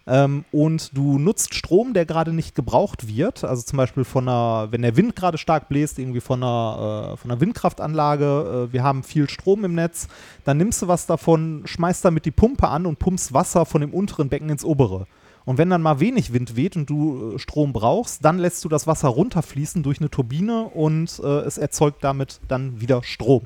Ähm, 0.07 0.45
und 0.51 0.97
du 0.97 1.19
nutzt 1.19 1.55
Strom, 1.55 1.95
der 1.95 2.07
gerade 2.07 2.33
nicht 2.33 2.55
gebraucht 2.55 3.07
wird. 3.07 3.45
Also 3.45 3.63
zum 3.63 3.77
Beispiel 3.77 4.05
von 4.05 4.29
einer, 4.29 4.69
wenn 4.71 4.83
der 4.83 4.97
Wind 4.97 5.15
gerade 5.15 5.39
stark 5.39 5.69
bläst, 5.69 5.99
irgendwie 5.99 6.21
von 6.21 6.43
einer, 6.43 7.13
äh, 7.13 7.17
von 7.17 7.31
einer 7.31 7.41
Windkraftanlage, 7.41 8.69
äh, 8.69 8.73
wir 8.73 8.83
haben 8.83 9.03
viel 9.03 9.29
Strom 9.29 9.65
im 9.65 9.75
Netz, 9.75 10.09
dann 10.45 10.57
nimmst 10.57 10.83
du 10.83 10.89
was 10.89 11.07
davon, 11.07 11.63
schmeißt 11.65 12.05
damit 12.05 12.25
die 12.25 12.31
Pumpe 12.31 12.69
an 12.69 12.87
und 12.87 12.99
pumpst 12.99 13.33
Wasser 13.33 13.65
von 13.65 13.81
dem 13.81 13.95
unteren 13.95 14.29
Becken 14.29 14.51
ins 14.51 14.65
obere. 14.65 15.07
Und 15.45 15.59
wenn 15.59 15.71
dann 15.71 15.83
mal 15.83 16.01
wenig 16.01 16.33
Wind 16.33 16.57
weht 16.57 16.77
und 16.77 16.89
du 16.89 17.35
äh, 17.35 17.39
Strom 17.39 17.73
brauchst, 17.73 18.25
dann 18.25 18.39
lässt 18.39 18.65
du 18.65 18.69
das 18.69 18.87
Wasser 18.87 19.09
runterfließen 19.09 19.83
durch 19.83 20.01
eine 20.01 20.11
Turbine 20.11 20.65
und 20.65 21.21
äh, 21.23 21.41
es 21.41 21.59
erzeugt 21.59 22.03
damit 22.03 22.41
dann 22.49 22.81
wieder 22.81 23.03
Strom. 23.03 23.43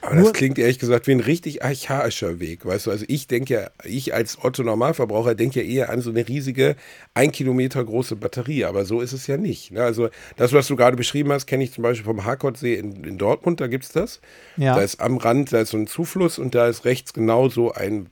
Aber 0.00 0.16
das 0.16 0.32
klingt 0.32 0.58
ehrlich 0.58 0.78
gesagt 0.78 1.06
wie 1.06 1.12
ein 1.12 1.20
richtig 1.20 1.64
archaischer 1.64 2.38
Weg, 2.38 2.64
weißt 2.64 2.86
du? 2.86 2.90
Also 2.90 3.04
ich 3.08 3.26
denke 3.26 3.54
ja, 3.54 3.70
ich 3.84 4.14
als 4.14 4.42
Otto 4.42 4.62
Normalverbraucher 4.62 5.34
denke 5.34 5.62
ja 5.62 5.68
eher 5.68 5.90
an 5.90 6.00
so 6.00 6.10
eine 6.10 6.26
riesige, 6.28 6.76
ein 7.14 7.32
Kilometer 7.32 7.84
große 7.84 8.16
Batterie, 8.16 8.64
aber 8.64 8.84
so 8.84 9.00
ist 9.00 9.12
es 9.12 9.26
ja 9.26 9.36
nicht. 9.36 9.72
Ne? 9.72 9.82
Also 9.82 10.08
das, 10.36 10.52
was 10.52 10.68
du 10.68 10.76
gerade 10.76 10.96
beschrieben 10.96 11.32
hast, 11.32 11.46
kenne 11.46 11.64
ich 11.64 11.72
zum 11.72 11.82
Beispiel 11.82 12.04
vom 12.04 12.24
Harkordsee 12.24 12.74
in, 12.74 13.04
in 13.04 13.18
Dortmund, 13.18 13.60
da 13.60 13.66
gibt 13.66 13.84
es 13.84 13.92
das. 13.92 14.20
Ja. 14.56 14.76
Da 14.76 14.82
ist 14.82 15.00
am 15.00 15.16
Rand, 15.16 15.52
da 15.52 15.60
ist 15.60 15.70
so 15.70 15.78
ein 15.78 15.86
Zufluss 15.86 16.38
und 16.38 16.54
da 16.54 16.68
ist 16.68 16.84
rechts 16.84 17.12
genau 17.12 17.48
so 17.48 17.72
ein 17.72 18.06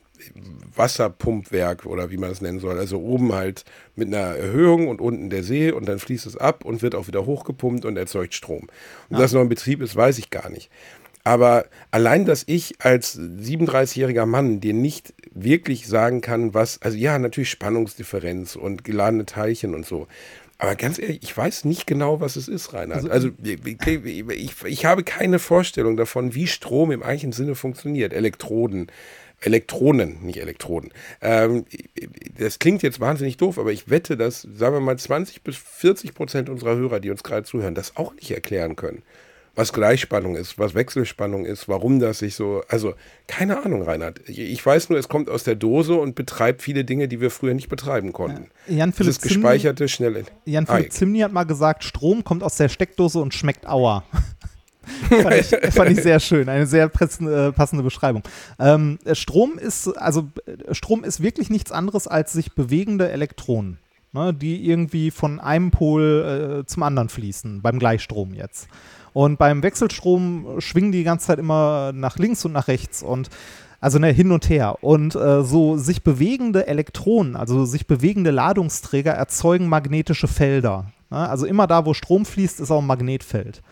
Wasserpumpwerk 0.74 1.86
oder 1.86 2.10
wie 2.10 2.16
man 2.16 2.30
es 2.30 2.40
nennen 2.40 2.60
soll. 2.60 2.78
Also 2.78 3.00
oben 3.00 3.32
halt 3.32 3.64
mit 3.94 4.08
einer 4.08 4.36
Erhöhung 4.36 4.88
und 4.88 5.00
unten 5.00 5.30
der 5.30 5.42
See 5.42 5.70
und 5.70 5.86
dann 5.86 5.98
fließt 5.98 6.26
es 6.26 6.36
ab 6.36 6.64
und 6.64 6.82
wird 6.82 6.94
auch 6.94 7.06
wieder 7.06 7.26
hochgepumpt 7.26 7.84
und 7.84 7.96
erzeugt 7.96 8.34
Strom. 8.34 8.68
Und 9.10 9.18
das 9.18 9.32
noch 9.32 9.42
in 9.42 9.48
Betrieb 9.48 9.82
ist, 9.82 9.94
weiß 9.94 10.18
ich 10.18 10.30
gar 10.30 10.48
nicht. 10.50 10.70
Aber 11.24 11.64
allein, 11.90 12.26
dass 12.26 12.44
ich 12.46 12.74
als 12.80 13.18
37-jähriger 13.18 14.26
Mann 14.26 14.60
dir 14.60 14.74
nicht 14.74 15.14
wirklich 15.32 15.88
sagen 15.88 16.20
kann, 16.20 16.52
was, 16.52 16.80
also 16.82 16.98
ja, 16.98 17.18
natürlich 17.18 17.50
Spannungsdifferenz 17.50 18.56
und 18.56 18.84
geladene 18.84 19.24
Teilchen 19.24 19.74
und 19.74 19.86
so. 19.86 20.06
Aber 20.58 20.76
ganz 20.76 20.98
ehrlich, 20.98 21.20
ich 21.22 21.36
weiß 21.36 21.64
nicht 21.64 21.86
genau, 21.86 22.20
was 22.20 22.36
es 22.36 22.46
ist, 22.46 22.74
Reinhard. 22.74 23.10
Also, 23.10 23.30
ich, 23.42 23.58
ich, 23.66 24.64
ich 24.64 24.84
habe 24.84 25.02
keine 25.02 25.38
Vorstellung 25.38 25.96
davon, 25.96 26.34
wie 26.34 26.46
Strom 26.46 26.92
im 26.92 27.02
eigentlichen 27.02 27.32
Sinne 27.32 27.54
funktioniert. 27.54 28.12
Elektroden, 28.12 28.86
Elektronen, 29.40 30.22
nicht 30.22 30.38
Elektroden. 30.38 30.90
Ähm, 31.20 31.64
das 32.38 32.58
klingt 32.58 32.82
jetzt 32.82 33.00
wahnsinnig 33.00 33.36
doof, 33.36 33.58
aber 33.58 33.72
ich 33.72 33.90
wette, 33.90 34.16
dass, 34.16 34.42
sagen 34.42 34.76
wir 34.76 34.80
mal, 34.80 34.98
20 34.98 35.42
bis 35.42 35.56
40 35.56 36.14
Prozent 36.14 36.48
unserer 36.48 36.76
Hörer, 36.76 37.00
die 37.00 37.10
uns 37.10 37.22
gerade 37.22 37.44
zuhören, 37.44 37.74
das 37.74 37.96
auch 37.96 38.14
nicht 38.14 38.30
erklären 38.30 38.76
können. 38.76 39.02
Was 39.54 39.72
Gleichspannung 39.72 40.36
ist, 40.36 40.58
was 40.58 40.74
Wechselspannung 40.74 41.44
ist, 41.44 41.68
warum 41.68 42.00
das 42.00 42.18
sich 42.18 42.34
so, 42.34 42.62
also 42.68 42.94
keine 43.26 43.64
Ahnung, 43.64 43.82
Reinhard. 43.82 44.28
Ich 44.28 44.64
weiß 44.64 44.90
nur, 44.90 44.98
es 44.98 45.08
kommt 45.08 45.30
aus 45.30 45.44
der 45.44 45.54
Dose 45.54 45.94
und 45.94 46.14
betreibt 46.14 46.62
viele 46.62 46.84
Dinge, 46.84 47.08
die 47.08 47.20
wir 47.20 47.30
früher 47.30 47.54
nicht 47.54 47.68
betreiben 47.68 48.12
konnten. 48.12 48.48
Jan 48.66 48.92
Philipp 48.92 49.14
das 49.14 49.20
gespeicherte 49.20 49.88
schnelle. 49.88 50.24
Jan 50.44 50.66
Philipp 50.66 50.92
Zimni 50.92 51.20
hat 51.20 51.32
mal 51.32 51.44
gesagt, 51.44 51.84
Strom 51.84 52.24
kommt 52.24 52.42
aus 52.42 52.56
der 52.56 52.68
Steckdose 52.68 53.20
und 53.20 53.32
schmeckt 53.32 53.66
Auer. 53.66 54.04
fand, 55.08 55.34
ich, 55.34 55.74
fand, 55.74 55.90
ich, 55.90 56.02
sehr 56.02 56.20
schön, 56.20 56.48
eine 56.48 56.66
sehr 56.66 56.84
äh, 56.84 57.52
passende 57.52 57.82
Beschreibung. 57.82 58.22
Ähm, 58.58 58.98
Strom 59.12 59.58
ist, 59.58 59.88
also 59.96 60.28
Strom 60.72 61.04
ist 61.04 61.22
wirklich 61.22 61.48
nichts 61.48 61.72
anderes 61.72 62.06
als 62.06 62.32
sich 62.32 62.54
bewegende 62.54 63.10
Elektronen, 63.10 63.78
ne, 64.12 64.34
die 64.34 64.68
irgendwie 64.68 65.10
von 65.10 65.40
einem 65.40 65.70
Pol 65.70 66.62
äh, 66.62 66.66
zum 66.66 66.82
anderen 66.82 67.08
fließen, 67.08 67.62
beim 67.62 67.78
Gleichstrom 67.78 68.34
jetzt. 68.34 68.68
Und 69.14 69.38
beim 69.38 69.62
Wechselstrom 69.62 70.60
schwingen 70.60 70.92
die 70.92 70.98
die 70.98 71.04
ganze 71.04 71.28
Zeit 71.28 71.38
immer 71.38 71.92
nach 71.94 72.18
links 72.18 72.44
und 72.44 72.52
nach 72.52 72.68
rechts 72.68 73.02
und 73.02 73.30
also 73.80 73.98
ne, 73.98 74.08
hin 74.08 74.32
und 74.32 74.48
her. 74.50 74.82
Und 74.82 75.14
äh, 75.14 75.44
so 75.44 75.76
sich 75.76 76.02
bewegende 76.02 76.66
Elektronen, 76.66 77.36
also 77.36 77.64
sich 77.64 77.86
bewegende 77.86 78.32
Ladungsträger 78.32 79.12
erzeugen 79.12 79.68
magnetische 79.68 80.26
Felder. 80.26 80.86
Ne? 81.10 81.28
Also 81.28 81.46
immer 81.46 81.66
da, 81.68 81.86
wo 81.86 81.94
Strom 81.94 82.26
fließt, 82.26 82.58
ist 82.60 82.72
auch 82.72 82.80
ein 82.80 82.86
Magnetfeld. 82.86 83.62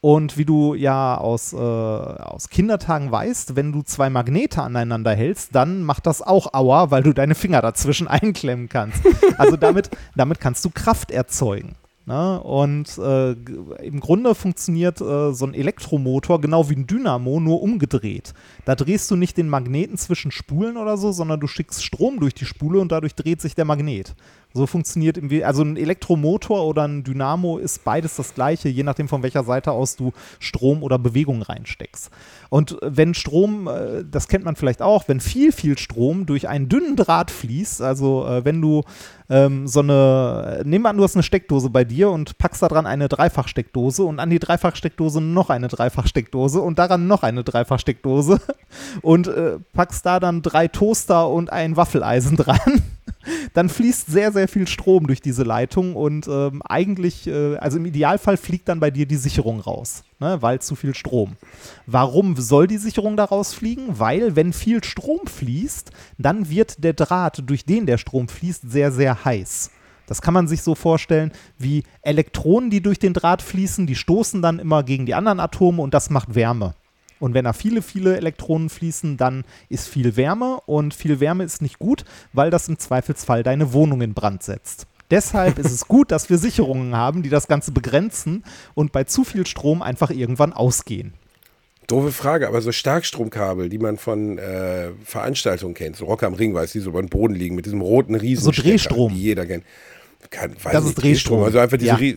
Und 0.00 0.36
wie 0.36 0.44
du 0.44 0.74
ja 0.74 1.16
aus, 1.16 1.54
äh, 1.54 1.56
aus 1.56 2.50
Kindertagen 2.50 3.10
weißt, 3.10 3.56
wenn 3.56 3.72
du 3.72 3.82
zwei 3.82 4.10
Magnete 4.10 4.62
aneinander 4.62 5.14
hältst, 5.14 5.54
dann 5.54 5.82
macht 5.82 6.06
das 6.06 6.22
auch 6.22 6.52
Aua, 6.52 6.90
weil 6.90 7.02
du 7.02 7.12
deine 7.14 7.34
Finger 7.34 7.62
dazwischen 7.62 8.06
einklemmen 8.08 8.68
kannst. 8.68 9.02
Also 9.38 9.56
damit, 9.56 9.90
damit 10.14 10.40
kannst 10.40 10.64
du 10.64 10.70
Kraft 10.70 11.10
erzeugen. 11.10 11.74
Ne? 12.06 12.40
Und 12.42 12.98
äh, 12.98 13.32
im 13.82 14.00
Grunde 14.00 14.34
funktioniert 14.34 15.00
äh, 15.00 15.32
so 15.32 15.46
ein 15.46 15.54
Elektromotor 15.54 16.40
genau 16.40 16.68
wie 16.68 16.76
ein 16.76 16.86
Dynamo, 16.86 17.40
nur 17.40 17.62
umgedreht. 17.62 18.34
Da 18.66 18.74
drehst 18.74 19.10
du 19.10 19.16
nicht 19.16 19.38
den 19.38 19.48
Magneten 19.48 19.96
zwischen 19.96 20.30
Spulen 20.30 20.76
oder 20.76 20.98
so, 20.98 21.12
sondern 21.12 21.40
du 21.40 21.46
schickst 21.46 21.82
Strom 21.82 22.20
durch 22.20 22.34
die 22.34 22.44
Spule 22.44 22.80
und 22.80 22.92
dadurch 22.92 23.14
dreht 23.14 23.40
sich 23.40 23.54
der 23.54 23.64
Magnet. 23.64 24.14
So 24.56 24.68
funktioniert 24.68 25.18
im 25.18 25.30
also 25.42 25.64
ein 25.64 25.76
Elektromotor 25.76 26.64
oder 26.64 26.86
ein 26.86 27.02
Dynamo 27.02 27.58
ist 27.58 27.82
beides 27.82 28.14
das 28.14 28.34
gleiche, 28.34 28.68
je 28.68 28.84
nachdem 28.84 29.08
von 29.08 29.24
welcher 29.24 29.42
Seite 29.42 29.72
aus 29.72 29.96
du 29.96 30.12
Strom 30.38 30.84
oder 30.84 30.96
Bewegung 30.96 31.42
reinsteckst. 31.42 32.08
Und 32.50 32.78
wenn 32.80 33.14
Strom, 33.14 33.66
äh, 33.66 34.04
das 34.08 34.28
kennt 34.28 34.44
man 34.44 34.54
vielleicht 34.54 34.80
auch, 34.80 35.08
wenn 35.08 35.18
viel, 35.18 35.50
viel 35.50 35.76
Strom 35.76 36.24
durch 36.24 36.48
einen 36.48 36.68
dünnen 36.68 36.94
Draht 36.94 37.32
fließt, 37.32 37.82
also 37.82 38.28
äh, 38.28 38.44
wenn 38.44 38.62
du 38.62 38.84
ähm, 39.28 39.66
so 39.66 39.80
eine, 39.80 40.62
nehmen 40.64 40.84
wir 40.84 40.90
an, 40.90 40.98
du 40.98 41.02
hast 41.02 41.16
eine 41.16 41.24
Steckdose 41.24 41.68
bei 41.70 41.82
dir 41.82 42.10
und 42.10 42.38
packst 42.38 42.62
da 42.62 42.68
dran 42.68 42.86
eine 42.86 43.08
Dreifachsteckdose 43.08 44.04
und 44.04 44.20
an 44.20 44.30
die 44.30 44.38
Dreifachsteckdose 44.38 45.20
noch 45.20 45.50
eine 45.50 45.66
Dreifachsteckdose 45.66 46.60
und 46.60 46.78
daran 46.78 47.08
noch 47.08 47.24
eine 47.24 47.42
Dreifachsteckdose 47.42 48.40
und 49.02 49.26
äh, 49.26 49.58
packst 49.72 50.06
da 50.06 50.20
dann 50.20 50.42
drei 50.42 50.68
Toaster 50.68 51.28
und 51.28 51.50
ein 51.50 51.76
Waffeleisen 51.76 52.36
dran 52.36 52.82
dann 53.52 53.68
fließt 53.68 54.06
sehr, 54.06 54.32
sehr 54.32 54.48
viel 54.48 54.66
Strom 54.66 55.06
durch 55.06 55.20
diese 55.20 55.42
Leitung 55.42 55.96
und 55.96 56.28
ähm, 56.28 56.62
eigentlich, 56.62 57.26
äh, 57.26 57.56
also 57.56 57.78
im 57.78 57.86
Idealfall 57.86 58.36
fliegt 58.36 58.68
dann 58.68 58.80
bei 58.80 58.90
dir 58.90 59.06
die 59.06 59.16
Sicherung 59.16 59.60
raus, 59.60 60.04
ne, 60.18 60.40
weil 60.40 60.60
zu 60.60 60.74
viel 60.74 60.94
Strom. 60.94 61.36
Warum 61.86 62.36
soll 62.36 62.66
die 62.66 62.78
Sicherung 62.78 63.16
daraus 63.16 63.54
fliegen? 63.54 63.98
Weil, 63.98 64.36
wenn 64.36 64.52
viel 64.52 64.82
Strom 64.82 65.26
fließt, 65.26 65.90
dann 66.18 66.48
wird 66.48 66.82
der 66.82 66.92
Draht, 66.92 67.42
durch 67.46 67.64
den 67.64 67.86
der 67.86 67.98
Strom 67.98 68.28
fließt, 68.28 68.70
sehr, 68.70 68.92
sehr 68.92 69.24
heiß. 69.24 69.70
Das 70.06 70.20
kann 70.20 70.34
man 70.34 70.48
sich 70.48 70.62
so 70.62 70.74
vorstellen 70.74 71.32
wie 71.58 71.84
Elektronen, 72.02 72.70
die 72.70 72.82
durch 72.82 72.98
den 72.98 73.14
Draht 73.14 73.42
fließen, 73.42 73.86
die 73.86 73.94
stoßen 73.94 74.42
dann 74.42 74.58
immer 74.58 74.82
gegen 74.82 75.06
die 75.06 75.14
anderen 75.14 75.40
Atome 75.40 75.82
und 75.82 75.94
das 75.94 76.10
macht 76.10 76.34
Wärme. 76.34 76.74
Und 77.20 77.34
wenn 77.34 77.44
da 77.44 77.52
viele, 77.52 77.82
viele 77.82 78.16
Elektronen 78.16 78.68
fließen, 78.68 79.16
dann 79.16 79.44
ist 79.68 79.88
viel 79.88 80.16
Wärme 80.16 80.60
und 80.66 80.94
viel 80.94 81.20
Wärme 81.20 81.44
ist 81.44 81.62
nicht 81.62 81.78
gut, 81.78 82.04
weil 82.32 82.50
das 82.50 82.68
im 82.68 82.78
Zweifelsfall 82.78 83.42
deine 83.42 83.72
Wohnung 83.72 84.02
in 84.02 84.14
Brand 84.14 84.42
setzt. 84.42 84.86
Deshalb 85.10 85.58
ist 85.58 85.70
es 85.70 85.86
gut, 85.88 86.10
dass 86.10 86.30
wir 86.30 86.38
Sicherungen 86.38 86.96
haben, 86.96 87.22
die 87.22 87.28
das 87.28 87.46
Ganze 87.46 87.72
begrenzen 87.72 88.44
und 88.74 88.92
bei 88.92 89.04
zu 89.04 89.24
viel 89.24 89.46
Strom 89.46 89.82
einfach 89.82 90.10
irgendwann 90.10 90.52
ausgehen. 90.52 91.14
Doofe 91.86 92.12
Frage, 92.12 92.48
aber 92.48 92.62
so 92.62 92.72
Starkstromkabel, 92.72 93.68
die 93.68 93.78
man 93.78 93.98
von 93.98 94.38
äh, 94.38 94.90
Veranstaltungen 95.04 95.74
kennt, 95.74 95.96
so 95.96 96.06
Rock 96.06 96.22
am 96.22 96.34
Ring, 96.34 96.54
weiß 96.54 96.72
die 96.72 96.80
so 96.80 96.90
über 96.90 97.02
dem 97.02 97.10
Boden 97.10 97.34
liegen, 97.34 97.54
mit 97.54 97.66
diesem 97.66 97.82
roten 97.82 98.14
Riesen. 98.14 98.44
So 98.44 98.50
Drehstrom. 98.50 99.12
Die 99.12 99.20
jeder 99.20 99.44
kennt. 99.44 99.64
Kann, 100.30 100.54
das 100.72 100.86
ist 100.86 100.94
Drehstrom. 100.94 101.42
Also 101.42 101.58
einfach 101.58 101.76
diese 101.76 102.02
ja. 102.02 102.14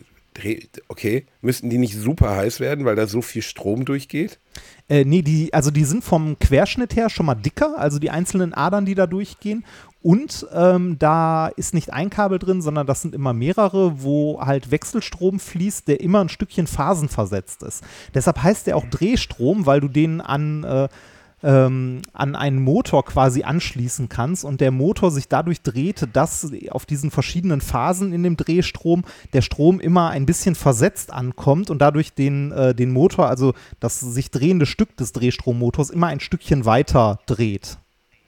Okay, 0.87 1.25
müssten 1.41 1.69
die 1.69 1.77
nicht 1.77 1.95
super 1.95 2.35
heiß 2.35 2.59
werden, 2.59 2.85
weil 2.85 2.95
da 2.95 3.07
so 3.07 3.21
viel 3.21 3.41
Strom 3.41 3.85
durchgeht? 3.85 4.39
Äh, 4.89 5.03
nee, 5.05 5.21
die, 5.21 5.53
also 5.53 5.71
die 5.71 5.83
sind 5.83 6.03
vom 6.03 6.37
Querschnitt 6.39 6.95
her 6.95 7.09
schon 7.09 7.25
mal 7.25 7.35
dicker, 7.35 7.77
also 7.77 7.99
die 7.99 8.09
einzelnen 8.09 8.53
Adern, 8.53 8.85
die 8.85 8.95
da 8.95 9.07
durchgehen. 9.07 9.65
Und 10.01 10.47
ähm, 10.53 10.97
da 10.99 11.47
ist 11.47 11.73
nicht 11.73 11.91
ein 11.91 12.09
Kabel 12.09 12.39
drin, 12.39 12.61
sondern 12.61 12.87
das 12.87 13.01
sind 13.01 13.13
immer 13.13 13.33
mehrere, 13.33 14.01
wo 14.03 14.39
halt 14.39 14.71
Wechselstrom 14.71 15.39
fließt, 15.39 15.87
der 15.87 15.99
immer 15.99 16.21
ein 16.21 16.29
Stückchen 16.29 16.67
phasenversetzt 16.67 17.63
ist. 17.63 17.83
Deshalb 18.13 18.41
heißt 18.41 18.67
der 18.67 18.77
auch 18.77 18.85
Drehstrom, 18.85 19.65
weil 19.65 19.81
du 19.81 19.87
den 19.87 20.21
an 20.21 20.63
äh, 20.63 20.87
ähm, 21.43 22.01
an 22.13 22.35
einen 22.35 22.61
Motor 22.61 23.05
quasi 23.05 23.43
anschließen 23.43 24.09
kannst 24.09 24.43
und 24.43 24.61
der 24.61 24.71
Motor 24.71 25.11
sich 25.11 25.27
dadurch 25.27 25.61
dreht, 25.61 26.07
dass 26.13 26.51
auf 26.69 26.85
diesen 26.85 27.11
verschiedenen 27.11 27.61
Phasen 27.61 28.13
in 28.13 28.23
dem 28.23 28.37
Drehstrom 28.37 29.03
der 29.33 29.41
Strom 29.41 29.79
immer 29.79 30.09
ein 30.09 30.25
bisschen 30.25 30.55
versetzt 30.55 31.11
ankommt 31.13 31.69
und 31.69 31.79
dadurch 31.79 32.13
den, 32.13 32.51
äh, 32.51 32.73
den 32.73 32.91
Motor, 32.91 33.27
also 33.29 33.53
das 33.79 33.99
sich 33.99 34.31
drehende 34.31 34.65
Stück 34.65 34.97
des 34.97 35.13
Drehstrommotors, 35.13 35.89
immer 35.89 36.07
ein 36.07 36.19
Stückchen 36.19 36.65
weiter 36.65 37.19
dreht. 37.27 37.77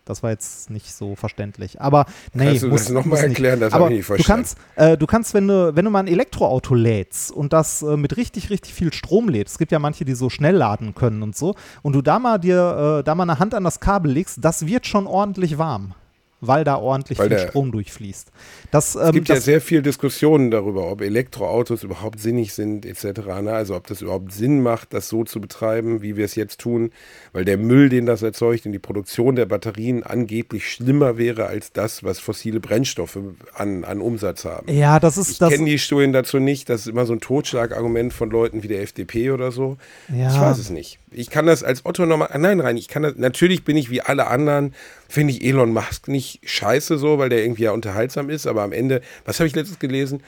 Das 0.09 0.23
war 0.23 0.31
jetzt 0.31 0.69
nicht 0.69 0.91
so 0.91 1.15
verständlich. 1.15 1.79
Aber 1.79 2.05
nee, 2.33 2.45
Kannst 2.45 2.63
du 2.63 2.67
muss, 2.67 2.83
das 2.85 2.91
nochmal 2.91 3.19
erklären? 3.19 3.59
Das 3.59 3.73
habe 3.73 3.85
ich 3.85 3.97
nicht 3.97 4.05
verstanden. 4.05 4.43
Du 4.47 4.55
kannst, 4.75 4.91
äh, 4.91 4.97
du 4.97 5.05
kannst, 5.05 5.33
wenn 5.33 5.47
du, 5.47 5.75
wenn 5.75 5.85
du 5.85 5.91
mal 5.91 5.99
ein 5.99 6.07
Elektroauto 6.07 6.73
lädst 6.73 7.31
und 7.31 7.53
das 7.53 7.83
äh, 7.83 7.95
mit 7.95 8.17
richtig, 8.17 8.49
richtig 8.49 8.73
viel 8.73 8.91
Strom 8.91 9.29
lädst, 9.29 9.53
es 9.53 9.57
gibt 9.59 9.71
ja 9.71 9.79
manche, 9.79 10.05
die 10.05 10.15
so 10.15 10.29
schnell 10.29 10.55
laden 10.55 10.95
können 10.95 11.21
und 11.21 11.35
so, 11.35 11.55
und 11.83 11.93
du 11.93 12.01
da 12.01 12.19
mal 12.19 12.39
dir, 12.39 12.99
äh, 12.99 13.03
da 13.03 13.15
mal 13.15 13.23
eine 13.23 13.39
Hand 13.39 13.53
an 13.53 13.63
das 13.63 13.79
Kabel 13.79 14.11
legst, 14.11 14.39
das 14.41 14.65
wird 14.65 14.87
schon 14.87 15.07
ordentlich 15.07 15.57
warm 15.57 15.93
weil 16.41 16.63
da 16.63 16.77
ordentlich 16.77 17.19
weil 17.19 17.29
viel 17.29 17.39
Strom 17.39 17.71
durchfließt. 17.71 18.31
Das, 18.71 18.95
ähm, 18.95 19.01
es 19.01 19.11
gibt 19.11 19.29
ja 19.29 19.39
sehr 19.39 19.61
viel 19.61 19.81
Diskussionen 19.81 20.51
darüber, 20.51 20.91
ob 20.91 21.01
Elektroautos 21.01 21.83
überhaupt 21.83 22.19
sinnig 22.19 22.53
sind 22.53 22.85
etc. 22.85 23.25
Ne? 23.41 23.53
Also 23.53 23.75
ob 23.75 23.87
das 23.87 24.01
überhaupt 24.01 24.31
Sinn 24.31 24.61
macht, 24.61 24.93
das 24.93 25.09
so 25.09 25.23
zu 25.23 25.41
betreiben, 25.41 26.01
wie 26.01 26.15
wir 26.15 26.25
es 26.25 26.35
jetzt 26.35 26.59
tun, 26.59 26.91
weil 27.33 27.45
der 27.45 27.57
Müll, 27.57 27.89
den 27.89 28.05
das 28.05 28.21
erzeugt 28.21 28.65
und 28.65 28.71
die 28.71 28.79
Produktion 28.79 29.35
der 29.35 29.45
Batterien 29.45 30.03
angeblich 30.03 30.71
schlimmer 30.71 31.17
wäre 31.17 31.47
als 31.47 31.71
das, 31.73 32.03
was 32.03 32.19
fossile 32.19 32.59
Brennstoffe 32.59 33.17
an, 33.53 33.83
an 33.83 34.01
Umsatz 34.01 34.45
haben. 34.45 34.71
Ja, 34.71 34.99
das 34.99 35.17
ist 35.17 35.31
ich 35.31 35.37
das. 35.39 35.51
Ich 35.51 35.57
kenne 35.57 35.69
die 35.69 35.79
Studien 35.79 36.13
dazu 36.13 36.39
nicht. 36.39 36.69
Das 36.69 36.81
ist 36.81 36.87
immer 36.87 37.05
so 37.05 37.13
ein 37.13 37.19
Totschlagargument 37.19 38.13
von 38.13 38.29
Leuten 38.29 38.63
wie 38.63 38.67
der 38.67 38.81
FDP 38.81 39.31
oder 39.31 39.51
so. 39.51 39.77
Ja. 40.07 40.33
Ich 40.33 40.39
weiß 40.39 40.57
es 40.57 40.69
nicht. 40.69 40.99
Ich 41.11 41.29
kann 41.29 41.45
das 41.45 41.63
als 41.63 41.85
Otto 41.85 42.05
nochmal. 42.05 42.29
Nein, 42.37 42.59
rein. 42.59 42.77
Ich 42.77 42.87
kann 42.87 43.03
das. 43.03 43.15
Natürlich 43.15 43.63
bin 43.63 43.77
ich 43.77 43.89
wie 43.89 44.01
alle 44.01 44.27
anderen 44.27 44.73
finde 45.09 45.33
ich 45.33 45.43
Elon 45.43 45.73
Musk 45.73 46.07
nicht 46.07 46.39
scheiße 46.47 46.97
so, 46.97 47.17
weil 47.17 47.29
der 47.29 47.43
irgendwie 47.43 47.63
ja 47.63 47.71
unterhaltsam 47.71 48.29
ist, 48.29 48.45
aber 48.45 48.61
am 48.61 48.71
Ende, 48.71 49.01
was 49.25 49.39
habe 49.39 49.47
ich 49.47 49.55
letztens 49.55 49.79
gelesen? 49.79 50.21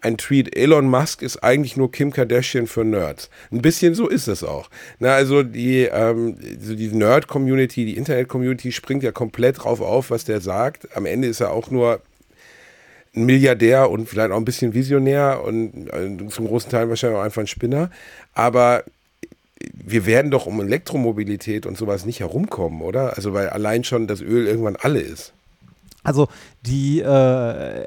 Ein 0.00 0.16
Tweet, 0.16 0.56
Elon 0.56 0.88
Musk 0.88 1.22
ist 1.22 1.38
eigentlich 1.38 1.76
nur 1.76 1.90
Kim 1.90 2.12
Kardashian 2.12 2.68
für 2.68 2.84
Nerds. 2.84 3.30
Ein 3.50 3.62
bisschen 3.62 3.96
so 3.96 4.06
ist 4.06 4.28
es 4.28 4.44
auch. 4.44 4.70
Na, 5.00 5.14
also 5.14 5.42
die, 5.42 5.88
ähm, 5.90 6.36
so 6.60 6.76
die 6.76 6.86
Nerd-Community, 6.86 7.84
die 7.84 7.96
Internet-Community 7.96 8.70
springt 8.70 9.02
ja 9.02 9.10
komplett 9.10 9.64
drauf 9.64 9.80
auf, 9.80 10.10
was 10.10 10.24
der 10.24 10.40
sagt. 10.40 10.96
Am 10.96 11.04
Ende 11.04 11.26
ist 11.26 11.40
er 11.40 11.50
auch 11.50 11.72
nur 11.72 12.00
ein 13.16 13.24
Milliardär 13.24 13.90
und 13.90 14.08
vielleicht 14.08 14.30
auch 14.30 14.36
ein 14.36 14.44
bisschen 14.44 14.72
Visionär 14.72 15.42
und 15.44 15.88
äh, 15.88 16.28
zum 16.28 16.46
großen 16.46 16.70
Teil 16.70 16.88
wahrscheinlich 16.88 17.18
auch 17.18 17.24
einfach 17.24 17.42
ein 17.42 17.48
Spinner. 17.48 17.90
Aber 18.34 18.84
wir 19.72 20.06
werden 20.06 20.30
doch 20.30 20.46
um 20.46 20.60
Elektromobilität 20.60 21.66
und 21.66 21.76
sowas 21.76 22.06
nicht 22.06 22.20
herumkommen, 22.20 22.82
oder? 22.82 23.16
Also 23.16 23.32
weil 23.32 23.48
allein 23.48 23.84
schon 23.84 24.06
das 24.06 24.20
Öl 24.20 24.46
irgendwann 24.46 24.76
alle 24.76 25.00
ist. 25.00 25.32
Also 26.04 26.28
die 26.62 27.00
äh, 27.00 27.84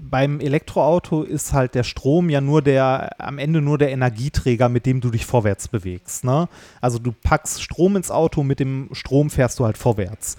beim 0.00 0.40
Elektroauto 0.40 1.22
ist 1.22 1.52
halt 1.52 1.74
der 1.74 1.84
Strom 1.84 2.30
ja 2.30 2.40
nur 2.40 2.62
der 2.62 3.10
am 3.18 3.38
Ende 3.38 3.60
nur 3.60 3.78
der 3.78 3.90
Energieträger, 3.90 4.68
mit 4.68 4.86
dem 4.86 5.00
du 5.00 5.10
dich 5.10 5.26
vorwärts 5.26 5.68
bewegst. 5.68 6.24
Ne? 6.24 6.48
Also 6.80 6.98
du 6.98 7.12
packst 7.12 7.62
Strom 7.62 7.94
ins 7.96 8.10
Auto, 8.10 8.42
mit 8.42 8.58
dem 8.58 8.88
Strom 8.92 9.30
fährst 9.30 9.58
du 9.60 9.64
halt 9.64 9.78
vorwärts. 9.78 10.36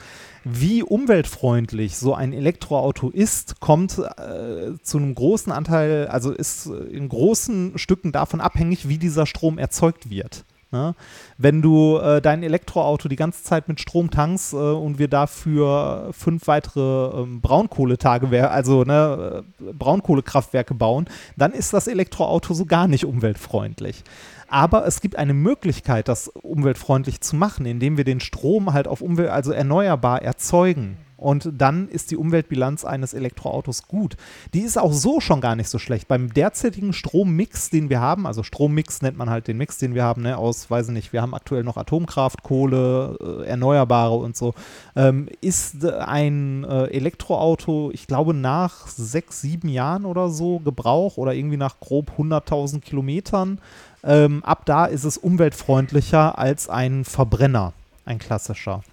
Wie 0.49 0.81
umweltfreundlich 0.81 1.97
so 1.97 2.13
ein 2.13 2.31
Elektroauto 2.31 3.09
ist, 3.09 3.59
kommt 3.59 3.97
äh, 3.97 4.77
zu 4.81 4.97
einem 4.97 5.13
großen 5.13 5.51
Anteil, 5.51 6.07
also 6.07 6.31
ist 6.31 6.67
in 6.67 7.09
großen 7.09 7.77
Stücken 7.77 8.13
davon 8.13 8.39
abhängig, 8.39 8.87
wie 8.87 8.97
dieser 8.97 9.25
Strom 9.25 9.57
erzeugt 9.57 10.09
wird. 10.09 10.45
Ne? 10.71 10.95
Wenn 11.37 11.61
du 11.61 11.97
äh, 11.97 12.21
dein 12.21 12.43
Elektroauto 12.43 13.09
die 13.09 13.17
ganze 13.17 13.43
Zeit 13.43 13.67
mit 13.67 13.81
Strom 13.81 14.09
tankst 14.09 14.53
äh, 14.53 14.57
und 14.57 14.99
wir 14.99 15.09
dafür 15.09 16.09
fünf 16.11 16.47
weitere 16.47 17.21
ähm, 17.23 17.41
Braunkohletage, 17.41 18.49
also 18.49 18.83
ne, 18.83 19.43
äh, 19.59 19.73
Braunkohlekraftwerke 19.73 20.73
bauen, 20.73 21.07
dann 21.35 21.51
ist 21.51 21.73
das 21.73 21.87
Elektroauto 21.87 22.53
so 22.53 22.65
gar 22.65 22.87
nicht 22.87 23.05
umweltfreundlich. 23.05 24.03
Aber 24.47 24.85
es 24.85 25.01
gibt 25.01 25.17
eine 25.17 25.33
Möglichkeit, 25.33 26.07
das 26.07 26.29
umweltfreundlich 26.29 27.21
zu 27.21 27.35
machen, 27.35 27.65
indem 27.65 27.97
wir 27.97 28.05
den 28.05 28.19
Strom 28.19 28.73
halt 28.73 28.87
auf 28.87 29.01
Umwelt, 29.01 29.29
also 29.29 29.51
erneuerbar 29.51 30.21
erzeugen. 30.21 30.97
Und 31.17 31.49
dann 31.57 31.89
ist 31.89 32.11
die 32.11 32.17
Umweltbilanz 32.17 32.85
eines 32.85 33.13
Elektroautos 33.13 33.87
gut. 33.87 34.17
Die 34.53 34.61
ist 34.61 34.77
auch 34.77 34.93
so 34.93 35.19
schon 35.19 35.41
gar 35.41 35.55
nicht 35.55 35.69
so 35.69 35.79
schlecht. 35.79 36.07
Beim 36.07 36.31
derzeitigen 36.31 36.93
Strommix, 36.93 37.71
den 37.71 37.89
wir 37.89 37.99
haben, 37.99 38.27
also 38.27 38.43
Strommix 38.43 39.01
nennt 39.01 39.17
man 39.17 39.29
halt 39.29 39.47
den 39.47 39.57
Mix, 39.57 39.79
den 39.79 39.95
wir 39.95 40.03
haben, 40.03 40.21
ne, 40.21 40.37
aus, 40.37 40.69
weiß 40.69 40.87
ich 40.87 40.93
nicht, 40.93 41.13
wir 41.13 41.23
haben 41.23 41.33
aktuell 41.33 41.63
noch 41.63 41.75
Atomkraft, 41.75 42.43
Kohle, 42.43 43.17
äh, 43.19 43.47
Erneuerbare 43.47 44.15
und 44.15 44.37
so, 44.37 44.53
ähm, 44.95 45.27
ist 45.41 45.83
ein 45.85 46.63
äh, 46.63 46.85
Elektroauto, 46.85 47.89
ich 47.91 48.05
glaube, 48.05 48.35
nach 48.35 48.87
sechs, 48.87 49.41
sieben 49.41 49.69
Jahren 49.69 50.05
oder 50.05 50.29
so 50.29 50.59
Gebrauch 50.59 51.17
oder 51.17 51.33
irgendwie 51.33 51.57
nach 51.57 51.79
grob 51.79 52.11
100.000 52.17 52.81
Kilometern, 52.81 53.59
ähm, 54.03 54.43
ab 54.43 54.65
da 54.65 54.85
ist 54.85 55.03
es 55.03 55.17
umweltfreundlicher 55.17 56.37
als 56.37 56.69
ein 56.69 57.03
Verbrenner, 57.05 57.73
ein 58.05 58.19
klassischer. 58.19 58.83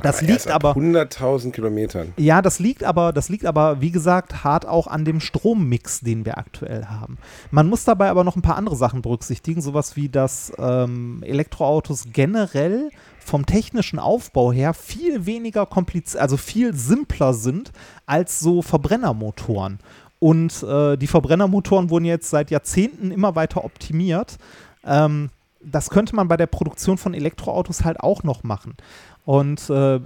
Das 0.00 0.18
aber 0.18 0.26
liegt 0.26 0.48
aber 0.48 0.72
100.000 0.72 1.50
Kilometern. 1.52 2.12
Ja, 2.16 2.40
das 2.42 2.58
liegt 2.58 2.84
aber, 2.84 3.12
das 3.12 3.28
liegt 3.28 3.46
aber, 3.46 3.80
wie 3.80 3.90
gesagt, 3.90 4.44
hart 4.44 4.66
auch 4.66 4.86
an 4.86 5.04
dem 5.04 5.20
Strommix, 5.20 6.00
den 6.00 6.24
wir 6.24 6.38
aktuell 6.38 6.86
haben. 6.86 7.18
Man 7.50 7.68
muss 7.68 7.84
dabei 7.84 8.08
aber 8.08 8.24
noch 8.24 8.36
ein 8.36 8.42
paar 8.42 8.56
andere 8.56 8.76
Sachen 8.76 9.02
berücksichtigen, 9.02 9.60
sowas 9.60 9.96
wie, 9.96 10.08
dass 10.08 10.52
ähm, 10.58 11.22
Elektroautos 11.24 12.06
generell 12.12 12.90
vom 13.18 13.44
technischen 13.44 13.98
Aufbau 13.98 14.52
her 14.52 14.72
viel 14.72 15.26
weniger 15.26 15.66
kompliziert, 15.66 16.22
also 16.22 16.36
viel 16.36 16.74
simpler 16.74 17.34
sind 17.34 17.72
als 18.06 18.40
so 18.40 18.62
Verbrennermotoren. 18.62 19.78
Und 20.18 20.62
äh, 20.62 20.96
die 20.96 21.06
Verbrennermotoren 21.06 21.90
wurden 21.90 22.04
jetzt 22.04 22.30
seit 22.30 22.50
Jahrzehnten 22.50 23.10
immer 23.10 23.36
weiter 23.36 23.64
optimiert. 23.64 24.38
Ähm, 24.84 25.30
das 25.60 25.90
könnte 25.90 26.14
man 26.14 26.28
bei 26.28 26.36
der 26.36 26.46
Produktion 26.46 26.98
von 26.98 27.14
Elektroautos 27.14 27.84
halt 27.84 28.00
auch 28.00 28.22
noch 28.22 28.42
machen. 28.42 28.76
Und 29.24 29.68
äh, 29.70 29.96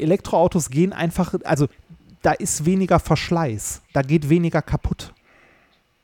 Elektroautos 0.00 0.70
gehen 0.70 0.92
einfach, 0.92 1.34
also 1.44 1.68
da 2.22 2.32
ist 2.32 2.64
weniger 2.64 2.98
Verschleiß, 2.98 3.82
da 3.92 4.02
geht 4.02 4.28
weniger 4.28 4.62
kaputt. 4.62 5.12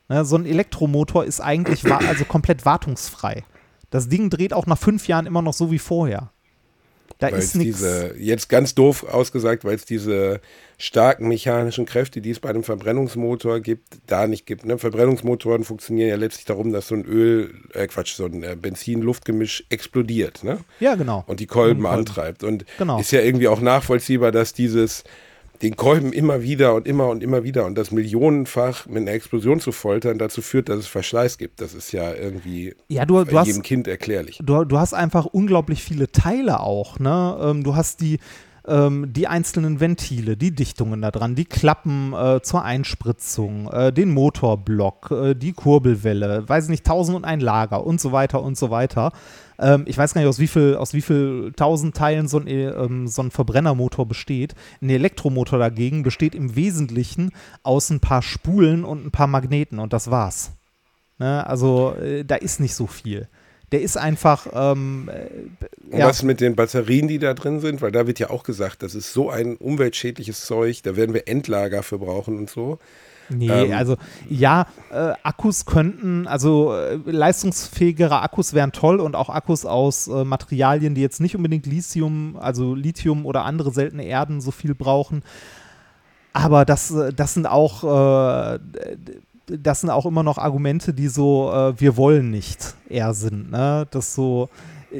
Ne, 0.07 0.23
so 0.23 0.35
ein 0.35 0.45
Elektromotor 0.45 1.25
ist 1.25 1.39
eigentlich 1.41 1.89
also 1.91 2.25
komplett 2.25 2.65
wartungsfrei. 2.65 3.43
Das 3.89 4.07
Ding 4.07 4.29
dreht 4.29 4.53
auch 4.53 4.67
nach 4.67 4.77
fünf 4.77 5.07
Jahren 5.07 5.25
immer 5.25 5.41
noch 5.41 5.53
so 5.53 5.71
wie 5.71 5.79
vorher. 5.79 6.31
Da 7.21 7.31
weil 7.31 7.39
ist 7.39 7.55
nichts. 7.55 7.85
Jetzt 8.17 8.49
ganz 8.49 8.73
doof 8.75 9.03
ausgesagt, 9.03 9.63
weil 9.63 9.75
es 9.75 9.85
diese 9.85 10.41
starken 10.79 11.27
mechanischen 11.27 11.85
Kräfte, 11.85 12.19
die 12.19 12.31
es 12.31 12.39
bei 12.39 12.49
einem 12.49 12.63
Verbrennungsmotor 12.63 13.59
gibt, 13.59 13.83
da 14.07 14.25
nicht 14.25 14.47
gibt. 14.47 14.65
Ne? 14.65 14.79
Verbrennungsmotoren 14.79 15.63
funktionieren 15.63 16.09
ja 16.09 16.15
letztlich 16.15 16.45
darum, 16.45 16.73
dass 16.73 16.87
so 16.87 16.95
ein 16.95 17.05
Öl, 17.05 17.53
äh 17.73 17.85
Quatsch, 17.85 18.15
so 18.15 18.25
ein 18.25 18.41
äh, 18.41 18.57
Benzin-Luftgemisch 18.59 19.65
explodiert. 19.69 20.43
Ne? 20.43 20.57
Ja, 20.79 20.95
genau. 20.95 21.23
Und 21.27 21.39
die 21.39 21.45
Kolben, 21.45 21.81
Und 21.81 21.85
Kolben. 21.85 21.99
antreibt. 21.99 22.43
Und 22.43 22.65
Genau. 22.79 22.99
ist 22.99 23.11
ja 23.11 23.21
irgendwie 23.21 23.47
auch 23.47 23.61
nachvollziehbar, 23.61 24.31
dass 24.31 24.53
dieses 24.53 25.03
den 25.61 25.75
Kolben 25.75 26.13
immer 26.13 26.41
wieder 26.41 26.73
und 26.73 26.87
immer 26.87 27.07
und 27.09 27.23
immer 27.23 27.43
wieder 27.43 27.65
und 27.65 27.77
das 27.77 27.91
millionenfach 27.91 28.87
mit 28.87 29.03
einer 29.03 29.11
Explosion 29.11 29.59
zu 29.59 29.71
foltern 29.71 30.17
dazu 30.17 30.41
führt, 30.41 30.69
dass 30.69 30.79
es 30.79 30.87
Verschleiß 30.87 31.37
gibt. 31.37 31.61
Das 31.61 31.73
ist 31.73 31.91
ja 31.91 32.13
irgendwie 32.13 32.75
Ja, 32.87 33.05
du, 33.05 33.23
du 33.23 33.37
hast, 33.37 33.47
jedem 33.47 33.61
Kind 33.61 33.87
erklärlich. 33.87 34.39
du, 34.43 34.65
du 34.65 34.79
hast 34.79 34.93
einfach 34.93 35.25
unglaublich 35.25 35.83
viele 35.83 36.11
Teile 36.11 36.59
auch. 36.59 36.99
Ne? 36.99 37.37
Ähm, 37.41 37.63
du 37.63 37.75
hast 37.75 38.01
die, 38.01 38.19
ähm, 38.67 39.11
die 39.11 39.27
einzelnen 39.27 39.79
Ventile, 39.79 40.37
die 40.37 40.51
Dichtungen 40.51 41.01
da 41.01 41.11
dran, 41.11 41.35
die 41.35 41.45
Klappen 41.45 42.13
äh, 42.13 42.41
zur 42.41 42.63
Einspritzung, 42.63 43.67
äh, 43.71 43.93
den 43.93 44.11
Motorblock, 44.11 45.11
äh, 45.11 45.33
die 45.35 45.53
Kurbelwelle, 45.53 46.47
weiß 46.47 46.69
nicht, 46.69 46.85
tausend 46.85 47.17
und 47.17 47.25
ein 47.25 47.39
Lager 47.39 47.85
und 47.85 47.99
so 47.99 48.11
weiter 48.11 48.41
und 48.41 48.57
so 48.57 48.69
weiter. 48.69 49.11
Ähm, 49.61 49.83
ich 49.85 49.97
weiß 49.97 50.13
gar 50.13 50.21
nicht, 50.21 50.29
aus 50.29 50.39
wie 50.39 50.47
viel, 50.47 50.75
aus 50.75 50.93
wie 50.93 51.01
viel 51.01 51.53
tausend 51.55 51.95
Teilen 51.95 52.27
so 52.27 52.39
ein, 52.39 52.47
äh, 52.47 52.69
ähm, 52.69 53.07
so 53.07 53.21
ein 53.21 53.31
Verbrennermotor 53.31 54.07
besteht. 54.07 54.55
Ein 54.81 54.89
Elektromotor 54.89 55.59
dagegen 55.59 56.03
besteht 56.03 56.35
im 56.35 56.55
Wesentlichen 56.55 57.31
aus 57.63 57.89
ein 57.89 57.99
paar 57.99 58.21
Spulen 58.21 58.83
und 58.83 59.05
ein 59.05 59.11
paar 59.11 59.27
Magneten 59.27 59.79
und 59.79 59.93
das 59.93 60.09
war's. 60.09 60.51
Ne? 61.19 61.45
Also 61.45 61.93
äh, 62.01 62.25
da 62.25 62.35
ist 62.35 62.59
nicht 62.59 62.73
so 62.73 62.87
viel. 62.87 63.27
Der 63.71 63.81
ist 63.81 63.95
einfach, 63.95 64.47
ähm, 64.53 65.09
äh, 65.09 65.91
Und 65.91 65.99
ja, 65.99 66.07
was 66.07 66.23
mit 66.23 66.41
den 66.41 66.55
Batterien, 66.55 67.07
die 67.07 67.19
da 67.19 67.33
drin 67.33 67.61
sind? 67.61 67.81
Weil 67.81 67.91
da 67.91 68.05
wird 68.05 68.19
ja 68.19 68.29
auch 68.29 68.43
gesagt, 68.43 68.83
das 68.83 68.95
ist 68.95 69.13
so 69.13 69.29
ein 69.29 69.55
umweltschädliches 69.55 70.45
Zeug, 70.45 70.81
da 70.83 70.97
werden 70.97 71.13
wir 71.13 71.27
Endlager 71.27 71.83
für 71.83 71.99
brauchen 71.99 72.37
und 72.37 72.49
so. 72.49 72.79
Nee, 73.35 73.47
ähm, 73.47 73.73
also 73.73 73.97
ja, 74.29 74.67
äh, 74.91 75.13
Akkus 75.23 75.65
könnten, 75.65 76.27
also 76.27 76.75
äh, 76.75 76.97
leistungsfähigere 77.05 78.21
Akkus 78.21 78.53
wären 78.53 78.71
toll 78.71 78.99
und 78.99 79.15
auch 79.15 79.29
Akkus 79.29 79.65
aus 79.65 80.07
äh, 80.07 80.23
Materialien, 80.23 80.95
die 80.95 81.01
jetzt 81.01 81.21
nicht 81.21 81.35
unbedingt 81.35 81.65
Lithium, 81.65 82.37
also 82.39 82.75
Lithium 82.75 83.25
oder 83.25 83.45
andere 83.45 83.71
seltene 83.71 84.03
Erden 84.03 84.41
so 84.41 84.51
viel 84.51 84.75
brauchen. 84.75 85.23
Aber 86.33 86.65
das, 86.65 86.91
äh, 86.91 87.13
das 87.13 87.33
sind 87.33 87.47
auch, 87.47 87.83
äh, 87.83 88.59
das 89.47 89.81
sind 89.81 89.89
auch 89.89 90.05
immer 90.05 90.23
noch 90.23 90.37
Argumente, 90.37 90.93
die 90.93 91.07
so, 91.07 91.51
äh, 91.51 91.79
wir 91.79 91.97
wollen 91.97 92.29
nicht 92.31 92.75
eher 92.89 93.13
sind. 93.13 93.51
Ne? 93.51 93.87
Das 93.91 94.15
so, 94.15 94.49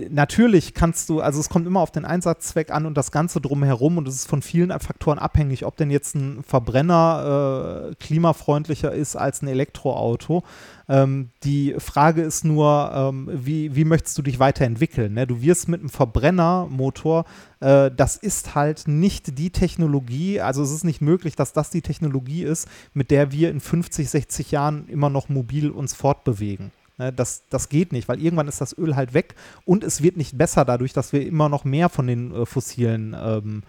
natürlich 0.10 0.74
kannst 0.74 1.10
du, 1.10 1.22
also 1.22 1.40
es 1.40 1.50
kommt 1.50 1.68
immer 1.68 1.82
auf 1.82 1.92
den 1.92 2.06
Einsatzzweck 2.06 2.72
an 2.72 2.86
und 2.86 2.96
das 2.96 3.12
Ganze 3.12 3.42
drumherum 3.42 3.98
und 3.98 4.08
es 4.08 4.16
ist 4.16 4.28
von 4.28 4.42
vielen 4.42 4.72
Faktoren 4.80 5.20
abhängig, 5.20 5.66
ob 5.66 5.76
denn 5.76 5.92
jetzt 5.92 6.16
ein 6.16 6.44
Verbrenner 6.44 7.90
äh, 7.92 7.96
klimafreundlicher 7.96 8.92
ist 8.92 9.16
als 9.16 9.42
ein 9.42 9.48
Elektroauto. 9.48 10.44
Ähm, 10.88 11.30
die 11.44 11.76
Frage 11.78 12.22
ist 12.22 12.46
nur, 12.46 12.92
ähm, 12.94 13.30
wie, 13.32 13.76
wie 13.76 13.86
möchtest 13.86 14.18
du 14.18 14.22
dich 14.22 14.40
weiterentwickeln? 14.40 15.14
Ne? 15.14 15.28
Du 15.28 15.42
wirst 15.42 15.68
mit 15.68 15.82
einem 15.82 15.90
Verbrennermotor, 15.90 17.26
äh, 17.60 17.92
das 17.96 18.16
ist 18.16 18.56
halt 18.56 18.88
nicht 18.88 19.38
die 19.38 19.50
Technologie, 19.50 20.42
also 20.42 20.64
es 20.64 20.72
ist 20.72 20.84
nicht 20.84 21.02
möglich, 21.02 21.36
dass 21.36 21.54
das 21.54 21.70
die 21.70 21.82
Technologie 21.82 22.44
ist, 22.44 22.68
mit 22.94 23.12
der 23.12 23.32
wir 23.32 23.50
in 23.50 23.60
50, 23.60 24.10
60 24.10 24.52
Jahren 24.52 24.88
immer 24.88 25.10
noch 25.10 25.30
mobil 25.30 25.70
uns 25.70 25.94
fortbewegen. 25.94 26.72
Ne, 27.02 27.12
Das, 27.12 27.44
das 27.50 27.70
geht 27.70 27.92
nicht, 27.92 28.08
weil 28.08 28.22
irgendwann 28.22 28.48
ist 28.48 28.62
das 28.62 28.78
Öl 28.78 28.96
halt 28.96 29.14
weg 29.14 29.36
und 29.66 29.84
es 29.84 30.04
wird 30.04 30.18
nicht 30.18 30.38
besser 30.38 30.66
dadurch, 30.66 30.94
dass 30.94 31.14
wir 31.14 31.26
immer 31.26 31.50
noch 31.50 31.64
mehr 31.64 31.90
von 31.90 32.06
den 32.06 32.34
äh, 32.34 32.46
fossilen, 32.46 33.16
ähm, 33.20 33.64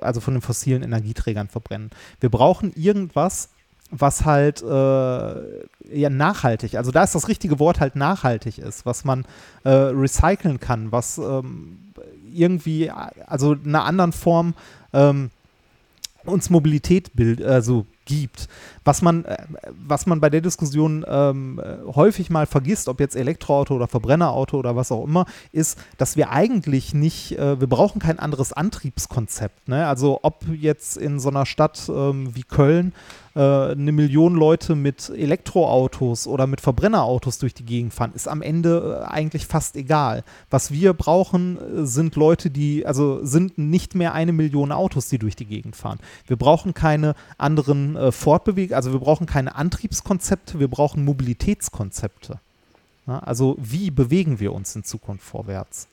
also 0.00 0.20
von 0.20 0.34
den 0.34 0.42
fossilen 0.42 0.82
Energieträgern 0.82 1.48
verbrennen. 1.48 1.90
Wir 2.20 2.30
brauchen 2.30 2.72
irgendwas, 2.74 3.50
was 3.90 4.24
halt 4.24 4.62
äh, 4.62 4.66
ja 4.66 6.10
nachhaltig, 6.10 6.76
also 6.76 6.90
da 6.90 7.04
ist 7.04 7.14
das 7.14 7.28
richtige 7.28 7.58
Wort 7.60 7.78
halt 7.78 7.94
nachhaltig 7.94 8.58
ist, 8.58 8.84
was 8.86 9.04
man 9.04 9.26
äh, 9.64 9.70
recyceln 9.70 10.58
kann, 10.58 10.90
was 10.90 11.18
ähm, 11.18 11.78
irgendwie, 12.32 12.90
also 12.90 13.52
in 13.52 13.68
einer 13.68 13.84
anderen 13.84 14.12
Form 14.12 14.54
ähm, 14.92 15.30
uns 16.24 16.50
Mobilität 16.50 17.14
bild, 17.14 17.42
also 17.42 17.86
gibt. 18.04 18.48
Was 18.84 19.02
man, 19.02 19.24
äh, 19.24 19.36
was 19.86 20.06
man 20.06 20.20
bei 20.20 20.30
der 20.30 20.40
Diskussion 20.40 21.04
ähm, 21.08 21.60
äh, 21.62 21.92
häufig 21.94 22.30
mal 22.30 22.46
vergisst, 22.46 22.88
ob 22.88 23.00
jetzt 23.00 23.16
Elektroauto 23.16 23.74
oder 23.74 23.88
Verbrennerauto 23.88 24.58
oder 24.58 24.76
was 24.76 24.92
auch 24.92 25.04
immer, 25.04 25.26
ist, 25.52 25.78
dass 25.98 26.16
wir 26.16 26.30
eigentlich 26.30 26.94
nicht, 26.94 27.38
äh, 27.38 27.60
wir 27.60 27.68
brauchen 27.68 28.00
kein 28.00 28.18
anderes 28.18 28.52
Antriebskonzept. 28.52 29.68
Ne? 29.68 29.86
Also 29.86 30.20
ob 30.22 30.44
jetzt 30.48 30.96
in 30.96 31.20
so 31.20 31.28
einer 31.28 31.46
Stadt 31.46 31.88
ähm, 31.88 32.34
wie 32.34 32.42
Köln 32.42 32.92
äh, 33.34 33.40
eine 33.72 33.92
Million 33.92 34.34
Leute 34.34 34.74
mit 34.74 35.08
Elektroautos 35.08 36.26
oder 36.26 36.46
mit 36.46 36.60
Verbrennerautos 36.60 37.38
durch 37.38 37.54
die 37.54 37.64
Gegend 37.64 37.94
fahren, 37.94 38.12
ist 38.14 38.28
am 38.28 38.42
Ende 38.42 39.02
äh, 39.02 39.06
eigentlich 39.06 39.46
fast 39.46 39.76
egal. 39.76 40.24
Was 40.50 40.70
wir 40.70 40.92
brauchen, 40.92 41.56
äh, 41.56 41.86
sind 41.86 42.16
Leute, 42.16 42.50
die, 42.50 42.86
also 42.86 43.24
sind 43.24 43.58
nicht 43.58 43.94
mehr 43.94 44.14
eine 44.14 44.32
Million 44.32 44.72
Autos, 44.72 45.08
die 45.08 45.18
durch 45.18 45.36
die 45.36 45.46
Gegend 45.46 45.76
fahren. 45.76 45.98
Wir 46.26 46.36
brauchen 46.36 46.74
keine 46.74 47.14
anderen 47.38 47.96
äh, 47.96 48.12
Fortbewegungen, 48.12 48.76
also 48.76 48.92
wir 48.92 49.00
brauchen 49.00 49.26
keine 49.26 49.54
Antriebskonzepte, 49.54 50.58
wir 50.58 50.68
brauchen 50.68 51.04
Mobilitätskonzepte. 51.04 52.38
Ja, 53.06 53.18
also 53.18 53.56
wie 53.58 53.90
bewegen 53.90 54.38
wir 54.38 54.52
uns 54.52 54.76
in 54.76 54.84
Zukunft 54.84 55.24
vorwärts? 55.24 55.88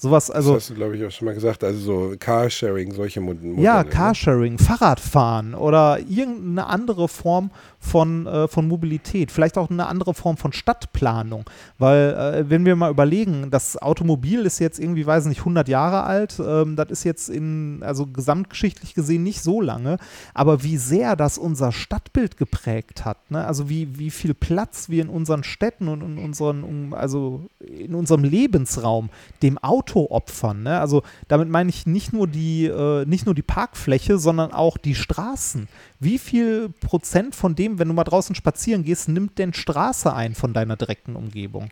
Sowas, 0.00 0.30
also. 0.30 0.54
das 0.54 0.62
hast 0.62 0.70
du, 0.70 0.74
glaube 0.76 0.96
ich, 0.96 1.04
auch 1.04 1.10
schon 1.10 1.26
mal 1.26 1.34
gesagt. 1.34 1.62
Also 1.62 1.78
so 1.78 2.14
Carsharing, 2.18 2.94
solche 2.94 3.20
Modelle. 3.20 3.60
Ja, 3.60 3.82
ne? 3.82 3.90
Carsharing, 3.90 4.58
Fahrradfahren 4.58 5.54
oder 5.54 5.98
irgendeine 6.08 6.68
andere 6.68 7.06
Form 7.06 7.50
von, 7.80 8.26
äh, 8.26 8.46
von 8.46 8.68
Mobilität, 8.68 9.32
vielleicht 9.32 9.56
auch 9.56 9.70
eine 9.70 9.86
andere 9.86 10.12
Form 10.12 10.36
von 10.36 10.52
Stadtplanung. 10.52 11.44
Weil, 11.78 12.12
äh, 12.12 12.50
wenn 12.50 12.66
wir 12.66 12.76
mal 12.76 12.90
überlegen, 12.90 13.50
das 13.50 13.80
Automobil 13.80 14.40
ist 14.40 14.58
jetzt 14.58 14.78
irgendwie, 14.78 15.06
weiß 15.06 15.24
nicht, 15.24 15.40
100 15.40 15.66
Jahre 15.66 16.04
alt, 16.04 16.40
ähm, 16.46 16.76
das 16.76 16.90
ist 16.90 17.04
jetzt 17.04 17.30
in, 17.30 17.82
also 17.82 18.06
gesamtgeschichtlich 18.06 18.94
gesehen 18.94 19.22
nicht 19.22 19.40
so 19.40 19.62
lange, 19.62 19.96
aber 20.34 20.62
wie 20.62 20.76
sehr 20.76 21.16
das 21.16 21.38
unser 21.38 21.72
Stadtbild 21.72 22.36
geprägt 22.36 23.06
hat, 23.06 23.30
ne? 23.30 23.46
also 23.46 23.70
wie, 23.70 23.98
wie 23.98 24.10
viel 24.10 24.34
Platz 24.34 24.90
wir 24.90 25.02
in 25.02 25.08
unseren 25.08 25.42
Städten 25.42 25.88
und 25.88 26.02
in 26.02 26.18
unseren, 26.18 26.92
also 26.92 27.46
in 27.60 27.94
unserem 27.94 28.24
Lebensraum 28.24 29.08
dem 29.42 29.56
Auto 29.56 30.08
opfern. 30.10 30.64
Ne? 30.64 30.78
Also 30.78 31.02
damit 31.28 31.48
meine 31.48 31.70
ich 31.70 31.86
nicht 31.86 32.12
nur 32.12 32.26
die, 32.26 32.66
äh, 32.66 33.06
nicht 33.06 33.24
nur 33.24 33.34
die 33.34 33.42
Parkfläche, 33.42 34.18
sondern 34.18 34.52
auch 34.52 34.76
die 34.76 34.94
Straßen. 34.94 35.68
Wie 36.00 36.18
viel 36.18 36.70
Prozent 36.80 37.34
von 37.34 37.54
dem, 37.54 37.78
wenn 37.78 37.88
du 37.88 37.94
mal 37.94 38.04
draußen 38.04 38.34
spazieren 38.34 38.84
gehst, 38.84 39.08
nimmt 39.08 39.38
denn 39.38 39.52
Straße 39.52 40.12
ein 40.12 40.34
von 40.34 40.54
deiner 40.54 40.76
direkten 40.76 41.14
Umgebung? 41.14 41.70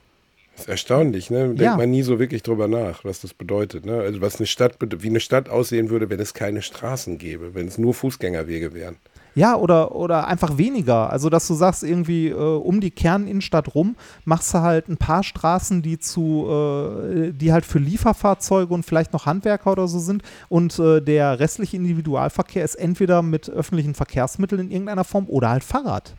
Das 0.53 0.65
ist 0.67 0.69
erstaunlich, 0.71 1.31
ne? 1.31 1.47
Denkt 1.47 1.61
Ja. 1.61 1.77
man 1.77 1.91
nie 1.91 2.03
so 2.03 2.19
wirklich 2.19 2.43
drüber 2.43 2.69
nach, 2.69 3.05
was 3.05 3.21
das 3.21 3.33
bedeutet. 3.33 3.87
Ne? 3.87 4.01
Also 4.01 4.21
was 4.21 4.37
eine 4.37 4.47
Stadt, 4.47 4.77
wie 4.81 5.09
eine 5.09 5.21
Stadt 5.21 5.49
aussehen 5.49 5.89
würde, 5.89 6.11
wenn 6.11 6.21
es 6.21 6.35
keine 6.35 6.63
Straßen 6.63 7.17
gäbe, 7.17 7.55
wenn 7.55 7.69
es 7.69 7.79
nur 7.79 7.95
Fußgängerwege 7.95 8.75
wären. 8.75 8.97
Ja, 9.35 9.57
oder, 9.57 9.95
oder 9.95 10.27
einfach 10.27 10.59
weniger. 10.59 11.11
Also, 11.11 11.31
dass 11.31 11.47
du 11.47 11.55
sagst, 11.55 11.85
irgendwie 11.85 12.29
äh, 12.29 12.35
um 12.35 12.81
die 12.81 12.91
Kerninnenstadt 12.91 13.75
rum 13.75 13.97
machst 14.25 14.53
du 14.55 14.61
halt 14.61 14.89
ein 14.89 14.97
paar 14.97 15.23
Straßen, 15.23 15.83
die 15.83 15.99
zu, 15.99 16.47
äh, 16.51 17.33
die 17.33 17.53
halt 17.53 17.65
für 17.65 17.79
Lieferfahrzeuge 17.79 18.73
und 18.73 18.85
vielleicht 18.85 19.13
noch 19.13 19.27
Handwerker 19.27 19.73
oder 19.73 19.89
so 19.89 19.99
sind. 19.99 20.23
Und 20.49 20.79
äh, 20.79 21.01
der 21.01 21.39
restliche 21.39 21.77
Individualverkehr 21.77 22.65
ist 22.65 22.75
entweder 22.75 23.23
mit 23.23 23.49
öffentlichen 23.49 23.95
Verkehrsmitteln 23.95 24.63
in 24.63 24.71
irgendeiner 24.71 25.05
Form 25.05 25.27
oder 25.29 25.51
halt 25.51 25.65
Fahrrad. 25.65 26.15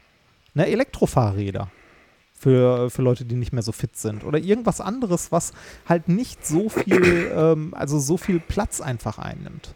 Ne, 0.53 0.67
Elektrofahrräder. 0.67 1.69
Für, 2.33 2.89
für 2.89 3.01
Leute, 3.01 3.25
die 3.25 3.35
nicht 3.35 3.51
mehr 3.51 3.63
so 3.63 3.73
fit 3.73 3.97
sind. 3.97 4.23
Oder 4.23 4.39
irgendwas 4.39 4.79
anderes, 4.79 5.29
was 5.29 5.51
halt 5.89 6.07
nicht 6.07 6.47
so 6.47 6.69
viel, 6.69 7.29
ähm, 7.35 7.73
also 7.73 7.99
so 7.99 8.15
viel 8.15 8.39
Platz 8.39 8.79
einfach 8.79 9.17
einnimmt. 9.17 9.75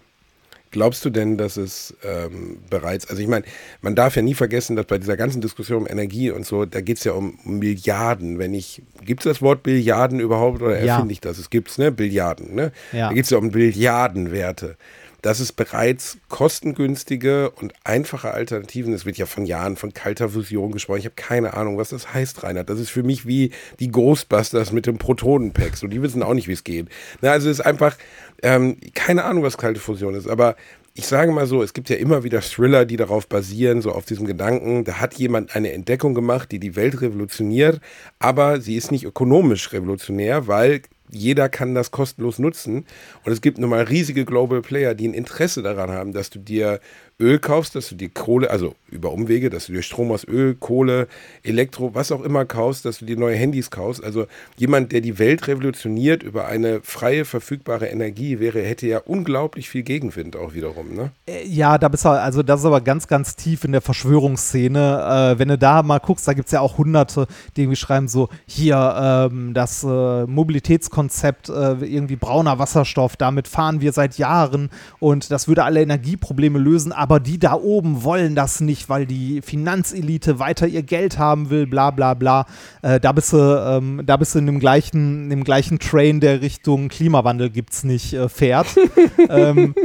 Glaubst 0.74 1.06
du 1.06 1.12
denn, 1.12 1.38
dass 1.38 1.56
es 1.56 1.96
ähm, 2.04 2.58
bereits, 2.68 3.08
also 3.08 3.22
ich 3.22 3.28
meine, 3.28 3.46
man 3.82 3.94
darf 3.94 4.16
ja 4.16 4.24
nie 4.24 4.34
vergessen, 4.34 4.76
dass 4.76 4.88
bei 4.88 4.98
dieser 4.98 5.16
ganzen 5.16 5.40
Diskussion 5.40 5.84
um 5.84 5.88
Energie 5.88 6.32
und 6.32 6.48
so, 6.48 6.66
da 6.66 6.82
geht 6.82 6.98
es 6.98 7.04
ja 7.04 7.12
um 7.12 7.38
Milliarden. 7.46 8.40
Wenn 8.40 8.56
ich, 8.56 8.82
gibt 9.06 9.22
es 9.24 9.32
das 9.32 9.42
Wort 9.44 9.62
Billiarden 9.62 10.20
überhaupt 10.20 10.64
oder 10.64 10.84
Ja. 10.84 10.96
erfinde 10.96 11.12
ich 11.14 11.22
das? 11.22 11.38
Es 11.38 11.52
gibt 11.52 11.70
es, 11.70 11.78
ne? 11.78 11.92
Billiarden, 11.92 12.56
ne? 12.56 12.72
Ja. 12.92 13.10
Da 13.10 13.14
geht 13.14 13.26
es 13.26 13.30
ja 13.30 13.38
um 13.38 13.52
Billiardenwerte. 13.52 14.76
Dass 15.24 15.40
es 15.40 15.52
bereits 15.52 16.18
kostengünstige 16.28 17.50
und 17.50 17.74
einfache 17.84 18.32
Alternativen, 18.32 18.94
es 18.94 19.06
wird 19.06 19.18
ja 19.18 19.26
von 19.26 19.46
Jahren 19.46 19.78
von 19.78 19.94
kalter 19.94 20.30
Fusion 20.30 20.72
gesprochen. 20.72 21.00
Ich 21.00 21.06
habe 21.06 21.16
keine 21.16 21.56
Ahnung, 21.56 21.78
was 21.78 21.90
das 21.90 22.14
heißt, 22.14 22.44
Reinhard. 22.44 22.70
Das 22.70 22.80
ist 22.80 22.90
für 22.90 23.04
mich 23.04 23.26
wie 23.26 23.52
die 23.80 23.90
Ghostbusters 23.90 24.72
mit 24.74 24.86
dem 24.86 24.98
Protonenpack. 24.98 25.78
So, 25.78 25.88
die 25.88 26.02
wissen 26.02 26.22
auch 26.22 26.34
nicht, 26.34 26.48
wie 26.48 26.54
es 26.54 26.64
geht. 26.64 26.90
Na, 27.22 27.32
also 27.32 27.50
es 27.50 27.60
ist 27.60 27.66
einfach, 27.66 27.98
ähm, 28.44 28.78
keine 28.94 29.24
Ahnung, 29.24 29.44
was 29.44 29.58
kalte 29.58 29.80
Fusion 29.80 30.14
ist, 30.14 30.28
aber 30.28 30.58
ich 30.94 31.08
sage 31.08 31.32
mal 31.32 31.48
so, 31.48 31.64
es 31.64 31.74
gibt 31.74 31.90
ja 31.90 31.96
immer 31.96 32.24
wieder 32.24 32.42
Thriller, 32.42 32.86
die 32.86 32.98
darauf 32.98 33.28
basieren, 33.28 33.82
so 33.82 33.92
auf 33.94 34.06
diesem 34.06 34.28
Gedanken, 34.28 34.84
da 34.84 35.00
hat 35.00 35.16
jemand 35.16 35.56
eine 35.56 35.72
Entdeckung 35.72 36.14
gemacht, 36.14 36.52
die 36.52 36.60
die 36.60 36.76
Welt 36.76 37.02
revolutioniert, 37.02 37.80
aber 38.20 38.62
sie 38.62 38.76
ist 38.76 38.92
nicht 38.92 39.06
ökonomisch 39.06 39.72
revolutionär, 39.72 40.48
weil 40.48 40.82
jeder 41.16 41.50
kann 41.50 41.76
das 41.76 41.92
kostenlos 41.92 42.40
nutzen. 42.40 42.86
Und 43.24 43.32
es 43.32 43.42
gibt 43.42 43.58
nun 43.58 43.70
mal 43.70 43.84
riesige 43.84 44.26
Global 44.26 44.62
Player, 44.62 44.94
die 44.94 45.08
ein 45.08 45.14
Interesse 45.14 45.62
daran 45.62 45.92
haben, 45.92 46.14
dass 46.14 46.30
du 46.30 46.40
dir 46.40 46.80
Öl 47.20 47.40
kaufst, 47.40 47.76
dass 47.76 47.90
du 47.90 47.96
dir 47.96 48.10
Kohle, 48.10 48.50
also 48.50 48.76
über 48.90 49.12
Umwege, 49.12 49.50
dass 49.50 49.68
du 49.68 49.74
dir 49.74 49.82
Strom 49.82 50.12
aus 50.12 50.26
Öl, 50.28 50.56
Kohle, 50.56 51.08
Elektro, 51.44 51.94
was 51.94 52.12
auch 52.12 52.22
immer 52.22 52.46
kaufst, 52.46 52.86
dass 52.86 53.00
du 53.00 53.06
dir 53.06 53.18
neue 53.18 53.36
Handys 53.36 53.72
kaufst. 53.72 54.04
Also 54.04 54.28
jemand, 54.58 54.92
der 54.92 55.02
die 55.02 55.20
Welt 55.20 55.48
revolutioniert 55.48 56.24
über 56.24 56.48
eine 56.48 56.82
freie, 56.82 57.26
verfügbare 57.26 57.88
Energie 57.88 58.40
wäre, 58.40 58.62
hätte 58.62 58.88
ja 58.88 59.00
unglaublich 59.00 59.70
viel 59.70 59.84
Gegenwind 59.84 60.36
auch 60.36 60.54
wiederum. 60.54 60.94
Ne? 60.96 61.12
Äh, 61.28 61.46
Ja, 61.46 61.78
da 61.78 61.88
bist 61.88 62.06
du, 62.06 62.10
also 62.10 62.44
das 62.44 62.62
ist 62.62 62.66
aber 62.66 62.82
ganz, 62.82 63.08
ganz 63.08 63.36
tief 63.36 63.64
in 63.64 63.72
der 63.72 63.82
Verschwörungsszene. 63.82 65.34
Äh, 65.36 65.40
wenn 65.40 65.48
du 65.48 65.58
da 65.58 65.84
mal 65.84 66.00
guckst, 66.00 66.28
da 66.28 66.34
gibt 66.34 66.48
es 66.48 66.52
ja 66.52 66.62
auch 66.62 66.78
Hunderte, 66.78 67.28
die 67.56 67.64
irgendwie 67.64 67.78
schreiben 67.78 68.08
so, 68.08 68.30
hier, 68.46 69.30
ähm, 69.32 69.54
das 69.54 69.84
äh, 69.84 70.26
Mobilitätskonzept, 70.26 71.50
äh, 71.50 71.74
irgendwie 71.84 72.16
brauner 72.16 72.60
Wasserstoff, 72.60 73.18
damit 73.18 73.48
fahren 73.48 73.82
wir 73.82 73.92
seit 73.92 74.18
Jahren 74.18 74.70
und 75.00 75.32
das 75.32 75.48
würde 75.48 75.64
alle 75.64 75.82
Energieprobleme 75.82 76.60
lösen, 76.60 76.92
aber 77.04 77.20
die 77.20 77.38
da 77.38 77.56
oben 77.56 78.06
wollen 78.06 78.34
das 78.34 78.62
nicht, 78.62 78.88
weil 78.88 79.06
die 79.06 79.42
Finanzelite 79.42 80.40
weiter 80.40 80.68
ihr 80.68 80.84
Geld 80.84 81.18
haben 81.18 81.50
will, 81.50 81.68
bla 81.68 81.92
bla 81.92 82.14
bla. 82.14 82.46
Äh, 82.82 83.02
da 83.02 83.12
bist 83.12 83.34
du, 83.34 83.38
ähm, 83.38 84.04
da 84.06 84.16
bist 84.16 84.36
du 84.36 84.40
in 84.40 84.46
dem 84.46 84.62
gleichen, 84.62 85.24
in 85.26 85.30
dem 85.30 85.44
gleichen 85.44 85.80
Train, 85.80 86.22
der 86.22 86.40
Richtung 86.40 86.88
Klimawandel 86.88 87.50
gibt's 87.50 87.84
nicht, 87.84 88.14
äh, 88.14 88.30
fährt. 88.30 88.68
ähm, 89.30 89.76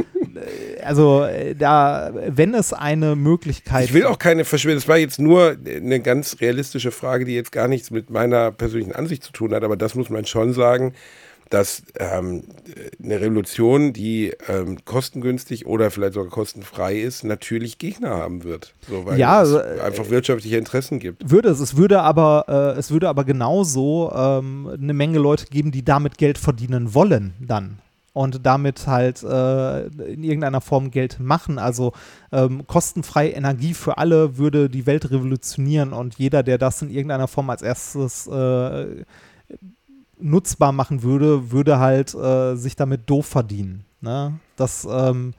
also 0.81 1.23
äh, 1.25 1.55
da, 1.55 2.13
wenn 2.13 2.53
es 2.53 2.71
eine 2.71 3.17
Möglichkeit 3.17 3.83
Ich 3.83 3.93
will 3.93 4.05
auch 4.05 4.17
keine 4.17 4.45
Verschwörung. 4.45 4.77
Das 4.77 4.87
war 4.87 4.97
jetzt 4.97 5.19
nur 5.19 5.57
eine 5.65 5.99
ganz 5.99 6.37
realistische 6.39 6.91
Frage, 6.91 7.25
die 7.25 7.35
jetzt 7.35 7.51
gar 7.51 7.67
nichts 7.67 7.91
mit 7.91 8.09
meiner 8.09 8.53
persönlichen 8.53 8.95
Ansicht 8.95 9.25
zu 9.25 9.33
tun 9.33 9.53
hat, 9.53 9.65
aber 9.65 9.75
das 9.75 9.93
muss 9.93 10.09
man 10.09 10.25
schon 10.25 10.53
sagen, 10.53 10.93
dass 11.49 11.83
ähm, 11.97 12.43
eine 13.03 13.21
Revolution, 13.21 13.91
die 13.91 14.33
ähm, 14.47 14.85
kostengünstig 14.85 15.65
oder 15.65 15.89
vielleicht 15.91 16.13
sogar 16.13 16.29
kostenfrei 16.29 16.99
ist, 16.99 17.23
natürlich 17.23 17.77
Gegner 17.79 18.11
haben 18.11 18.43
wird. 18.43 18.73
So, 18.87 19.05
weil 19.05 19.17
Ja, 19.19 19.41
es 19.41 19.53
also, 19.53 19.81
einfach 19.81 20.09
wirtschaftliche 20.09 20.57
Interessen 20.57 20.99
gibt. 20.99 21.29
würde 21.31 21.49
es, 21.49 21.59
es 21.59 21.75
würde 21.75 22.01
aber, 22.01 22.45
äh, 22.47 22.79
es 22.79 22.91
würde 22.91 23.09
aber 23.09 23.23
genauso 23.23 24.11
ähm, 24.15 24.69
eine 24.71 24.93
Menge 24.93 25.19
Leute 25.19 25.47
geben, 25.47 25.71
die 25.71 25.83
damit 25.83 26.17
Geld 26.17 26.37
verdienen 26.37 26.93
wollen 26.93 27.33
dann. 27.39 27.79
Und 28.11 28.45
damit 28.45 28.87
halt 28.87 29.23
äh, 29.23 29.85
in 29.85 30.23
irgendeiner 30.23 30.61
Form 30.61 30.91
Geld 30.91 31.19
machen. 31.19 31.57
Also 31.59 31.93
ähm, 32.31 32.65
kostenfreie 32.67 33.29
Energie 33.29 33.73
für 33.73 33.97
alle 33.97 34.37
würde 34.37 34.69
die 34.69 34.85
Welt 34.87 35.09
revolutionieren 35.11 35.93
und 35.93 36.15
jeder, 36.17 36.43
der 36.43 36.57
das 36.57 36.81
in 36.81 36.89
irgendeiner 36.89 37.27
Form 37.27 37.49
als 37.49 37.61
erstes 37.61 38.27
äh, 38.27 39.03
nutzbar 40.19 40.71
machen 40.71 41.03
würde, 41.03 41.51
würde 41.51 41.79
halt 41.79 42.13
äh, 42.13 42.55
sich 42.55 42.75
damit 42.75 43.09
doof 43.09 43.25
verdienen. 43.25 43.85
Ne? 44.01 44.39
Das, 44.55 44.87
ähm, 44.89 45.33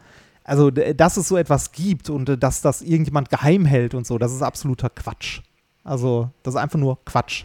also, 0.45 0.71
dass 0.71 1.17
es 1.17 1.29
so 1.29 1.37
etwas 1.37 1.73
gibt 1.73 2.11
und 2.11 2.29
äh, 2.29 2.39
dass 2.39 2.63
das 2.63 2.83
irgendjemand 2.83 3.31
geheim 3.31 3.65
hält 3.65 3.95
und 3.95 4.07
so, 4.07 4.19
das 4.19 4.33
ist 4.33 4.43
absoluter 4.43 4.91
Quatsch. 4.91 5.41
Also, 5.85 6.31
das 6.43 6.55
ist 6.55 6.61
einfach 6.61 6.79
nur 6.79 7.05
Quatsch. 7.05 7.45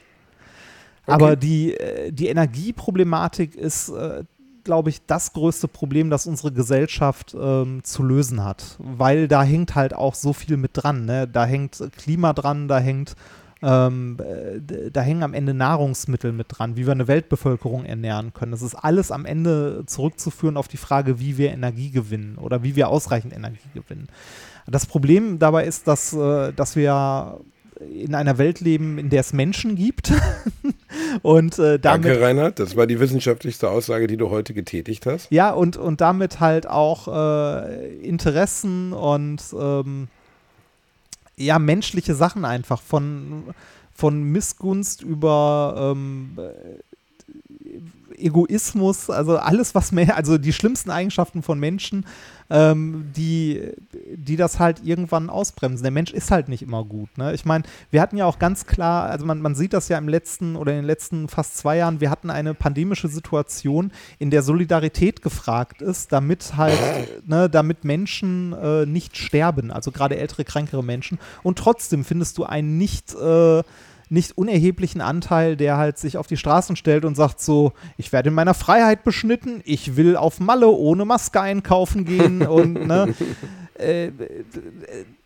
Aber 1.07 1.36
die, 1.36 1.73
äh, 1.73 2.11
die 2.11 2.27
Energieproblematik 2.27 3.55
ist, 3.55 3.89
äh, 3.89 4.23
glaube 4.63 4.89
ich, 4.89 5.05
das 5.05 5.33
größte 5.33 5.67
Problem, 5.67 6.09
das 6.09 6.25
unsere 6.25 6.51
Gesellschaft 6.51 7.36
ähm, 7.39 7.83
zu 7.83 8.03
lösen 8.03 8.43
hat. 8.43 8.77
Weil 8.79 9.27
da 9.27 9.43
hängt 9.43 9.75
halt 9.75 9.93
auch 9.93 10.15
so 10.15 10.33
viel 10.33 10.57
mit 10.57 10.71
dran. 10.73 11.05
Ne? 11.05 11.27
Da 11.27 11.45
hängt 11.45 11.81
Klima 11.95 12.33
dran, 12.33 12.67
da 12.67 12.79
hängt 12.79 13.15
ähm, 13.66 14.18
äh, 14.20 14.91
da 14.91 15.01
hängen 15.01 15.24
am 15.24 15.34
Ende 15.34 15.55
Nahrungsmittel 15.55 16.32
mit 16.32 16.47
dran, 16.49 16.78
wie 16.78 16.86
wir 16.86 16.91
eine 16.91 17.07
Weltbevölkerung 17.07 17.84
ernähren 17.84 18.32
können. 18.34 18.51
Das 18.51 18.61
ist 18.61 18.76
alles 18.76 19.11
am 19.11 19.26
Ende 19.26 19.84
zurückzuführen 19.88 20.55
auf 20.55 20.68
die 20.68 20.78
Frage, 20.78 21.20
wie 21.20 21.38
wir 21.38 21.51
Energie 21.51 21.89
gewinnen 21.89 22.38
oder 22.38 22.61
wie 22.61 22.76
wir 22.76 22.89
ausreichend 22.89 23.34
Energie 23.34 23.57
gewinnen. 23.74 24.07
Das 24.68 24.86
Problem 24.86 25.39
dabei 25.39 25.66
ist, 25.66 25.88
dass, 25.88 26.13
äh, 26.13 26.53
dass 26.53 26.76
wir 26.76 27.39
in 27.80 28.13
einer 28.16 28.38
Welt 28.38 28.61
leben, 28.61 28.99
in 28.99 29.09
der 29.09 29.22
es 29.22 29.34
Menschen 29.34 29.76
gibt. 29.76 30.13
und 31.24 31.57
äh, 31.57 31.80
damit 31.80 32.05
Danke, 32.05 32.22
Reinhard. 32.22 32.59
Das 32.59 32.76
war 32.76 32.86
die 32.86 32.99
wissenschaftlichste 32.99 33.70
Aussage, 33.70 34.05
die 34.05 34.18
du 34.18 34.30
heute 34.30 34.53
getätigt 34.53 35.07
hast. 35.07 35.32
ja, 35.32 35.49
und, 35.49 35.76
und 35.76 36.01
damit 36.01 36.39
halt 36.39 36.68
auch 36.68 37.07
äh, 37.07 37.95
Interessen 37.97 38.93
und 38.93 39.41
ähm, 39.59 40.07
ja, 41.38 41.59
menschliche 41.59 42.15
Sachen 42.15 42.45
einfach. 42.45 42.81
Von, 42.81 43.43
von 43.93 44.23
Missgunst 44.23 45.01
über 45.01 45.93
ähm, 45.95 46.38
äh, 46.38 46.81
Egoismus, 48.17 49.09
also 49.09 49.38
alles, 49.38 49.75
was 49.75 49.91
mehr, 49.91 50.15
also 50.15 50.38
die 50.38 50.53
schlimmsten 50.53 50.89
Eigenschaften 50.89 51.43
von 51.43 51.59
Menschen, 51.59 52.05
ähm, 52.49 53.11
die, 53.15 53.71
die 54.15 54.35
das 54.35 54.59
halt 54.59 54.81
irgendwann 54.83 55.29
ausbremsen. 55.29 55.83
Der 55.83 55.91
Mensch 55.91 56.11
ist 56.11 56.31
halt 56.31 56.47
nicht 56.47 56.61
immer 56.61 56.83
gut. 56.83 57.17
Ne? 57.17 57.33
Ich 57.33 57.45
meine, 57.45 57.63
wir 57.91 58.01
hatten 58.01 58.17
ja 58.17 58.25
auch 58.25 58.39
ganz 58.39 58.65
klar, 58.65 59.09
also 59.09 59.25
man, 59.25 59.41
man 59.41 59.55
sieht 59.55 59.73
das 59.73 59.89
ja 59.89 59.97
im 59.97 60.07
letzten 60.07 60.55
oder 60.55 60.71
in 60.71 60.79
den 60.79 60.85
letzten 60.85 61.27
fast 61.27 61.57
zwei 61.57 61.77
Jahren, 61.77 62.01
wir 62.01 62.09
hatten 62.09 62.29
eine 62.29 62.53
pandemische 62.53 63.07
Situation, 63.07 63.91
in 64.19 64.29
der 64.29 64.43
Solidarität 64.43 65.21
gefragt 65.21 65.81
ist, 65.81 66.11
damit 66.11 66.55
halt, 66.57 67.27
ne, 67.27 67.49
damit 67.49 67.83
Menschen 67.83 68.53
äh, 68.53 68.85
nicht 68.85 69.17
sterben, 69.17 69.71
also 69.71 69.91
gerade 69.91 70.17
ältere, 70.17 70.45
krankere 70.45 70.83
Menschen. 70.83 71.19
Und 71.43 71.57
trotzdem 71.57 72.05
findest 72.05 72.37
du 72.37 72.43
einen 72.43 72.77
nicht 72.77 73.13
äh, 73.15 73.63
nicht 74.10 74.38
unerheblichen 74.38 75.01
Anteil, 75.01 75.56
der 75.56 75.78
halt 75.78 75.97
sich 75.97 76.18
auf 76.18 76.28
die 76.28 76.38
Straßen 76.38 76.76
stellt 76.76 77.06
und 77.06 77.16
sagt 77.16 77.41
so, 77.41 77.74
ich 77.97 78.12
werde 78.12 78.30
in 78.30 78.36
meiner 78.36 78.53
Freiheit 78.53 79.03
beschnitten, 79.03 79.62
ich 79.66 79.95
will 79.95 80.16
auf 80.18 80.39
Malle 80.39 80.70
ohne 80.70 81.06
Maske 81.06 81.41
einkaufen 81.41 82.06
gehen 82.06 82.41
und 82.47 82.88
ne, 82.88 83.14
äh, 83.76 84.12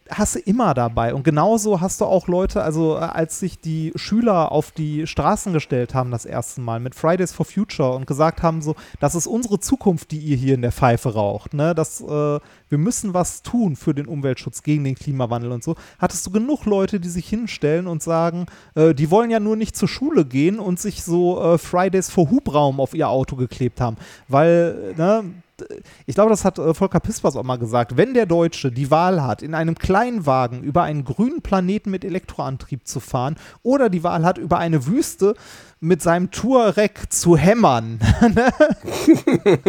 hast 0.09 0.35
du 0.35 0.39
immer 0.39 0.73
dabei. 0.73 1.13
Und 1.13 1.23
genauso 1.23 1.81
hast 1.81 2.01
du 2.01 2.05
auch 2.05 2.27
Leute, 2.27 2.63
also 2.63 2.95
äh, 2.95 2.99
als 2.99 3.39
sich 3.39 3.59
die 3.59 3.91
Schüler 3.95 4.51
auf 4.51 4.71
die 4.71 5.07
Straßen 5.07 5.53
gestellt 5.53 5.93
haben 5.93 6.11
das 6.11 6.25
erste 6.25 6.61
Mal 6.61 6.79
mit 6.79 6.95
Fridays 6.95 7.31
for 7.31 7.45
Future 7.45 7.93
und 7.93 8.07
gesagt 8.07 8.41
haben 8.41 8.61
so, 8.61 8.75
das 8.99 9.15
ist 9.15 9.27
unsere 9.27 9.59
Zukunft, 9.59 10.11
die 10.11 10.19
ihr 10.19 10.37
hier 10.37 10.55
in 10.55 10.61
der 10.61 10.71
Pfeife 10.71 11.13
raucht, 11.13 11.53
ne, 11.53 11.75
das, 11.75 12.01
äh, 12.01 12.39
wir 12.69 12.77
müssen 12.77 13.13
was 13.13 13.43
tun 13.43 13.75
für 13.75 13.93
den 13.93 14.05
Umweltschutz, 14.05 14.63
gegen 14.63 14.83
den 14.83 14.95
Klimawandel 14.95 15.51
und 15.51 15.63
so, 15.63 15.75
hattest 15.97 16.25
du 16.25 16.31
genug 16.31 16.65
Leute, 16.65 16.99
die 16.99 17.09
sich 17.09 17.27
hinstellen 17.27 17.87
und 17.87 18.01
sagen, 18.01 18.45
äh, 18.75 18.93
die 18.93 19.11
wollen 19.11 19.31
ja 19.31 19.39
nur 19.39 19.55
nicht 19.55 19.75
zur 19.75 19.87
Schule 19.87 20.25
gehen 20.25 20.59
und 20.59 20.79
sich 20.79 21.03
so 21.03 21.41
äh, 21.41 21.57
Fridays 21.57 22.09
for 22.09 22.29
Hubraum 22.29 22.79
auf 22.79 22.93
ihr 22.93 23.09
Auto 23.09 23.35
geklebt 23.35 23.81
haben, 23.81 23.97
weil, 24.27 24.93
ne, 24.97 25.23
ich 26.05 26.15
glaube, 26.15 26.29
das 26.29 26.45
hat 26.45 26.59
äh, 26.59 26.73
Volker 26.73 26.99
Pispers 26.99 27.35
auch 27.35 27.43
mal 27.43 27.57
gesagt, 27.57 27.97
wenn 27.97 28.13
der 28.13 28.25
Deutsche 28.25 28.71
die 28.71 28.91
Wahl 28.91 29.23
hat, 29.23 29.41
in 29.41 29.53
einem 29.53 29.75
Kleinwagen 29.75 30.63
über 30.63 30.83
einen 30.83 31.03
grünen 31.03 31.41
Planeten 31.41 31.91
mit 31.91 32.05
Elektroantrieb 32.05 32.87
zu 32.87 32.99
fahren 32.99 33.35
oder 33.63 33.89
die 33.89 34.03
Wahl 34.03 34.23
hat, 34.25 34.37
über 34.37 34.57
eine 34.57 34.85
Wüste 34.85 35.35
mit 35.79 36.01
seinem 36.01 36.31
Touareg 36.31 37.11
zu 37.11 37.37
hämmern, 37.37 37.99
ne? 38.21 38.51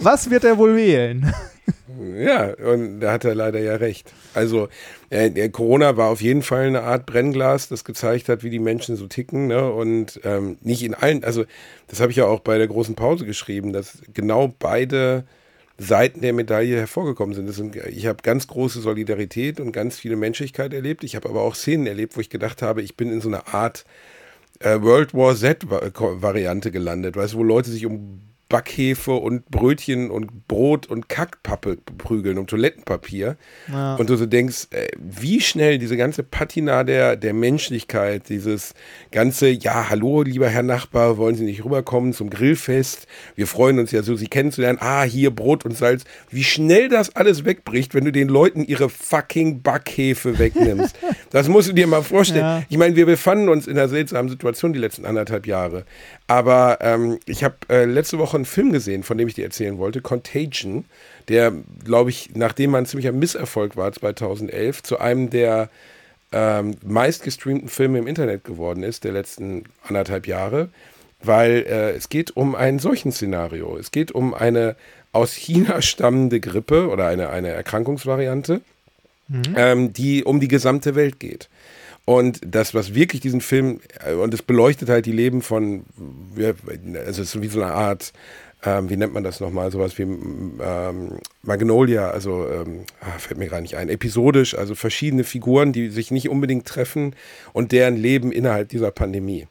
was 0.00 0.30
wird 0.30 0.44
er 0.44 0.58
wohl 0.58 0.76
wählen? 0.76 1.32
Ja, 2.16 2.54
und 2.54 3.00
da 3.00 3.12
hat 3.12 3.24
er 3.24 3.34
leider 3.34 3.60
ja 3.60 3.76
recht. 3.76 4.12
Also, 4.34 4.68
äh, 5.10 5.48
Corona 5.50 5.96
war 5.96 6.08
auf 6.08 6.20
jeden 6.20 6.42
Fall 6.42 6.66
eine 6.66 6.82
Art 6.82 7.06
Brennglas, 7.06 7.68
das 7.68 7.84
gezeigt 7.84 8.28
hat, 8.28 8.42
wie 8.42 8.50
die 8.50 8.58
Menschen 8.58 8.96
so 8.96 9.06
ticken. 9.06 9.46
Ne? 9.46 9.70
Und 9.70 10.20
ähm, 10.24 10.56
nicht 10.62 10.82
in 10.82 10.94
allen, 10.94 11.22
also 11.24 11.44
das 11.88 12.00
habe 12.00 12.10
ich 12.10 12.16
ja 12.16 12.26
auch 12.26 12.40
bei 12.40 12.58
der 12.58 12.66
großen 12.66 12.94
Pause 12.94 13.26
geschrieben, 13.26 13.72
dass 13.72 13.98
genau 14.12 14.52
beide 14.58 15.24
Seiten 15.78 16.20
der 16.20 16.32
Medaille 16.32 16.76
hervorgekommen 16.76 17.34
sind. 17.34 17.50
sind 17.52 17.76
ich 17.76 18.06
habe 18.06 18.22
ganz 18.22 18.46
große 18.46 18.80
Solidarität 18.80 19.60
und 19.60 19.72
ganz 19.72 19.98
viele 19.98 20.16
Menschlichkeit 20.16 20.72
erlebt. 20.72 21.04
Ich 21.04 21.16
habe 21.16 21.28
aber 21.28 21.42
auch 21.42 21.54
Szenen 21.54 21.86
erlebt, 21.86 22.16
wo 22.16 22.20
ich 22.20 22.30
gedacht 22.30 22.62
habe, 22.62 22.82
ich 22.82 22.96
bin 22.96 23.10
in 23.10 23.20
so 23.20 23.28
einer 23.28 23.54
Art 23.54 23.84
äh, 24.60 24.80
World 24.80 25.14
War 25.14 25.34
Z-Variante 25.34 26.70
gelandet, 26.70 27.16
weißt 27.16 27.34
du, 27.34 27.38
wo 27.38 27.42
Leute 27.42 27.70
sich 27.70 27.86
um 27.86 28.20
Backhefe 28.52 29.12
und 29.12 29.50
Brötchen 29.50 30.10
und 30.10 30.46
Brot 30.46 30.86
und 30.86 31.08
Kackpappe 31.08 31.78
prügeln 31.96 32.36
um 32.36 32.46
Toilettenpapier. 32.46 33.38
Ja. 33.72 33.94
Und 33.94 34.10
du 34.10 34.16
so 34.16 34.26
denkst, 34.26 34.66
äh, 34.72 34.88
wie 34.98 35.40
schnell 35.40 35.78
diese 35.78 35.96
ganze 35.96 36.22
Patina 36.22 36.84
der, 36.84 37.16
der 37.16 37.32
Menschlichkeit, 37.32 38.28
dieses 38.28 38.74
ganze, 39.10 39.48
ja, 39.48 39.88
hallo, 39.88 40.20
lieber 40.20 40.50
Herr 40.50 40.62
Nachbar, 40.62 41.16
wollen 41.16 41.34
Sie 41.34 41.44
nicht 41.44 41.64
rüberkommen 41.64 42.12
zum 42.12 42.28
Grillfest? 42.28 43.06
Wir 43.36 43.46
freuen 43.46 43.78
uns 43.78 43.90
ja 43.90 44.02
so, 44.02 44.16
Sie 44.16 44.26
kennenzulernen. 44.26 44.78
Ah, 44.82 45.04
hier 45.04 45.30
Brot 45.30 45.64
und 45.64 45.74
Salz. 45.74 46.04
Wie 46.28 46.44
schnell 46.44 46.90
das 46.90 47.16
alles 47.16 47.46
wegbricht, 47.46 47.94
wenn 47.94 48.04
du 48.04 48.12
den 48.12 48.28
Leuten 48.28 48.64
ihre 48.66 48.90
fucking 48.90 49.62
Backhefe 49.62 50.38
wegnimmst. 50.38 50.94
das 51.30 51.48
musst 51.48 51.70
du 51.70 51.72
dir 51.72 51.86
mal 51.86 52.02
vorstellen. 52.02 52.44
Ja. 52.44 52.62
Ich 52.68 52.76
meine, 52.76 52.96
wir 52.96 53.06
befanden 53.06 53.48
uns 53.48 53.66
in 53.66 53.78
einer 53.78 53.88
seltsamen 53.88 54.28
Situation 54.28 54.74
die 54.74 54.78
letzten 54.78 55.06
anderthalb 55.06 55.46
Jahre. 55.46 55.86
Aber 56.32 56.78
ähm, 56.80 57.18
ich 57.26 57.44
habe 57.44 57.56
äh, 57.68 57.84
letzte 57.84 58.16
Woche 58.16 58.38
einen 58.38 58.46
Film 58.46 58.72
gesehen, 58.72 59.02
von 59.02 59.18
dem 59.18 59.28
ich 59.28 59.34
dir 59.34 59.44
erzählen 59.44 59.76
wollte, 59.76 60.00
Contagion, 60.00 60.86
der, 61.28 61.52
glaube 61.84 62.08
ich, 62.08 62.30
nachdem 62.32 62.70
man 62.70 62.86
ziemlicher 62.86 63.12
Misserfolg 63.12 63.76
war 63.76 63.92
2011, 63.92 64.82
zu 64.82 64.98
einem 64.98 65.28
der 65.28 65.68
ähm, 66.32 66.74
meistgestreamten 66.82 67.68
Filme 67.68 67.98
im 67.98 68.06
Internet 68.06 68.44
geworden 68.44 68.82
ist, 68.82 69.04
der 69.04 69.12
letzten 69.12 69.64
anderthalb 69.86 70.26
Jahre, 70.26 70.70
weil 71.22 71.66
äh, 71.68 71.90
es 71.90 72.08
geht 72.08 72.34
um 72.34 72.54
ein 72.54 72.78
solchen 72.78 73.12
Szenario. 73.12 73.76
Es 73.76 73.90
geht 73.90 74.10
um 74.10 74.32
eine 74.32 74.74
aus 75.12 75.34
China 75.34 75.82
stammende 75.82 76.40
Grippe 76.40 76.88
oder 76.88 77.08
eine, 77.08 77.28
eine 77.28 77.48
Erkrankungsvariante, 77.48 78.62
mhm. 79.28 79.42
ähm, 79.54 79.92
die 79.92 80.24
um 80.24 80.40
die 80.40 80.48
gesamte 80.48 80.94
Welt 80.94 81.20
geht. 81.20 81.50
Und 82.04 82.40
das, 82.44 82.74
was 82.74 82.94
wirklich 82.94 83.20
diesen 83.20 83.40
Film, 83.40 83.80
äh, 84.04 84.14
und 84.14 84.34
es 84.34 84.42
beleuchtet 84.42 84.88
halt 84.88 85.06
die 85.06 85.12
Leben 85.12 85.42
von, 85.42 85.84
also 86.36 87.22
es 87.22 87.34
ist 87.34 87.42
wie 87.42 87.48
so 87.48 87.62
eine 87.62 87.72
Art, 87.72 88.12
ähm, 88.64 88.90
wie 88.90 88.96
nennt 88.96 89.12
man 89.12 89.24
das 89.24 89.40
nochmal, 89.40 89.70
sowas 89.70 89.98
wie 89.98 90.02
ähm, 90.02 91.18
Magnolia, 91.42 92.10
also 92.10 92.48
ähm, 92.48 92.84
ah, 93.00 93.18
fällt 93.18 93.38
mir 93.38 93.48
gerade 93.48 93.62
nicht 93.62 93.76
ein, 93.76 93.88
episodisch, 93.88 94.56
also 94.56 94.74
verschiedene 94.74 95.24
Figuren, 95.24 95.72
die 95.72 95.90
sich 95.90 96.10
nicht 96.10 96.28
unbedingt 96.28 96.66
treffen 96.66 97.14
und 97.52 97.72
deren 97.72 97.96
Leben 97.96 98.32
innerhalb 98.32 98.68
dieser 98.68 98.90
Pandemie. 98.90 99.46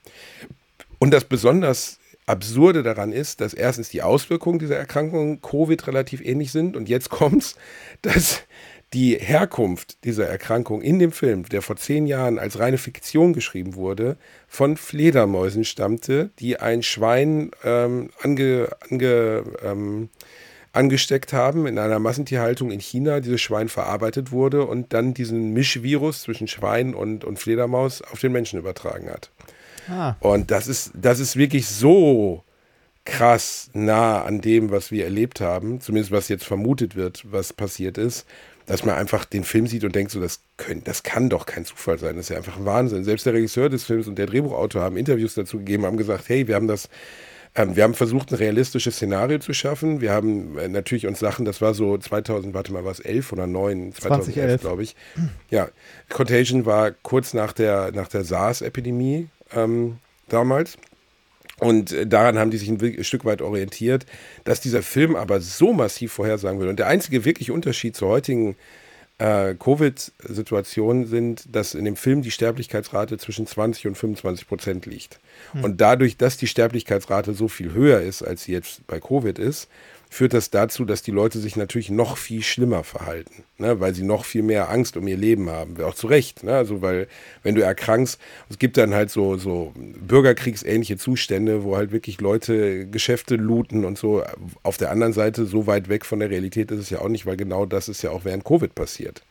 Und 0.99 1.12
das 1.12 1.26
besonders 1.26 1.99
Absurde 2.26 2.84
daran 2.84 3.12
ist, 3.12 3.41
dass 3.41 3.54
erstens 3.54 3.89
die 3.89 4.02
Auswirkungen 4.02 4.60
dieser 4.60 4.78
Erkrankung 4.78 5.41
Covid 5.41 5.88
relativ 5.88 6.22
ähnlich 6.22 6.52
sind 6.52 6.78
und 6.78 6.88
jetzt 6.88 7.10
kommt's, 7.10 7.56
dass 8.02 8.43
die 8.94 9.18
Herkunft 9.18 10.04
dieser 10.04 10.28
Erkrankung 10.28 10.82
in 10.82 11.00
dem 11.00 11.12
Film, 11.12 11.46
der 11.46 11.62
vor 11.62 11.78
zehn 11.78 12.08
Jahren 12.08 12.38
als 12.38 12.60
reine 12.60 12.78
Fiktion 12.78 13.34
geschrieben 13.34 13.76
wurde, 13.76 14.18
von 14.48 14.76
Fledermäusen 14.76 15.64
stammte, 15.64 16.32
die 16.39 16.60
ein 16.60 16.84
Schwein 16.84 17.52
ähm, 17.64 18.10
ange, 18.22 18.70
ange, 18.89 19.44
ähm, 19.64 20.10
angesteckt 20.74 21.32
haben 21.32 21.68
in 21.68 21.80
einer 21.80 22.00
Massentierhaltung 22.00 22.72
in 22.72 22.82
China, 22.82 23.22
dieses 23.22 23.42
Schwein 23.42 23.70
verarbeitet 23.70 24.32
wurde 24.32 24.66
und 24.66 24.94
dann 24.94 25.14
diesen 25.14 25.54
Mischvirus 25.54 26.22
zwischen 26.22 26.48
Schwein 26.48 26.94
und, 26.94 27.24
und 27.24 27.39
Fledermaus 27.39 28.02
auf 28.02 28.20
den 28.20 28.34
Menschen 28.34 28.60
übertragen 28.60 29.10
hat. 29.10 29.32
Ah. 29.89 30.16
Und 30.20 30.52
das 30.52 30.68
ist, 30.68 30.92
das 30.94 31.20
ist 31.20 31.38
wirklich 31.38 31.68
so 31.68 32.44
krass 33.04 33.70
nah 33.74 34.22
an 34.24 34.42
dem, 34.42 34.70
was 34.70 34.92
wir 34.92 35.06
erlebt 35.06 35.42
haben, 35.42 35.82
zumindest 35.82 36.12
was 36.12 36.30
jetzt 36.30 36.46
vermutet 36.46 36.96
wird, 36.96 37.24
was 37.32 37.52
passiert 37.52 37.98
ist 37.98 38.26
dass 38.72 38.86
man 38.86 38.96
einfach 38.96 39.26
den 39.26 39.44
Film 39.44 39.68
sieht 39.68 39.84
und 39.84 39.94
denkt, 39.94 40.12
so, 40.12 40.22
das, 40.22 40.40
können, 40.56 40.82
das 40.86 41.04
kann 41.04 41.30
doch 41.30 41.46
kein 41.46 41.66
Zufall 41.66 42.00
sein. 42.00 42.16
Das 42.16 42.28
ist 42.28 42.30
ja 42.30 42.38
einfach 42.38 42.56
ein 42.56 42.66
Wahnsinn. 42.66 43.04
Selbst 43.04 43.26
der 43.26 43.34
Regisseur 43.34 43.68
des 43.68 43.84
Films 43.84 44.08
und 44.08 44.18
der 44.18 44.28
Drehbuchautor 44.28 44.82
haben 44.82 44.96
Interviews 44.96 45.36
dazu 45.36 45.58
gegeben, 45.58 45.86
haben 45.86 45.98
gesagt, 45.98 46.30
hey, 46.30 46.48
wir 46.48 46.56
haben 46.56 46.70
das, 46.70 46.88
ähm, 47.54 47.76
wir 47.76 47.84
haben 47.84 47.96
versucht, 47.96 48.32
ein 48.32 48.36
realistisches 48.36 48.96
Szenario 48.96 49.40
zu 49.40 49.52
schaffen. 49.52 50.00
Wir 50.00 50.14
haben 50.14 50.58
äh, 50.58 50.70
natürlich 50.70 51.06
uns 51.06 51.20
Sachen, 51.20 51.44
das 51.44 51.60
war 51.60 51.74
so 51.74 51.98
2000, 51.98 52.54
warte 52.54 52.72
mal, 52.72 52.86
war 52.86 52.94
es 52.94 53.02
11 53.02 53.34
oder 53.34 53.46
9? 53.46 53.94
2011, 53.94 54.62
glaube 54.62 54.84
ich. 54.84 54.96
Ja, 55.50 55.68
Contagion 56.08 56.66
war 56.66 56.92
kurz 56.92 57.34
nach 57.34 57.52
der, 57.52 57.92
nach 57.92 58.08
der 58.08 58.24
SARS-Epidemie 58.24 59.28
ähm, 59.54 59.98
damals. 60.30 60.78
Und 61.62 61.91
äh, 61.91 62.07
daran 62.07 62.39
haben 62.39 62.49
die 62.49 62.57
sich 62.57 62.70
ein 62.70 63.03
Stück 63.03 63.24
weit 63.24 63.41
orientiert, 63.41 64.07
dass 64.43 64.62
dieser 64.62 64.82
Film 64.82 65.16
aber 65.16 65.39
so 65.41 65.74
massiv 65.74 66.12
vorhersagen 66.12 66.59
will. 66.59 66.68
Und 66.68 66.80
der 66.80 66.88
einzige 66.88 67.24
wirklich 67.24 67.51
Unterschied 67.51 67.95
zur 67.95 68.09
heutigen 68.09 68.55
äh, 69.20 69.53
Covid-Situation 69.53 71.05
sind, 71.05 71.55
dass 71.55 71.76
in 71.76 71.86
dem 71.86 71.95
Film 71.95 72.24
die 72.24 72.32
Sterblichkeitsrate 72.32 73.20
zwischen 73.20 73.45
20 73.45 73.86
und 73.86 73.95
25 73.95 74.47
Prozent 74.47 74.86
liegt. 74.88 75.20
Hm. 75.51 75.64
Und 75.64 75.82
dadurch, 75.82 76.18
dass 76.18 76.36
die 76.36 76.47
Sterblichkeitsrate 76.47 77.34
so 77.34 77.47
viel 77.47 77.74
höher 77.74 78.01
ist, 78.01 78.24
als 78.24 78.45
sie 78.45 78.53
jetzt 78.53 78.86
bei 78.88 78.99
Covid 78.99 79.38
ist, 79.38 79.70
führt 80.12 80.34
das 80.34 80.49
dazu, 80.49 80.84
dass 80.84 81.01
die 81.01 81.12
Leute 81.12 81.39
sich 81.39 81.55
natürlich 81.55 81.89
noch 81.89 82.18
viel 82.18 82.43
schlimmer 82.43 82.84
verhalten, 82.84 83.45
ne? 83.57 83.80
weil 83.80 83.95
sie 83.95 84.03
noch 84.03 84.26
viel 84.26 84.43
mehr 84.43 84.70
Angst 84.70 84.97
um 84.97 85.07
ihr 85.07 85.16
Leben 85.16 85.49
haben. 85.49 85.82
Auch 85.82 85.95
zu 85.95 86.07
Recht. 86.07 86.43
Ne? 86.43 86.53
Also, 86.53 86.82
weil, 86.82 87.07
wenn 87.43 87.55
du 87.55 87.64
erkrankst, 87.64 88.20
es 88.49 88.59
gibt 88.59 88.76
dann 88.76 88.93
halt 88.93 89.09
so, 89.09 89.38
so 89.38 89.72
bürgerkriegsähnliche 89.76 90.97
Zustände, 90.97 91.64
wo 91.64 91.78
halt 91.78 91.93
wirklich 91.93 92.20
Leute 92.20 92.88
Geschäfte 92.88 93.38
looten 93.38 93.86
und 93.86 93.97
so. 93.97 94.22
Auf 94.64 94.78
der 94.78 94.91
anderen 94.91 95.14
Seite, 95.14 95.45
so 95.45 95.66
weit 95.66 95.88
weg 95.88 96.05
von 96.05 96.20
der 96.20 96.30
Realität 96.30 96.72
ist 96.72 96.80
es 96.80 96.89
ja 96.89 96.99
auch 96.99 97.07
nicht, 97.07 97.26
weil 97.26 97.38
genau 97.38 97.66
das 97.66 97.88
ist 97.88 98.01
ja 98.01 98.12
auch 98.12 98.26
während 98.26 98.43
Covid 98.43 98.76
passiert. 98.76 99.24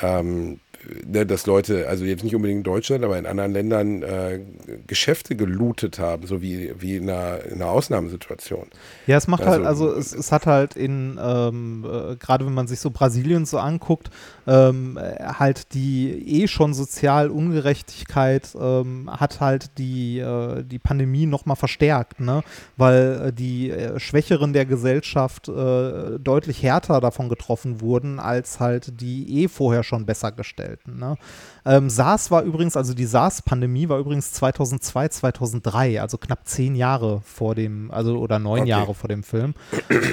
Ähm, 0.00 0.60
ne, 1.06 1.26
dass 1.26 1.46
Leute, 1.46 1.88
also 1.88 2.04
jetzt 2.04 2.24
nicht 2.24 2.34
unbedingt 2.34 2.58
in 2.58 2.64
Deutschland, 2.64 3.04
aber 3.04 3.18
in 3.18 3.26
anderen 3.26 3.52
Ländern 3.52 4.02
äh, 4.02 4.40
Geschäfte 4.86 5.36
gelootet 5.36 5.98
haben, 5.98 6.26
so 6.26 6.42
wie, 6.42 6.72
wie 6.78 6.96
in, 6.96 7.08
einer, 7.08 7.44
in 7.44 7.54
einer 7.54 7.70
Ausnahmesituation. 7.70 8.66
Ja, 9.06 9.16
es 9.16 9.26
macht 9.26 9.44
halt, 9.44 9.64
also, 9.64 9.86
halt, 9.86 9.96
also 9.96 10.00
es, 10.00 10.14
es 10.14 10.32
hat 10.32 10.46
halt 10.46 10.76
in, 10.76 11.18
ähm, 11.22 11.84
äh, 11.84 12.16
gerade 12.16 12.46
wenn 12.46 12.54
man 12.54 12.66
sich 12.66 12.80
so 12.80 12.90
Brasilien 12.90 13.46
so 13.46 13.58
anguckt, 13.58 14.10
ähm, 14.50 14.98
halt 15.38 15.74
die 15.74 16.42
eh 16.42 16.48
schon 16.48 16.74
Sozialungerechtigkeit 16.74 18.56
ähm, 18.58 19.10
hat 19.10 19.40
halt 19.40 19.78
die, 19.78 20.18
äh, 20.18 20.64
die 20.64 20.78
Pandemie 20.78 21.26
nochmal 21.26 21.56
verstärkt, 21.56 22.20
ne? 22.20 22.42
weil 22.76 23.28
äh, 23.28 23.32
die 23.32 23.70
äh, 23.70 24.00
Schwächeren 24.00 24.52
der 24.52 24.66
Gesellschaft 24.66 25.48
äh, 25.48 26.18
deutlich 26.18 26.62
härter 26.62 27.00
davon 27.00 27.28
getroffen 27.28 27.80
wurden, 27.80 28.18
als 28.18 28.60
halt 28.60 29.00
die 29.00 29.42
eh 29.42 29.48
vorher 29.48 29.82
schon 29.82 30.06
besser 30.06 30.32
gestellt 30.32 30.70
selten. 30.70 30.98
Ne? 30.98 31.16
Ähm, 31.64 31.90
SARS 31.90 32.30
war 32.30 32.42
übrigens, 32.42 32.76
also 32.76 32.94
die 32.94 33.06
SARS-Pandemie 33.06 33.88
war 33.88 33.98
übrigens 33.98 34.32
2002, 34.32 35.08
2003, 35.08 36.00
also 36.00 36.18
knapp 36.18 36.46
zehn 36.46 36.74
Jahre 36.74 37.20
vor 37.24 37.54
dem, 37.54 37.90
also 37.90 38.18
oder 38.18 38.38
neun 38.38 38.60
Okay. 38.60 38.70
Jahre 38.70 38.94
vor 38.94 39.08
dem 39.08 39.22
Film. 39.22 39.54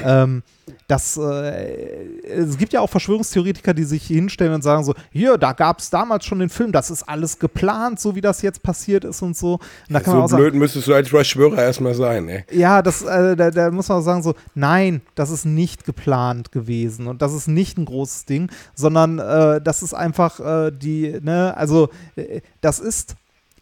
ähm, 0.04 0.44
das, 0.88 1.18
äh, 1.18 2.06
es 2.28 2.58
gibt 2.58 2.74
ja 2.74 2.82
auch 2.82 2.90
Verschwörungstheoretiker, 2.90 3.74
die 3.74 3.84
sich 3.84 4.06
hinstellen 4.08 4.54
und 4.54 4.62
sagen 4.64 4.84
so, 4.84 4.94
hier, 5.12 5.38
da 5.38 5.54
gab 5.54 5.80
es 5.80 5.90
damals 5.90 6.26
schon 6.26 6.40
den 6.40 6.50
Film, 6.50 6.72
das 6.72 6.92
ist 6.92 7.04
alles 7.04 7.40
geplant, 7.40 8.00
so 8.00 8.16
wie 8.16 8.22
das 8.22 8.42
jetzt 8.42 8.64
passiert 8.64 9.06
ist 9.06 9.22
und 9.22 9.36
so. 9.38 9.60
Und 9.90 10.06
So 10.06 10.28
sagen, 10.28 10.42
blöd 10.42 10.54
müsstest 10.56 10.88
du 10.88 10.94
als 10.94 11.10
Verschwörer 11.10 11.64
erstmal 11.64 11.94
sein, 11.94 12.28
ey. 12.30 12.44
ja, 12.52 12.82
das, 12.82 13.02
äh, 13.02 13.36
da, 13.36 13.52
da 13.52 13.72
muss 13.72 13.88
man 13.90 14.00
auch 14.00 14.04
sagen 14.04 14.24
so, 14.24 14.36
nein, 14.56 15.02
das 15.16 15.30
ist 15.30 15.46
nicht 15.46 15.86
geplant 15.86 16.52
gewesen 16.52 17.08
und 17.08 17.22
das 17.22 17.34
ist 17.34 17.48
nicht 17.48 17.78
ein 17.78 17.86
großes 17.86 18.26
Ding, 18.26 18.52
sondern 18.76 19.20
äh, 19.20 19.62
das 19.62 19.84
ist 19.84 19.94
einfach 19.94 20.40
äh, 20.40 20.72
die, 20.72 21.18
ne, 21.22 21.37
also 21.38 21.90
äh, 22.16 22.42
das 22.62 22.80
ist 22.80 23.16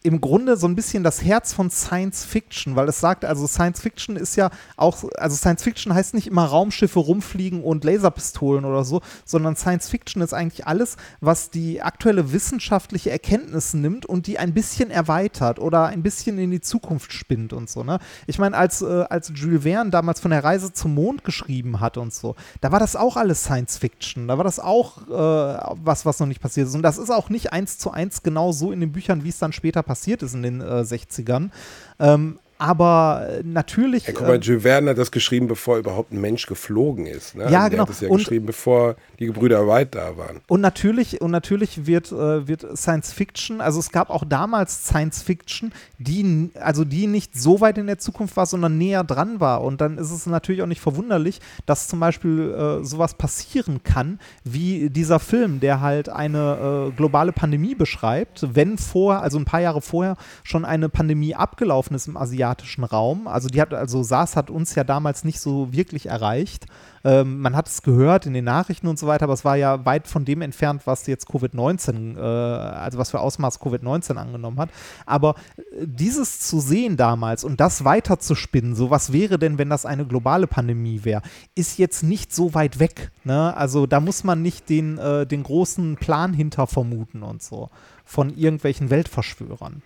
im 0.06 0.20
Grunde 0.20 0.56
so 0.56 0.68
ein 0.68 0.76
bisschen 0.76 1.02
das 1.02 1.24
Herz 1.24 1.52
von 1.52 1.68
Science 1.68 2.24
Fiction, 2.24 2.76
weil 2.76 2.88
es 2.88 3.00
sagt, 3.00 3.24
also 3.24 3.48
Science 3.48 3.80
Fiction 3.80 4.14
ist 4.14 4.36
ja 4.36 4.50
auch, 4.76 5.02
also 5.16 5.34
Science 5.34 5.64
Fiction 5.64 5.92
heißt 5.92 6.14
nicht 6.14 6.28
immer 6.28 6.44
Raumschiffe 6.44 7.00
rumfliegen 7.00 7.64
und 7.64 7.82
Laserpistolen 7.82 8.64
oder 8.64 8.84
so, 8.84 9.00
sondern 9.24 9.56
Science 9.56 9.88
Fiction 9.88 10.22
ist 10.22 10.32
eigentlich 10.32 10.64
alles, 10.64 10.96
was 11.20 11.50
die 11.50 11.82
aktuelle 11.82 12.32
wissenschaftliche 12.32 13.10
Erkenntnis 13.10 13.74
nimmt 13.74 14.06
und 14.06 14.28
die 14.28 14.38
ein 14.38 14.54
bisschen 14.54 14.92
erweitert 14.92 15.58
oder 15.58 15.86
ein 15.86 16.04
bisschen 16.04 16.38
in 16.38 16.52
die 16.52 16.60
Zukunft 16.60 17.12
spinnt 17.12 17.52
und 17.52 17.68
so, 17.68 17.82
ne? 17.82 17.98
Ich 18.28 18.38
meine, 18.38 18.56
als, 18.56 18.82
äh, 18.82 19.06
als 19.10 19.32
Jules 19.34 19.64
Verne 19.64 19.90
damals 19.90 20.20
von 20.20 20.30
der 20.30 20.44
Reise 20.44 20.72
zum 20.72 20.94
Mond 20.94 21.24
geschrieben 21.24 21.80
hat 21.80 21.96
und 21.96 22.14
so, 22.14 22.36
da 22.60 22.70
war 22.70 22.78
das 22.78 22.94
auch 22.94 23.16
alles 23.16 23.42
Science 23.42 23.76
Fiction, 23.76 24.28
da 24.28 24.38
war 24.38 24.44
das 24.44 24.60
auch 24.60 25.08
äh, 25.08 25.74
was, 25.82 26.06
was 26.06 26.20
noch 26.20 26.28
nicht 26.28 26.40
passiert 26.40 26.68
ist 26.68 26.76
und 26.76 26.82
das 26.82 26.96
ist 26.96 27.10
auch 27.10 27.28
nicht 27.28 27.52
eins 27.52 27.78
zu 27.78 27.90
eins 27.90 28.22
genau 28.22 28.52
so 28.52 28.70
in 28.70 28.78
den 28.78 28.92
Büchern, 28.92 29.24
wie 29.24 29.30
es 29.30 29.38
dann 29.40 29.52
später 29.52 29.82
passiert 29.82 29.95
ist 30.22 30.34
in 30.34 30.42
den 30.42 30.60
äh, 30.60 30.82
60ern. 30.82 31.50
Ähm, 31.98 32.38
aber 32.58 33.26
äh, 33.28 33.42
natürlich. 33.44 34.06
Ja, 34.06 34.12
guck 34.14 34.26
mal, 34.26 34.36
äh, 34.36 34.40
Jules 34.40 34.62
Verne 34.62 34.90
hat 34.90 34.98
das 34.98 35.10
geschrieben, 35.10 35.46
bevor 35.46 35.76
überhaupt 35.76 36.12
ein 36.12 36.20
Mensch 36.20 36.46
geflogen 36.46 37.06
ist. 37.06 37.34
Ne? 37.34 37.50
Ja, 37.50 37.64
also 37.64 37.70
genau. 37.70 37.82
Er 37.82 37.86
hat 37.86 37.88
das 37.90 38.00
ja 38.00 38.08
Und- 38.08 38.18
geschrieben, 38.18 38.46
bevor 38.46 38.96
die 39.18 39.26
Gebrüder 39.26 39.66
White 39.68 39.90
da 39.92 40.16
waren. 40.16 40.40
Und 40.48 40.62
natürlich, 40.62 41.20
und 41.20 41.30
natürlich 41.30 41.86
wird, 41.86 42.12
äh, 42.12 42.48
wird 42.48 42.66
Science 42.76 43.12
Fiction, 43.12 43.60
also 43.60 43.78
es 43.78 43.90
gab 43.90 44.08
auch 44.10 44.24
damals 44.24 44.86
Science 44.86 45.22
Fiction, 45.22 45.72
die, 45.98 46.50
also 46.58 46.84
die 46.84 47.06
nicht 47.06 47.36
so 47.38 47.60
weit 47.60 47.76
in 47.78 47.86
der 47.86 47.98
Zukunft 47.98 48.36
war, 48.36 48.46
sondern 48.46 48.78
näher 48.78 49.04
dran 49.04 49.38
war. 49.40 49.62
Und 49.62 49.80
dann 49.82 49.98
ist 49.98 50.10
es 50.10 50.24
natürlich 50.26 50.62
auch 50.62 50.66
nicht 50.66 50.80
verwunderlich, 50.80 51.40
dass 51.66 51.88
zum 51.88 52.00
Beispiel 52.00 52.54
äh, 52.80 52.84
sowas 52.84 53.14
passieren 53.14 53.82
kann, 53.82 54.18
wie 54.44 54.88
dieser 54.88 55.20
Film, 55.20 55.60
der 55.60 55.82
halt 55.82 56.08
eine 56.08 56.88
äh, 56.88 56.96
globale 56.96 57.32
Pandemie 57.32 57.74
beschreibt, 57.74 58.46
wenn 58.54 58.78
vor, 58.78 59.20
also 59.22 59.38
ein 59.38 59.44
paar 59.44 59.60
Jahre 59.60 59.82
vorher 59.82 60.16
schon 60.42 60.64
eine 60.64 60.88
Pandemie 60.88 61.34
abgelaufen 61.34 61.94
ist 61.94 62.06
im 62.08 62.16
asiatischen 62.16 62.45
Raum. 62.84 63.26
Also 63.28 63.48
die 63.48 63.60
hat, 63.60 63.74
also 63.74 64.02
SARS 64.02 64.36
hat 64.36 64.50
uns 64.50 64.74
ja 64.74 64.84
damals 64.84 65.24
nicht 65.24 65.40
so 65.40 65.72
wirklich 65.72 66.06
erreicht. 66.06 66.66
Ähm, 67.04 67.40
man 67.40 67.54
hat 67.54 67.68
es 67.68 67.82
gehört 67.82 68.26
in 68.26 68.34
den 68.34 68.44
Nachrichten 68.44 68.88
und 68.88 68.98
so 68.98 69.06
weiter, 69.06 69.24
aber 69.24 69.34
es 69.34 69.44
war 69.44 69.56
ja 69.56 69.84
weit 69.84 70.08
von 70.08 70.24
dem 70.24 70.42
entfernt, 70.42 70.82
was 70.86 71.06
jetzt 71.06 71.28
Covid-19, 71.28 72.16
äh, 72.16 72.20
also 72.20 72.98
was 72.98 73.10
für 73.10 73.20
Ausmaß 73.20 73.60
Covid-19 73.60 74.16
angenommen 74.16 74.58
hat. 74.58 74.70
Aber 75.04 75.36
äh, 75.56 75.86
dieses 75.86 76.40
zu 76.40 76.58
sehen 76.58 76.96
damals 76.96 77.44
und 77.44 77.60
das 77.60 77.84
weiter 77.84 78.18
zu 78.18 78.34
spinnen, 78.34 78.74
so 78.74 78.90
was 78.90 79.12
wäre 79.12 79.38
denn, 79.38 79.58
wenn 79.58 79.70
das 79.70 79.86
eine 79.86 80.04
globale 80.04 80.46
Pandemie 80.48 81.04
wäre, 81.04 81.22
ist 81.54 81.78
jetzt 81.78 82.02
nicht 82.02 82.34
so 82.34 82.54
weit 82.54 82.80
weg. 82.80 83.12
Ne? 83.24 83.56
Also 83.56 83.86
da 83.86 84.00
muss 84.00 84.24
man 84.24 84.42
nicht 84.42 84.68
den, 84.68 84.98
äh, 84.98 85.26
den 85.26 85.44
großen 85.44 85.96
Plan 85.96 86.32
hinter 86.32 86.66
vermuten 86.66 87.22
und 87.22 87.42
so 87.42 87.70
von 88.04 88.30
irgendwelchen 88.30 88.90
Weltverschwörern. 88.90 89.82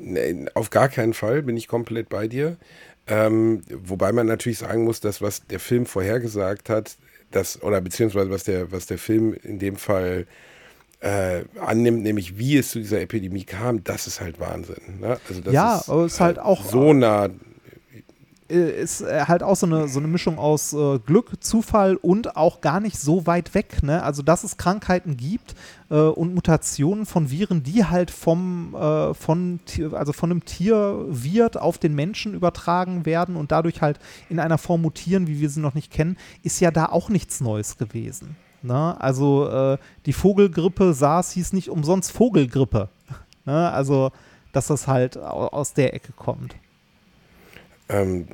Nee, 0.00 0.46
auf 0.54 0.70
gar 0.70 0.88
keinen 0.88 1.14
Fall 1.14 1.42
bin 1.42 1.56
ich 1.56 1.68
komplett 1.68 2.08
bei 2.08 2.28
dir. 2.28 2.56
Ähm, 3.06 3.62
wobei 3.70 4.12
man 4.12 4.26
natürlich 4.26 4.58
sagen 4.58 4.84
muss, 4.84 5.00
dass 5.00 5.22
was 5.22 5.46
der 5.46 5.60
Film 5.60 5.86
vorhergesagt 5.86 6.68
hat, 6.68 6.96
das, 7.30 7.62
oder 7.62 7.80
beziehungsweise 7.80 8.30
was 8.30 8.44
der, 8.44 8.70
was 8.72 8.86
der 8.86 8.98
Film 8.98 9.34
in 9.42 9.58
dem 9.58 9.76
Fall 9.76 10.26
äh, 11.00 11.44
annimmt, 11.60 12.02
nämlich 12.02 12.38
wie 12.38 12.56
es 12.58 12.70
zu 12.70 12.78
dieser 12.80 13.00
Epidemie 13.00 13.44
kam, 13.44 13.84
das 13.84 14.06
ist 14.06 14.20
halt 14.20 14.40
Wahnsinn. 14.40 14.98
Ne? 15.00 15.18
Also 15.28 15.40
das 15.40 15.54
Ja, 15.54 15.76
ist 15.78 15.88
aber 15.88 16.04
es 16.04 16.14
ist 16.14 16.20
halt 16.20 16.38
auch- 16.38 16.64
so 16.64 16.92
nah. 16.92 17.28
Äh, 18.50 18.80
ist 18.82 19.00
äh, 19.02 19.24
halt 19.26 19.42
auch 19.42 19.56
so 19.56 19.66
eine, 19.66 19.88
so 19.88 19.98
eine 19.98 20.08
Mischung 20.08 20.38
aus 20.38 20.72
äh, 20.72 20.98
Glück, 20.98 21.42
Zufall 21.42 21.96
und 21.96 22.36
auch 22.36 22.60
gar 22.60 22.80
nicht 22.80 22.98
so 22.98 23.26
weit 23.26 23.54
weg. 23.54 23.82
Ne? 23.82 24.02
Also, 24.02 24.22
dass 24.22 24.44
es 24.44 24.56
Krankheiten 24.56 25.16
gibt 25.16 25.54
äh, 25.90 25.94
und 25.96 26.34
Mutationen 26.34 27.06
von 27.06 27.30
Viren, 27.30 27.62
die 27.62 27.84
halt 27.84 28.10
vom, 28.10 28.74
äh, 28.74 29.14
von, 29.14 29.60
also 29.92 30.12
von 30.12 30.30
einem 30.30 30.44
Tierwirt 30.44 31.56
auf 31.58 31.78
den 31.78 31.94
Menschen 31.94 32.34
übertragen 32.34 33.06
werden 33.06 33.36
und 33.36 33.52
dadurch 33.52 33.82
halt 33.82 33.98
in 34.28 34.40
einer 34.40 34.58
Form 34.58 34.82
mutieren, 34.82 35.26
wie 35.26 35.40
wir 35.40 35.50
sie 35.50 35.60
noch 35.60 35.74
nicht 35.74 35.92
kennen, 35.92 36.16
ist 36.42 36.60
ja 36.60 36.70
da 36.70 36.86
auch 36.86 37.08
nichts 37.08 37.40
Neues 37.40 37.76
gewesen. 37.78 38.36
Ne? 38.62 39.00
Also, 39.00 39.48
äh, 39.48 39.78
die 40.06 40.12
Vogelgrippe 40.12 40.92
SARS 40.94 41.32
hieß 41.32 41.52
nicht 41.52 41.70
umsonst 41.70 42.10
Vogelgrippe. 42.12 42.88
ne? 43.44 43.70
Also, 43.70 44.10
dass 44.52 44.68
das 44.68 44.88
halt 44.88 45.16
au- 45.16 45.48
aus 45.48 45.74
der 45.74 45.94
Ecke 45.94 46.12
kommt. 46.12 46.56
Ähm, 47.88 48.26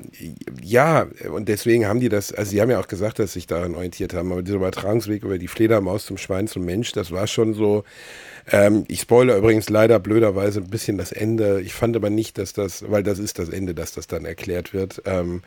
ja, 0.62 1.06
und 1.32 1.48
deswegen 1.48 1.86
haben 1.86 2.00
die 2.00 2.08
das, 2.08 2.32
also 2.32 2.50
sie 2.50 2.60
haben 2.60 2.70
ja 2.70 2.80
auch 2.80 2.88
gesagt, 2.88 3.18
dass 3.18 3.32
sie 3.32 3.40
sich 3.40 3.46
daran 3.46 3.74
orientiert 3.74 4.12
haben, 4.12 4.32
aber 4.32 4.42
dieser 4.42 4.56
Übertragungsweg 4.56 5.22
über 5.22 5.38
die 5.38 5.48
Fledermaus 5.48 6.06
zum 6.06 6.18
Schwein 6.18 6.48
zum 6.48 6.64
Mensch, 6.64 6.92
das 6.92 7.12
war 7.12 7.26
schon 7.26 7.54
so. 7.54 7.84
Ähm, 8.50 8.84
ich 8.88 9.00
spoilere 9.00 9.38
übrigens 9.38 9.70
leider 9.70 9.98
blöderweise 10.00 10.60
ein 10.60 10.68
bisschen 10.68 10.98
das 10.98 11.12
Ende. 11.12 11.60
Ich 11.60 11.72
fand 11.72 11.96
aber 11.96 12.10
nicht, 12.10 12.36
dass 12.36 12.52
das, 12.52 12.90
weil 12.90 13.02
das 13.02 13.18
ist 13.18 13.38
das 13.38 13.48
Ende, 13.48 13.74
dass 13.74 13.92
das 13.92 14.06
dann 14.06 14.24
erklärt 14.24 14.74
wird. 14.74 15.02
Ähm, 15.06 15.42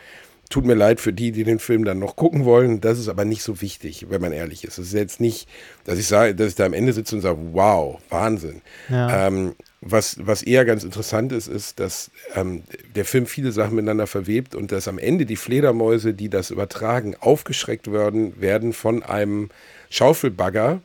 tut 0.50 0.66
mir 0.66 0.74
leid 0.74 1.00
für 1.00 1.14
die, 1.14 1.32
die 1.32 1.44
den 1.44 1.60
Film 1.60 1.84
dann 1.84 2.00
noch 2.00 2.16
gucken 2.16 2.46
wollen. 2.46 2.82
Das 2.82 2.98
ist 2.98 3.10
aber 3.10 3.26
nicht 3.26 3.44
so 3.44 3.62
wichtig, 3.62 4.08
wenn 4.10 4.22
man 4.22 4.32
ehrlich 4.32 4.64
ist. 4.64 4.78
Es 4.78 4.88
ist 4.88 4.94
jetzt 4.94 5.20
nicht, 5.20 5.48
dass 5.84 6.00
ich 6.00 6.08
sage, 6.08 6.34
dass 6.34 6.48
ich 6.48 6.56
da 6.56 6.66
am 6.66 6.74
Ende 6.74 6.94
sitze 6.94 7.16
und 7.16 7.22
sage, 7.22 7.38
wow, 7.52 8.00
Wahnsinn. 8.10 8.62
Ja. 8.90 9.28
Ähm, 9.28 9.56
was, 9.92 10.18
was 10.20 10.44
eher 10.44 10.66
ganz 10.66 10.84
interessant 10.84 11.32
ist, 11.32 11.48
ist, 11.48 11.80
dass 11.80 12.12
ähm, 12.36 12.64
der 12.96 13.06
Film 13.06 13.26
viele 13.26 13.52
Sachen 13.52 13.76
miteinander 13.76 14.08
verwebt 14.08 14.56
und 14.56 14.72
dass 14.72 14.88
am 14.88 15.00
Ende 15.00 15.26
die 15.26 15.36
Fledermäuse, 15.36 16.14
die 16.14 16.30
das 16.30 16.52
übertragen, 16.52 17.16
aufgeschreckt 17.20 17.92
werden, 17.92 18.40
werden 18.40 18.74
von 18.74 19.04
einem 19.04 19.50
Schaufelbagger 19.90 20.82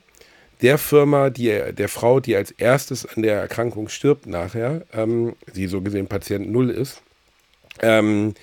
der 0.61 0.77
Firma, 0.77 1.29
die, 1.29 1.73
der 1.73 1.89
Frau, 1.89 2.19
die 2.19 2.35
als 2.35 2.51
erstes 2.51 3.05
an 3.05 3.21
der 3.21 3.35
Erkrankung 3.35 3.89
stirbt 3.89 4.27
nachher, 4.27 4.83
ähm, 4.93 5.35
die 5.55 5.67
so 5.67 5.81
gesehen 5.81 6.07
Patient 6.07 6.49
Null 6.49 6.69
ist, 6.69 7.01
ähm, 7.81 8.33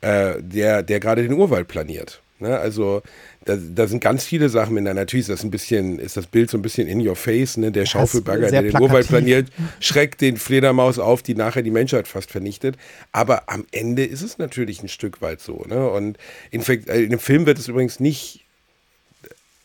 äh, 0.00 0.34
der, 0.40 0.82
der 0.82 1.00
gerade 1.00 1.22
den 1.22 1.34
Urwald 1.34 1.68
planiert. 1.68 2.22
Ne? 2.38 2.58
Also 2.58 3.02
da, 3.44 3.56
da 3.56 3.86
sind 3.86 4.00
ganz 4.00 4.24
viele 4.24 4.48
Sachen 4.48 4.74
miteinander. 4.74 5.02
Natürlich 5.02 5.28
ist 5.28 5.30
das 5.38 5.44
ein 5.44 5.50
bisschen, 5.50 5.98
ist 5.98 6.16
das 6.16 6.26
Bild 6.26 6.50
so 6.50 6.58
ein 6.58 6.62
bisschen 6.62 6.86
in 6.88 7.06
your 7.06 7.16
face, 7.16 7.56
ne? 7.56 7.72
Der 7.72 7.86
Schaufelbagger, 7.86 8.48
sehr 8.48 8.62
der 8.62 8.72
den 8.72 8.80
Urwald 8.80 9.08
planiert, 9.08 9.48
schreckt 9.80 10.20
den 10.20 10.36
Fledermaus 10.36 10.98
auf, 10.98 11.22
die 11.22 11.34
nachher 11.34 11.62
die 11.62 11.70
Menschheit 11.70 12.08
fast 12.08 12.30
vernichtet. 12.30 12.76
Aber 13.12 13.48
am 13.48 13.64
Ende 13.72 14.04
ist 14.04 14.22
es 14.22 14.38
natürlich 14.38 14.82
ein 14.82 14.88
Stück 14.88 15.22
weit 15.22 15.40
so. 15.40 15.64
Ne? 15.68 15.88
Und 15.88 16.18
in, 16.50 16.62
äh, 16.62 17.02
in 17.02 17.10
dem 17.10 17.18
Film 17.20 17.46
wird 17.46 17.58
es 17.58 17.68
übrigens 17.68 18.00
nicht 18.00 18.42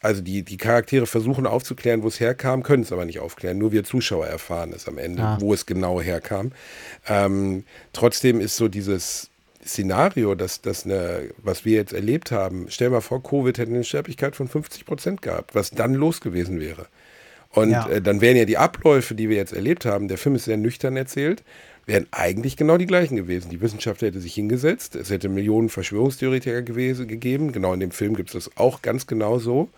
also 0.04 0.22
die, 0.22 0.44
die 0.44 0.58
Charaktere 0.58 1.06
versuchen 1.06 1.46
aufzuklären, 1.46 2.02
wo 2.02 2.08
es 2.08 2.20
herkam, 2.20 2.64
können 2.64 2.84
es 2.84 2.92
aber 2.92 3.06
nicht 3.06 3.20
aufklären. 3.20 3.58
Nur 3.60 3.72
wir 3.72 3.84
Zuschauer 3.84 4.26
erfahren 4.26 4.74
es 4.76 4.88
am 4.88 4.98
Ende, 4.98 5.22
Ah. 5.22 5.38
wo 5.40 5.54
es 5.54 5.68
genau 5.68 6.02
herkam. 6.02 6.52
Ähm, 7.08 7.66
trotzdem 7.94 8.42
ist 8.42 8.56
so 8.56 8.68
dieses 8.68 9.30
Szenario, 9.66 10.36
dass 10.36 10.62
das 10.62 10.86
eine, 10.86 11.30
was 11.38 11.66
wir 11.66 11.76
jetzt 11.78 11.94
erlebt 11.94 12.32
haben, 12.32 12.66
stell 12.70 12.90
mal 12.90 13.02
vor, 13.02 13.22
Covid 13.24 13.58
hätte 13.58 13.72
eine 13.72 13.84
Sterblichkeit 13.84 14.36
von 14.36 14.48
50 14.48 14.86
Prozent 14.86 15.22
gehabt, 15.22 15.56
was 15.56 15.72
dann 15.72 15.94
los 15.94 16.22
gewesen 16.22 16.60
wäre. 16.60 16.88
Und 17.52 17.72
Ja. 17.72 17.88
äh, 17.90 18.02
dann 18.02 18.22
wären 18.22 18.38
ja 18.38 18.46
die 18.46 18.58
Abläufe, 18.58 19.14
die 19.16 19.30
wir 19.30 19.38
jetzt 19.38 19.54
erlebt 19.54 19.86
haben, 19.86 20.08
der 20.08 20.18
Film 20.18 20.36
ist 20.36 20.46
sehr 20.46 20.58
nüchtern 20.58 20.96
erzählt, 20.96 21.44
wären 21.86 22.08
eigentlich 22.12 22.56
genau 22.58 22.78
die 22.78 22.86
gleichen 22.86 23.16
gewesen. 23.16 23.50
Die 23.50 23.60
Wissenschaft 23.62 24.02
hätte 24.02 24.20
sich 24.22 24.34
hingesetzt, 24.34 24.96
es 24.96 25.10
hätte 25.10 25.30
Millionen 25.30 25.70
Verschwörungstheoretiker 25.70 26.62
gewesen, 26.62 27.08
gegeben. 27.08 27.52
Genau 27.52 27.74
in 27.74 27.80
dem 27.80 27.92
Film 27.92 28.16
gibt 28.16 28.30
es 28.34 28.46
das 28.46 28.58
auch 28.58 28.82
ganz 28.82 29.08
genau 29.08 29.40
so. 29.40 29.70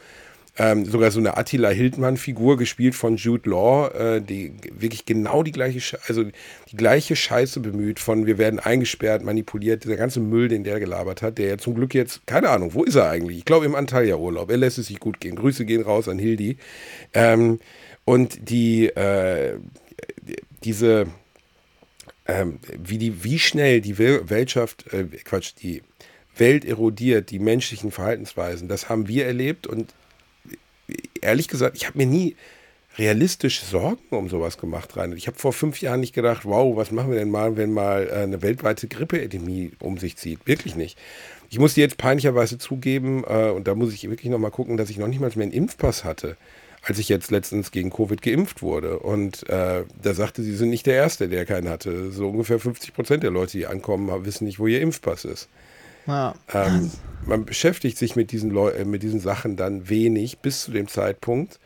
Ähm, 0.56 0.86
sogar 0.86 1.10
so 1.10 1.20
eine 1.20 1.36
Attila 1.36 1.70
Hildmann-Figur, 1.70 2.58
gespielt 2.58 2.93
von 2.93 3.16
Jude 3.16 3.49
Law, 3.49 3.88
äh, 3.88 4.22
die 4.22 4.54
wirklich 4.72 5.04
genau 5.04 5.41
die 5.41 5.51
gleiche, 5.51 5.97
also 6.08 6.24
die 6.24 6.76
gleiche 6.76 7.16
Scheiße 7.16 7.60
bemüht 7.60 7.99
von 7.99 8.28
wir 8.28 8.38
werden 8.38 8.60
eingesperrt, 8.60 9.24
manipuliert, 9.24 9.84
dieser 9.84 9.95
ganze 9.95 10.20
Müll, 10.20 10.49
den 10.49 10.64
der 10.64 10.80
gelabert 10.80 11.24
hat, 11.24 11.39
der 11.39 11.47
ja 11.47 11.58
zum 11.58 11.74
Glück 11.74 11.95
jetzt, 11.95 12.28
keine 12.28 12.49
Ahnung, 12.49 12.76
wo 12.76 12.84
ist 12.84 12.93
er 12.93 13.10
eigentlich? 13.10 13.39
Ich 13.39 13.45
glaube 13.45 13.66
im 13.66 13.74
Antalya-Urlaub. 13.74 14.51
Er 14.51 14.58
lässt 14.58 14.78
es 14.78 14.88
sich 14.88 14.99
gut 14.99 15.20
gehen. 15.20 15.36
Grüße 15.36 15.66
gehen 15.66 15.82
raus 15.82 16.08
an 16.08 16.20
Hildi. 16.20 16.58
Ähm, 17.16 17.60
und 18.06 18.49
die, 18.49 18.89
äh, 18.89 19.58
diese, 20.64 21.08
ähm, 22.28 22.60
wie, 22.78 22.99
die, 22.99 23.24
wie 23.24 23.39
schnell 23.39 23.82
die 23.82 23.95
Wel- 23.97 24.30
Weltschaft, 24.30 24.93
äh, 24.93 25.06
Quatsch, 25.24 25.54
die 25.64 25.82
Welt 26.38 26.64
erodiert, 26.64 27.32
die 27.32 27.39
menschlichen 27.39 27.89
Verhaltensweisen, 27.89 28.68
das 28.68 28.89
haben 28.89 29.08
wir 29.08 29.26
erlebt 29.26 29.66
und 29.66 29.93
ehrlich 31.22 31.48
gesagt, 31.48 31.78
ich 31.78 31.88
habe 31.88 31.98
mir 31.98 32.06
nie 32.06 32.36
realistisch 32.98 33.62
Sorgen 33.62 34.02
um 34.12 34.30
sowas 34.30 34.58
gemacht, 34.58 34.96
rein. 34.98 35.14
Ich 35.18 35.28
habe 35.28 35.38
vor 35.38 35.54
fünf 35.54 35.82
Jahren 35.82 36.00
nicht 36.00 36.14
gedacht, 36.14 36.46
wow, 36.46 36.76
was 36.76 36.92
machen 36.92 37.12
wir 37.12 37.18
denn 37.18 37.32
mal, 37.32 37.58
wenn 37.58 37.72
mal 37.72 38.08
äh, 38.08 38.16
eine 38.24 38.42
weltweite 38.42 38.88
Grippeepidemie 38.88 39.72
um 39.80 39.98
sich 39.98 40.16
zieht. 40.18 40.46
Wirklich 40.46 40.76
nicht. 40.76 40.98
Ich 41.50 41.60
muss 41.60 41.74
dir 41.74 41.82
jetzt 41.82 41.98
peinlicherweise 41.98 42.58
zugeben, 42.58 43.24
äh, 43.28 43.50
und 43.50 43.68
da 43.68 43.76
muss 43.76 43.94
ich 43.94 44.08
wirklich 44.10 44.32
nochmal 44.32 44.52
gucken, 44.52 44.78
dass 44.78 44.90
ich 44.90 44.98
noch 44.98 45.08
nicht 45.08 45.20
mal 45.20 45.32
mehr 45.36 45.44
einen 45.44 45.52
Impfpass 45.52 46.04
hatte, 46.04 46.38
als 46.84 47.00
ich 47.00 47.10
jetzt 47.10 47.32
letztens 47.32 47.72
gegen 47.72 47.90
Covid 47.90 48.22
geimpft 48.22 48.62
wurde. 48.62 49.00
Und 49.00 49.48
äh, 49.50 49.84
da 50.02 50.14
sagte 50.14 50.44
sie, 50.44 50.56
sind 50.56 50.70
nicht 50.70 50.86
der 50.86 50.96
Erste, 50.96 51.30
der 51.30 51.46
keinen 51.46 51.70
hatte. 51.70 52.12
So 52.12 52.30
ungefähr 52.30 52.60
50 52.60 52.94
Prozent 52.94 53.24
der 53.24 53.32
Leute, 53.32 53.58
die 53.58 53.66
ankommen, 53.66 54.26
wissen 54.26 54.46
nicht, 54.46 54.60
wo 54.60 54.68
ihr 54.68 54.82
Impfpass 54.82 55.26
ist. 55.26 55.50
Ja. 56.08 56.34
Ähm, 56.54 56.91
man 57.26 57.45
beschäftigt 57.45 57.97
sich 57.97 58.16
mit 58.16 58.32
diesen, 58.32 58.49
Leu 58.49 58.70
äh, 58.70 58.86
mit 58.86 59.04
diesen 59.04 59.20
Sachen 59.20 59.56
dann 59.56 59.89
wenig 59.89 60.39
bis 60.39 60.64
zu 60.64 60.72
dem 60.72 60.88
Zeitpunkt, 60.88 61.60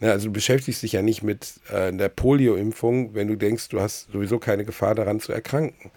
Ne, 0.00 0.10
also 0.10 0.26
du 0.26 0.32
beschäftigst 0.32 0.82
dich 0.82 0.92
ja 0.92 1.02
nicht 1.02 1.22
mit 1.22 1.60
äh, 1.72 1.92
der 1.92 2.08
Polio-Impfung, 2.08 3.14
wenn 3.14 3.28
du 3.28 3.36
denkst, 3.36 3.68
du 3.68 3.80
hast 3.80 4.10
sowieso 4.12 4.38
keine 4.38 4.64
Gefahr 4.64 4.94
daran 4.94 5.20
zu 5.20 5.32
erkranken. 5.32 5.90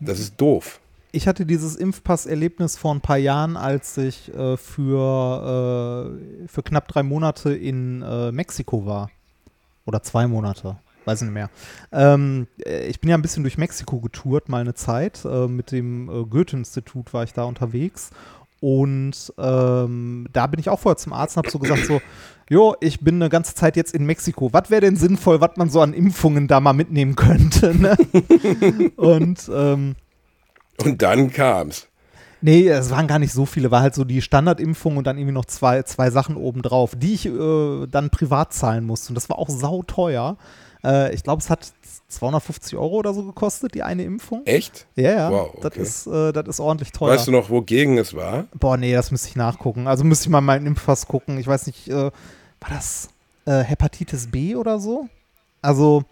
Das 0.00 0.18
ist 0.18 0.40
doof. 0.40 0.80
Ich 1.12 1.28
hatte 1.28 1.44
dieses 1.44 1.76
Impfpass-Erlebnis 1.76 2.78
vor 2.78 2.94
ein 2.94 3.02
paar 3.02 3.18
Jahren, 3.18 3.58
als 3.58 3.98
ich 3.98 4.34
äh, 4.34 4.56
für, 4.56 6.10
äh, 6.44 6.48
für 6.48 6.62
knapp 6.62 6.88
drei 6.88 7.02
Monate 7.02 7.54
in 7.54 8.00
äh, 8.02 8.32
Mexiko 8.32 8.86
war. 8.86 9.10
Oder 9.84 10.02
zwei 10.02 10.26
Monate, 10.26 10.78
weiß 11.04 11.22
ich 11.22 11.26
nicht 11.26 11.34
mehr. 11.34 11.50
Ähm, 11.92 12.46
äh, 12.64 12.86
ich 12.86 13.00
bin 13.00 13.10
ja 13.10 13.16
ein 13.16 13.22
bisschen 13.22 13.42
durch 13.42 13.58
Mexiko 13.58 14.00
getourt, 14.00 14.48
mal 14.48 14.60
eine 14.60 14.74
Zeit. 14.74 15.24
Äh, 15.24 15.48
mit 15.48 15.72
dem 15.72 16.28
Goethe-Institut 16.30 17.12
war 17.12 17.24
ich 17.24 17.32
da 17.32 17.44
unterwegs. 17.44 18.10
Und 18.62 19.32
ähm, 19.38 20.28
da 20.32 20.46
bin 20.46 20.60
ich 20.60 20.68
auch 20.68 20.78
vorher 20.78 20.96
zum 20.96 21.12
Arzt 21.12 21.36
und 21.36 21.42
habe 21.42 21.50
so 21.50 21.58
gesagt, 21.58 21.84
so, 21.84 22.00
jo, 22.48 22.76
ich 22.80 23.00
bin 23.00 23.16
eine 23.16 23.28
ganze 23.28 23.56
Zeit 23.56 23.74
jetzt 23.74 23.92
in 23.92 24.06
Mexiko. 24.06 24.52
Was 24.52 24.70
wäre 24.70 24.82
denn 24.82 24.94
sinnvoll, 24.94 25.40
was 25.40 25.56
man 25.56 25.68
so 25.68 25.80
an 25.80 25.92
Impfungen 25.92 26.46
da 26.46 26.60
mal 26.60 26.72
mitnehmen 26.72 27.16
könnte? 27.16 27.76
Ne? 27.76 27.96
und, 28.96 29.50
ähm, 29.52 29.96
und 30.80 31.02
dann 31.02 31.32
kam's. 31.32 31.88
Nee, 32.40 32.68
es 32.68 32.90
waren 32.90 33.06
gar 33.06 33.18
nicht 33.18 33.32
so 33.32 33.46
viele, 33.46 33.70
war 33.70 33.82
halt 33.82 33.94
so 33.94 34.04
die 34.04 34.22
Standardimpfung 34.22 34.96
und 34.96 35.06
dann 35.06 35.16
irgendwie 35.16 35.34
noch 35.34 35.44
zwei, 35.44 35.82
zwei 35.82 36.10
Sachen 36.10 36.36
obendrauf, 36.36 36.94
die 36.96 37.14
ich 37.14 37.26
äh, 37.26 37.86
dann 37.86 38.10
privat 38.10 38.52
zahlen 38.52 38.84
musste. 38.84 39.10
Und 39.10 39.14
das 39.16 39.28
war 39.28 39.38
auch 39.38 39.48
sauteuer. 39.48 40.36
Äh, 40.84 41.14
ich 41.14 41.22
glaube, 41.22 41.40
es 41.40 41.50
hat 41.50 41.72
250 42.08 42.76
Euro 42.76 42.96
oder 42.96 43.14
so 43.14 43.24
gekostet, 43.24 43.74
die 43.74 43.82
eine 43.82 44.04
Impfung. 44.04 44.42
Echt? 44.44 44.86
Ja, 44.96 45.10
ja. 45.12 45.30
Wow, 45.30 45.50
okay. 45.54 45.60
das, 45.62 45.76
ist, 45.76 46.06
äh, 46.06 46.32
das 46.32 46.46
ist 46.48 46.60
ordentlich 46.60 46.92
teuer. 46.92 47.12
Weißt 47.12 47.26
du 47.26 47.32
noch, 47.32 47.50
wogegen 47.50 47.98
es 47.98 48.14
war? 48.14 48.46
Boah, 48.58 48.76
nee, 48.76 48.92
das 48.92 49.10
müsste 49.10 49.28
ich 49.28 49.36
nachgucken. 49.36 49.86
Also 49.86 50.04
müsste 50.04 50.26
ich 50.26 50.30
mal 50.30 50.40
meinen 50.40 50.66
Impfpass 50.66 51.06
gucken. 51.06 51.38
Ich 51.38 51.46
weiß 51.46 51.66
nicht, 51.66 51.88
äh, 51.88 51.94
war 51.94 52.70
das 52.70 53.10
äh, 53.44 53.60
Hepatitis 53.62 54.30
B 54.30 54.56
oder 54.56 54.78
so? 54.78 55.08
Also, 55.60 56.04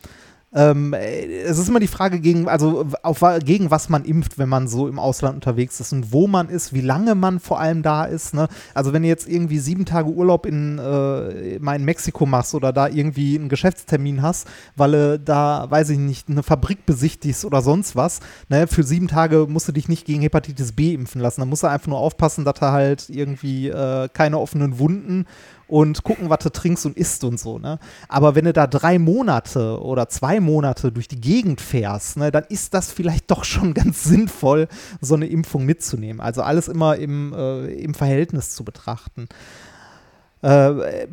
ähm, 0.52 0.94
es 0.94 1.58
ist 1.58 1.68
immer 1.68 1.78
die 1.78 1.86
Frage, 1.86 2.18
gegen, 2.18 2.48
also 2.48 2.86
auf, 3.02 3.24
gegen 3.44 3.70
was 3.70 3.88
man 3.88 4.04
impft, 4.04 4.36
wenn 4.36 4.48
man 4.48 4.66
so 4.66 4.88
im 4.88 4.98
Ausland 4.98 5.36
unterwegs 5.36 5.78
ist 5.78 5.92
und 5.92 6.12
wo 6.12 6.26
man 6.26 6.48
ist, 6.48 6.72
wie 6.72 6.80
lange 6.80 7.14
man 7.14 7.38
vor 7.38 7.60
allem 7.60 7.82
da 7.82 8.04
ist. 8.04 8.34
Ne? 8.34 8.48
Also 8.74 8.92
wenn 8.92 9.02
du 9.02 9.08
jetzt 9.08 9.28
irgendwie 9.28 9.60
sieben 9.60 9.84
Tage 9.84 10.10
Urlaub 10.10 10.46
in, 10.46 10.78
äh, 10.78 11.58
mal 11.60 11.76
in 11.76 11.84
Mexiko 11.84 12.26
machst 12.26 12.54
oder 12.54 12.72
da 12.72 12.88
irgendwie 12.88 13.38
einen 13.38 13.48
Geschäftstermin 13.48 14.22
hast, 14.22 14.48
weil 14.74 14.90
du 14.90 15.18
da, 15.20 15.70
weiß 15.70 15.90
ich 15.90 15.98
nicht, 15.98 16.28
eine 16.28 16.42
Fabrik 16.42 16.84
besichtigst 16.84 17.44
oder 17.44 17.62
sonst 17.62 17.94
was, 17.94 18.18
ne? 18.48 18.66
für 18.66 18.82
sieben 18.82 19.06
Tage 19.06 19.46
musst 19.48 19.68
du 19.68 19.72
dich 19.72 19.88
nicht 19.88 20.04
gegen 20.04 20.22
Hepatitis 20.22 20.72
B 20.72 20.94
impfen 20.94 21.20
lassen. 21.20 21.42
Da 21.42 21.46
musst 21.46 21.62
du 21.62 21.68
einfach 21.68 21.86
nur 21.86 21.98
aufpassen, 21.98 22.44
dass 22.44 22.58
da 22.58 22.72
halt 22.72 23.08
irgendwie 23.08 23.68
äh, 23.68 24.08
keine 24.12 24.38
offenen 24.38 24.80
Wunden 24.80 25.26
und 25.70 26.02
gucken, 26.02 26.30
was 26.30 26.40
du 26.40 26.50
trinkst 26.50 26.84
und 26.84 26.96
isst 26.96 27.22
und 27.22 27.38
so. 27.38 27.58
Ne? 27.58 27.78
Aber 28.08 28.34
wenn 28.34 28.44
du 28.44 28.52
da 28.52 28.66
drei 28.66 28.98
Monate 28.98 29.80
oder 29.80 30.08
zwei 30.08 30.40
Monate 30.40 30.90
durch 30.90 31.06
die 31.06 31.20
Gegend 31.20 31.60
fährst, 31.60 32.16
ne, 32.16 32.30
dann 32.30 32.44
ist 32.48 32.74
das 32.74 32.90
vielleicht 32.90 33.30
doch 33.30 33.44
schon 33.44 33.72
ganz 33.74 34.02
sinnvoll, 34.02 34.68
so 35.00 35.14
eine 35.14 35.26
Impfung 35.26 35.64
mitzunehmen. 35.64 36.20
Also 36.20 36.42
alles 36.42 36.68
immer 36.68 36.96
im, 36.96 37.32
äh, 37.32 37.66
im 37.74 37.94
Verhältnis 37.94 38.50
zu 38.50 38.64
betrachten. 38.64 39.28
Äh, 40.42 41.06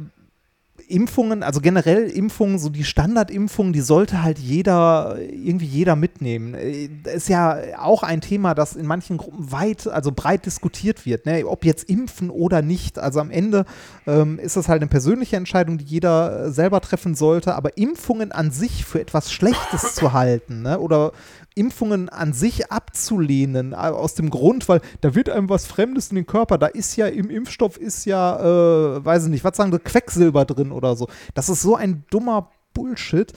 Impfungen, 0.88 1.44
also 1.44 1.60
generell 1.60 2.10
Impfungen, 2.10 2.60
so 2.60 2.70
die 2.70 2.84
Standardimpfung, 2.84 3.74
die 3.74 3.82
sollte 3.82 4.24
halt 4.24 4.40
jeder, 4.40 5.18
irgendwie 5.20 5.66
jeder 5.66 5.96
mitnehmen. 5.96 6.54
Äh, 6.54 6.90
ist 7.14 7.28
ja 7.30 7.58
auch 7.78 8.04
ein 8.04 8.22
Thema, 8.22 8.54
das 8.54 8.76
in 8.76 8.86
manchen 8.86 9.18
Gruppen 9.18 9.52
weit, 9.52 9.88
also 9.88 10.12
breit 10.12 10.46
diskutiert 10.46 11.06
wird, 11.06 11.26
ne? 11.26 11.46
ob 11.46 11.66
jetzt 11.66 11.90
impfen 11.90 12.30
oder 12.30 12.62
nicht. 12.62 13.00
Also 13.00 13.20
am 13.20 13.32
Ende 13.32 13.66
ähm, 14.06 14.40
ist 14.40 14.56
das 14.56 14.70
halt 14.70 14.82
eine 14.82 14.90
persönliche 14.90 15.36
Entscheidung, 15.36 15.78
die 15.78 15.86
jeder 15.86 16.46
äh, 16.46 16.52
selber 16.52 16.80
treffen 16.80 17.16
sollte, 17.16 17.56
aber 17.56 17.78
Impfungen 17.78 18.32
an 18.32 18.52
sich 18.52 18.86
für 18.86 19.02
etwas 19.02 19.32
Schlechtes 19.32 19.96
zu 19.96 20.14
halten 20.14 20.62
ne? 20.62 20.80
oder 20.80 21.12
Impfungen 21.58 22.10
an 22.10 22.34
sich 22.34 22.72
abzulehnen, 22.72 23.74
äh, 23.74 23.76
aus 23.76 24.14
dem 24.14 24.30
Grund, 24.30 24.70
weil 24.70 24.82
da 25.01 25.16
wird 25.16 25.30
einem 25.30 25.49
was 25.49 25.66
Fremdes 25.66 26.10
in 26.10 26.16
den 26.16 26.26
Körper, 26.26 26.58
da 26.58 26.68
ist 26.68 26.95
ja 26.95 27.08
im 27.08 27.30
Impfstoff 27.30 27.78
ist 27.78 28.05
ja, 28.05 28.39
äh, 28.39 29.05
weiß 29.05 29.26
ich 29.26 29.30
nicht, 29.30 29.43
was 29.43 29.58
sagen 29.58 29.72
sie, 29.72 29.80
Quecksilber 29.80 30.45
drin 30.45 30.72
oder 30.72 30.95
so. 30.95 31.08
Das 31.34 31.49
ist 31.49 31.62
so 31.62 31.76
ein 31.76 32.05
dummer 32.10 32.51
Bullshit. 32.74 33.34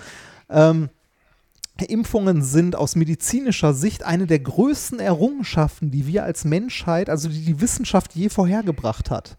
Ähm, 0.49 0.91
Impfungen 1.89 2.43
sind 2.43 2.77
aus 2.77 2.95
medizinischer 2.95 3.73
Sicht 3.73 4.05
eine 4.05 4.27
der 4.27 4.41
größten 4.41 5.01
Errungenschaften, 5.01 5.91
die 5.91 6.07
wir 6.07 6.25
als 6.25 6.45
Menschheit, 6.45 7.09
also 7.09 7.31
die 7.31 7.43
die 7.43 7.61
Wissenschaft 7.61 8.15
je 8.15 8.29
vorhergebracht 8.29 9.11
hat. 9.11 9.39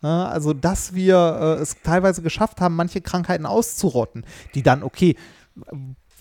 also, 0.00 0.52
dass 0.52 0.94
wir 0.94 1.56
äh, 1.58 1.62
es 1.62 1.76
teilweise 1.82 2.22
geschafft 2.22 2.60
haben, 2.60 2.74
manche 2.74 3.02
Krankheiten 3.02 3.46
auszurotten, 3.46 4.24
die 4.54 4.62
dann, 4.62 4.82
okay, 4.82 5.16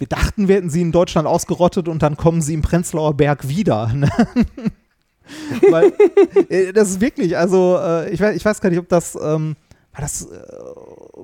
wir 0.02 0.08
dachten, 0.08 0.48
wir 0.48 0.56
hätten 0.56 0.72
sie 0.72 0.82
in 0.82 0.92
Deutschland 0.92 1.28
ausgerottet 1.28 1.88
und 1.88 2.02
dann 2.02 2.18
kommen 2.18 2.42
sie 2.42 2.56
im 2.56 2.64
Prenzlauer 2.64 3.14
Berg 3.14 3.48
wieder. 3.48 3.92
Ne? 4.02 4.10
Weil, 5.70 5.94
äh, 6.50 6.74
das 6.74 6.90
ist 6.90 7.00
wirklich, 7.00 7.38
also 7.38 7.80
äh, 7.82 8.10
ich, 8.10 8.20
weiß, 8.20 8.36
ich 8.36 8.44
weiß 8.44 8.60
gar 8.60 8.70
nicht, 8.70 8.80
ob 8.80 8.90
das, 8.90 9.16
ähm, 9.16 9.56
war 9.94 10.02
das 10.02 10.24
äh, 10.24 10.36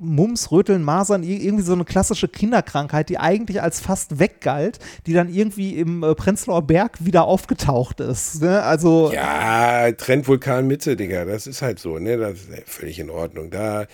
Mumps, 0.00 0.50
Röteln, 0.50 0.82
Masern, 0.82 1.24
irgendwie 1.24 1.64
so 1.64 1.74
eine 1.74 1.84
klassische 1.84 2.28
Kinderkrankheit, 2.28 3.10
die 3.10 3.18
eigentlich 3.18 3.60
als 3.60 3.80
fast 3.80 4.18
weggalt, 4.18 4.78
die 5.06 5.12
dann 5.12 5.28
irgendwie 5.28 5.76
im 5.76 6.04
äh, 6.04 6.14
Prenzlauer 6.14 6.62
Berg 6.62 7.04
wieder 7.04 7.24
aufgetaucht 7.24 8.00
ist. 8.00 8.40
Ne? 8.40 8.62
Also, 8.62 9.10
ja, 9.12 9.92
Trendvulkan 9.92 10.66
Mitte, 10.66 10.96
Digga, 10.96 11.26
das 11.26 11.46
ist 11.46 11.60
halt 11.60 11.78
so, 11.78 11.98
ne? 11.98 12.16
Das 12.16 12.34
ist 12.34 12.48
völlig 12.64 12.98
in 13.00 13.10
Ordnung. 13.10 13.50
Da, 13.50 13.86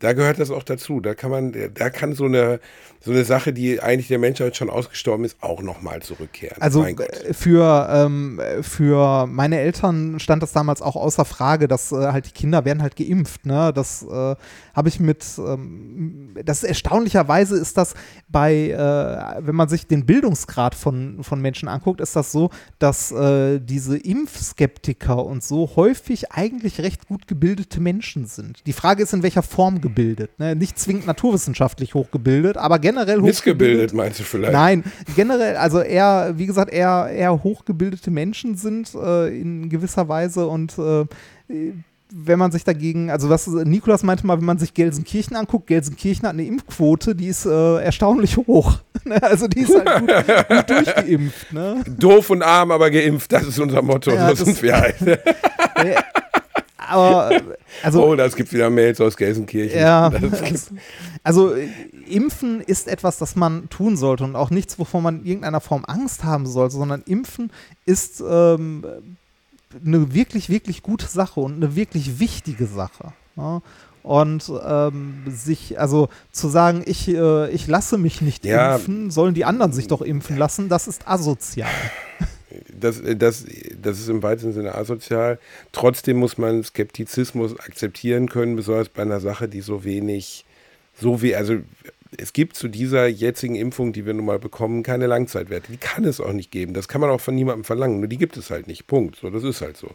da 0.00 0.12
gehört 0.12 0.38
das 0.38 0.50
auch 0.50 0.64
dazu. 0.64 1.00
Da 1.00 1.14
kann 1.14 1.30
man, 1.30 1.54
da 1.72 1.88
kann 1.88 2.14
so 2.14 2.24
eine 2.24 2.60
so 3.04 3.10
eine 3.10 3.24
Sache, 3.24 3.52
die 3.52 3.80
eigentlich 3.82 4.06
der 4.06 4.20
Menschheit 4.20 4.56
schon 4.56 4.70
ausgestorben 4.70 5.24
ist, 5.24 5.36
auch 5.40 5.60
nochmal 5.60 6.02
zurückkehren. 6.02 6.62
Also 6.62 6.86
für, 7.32 7.88
ähm, 7.90 8.40
für 8.62 9.26
meine 9.26 9.58
Eltern 9.58 10.20
stand 10.20 10.42
das 10.42 10.52
damals 10.52 10.82
auch 10.82 10.94
außer 10.94 11.24
Frage, 11.24 11.66
dass 11.66 11.90
äh, 11.90 12.12
halt 12.12 12.26
die 12.26 12.30
Kinder 12.30 12.64
werden 12.64 12.80
halt 12.80 12.94
geimpft. 12.94 13.44
Ne? 13.44 13.72
Das 13.74 14.04
äh, 14.04 14.36
habe 14.74 14.88
ich 14.88 15.00
mit, 15.00 15.24
ähm, 15.38 16.34
das 16.44 16.62
erstaunlicherweise 16.62 17.58
ist 17.58 17.76
das 17.76 17.94
bei, 18.28 18.68
äh, 18.70 19.46
wenn 19.46 19.56
man 19.56 19.68
sich 19.68 19.88
den 19.88 20.06
Bildungsgrad 20.06 20.76
von, 20.76 21.24
von 21.24 21.40
Menschen 21.40 21.68
anguckt, 21.68 22.00
ist 22.00 22.14
das 22.14 22.30
so, 22.30 22.50
dass 22.78 23.10
äh, 23.10 23.58
diese 23.58 23.98
Impfskeptiker 23.98 25.24
und 25.24 25.42
so 25.42 25.72
häufig 25.74 26.30
eigentlich 26.30 26.80
recht 26.80 27.08
gut 27.08 27.26
gebildete 27.26 27.80
Menschen 27.80 28.26
sind. 28.26 28.64
Die 28.66 28.72
Frage 28.72 29.02
ist, 29.02 29.12
in 29.12 29.24
welcher 29.24 29.42
Form 29.42 29.80
gebildet. 29.80 30.38
Ne? 30.38 30.54
Nicht 30.54 30.78
zwingend 30.78 31.06
naturwissenschaftlich 31.06 31.94
hochgebildet, 31.94 32.56
aber 32.56 32.78
generell 32.78 32.91
generell 32.92 33.20
Missgebildet 33.20 33.94
meinst 33.94 34.20
du 34.20 34.24
vielleicht? 34.24 34.52
Nein, 34.52 34.84
generell, 35.16 35.56
also 35.56 35.80
eher, 35.80 36.34
wie 36.36 36.46
gesagt, 36.46 36.72
eher, 36.72 37.08
eher 37.12 37.42
hochgebildete 37.42 38.10
Menschen 38.10 38.56
sind 38.56 38.94
äh, 38.94 39.28
in 39.28 39.68
gewisser 39.68 40.08
Weise 40.08 40.46
und 40.46 40.78
äh, 40.78 41.04
wenn 42.14 42.38
man 42.38 42.52
sich 42.52 42.64
dagegen, 42.64 43.10
also 43.10 43.30
was 43.30 43.46
Nikolas 43.46 44.02
meinte 44.02 44.26
mal, 44.26 44.38
wenn 44.38 44.44
man 44.44 44.58
sich 44.58 44.74
Gelsenkirchen 44.74 45.34
anguckt, 45.34 45.66
Gelsenkirchen 45.66 46.28
hat 46.28 46.34
eine 46.34 46.44
Impfquote, 46.44 47.14
die 47.14 47.28
ist 47.28 47.46
äh, 47.46 47.82
erstaunlich 47.82 48.36
hoch. 48.36 48.78
Ne? 49.04 49.20
also 49.20 49.48
die 49.48 49.62
ist 49.62 49.74
halt 49.74 49.98
gut, 49.98 50.48
gut 50.48 50.70
durchgeimpft. 50.70 51.52
Ne? 51.52 51.82
Doof 51.98 52.30
und 52.30 52.40
arm, 52.40 52.70
aber 52.70 52.88
geimpft, 52.88 53.32
das 53.32 53.48
ist 53.48 53.58
unser 53.58 53.82
Motto. 53.82 54.12
Ja, 54.12 54.32
so 54.32 54.44
sind 54.44 54.62
wir 54.62 54.76
halt. 54.78 54.96
aber 56.92 57.30
also, 57.82 58.04
oh, 58.04 58.14
das 58.14 58.36
gibt 58.36 58.52
wieder 58.52 58.70
Mails 58.70 59.00
aus 59.00 59.16
Gelsenkirchen. 59.16 59.78
Ja, 59.78 60.12
also 61.22 61.54
Impfen 62.08 62.60
ist 62.60 62.88
etwas, 62.88 63.18
das 63.18 63.34
man 63.34 63.68
tun 63.70 63.96
sollte 63.96 64.24
und 64.24 64.36
auch 64.36 64.50
nichts, 64.50 64.78
wovon 64.78 65.02
man 65.02 65.20
in 65.20 65.26
irgendeiner 65.26 65.60
Form 65.60 65.84
Angst 65.86 66.24
haben 66.24 66.46
sollte, 66.46 66.76
sondern 66.76 67.02
Impfen 67.02 67.50
ist 67.86 68.22
ähm, 68.28 68.84
eine 69.84 70.14
wirklich, 70.14 70.50
wirklich 70.50 70.82
gute 70.82 71.06
Sache 71.06 71.40
und 71.40 71.54
eine 71.54 71.74
wirklich 71.74 72.20
wichtige 72.20 72.66
Sache. 72.66 73.12
Ja? 73.36 73.62
Und 74.02 74.52
ähm, 74.66 75.22
sich, 75.28 75.78
also 75.78 76.08
zu 76.32 76.48
sagen, 76.48 76.82
ich, 76.84 77.08
äh, 77.08 77.50
ich 77.50 77.68
lasse 77.68 77.98
mich 77.98 78.20
nicht 78.20 78.44
ja, 78.44 78.74
impfen, 78.74 79.10
sollen 79.10 79.34
die 79.34 79.44
anderen 79.44 79.72
sich 79.72 79.86
doch 79.86 80.02
impfen 80.02 80.36
lassen, 80.36 80.68
das 80.68 80.88
ist 80.88 81.08
asozial. 81.08 81.70
Das, 82.78 83.00
das, 83.16 83.44
das 83.80 83.98
ist 84.00 84.08
im 84.08 84.22
weitesten 84.22 84.52
Sinne 84.52 84.74
asozial. 84.74 85.38
Trotzdem 85.72 86.16
muss 86.18 86.38
man 86.38 86.62
Skeptizismus 86.64 87.58
akzeptieren 87.58 88.28
können, 88.28 88.56
besonders 88.56 88.88
bei 88.88 89.02
einer 89.02 89.20
Sache, 89.20 89.48
die 89.48 89.60
so 89.60 89.84
wenig 89.84 90.44
So 91.00 91.22
wie, 91.22 91.34
also 91.34 91.56
es 92.18 92.32
gibt 92.34 92.56
zu 92.56 92.68
dieser 92.68 93.06
jetzigen 93.06 93.54
Impfung, 93.54 93.92
die 93.94 94.04
wir 94.04 94.12
nun 94.12 94.26
mal 94.26 94.38
bekommen, 94.38 94.82
keine 94.82 95.06
Langzeitwerte. 95.06 95.72
Die 95.72 95.78
kann 95.78 96.04
es 96.04 96.20
auch 96.20 96.32
nicht 96.34 96.50
geben. 96.50 96.74
Das 96.74 96.86
kann 96.86 97.00
man 97.00 97.08
auch 97.08 97.20
von 97.22 97.34
niemandem 97.34 97.64
verlangen. 97.64 98.00
Nur 98.00 98.08
die 98.08 98.18
gibt 98.18 98.36
es 98.36 98.50
halt 98.50 98.66
nicht. 98.66 98.86
Punkt. 98.86 99.16
So, 99.16 99.30
das 99.30 99.42
ist 99.44 99.62
halt 99.62 99.78
so. 99.78 99.88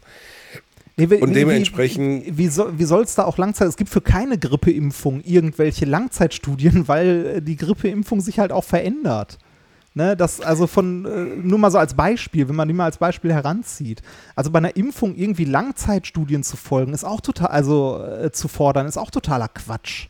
Nee, 1.00 1.12
wie, 1.12 1.16
Und 1.18 1.34
dementsprechend- 1.36 2.26
Wie, 2.26 2.38
wie, 2.40 2.48
soll, 2.48 2.80
wie 2.80 2.86
soll 2.86 3.04
es 3.04 3.14
da 3.14 3.26
auch 3.26 3.38
Langzeit? 3.38 3.68
Es 3.68 3.78
gibt 3.78 3.92
für 3.92 4.02
keine 4.02 4.40
Grippeimpfung 4.40 5.22
irgendwelche 5.24 5.86
Langzeitstudien, 5.86 6.88
weil 6.88 7.26
äh, 7.36 7.42
die 7.44 7.56
Grippeimpfung 7.56 8.20
sich 8.22 8.40
halt 8.40 8.52
auch 8.52 8.64
verändert. 8.64 9.38
Ne, 9.98 10.16
das 10.16 10.42
also 10.42 10.68
von, 10.68 11.06
äh, 11.06 11.36
nur 11.38 11.58
mal 11.58 11.72
so 11.72 11.80
als 11.80 11.96
Beispiel, 11.96 12.48
wenn 12.48 12.56
man 12.56 12.68
die 12.68 12.74
mal 12.76 12.86
als 12.86 13.00
Beispiel 13.00 13.34
heranzieht. 13.34 14.04
Also 14.36 14.52
bei 14.52 14.60
einer 14.60 14.76
Impfung 14.76 15.16
irgendwie 15.16 15.46
Langzeitstudien 15.46 16.44
zu 16.44 16.56
folgen, 16.56 16.94
ist 16.94 17.04
auch 17.04 17.20
total, 17.20 17.48
also 17.48 18.04
äh, 18.04 18.32
zu 18.32 18.48
fordern, 18.48 18.86
ist 18.86 18.98
auch 18.98 19.10
totaler 19.10 19.48
Quatsch. 19.48 20.10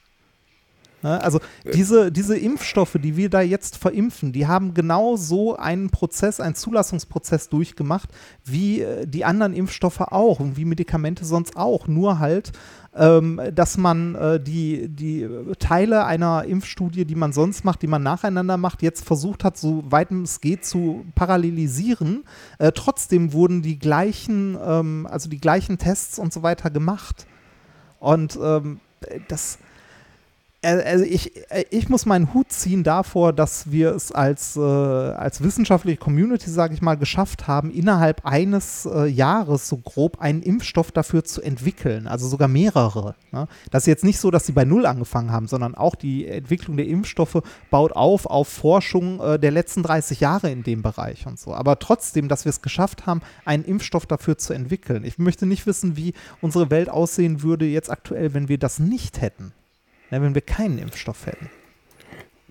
Ne, 1.03 1.23
also 1.23 1.39
diese, 1.73 2.11
diese 2.11 2.37
Impfstoffe, 2.37 2.97
die 3.01 3.15
wir 3.15 3.29
da 3.29 3.39
jetzt 3.39 3.77
verimpfen, 3.77 4.33
die 4.33 4.45
haben 4.45 4.73
genau 4.73 5.15
so 5.15 5.55
einen 5.55 5.89
Prozess, 5.89 6.41
einen 6.41 6.55
Zulassungsprozess 6.55 7.47
durchgemacht, 7.47 8.09
wie 8.43 8.81
äh, 8.81 9.07
die 9.07 9.23
anderen 9.23 9.53
Impfstoffe 9.53 10.01
auch 10.01 10.41
und 10.41 10.57
wie 10.57 10.65
Medikamente 10.65 11.23
sonst 11.23 11.55
auch. 11.55 11.87
Nur 11.87 12.19
halt, 12.19 12.51
ähm, 12.97 13.39
dass 13.53 13.77
man 13.77 14.15
äh, 14.15 14.39
die, 14.39 14.89
die 14.89 15.27
Teile 15.59 16.05
einer 16.05 16.45
Impfstudie, 16.45 17.05
die 17.05 17.15
man 17.15 17.33
sonst 17.33 17.63
macht, 17.63 17.81
die 17.81 17.87
man 17.87 18.03
nacheinander 18.03 18.57
macht, 18.57 18.81
jetzt 18.81 19.05
versucht 19.05 19.43
hat, 19.43 19.57
so 19.57 19.83
weit 19.89 20.11
es 20.11 20.41
geht, 20.41 20.65
zu 20.65 21.05
parallelisieren. 21.15 22.23
Äh, 22.59 22.71
trotzdem 22.73 23.33
wurden 23.33 23.61
die 23.61 23.77
gleichen, 23.77 24.57
ähm, 24.63 25.07
also 25.09 25.29
die 25.29 25.39
gleichen 25.39 25.77
Tests 25.77 26.17
und 26.17 26.33
so 26.33 26.43
weiter 26.43 26.69
gemacht. 26.69 27.27
Und 27.99 28.37
ähm, 28.41 28.79
das 29.27 29.59
also 30.67 31.05
ich, 31.05 31.35
äh, 31.51 31.65
ich 31.69 31.89
muss 31.89 32.05
meinen 32.05 32.33
Hut 32.33 32.51
ziehen 32.51 32.83
davor, 32.83 33.33
dass 33.33 33.71
wir 33.71 33.95
es 33.95 34.11
als, 34.11 34.57
äh, 34.57 34.59
als 34.59 35.41
wissenschaftliche 35.41 35.97
Community, 35.97 36.49
sage 36.49 36.73
ich 36.73 36.81
mal, 36.81 36.95
geschafft 36.95 37.47
haben, 37.47 37.71
innerhalb 37.71 38.25
eines 38.25 38.85
äh, 38.85 39.05
Jahres 39.05 39.69
so 39.69 39.77
grob 39.77 40.19
einen 40.19 40.41
Impfstoff 40.41 40.91
dafür 40.91 41.23
zu 41.23 41.41
entwickeln, 41.41 42.07
also 42.07 42.27
sogar 42.27 42.47
mehrere. 42.47 43.15
Ne? 43.31 43.47
Das 43.71 43.83
ist 43.83 43.87
jetzt 43.87 44.03
nicht 44.03 44.19
so, 44.19 44.31
dass 44.31 44.45
sie 44.45 44.51
bei 44.51 44.65
Null 44.65 44.85
angefangen 44.85 45.31
haben, 45.31 45.47
sondern 45.47 45.75
auch 45.75 45.95
die 45.95 46.27
Entwicklung 46.27 46.77
der 46.77 46.87
Impfstoffe 46.87 47.41
baut 47.71 47.93
auf 47.93 48.25
auf 48.25 48.47
Forschung 48.47 49.19
äh, 49.21 49.39
der 49.39 49.51
letzten 49.51 49.83
30 49.83 50.19
Jahre 50.19 50.51
in 50.51 50.63
dem 50.63 50.81
Bereich 50.81 51.25
und 51.27 51.39
so. 51.39 51.53
Aber 51.53 51.79
trotzdem, 51.79 52.27
dass 52.27 52.45
wir 52.45 52.49
es 52.49 52.61
geschafft 52.61 53.05
haben, 53.05 53.21
einen 53.45 53.63
Impfstoff 53.63 54.05
dafür 54.05 54.37
zu 54.37 54.53
entwickeln. 54.53 55.05
Ich 55.05 55.17
möchte 55.17 55.45
nicht 55.45 55.65
wissen, 55.65 55.95
wie 55.95 56.13
unsere 56.41 56.69
Welt 56.69 56.89
aussehen 56.89 57.41
würde 57.41 57.65
jetzt 57.65 57.89
aktuell, 57.89 58.33
wenn 58.33 58.49
wir 58.49 58.57
das 58.57 58.79
nicht 58.79 59.21
hätten. 59.21 59.53
Ja, 60.11 60.21
wenn 60.21 60.33
wir 60.33 60.41
keinen 60.41 60.77
Impfstoff 60.77 61.25
hätten. 61.25 61.49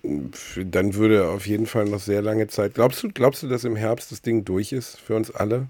Dann 0.03 0.93
würde 0.93 1.27
auf 1.27 1.47
jeden 1.47 1.65
Fall 1.65 1.85
noch 1.85 1.99
sehr 1.99 2.21
lange 2.21 2.47
Zeit. 2.47 2.75
Glaubst 2.75 3.03
du, 3.03 3.09
glaubst 3.09 3.43
du, 3.43 3.47
dass 3.47 3.63
im 3.63 3.75
Herbst 3.75 4.11
das 4.11 4.21
Ding 4.21 4.45
durch 4.45 4.71
ist 4.71 4.99
für 4.99 5.15
uns 5.15 5.31
alle? 5.31 5.67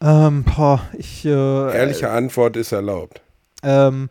Ähm, 0.00 0.44
boah, 0.44 0.80
ich. 0.96 1.24
Äh, 1.24 1.30
Ehrliche 1.30 2.10
Antwort 2.10 2.56
ist 2.56 2.72
erlaubt. 2.72 3.20
Ähm, 3.62 4.10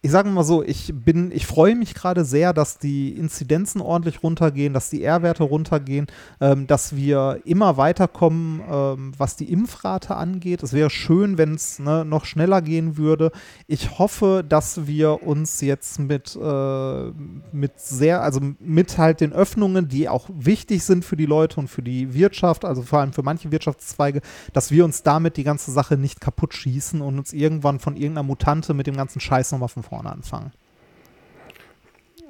ich 0.00 0.12
sage 0.12 0.28
mal 0.30 0.44
so, 0.44 0.62
ich 0.62 0.92
bin, 0.94 1.32
ich 1.32 1.44
freue 1.44 1.74
mich 1.74 1.92
gerade 1.92 2.24
sehr, 2.24 2.52
dass 2.52 2.78
die 2.78 3.16
Inzidenzen 3.16 3.80
ordentlich 3.80 4.22
runtergehen, 4.22 4.72
dass 4.72 4.90
die 4.90 5.02
R-Werte 5.02 5.42
runtergehen, 5.42 6.06
ähm, 6.40 6.68
dass 6.68 6.94
wir 6.94 7.40
immer 7.44 7.76
weiterkommen, 7.76 8.60
ähm, 8.70 9.12
was 9.18 9.34
die 9.34 9.50
Impfrate 9.52 10.14
angeht. 10.14 10.62
Es 10.62 10.72
wäre 10.72 10.88
schön, 10.88 11.36
wenn 11.36 11.54
es 11.54 11.80
ne, 11.80 12.04
noch 12.04 12.26
schneller 12.26 12.62
gehen 12.62 12.96
würde. 12.96 13.32
Ich 13.66 13.98
hoffe, 13.98 14.44
dass 14.48 14.86
wir 14.86 15.24
uns 15.24 15.60
jetzt 15.62 15.98
mit, 15.98 16.38
äh, 16.40 17.10
mit 17.50 17.80
sehr, 17.80 18.22
also 18.22 18.40
mit 18.60 18.98
halt 18.98 19.20
den 19.20 19.32
Öffnungen, 19.32 19.88
die 19.88 20.08
auch 20.08 20.30
wichtig 20.32 20.84
sind 20.84 21.04
für 21.04 21.16
die 21.16 21.26
Leute 21.26 21.58
und 21.58 21.66
für 21.66 21.82
die 21.82 22.14
Wirtschaft, 22.14 22.64
also 22.64 22.82
vor 22.82 23.00
allem 23.00 23.12
für 23.12 23.24
manche 23.24 23.50
Wirtschaftszweige, 23.50 24.20
dass 24.52 24.70
wir 24.70 24.84
uns 24.84 25.02
damit 25.02 25.36
die 25.36 25.44
ganze 25.44 25.72
Sache 25.72 25.96
nicht 25.96 26.20
kaputt 26.20 26.54
schießen 26.54 27.00
und 27.00 27.18
uns 27.18 27.32
irgendwann 27.32 27.80
von 27.80 27.96
irgendeiner 27.96 28.22
Mutante 28.22 28.74
mit 28.74 28.86
dem 28.86 28.96
ganzen 28.96 29.18
Scheiß 29.18 29.50
nochmal 29.50 29.68
von 29.68 29.82
vorne 29.88 30.10
anfangen. 30.10 30.52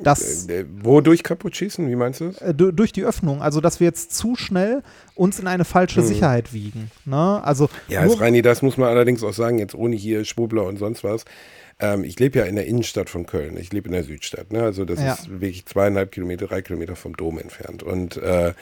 Das 0.01 0.49
Äh, 0.49 0.65
wodurch 0.81 1.25
kaputt 1.25 1.57
schießen? 1.57 1.89
Wie 1.91 1.97
meinst 1.97 2.21
du 2.21 2.27
das? 2.29 2.41
äh, 2.41 2.55
du- 2.55 2.71
durch 2.71 2.93
die 2.93 3.05
Öffnung, 3.05 3.43
also 3.43 3.61
dass 3.61 3.81
wir 3.81 3.87
jetzt 3.89 4.15
zu 4.17 4.37
schnell 4.37 4.85
uns 5.17 5.41
in 5.41 5.49
eine 5.49 5.65
falsche 5.65 6.03
Sicherheit 6.03 6.53
wiegen. 6.53 6.93
Ne? 7.05 7.43
Also 7.45 7.65
Hm. 7.67 7.73
Ja, 7.89 8.05
ist 8.05 8.21
Reini, 8.21 8.41
das 8.43 8.63
muss 8.63 8.77
man 8.77 8.89
allerdings 8.91 9.25
auch 9.25 9.33
sagen, 9.33 9.59
jetzt 9.59 9.75
ohne 9.75 9.97
hier 9.97 10.25
Schwurbler 10.25 10.65
und 10.67 10.79
sonst 10.79 11.03
was. 11.03 11.25
Ähm, 11.81 12.05
ich 12.05 12.19
lebe 12.21 12.39
ja 12.39 12.45
in 12.45 12.55
der 12.55 12.67
Innenstadt 12.67 13.11
von 13.11 13.27
Köln. 13.27 13.57
Ich 13.57 13.73
lebe 13.73 13.87
in 13.89 13.93
der 13.93 14.05
Südstadt. 14.05 14.53
Ne? 14.53 14.63
Also 14.63 14.85
das 14.85 15.01
Ja. 15.01 15.15
ist 15.15 15.31
wirklich 15.41 15.67
zweieinhalb 15.67 16.13
Kilometer, 16.13 16.47
drei 16.47 16.63
Kilometer 16.63 16.95
vom 16.95 17.17
Dom 17.17 17.39
entfernt. 17.41 17.83
Und 17.83 18.17
äh, 18.19 18.53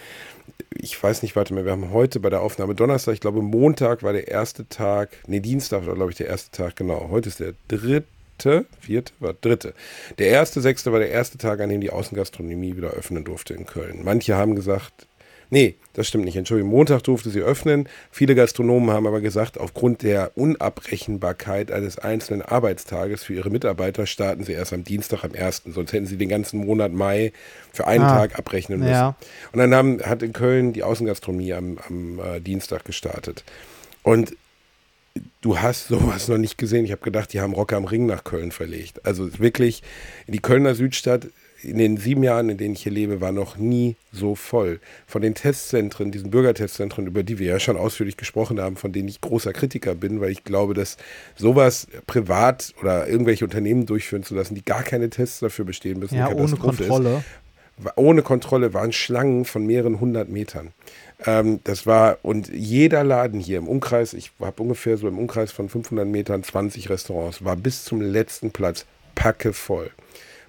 ich 0.75 1.03
weiß 1.03 1.21
nicht, 1.23 1.37
warte 1.37 1.53
mal, 1.53 1.67
wir 1.67 1.73
haben 1.73 1.91
heute 1.93 2.19
bei 2.19 2.31
der 2.31 2.41
Aufnahme 2.41 2.75
Donnerstag, 2.75 3.13
ich 3.13 3.21
glaube 3.21 3.43
Montag 3.43 4.03
war 4.03 4.15
der 4.15 4.29
erste 4.29 4.67
Tag, 4.71 5.11
nee, 5.27 5.41
Dienstag 5.41 5.87
war 5.87 5.95
glaube 5.97 6.13
ich 6.13 6.17
der 6.17 6.29
erste 6.29 6.51
Tag, 6.57 6.77
genau. 6.77 7.09
Heute 7.11 7.29
ist 7.29 7.41
der 7.41 7.53
dritte, 7.69 8.07
vierte, 8.81 9.13
war 9.21 9.35
dritte. 9.35 9.75
Der 10.19 10.29
erste, 10.29 10.61
sechste 10.61 10.93
war 10.93 10.99
der 10.99 11.11
erste 11.11 11.39
Tag, 11.39 11.61
an 11.61 11.69
dem 11.69 11.81
die 11.81 11.91
Außengastronomie 11.91 12.77
wieder 12.77 12.91
öffnen 12.91 13.25
durfte 13.25 13.55
in 13.55 13.67
Köln. 13.67 14.01
Manche 14.05 14.37
haben 14.37 14.55
gesagt, 14.55 15.07
Nee, 15.49 15.77
das 15.93 16.09
stimmt 16.09 16.25
nicht. 16.25 16.35
Entschuldigung, 16.37 16.73
Montag 16.73 17.05
durfte 17.05 17.31
sie 17.31 17.39
öffnen. 17.41 17.89
Viele 18.11 18.35
Gastronomen 18.35 18.91
haben 18.91 19.07
aber 19.07 19.21
gesagt, 19.21 19.59
aufgrund 19.59 20.03
der 20.03 20.33
Unabrechenbarkeit 20.37 21.71
eines 21.71 21.99
einzelnen 22.01 22.43
Arbeitstages 22.43 23.23
für 23.23 23.35
ihre 23.35 23.51
Mitarbeiter 23.51 24.07
starten 24.07 24.43
sie 24.43 24.55
erst 24.55 24.73
am 24.73 24.83
Dienstag, 24.83 25.23
am 25.23 25.33
1. 25.35 25.63
Sonst 25.67 25.93
hätten 25.93 26.07
sie 26.07 26.17
den 26.17 26.29
ganzen 26.29 26.67
Monat 26.67 26.93
Mai 26.93 27.33
für 27.73 27.87
einen 27.87 28.03
Ah, 28.03 28.17
Tag 28.19 28.37
abrechnen 28.39 28.81
müssen. 28.81 28.91
ja. 28.91 29.17
Und 29.53 29.61
dann 29.61 29.73
haben, 29.73 30.03
hat 30.03 30.23
in 30.25 30.33
Köln 30.33 30.73
die 30.73 30.83
Außengastronomie 30.83 31.53
am, 31.55 31.79
am 31.89 32.19
äh, 32.19 32.41
Dienstag 32.41 32.85
gestartet. 32.85 33.45
Und 34.03 34.37
du 35.41 35.59
hast 35.59 35.89
sowas 35.89 36.29
noch 36.29 36.39
nicht 36.39 36.59
gesehen. 36.59 36.85
Ich 36.85 36.93
habe 36.93 37.03
gedacht, 37.03 37.33
die 37.33 37.41
haben 37.41 37.53
Rock 37.55 37.73
am 37.73 37.85
Ring 37.85 38.07
nach 38.07 38.25
Köln 38.25 38.53
verlegt. 38.53 39.05
Also 39.05 39.39
wirklich, 39.39 39.83
die 40.27 40.39
Kölner 40.41 40.75
Südstadt 40.75 41.29
in 41.63 41.79
den 41.79 41.97
sieben 41.97 42.23
Jahren, 42.23 42.51
in 42.51 42.59
denen 42.59 42.75
ich 42.75 42.83
hier 42.83 42.93
lebe, 42.93 43.21
war 43.21 43.33
noch 43.33 43.57
nie 43.57 43.97
so 44.13 44.35
voll. 44.35 44.79
Von 45.07 45.23
den 45.23 45.35
Testzentren, 45.35 46.13
diesen 46.13 46.31
Bürgertestzentren, 46.31 47.07
über 47.07 47.23
die 47.23 47.39
wir 47.39 47.47
ja 47.49 47.59
schon 47.59 47.77
ausführlich 47.77 48.17
gesprochen 48.17 48.61
haben, 48.61 48.77
von 48.77 48.93
denen 48.93 49.09
ich 49.09 49.21
großer 49.21 49.53
Kritiker 49.53 49.95
bin, 49.95 50.21
weil 50.21 50.31
ich 50.31 50.45
glaube, 50.45 50.75
dass 50.75 50.97
sowas 51.35 51.89
privat 52.07 52.75
oder 52.81 53.09
irgendwelche 53.09 53.45
Unternehmen 53.45 53.87
durchführen 53.87 54.23
zu 54.23 54.35
lassen, 54.35 54.55
die 54.55 54.65
gar 54.65 54.83
keine 54.83 55.09
Tests 55.11 55.41
dafür 55.41 55.65
bestehen 55.65 55.99
müssen, 55.99 56.17
ja, 56.17 56.29
ohne 56.31 56.45
ist 56.45 56.59
Kontrolle. 56.61 57.25
wa- 57.79 57.93
ohne 57.97 58.23
Kontrolle 58.23 58.75
waren 58.75 58.93
Schlangen 58.93 59.45
von 59.45 59.67
mehreren 59.67 59.99
hundert 59.99 60.29
Metern. 60.29 60.69
Ähm, 61.25 61.61
das 61.65 61.87
war, 61.87 62.19
und 62.23 62.49
jeder 62.49 63.05
Laden 63.05 63.41
hier 63.41 63.59
im 63.59 63.69
Umkreis, 63.69 64.13
ich 64.13 64.33
habe 64.41 64.63
ungefähr 64.63 64.97
so 64.97 65.09
im 65.09 65.19
Umkreis 65.19 65.53
von 65.53 65.69
500 65.69 66.07
Metern 66.07 66.43
20 66.43 66.91
Restaurants, 66.91 67.45
war 67.45 67.57
bis 67.57 67.85
zum 67.85 68.01
letzten 68.01 68.51
Platz 68.51 68.87
packevoll. 69.15 69.91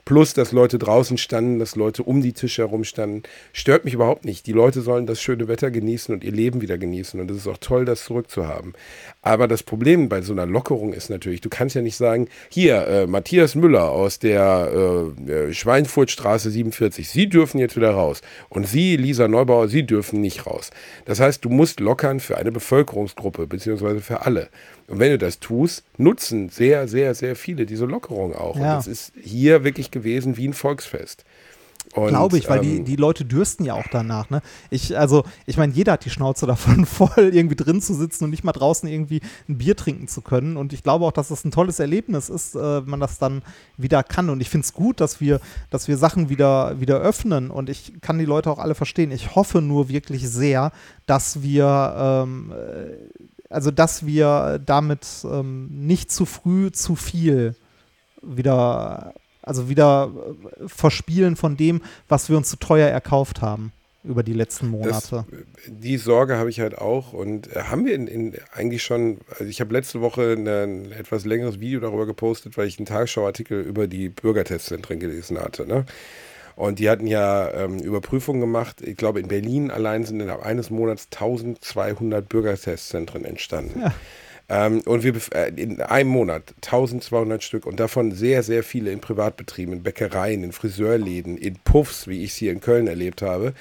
Plus, 0.07 0.33
dass 0.33 0.53
Leute 0.53 0.79
draußen 0.79 1.17
standen, 1.17 1.59
dass 1.59 1.75
Leute 1.75 2.01
um 2.01 2.21
die 2.21 2.31
Tische 2.31 2.61
herum 2.61 2.85
standen. 2.85 3.23
Stört 3.51 3.83
mich 3.83 3.93
überhaupt 3.93 4.23
nicht. 4.23 4.47
Die 4.47 4.53
Leute 4.53 4.79
sollen 4.79 5.05
das 5.05 5.21
schöne 5.21 5.49
Wetter 5.49 5.69
genießen 5.69 6.15
und 6.15 6.23
ihr 6.23 6.31
Leben 6.31 6.61
wieder 6.61 6.77
genießen. 6.77 7.19
Und 7.19 7.29
es 7.29 7.35
ist 7.35 7.47
auch 7.47 7.57
toll, 7.57 7.83
das 7.83 8.05
zurückzuhaben. 8.05 8.73
Aber 9.27 9.49
das 9.49 9.61
Problem 9.61 10.07
bei 10.07 10.21
so 10.21 10.31
einer 10.31 10.45
Lockerung 10.45 10.93
ist 10.93 11.09
natürlich, 11.09 11.41
du 11.41 11.49
kannst 11.49 11.75
ja 11.75 11.81
nicht 11.81 11.97
sagen, 11.97 12.29
hier, 12.47 12.87
äh, 12.87 13.07
Matthias 13.07 13.55
Müller 13.55 13.91
aus 13.91 14.19
der 14.19 14.71
äh, 15.27 15.31
äh, 15.31 15.53
Schweinfurtstraße 15.53 16.49
47, 16.49 17.09
Sie 17.09 17.27
dürfen 17.27 17.59
jetzt 17.59 17.75
wieder 17.75 17.91
raus. 17.91 18.21
Und 18.47 18.69
Sie, 18.69 18.95
Lisa 18.95 19.27
Neubauer, 19.27 19.67
Sie 19.67 19.83
dürfen 19.83 20.21
nicht 20.21 20.47
raus. 20.47 20.69
Das 21.03 21.19
heißt, 21.19 21.43
du 21.43 21.49
musst 21.49 21.81
lockern 21.81 22.21
für 22.21 22.37
eine 22.37 22.53
Bevölkerungsgruppe, 22.53 23.47
beziehungsweise 23.47 23.99
für 23.99 24.21
alle. 24.21 24.47
Und 24.87 24.99
wenn 24.99 25.11
du 25.11 25.17
das 25.17 25.41
tust, 25.41 25.83
nutzen 25.97 26.47
sehr, 26.47 26.87
sehr, 26.87 27.13
sehr 27.13 27.35
viele 27.35 27.65
diese 27.65 27.83
Lockerung 27.83 28.33
auch. 28.33 28.55
Ja. 28.55 28.61
Und 28.61 28.77
das 28.77 28.87
ist 28.87 29.11
hier 29.21 29.65
wirklich 29.65 29.91
gewesen 29.91 30.37
wie 30.37 30.47
ein 30.47 30.53
Volksfest. 30.53 31.25
Glaube 32.05 32.37
ich, 32.37 32.49
weil 32.49 32.61
die, 32.61 32.77
ähm, 32.77 32.85
die 32.85 32.95
Leute 32.95 33.25
dürsten 33.25 33.65
ja 33.65 33.73
auch 33.73 33.87
danach. 33.91 34.29
Ne? 34.29 34.41
Ich, 34.69 34.97
also, 34.97 35.23
ich 35.45 35.57
meine, 35.57 35.73
jeder 35.73 35.93
hat 35.93 36.05
die 36.05 36.09
Schnauze 36.09 36.45
davon 36.45 36.85
voll, 36.85 37.31
irgendwie 37.33 37.55
drin 37.55 37.81
zu 37.81 37.93
sitzen 37.93 38.25
und 38.25 38.29
nicht 38.29 38.43
mal 38.43 38.51
draußen 38.51 38.87
irgendwie 38.87 39.21
ein 39.47 39.57
Bier 39.57 39.75
trinken 39.75 40.07
zu 40.07 40.21
können. 40.21 40.57
Und 40.57 40.73
ich 40.73 40.83
glaube 40.83 41.05
auch, 41.05 41.11
dass 41.11 41.29
das 41.29 41.43
ein 41.43 41.51
tolles 41.51 41.79
Erlebnis 41.79 42.29
ist, 42.29 42.55
äh, 42.55 42.59
wenn 42.59 42.89
man 42.89 42.99
das 42.99 43.17
dann 43.17 43.41
wieder 43.77 44.03
kann. 44.03 44.29
Und 44.29 44.41
ich 44.41 44.49
finde 44.49 44.65
es 44.65 44.73
gut, 44.73 45.01
dass 45.01 45.19
wir, 45.19 45.39
dass 45.69 45.87
wir 45.87 45.97
Sachen 45.97 46.29
wieder, 46.29 46.79
wieder 46.79 46.99
öffnen. 46.99 47.49
Und 47.51 47.69
ich 47.69 47.93
kann 48.01 48.19
die 48.19 48.25
Leute 48.25 48.51
auch 48.51 48.59
alle 48.59 48.75
verstehen. 48.75 49.11
Ich 49.11 49.35
hoffe 49.35 49.61
nur 49.61 49.89
wirklich 49.89 50.29
sehr, 50.29 50.71
dass 51.05 51.41
wir 51.41 52.25
ähm, 52.25 52.51
äh, 52.51 53.27
also 53.49 53.71
dass 53.71 54.05
wir 54.05 54.59
damit 54.65 55.07
ähm, 55.23 55.67
nicht 55.71 56.11
zu 56.11 56.25
früh 56.25 56.71
zu 56.71 56.95
viel 56.95 57.55
wieder, 58.21 59.13
also 59.47 59.69
wieder 59.69 60.11
äh, 60.11 60.67
verspielen 60.67 61.35
von 61.35 61.57
dem, 61.57 61.81
was 62.07 62.29
wir 62.29 62.37
uns 62.37 62.49
zu 62.49 62.57
teuer 62.57 62.89
erkauft 62.89 63.41
haben. 63.41 63.71
über 64.03 64.23
die 64.23 64.33
letzten 64.33 64.69
Monate. 64.69 65.25
Das, 65.29 65.41
die 65.67 65.97
Sorge 65.97 66.37
habe 66.37 66.49
ich 66.49 66.59
halt 66.61 66.77
auch. 66.77 67.13
Und 67.13 67.53
äh, 67.53 67.63
haben 67.63 67.85
wir 67.85 67.93
in, 67.93 68.07
in 68.07 68.33
eigentlich 68.53 68.83
schon, 68.83 69.17
also 69.31 69.45
ich 69.45 69.59
habe 69.59 69.73
letzte 69.73 70.01
Woche 70.01 70.35
eine, 70.37 70.63
ein 70.63 70.91
etwas 70.93 71.25
längeres 71.25 71.59
Video 71.59 71.79
darüber 71.79 72.05
gepostet, 72.05 72.57
weil 72.57 72.67
ich 72.67 72.79
einen 72.79 72.85
Tagesschauartikel 72.85 73.59
über 73.61 73.87
die 73.87 74.09
Bürgertestzentren 74.09 74.99
gelesen 74.99 75.39
hatte. 75.39 75.67
Ne? 75.67 75.85
Und 76.57 76.79
die 76.79 76.89
hatten 76.89 77.05
ja 77.05 77.51
ähm, 77.51 77.77
Überprüfungen 77.77 78.41
gemacht. 78.41 78.81
Ich 78.81 78.97
glaube, 78.97 79.19
in 79.19 79.27
Berlin 79.27 79.69
allein 79.69 80.05
sind 80.05 80.19
innerhalb 80.19 80.43
eines 80.43 80.71
Monats 80.71 81.07
1200 81.13 82.27
Bürgertestzentren 82.27 83.25
entstanden. 83.25 83.79
Ja. 83.79 83.93
Ähm, 84.49 84.81
und 84.85 85.03
wir 85.03 85.13
äh, 85.33 85.51
in 85.55 85.81
einem 85.81 86.09
Monat 86.09 86.53
1200 86.63 87.43
Stück 87.43 87.65
und 87.65 87.79
davon 87.79 88.11
sehr, 88.11 88.43
sehr 88.43 88.63
viele 88.63 88.91
in 88.91 89.01
Privatbetrieben, 89.01 89.73
in 89.73 89.83
Bäckereien, 89.83 90.43
in 90.43 90.53
Friseurläden, 90.53 91.37
in 91.37 91.55
Puffs, 91.55 92.07
wie 92.07 92.23
ich 92.23 92.31
es 92.31 92.37
hier 92.37 92.51
in 92.51 92.61
Köln 92.61 92.87
erlebt 92.87 93.21
habe. 93.21 93.53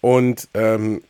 Und 0.00 0.48
ähm, 0.54 1.02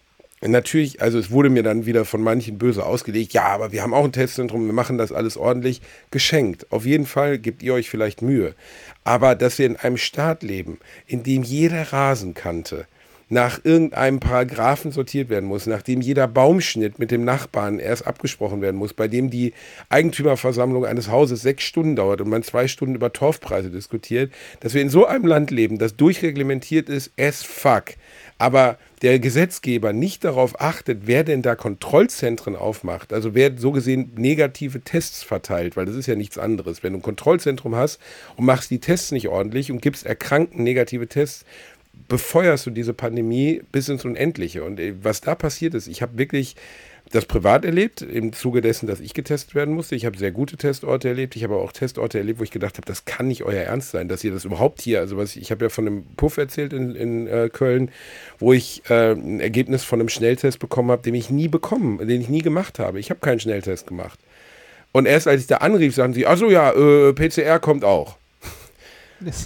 natürlich, 0.42 1.00
also 1.00 1.18
es 1.18 1.30
wurde 1.30 1.48
mir 1.48 1.62
dann 1.62 1.86
wieder 1.86 2.04
von 2.04 2.22
manchen 2.22 2.58
böse 2.58 2.84
ausgelegt, 2.84 3.32
ja, 3.32 3.44
aber 3.44 3.72
wir 3.72 3.82
haben 3.82 3.94
auch 3.94 4.04
ein 4.04 4.12
Testzentrum, 4.12 4.66
wir 4.66 4.74
machen 4.74 4.98
das 4.98 5.12
alles 5.12 5.38
ordentlich, 5.38 5.80
geschenkt. 6.10 6.70
Auf 6.70 6.84
jeden 6.84 7.06
Fall 7.06 7.38
gebt 7.38 7.62
ihr 7.62 7.72
euch 7.72 7.88
vielleicht 7.88 8.20
Mühe. 8.20 8.54
Aber 9.04 9.34
dass 9.34 9.58
wir 9.58 9.66
in 9.66 9.76
einem 9.76 9.96
Staat 9.96 10.42
leben, 10.42 10.78
in 11.06 11.22
dem 11.22 11.42
jede 11.42 11.92
Rasenkante 11.92 12.86
nach 13.28 13.64
irgendeinem 13.64 14.20
Paragraphen 14.20 14.92
sortiert 14.92 15.28
werden 15.28 15.48
muss, 15.48 15.66
nachdem 15.66 16.00
jeder 16.00 16.28
Baumschnitt 16.28 17.00
mit 17.00 17.10
dem 17.10 17.24
Nachbarn 17.24 17.80
erst 17.80 18.06
abgesprochen 18.06 18.60
werden 18.60 18.76
muss, 18.76 18.94
bei 18.94 19.08
dem 19.08 19.30
die 19.30 19.52
Eigentümerversammlung 19.88 20.86
eines 20.86 21.10
Hauses 21.10 21.42
sechs 21.42 21.64
Stunden 21.64 21.96
dauert 21.96 22.20
und 22.20 22.28
man 22.28 22.44
zwei 22.44 22.68
Stunden 22.68 22.94
über 22.94 23.12
Torfpreise 23.12 23.70
diskutiert, 23.70 24.32
dass 24.60 24.74
wir 24.74 24.82
in 24.82 24.90
so 24.90 25.06
einem 25.06 25.26
Land 25.26 25.50
leben, 25.50 25.78
das 25.78 25.96
durchreglementiert 25.96 26.88
ist, 26.88 27.10
as 27.18 27.42
fuck. 27.42 27.94
Aber 28.38 28.78
der 29.02 29.18
Gesetzgeber 29.18 29.92
nicht 29.92 30.24
darauf 30.24 30.60
achtet, 30.60 31.02
wer 31.06 31.24
denn 31.24 31.42
da 31.42 31.54
Kontrollzentren 31.54 32.54
aufmacht, 32.54 33.12
also 33.12 33.34
wer 33.34 33.56
so 33.56 33.72
gesehen 33.72 34.12
negative 34.16 34.82
Tests 34.82 35.22
verteilt, 35.22 35.76
weil 35.76 35.86
das 35.86 35.96
ist 35.96 36.06
ja 36.06 36.14
nichts 36.14 36.38
anderes. 36.38 36.82
Wenn 36.82 36.92
du 36.92 37.00
ein 37.00 37.02
Kontrollzentrum 37.02 37.74
hast 37.74 37.98
und 38.36 38.44
machst 38.44 38.70
die 38.70 38.78
Tests 38.78 39.10
nicht 39.10 39.28
ordentlich 39.28 39.72
und 39.72 39.82
gibst 39.82 40.06
Erkrankten 40.06 40.64
negative 40.64 41.08
Tests, 41.08 41.44
befeuerst 42.08 42.66
du 42.66 42.70
diese 42.70 42.94
Pandemie 42.94 43.62
bis 43.72 43.88
ins 43.88 44.04
Unendliche. 44.04 44.64
Und 44.64 44.80
äh, 44.80 44.94
was 45.02 45.20
da 45.20 45.34
passiert 45.34 45.74
ist, 45.74 45.88
ich 45.88 46.02
habe 46.02 46.18
wirklich 46.18 46.56
das 47.12 47.24
privat 47.24 47.64
erlebt, 47.64 48.02
im 48.02 48.32
Zuge 48.32 48.60
dessen, 48.60 48.86
dass 48.86 49.00
ich 49.00 49.14
getestet 49.14 49.54
werden 49.54 49.74
musste. 49.74 49.94
Ich 49.94 50.06
habe 50.06 50.18
sehr 50.18 50.32
gute 50.32 50.56
Testorte 50.56 51.08
erlebt. 51.08 51.36
Ich 51.36 51.44
habe 51.44 51.54
auch 51.54 51.70
Testorte 51.70 52.18
erlebt, 52.18 52.40
wo 52.40 52.42
ich 52.42 52.50
gedacht 52.50 52.76
habe, 52.78 52.86
das 52.86 53.04
kann 53.04 53.28
nicht 53.28 53.44
euer 53.44 53.62
Ernst 53.62 53.92
sein, 53.92 54.08
dass 54.08 54.24
ihr 54.24 54.32
das 54.32 54.44
überhaupt 54.44 54.82
hier, 54.82 55.00
also 55.00 55.16
was 55.16 55.36
ich, 55.36 55.42
ich 55.42 55.50
habe 55.52 55.66
ja 55.66 55.68
von 55.68 55.86
einem 55.86 56.04
Puff 56.16 56.36
erzählt 56.36 56.72
in, 56.72 56.96
in 56.96 57.26
äh, 57.28 57.48
Köln, 57.52 57.90
wo 58.38 58.52
ich 58.52 58.82
äh, 58.88 59.12
ein 59.12 59.38
Ergebnis 59.38 59.84
von 59.84 60.00
einem 60.00 60.08
Schnelltest 60.08 60.58
bekommen 60.58 60.90
habe, 60.90 61.02
den 61.02 61.14
ich 61.14 61.30
nie 61.30 61.48
bekommen, 61.48 61.98
den 62.06 62.20
ich 62.20 62.28
nie 62.28 62.42
gemacht 62.42 62.80
habe. 62.80 62.98
Ich 62.98 63.10
habe 63.10 63.20
keinen 63.20 63.40
Schnelltest 63.40 63.86
gemacht. 63.86 64.18
Und 64.90 65.06
erst 65.06 65.28
als 65.28 65.42
ich 65.42 65.46
da 65.46 65.58
anrief, 65.58 65.94
sagten 65.94 66.14
sie, 66.14 66.26
achso 66.26 66.50
ja, 66.50 66.72
äh, 66.72 67.12
PCR 67.12 67.60
kommt 67.60 67.84
auch. 67.84 68.16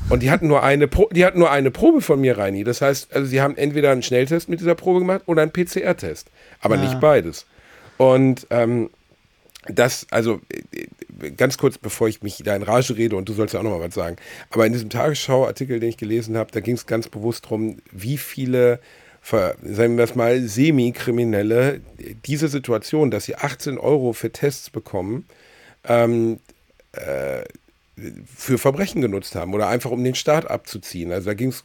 Und 0.08 0.22
die 0.22 0.30
hatten 0.30 0.48
nur 0.48 0.62
eine, 0.62 0.88
Pro 0.88 1.08
die 1.12 1.24
hatten 1.24 1.38
nur 1.38 1.50
eine 1.50 1.70
Probe 1.70 2.00
von 2.00 2.20
mir, 2.20 2.38
Reini. 2.38 2.64
Das 2.64 2.80
heißt, 2.80 3.14
also 3.14 3.26
sie 3.26 3.40
haben 3.40 3.56
entweder 3.56 3.90
einen 3.90 4.02
Schnelltest 4.02 4.48
mit 4.48 4.60
dieser 4.60 4.74
Probe 4.74 5.00
gemacht 5.00 5.22
oder 5.26 5.42
einen 5.42 5.52
PCR-Test. 5.52 6.30
Aber 6.60 6.76
ja. 6.76 6.82
nicht 6.82 7.00
beides. 7.00 7.46
Und 7.96 8.46
ähm, 8.50 8.90
das, 9.66 10.06
also 10.10 10.40
äh, 10.50 11.30
ganz 11.32 11.58
kurz, 11.58 11.78
bevor 11.78 12.08
ich 12.08 12.22
mich 12.22 12.42
da 12.44 12.56
in 12.56 12.62
Rage 12.62 12.96
rede 12.96 13.16
und 13.16 13.28
du 13.28 13.32
sollst 13.32 13.54
ja 13.54 13.60
auch 13.60 13.64
noch 13.64 13.78
mal 13.78 13.86
was 13.86 13.94
sagen. 13.94 14.16
Aber 14.50 14.66
in 14.66 14.72
diesem 14.72 14.90
Tagesschau-Artikel, 14.90 15.80
den 15.80 15.90
ich 15.90 15.98
gelesen 15.98 16.36
habe, 16.36 16.50
da 16.50 16.60
ging 16.60 16.74
es 16.74 16.86
ganz 16.86 17.08
bewusst 17.08 17.44
darum, 17.44 17.78
wie 17.92 18.18
viele 18.18 18.80
sagen 19.22 19.96
wir 19.96 20.04
es 20.04 20.14
mal, 20.14 20.40
Semi-Kriminelle 20.40 21.80
diese 22.24 22.48
Situation, 22.48 23.10
dass 23.10 23.24
sie 23.24 23.36
18 23.36 23.78
Euro 23.78 24.12
für 24.12 24.32
Tests 24.32 24.70
bekommen, 24.70 25.26
ähm, 25.84 26.40
äh, 26.92 27.44
für 28.36 28.58
Verbrechen 28.58 29.00
genutzt 29.00 29.34
haben 29.34 29.54
oder 29.54 29.68
einfach 29.68 29.90
um 29.90 30.02
den 30.02 30.14
Staat 30.14 30.50
abzuziehen. 30.50 31.12
Also 31.12 31.26
da 31.26 31.34
ging 31.34 31.50
es 31.50 31.62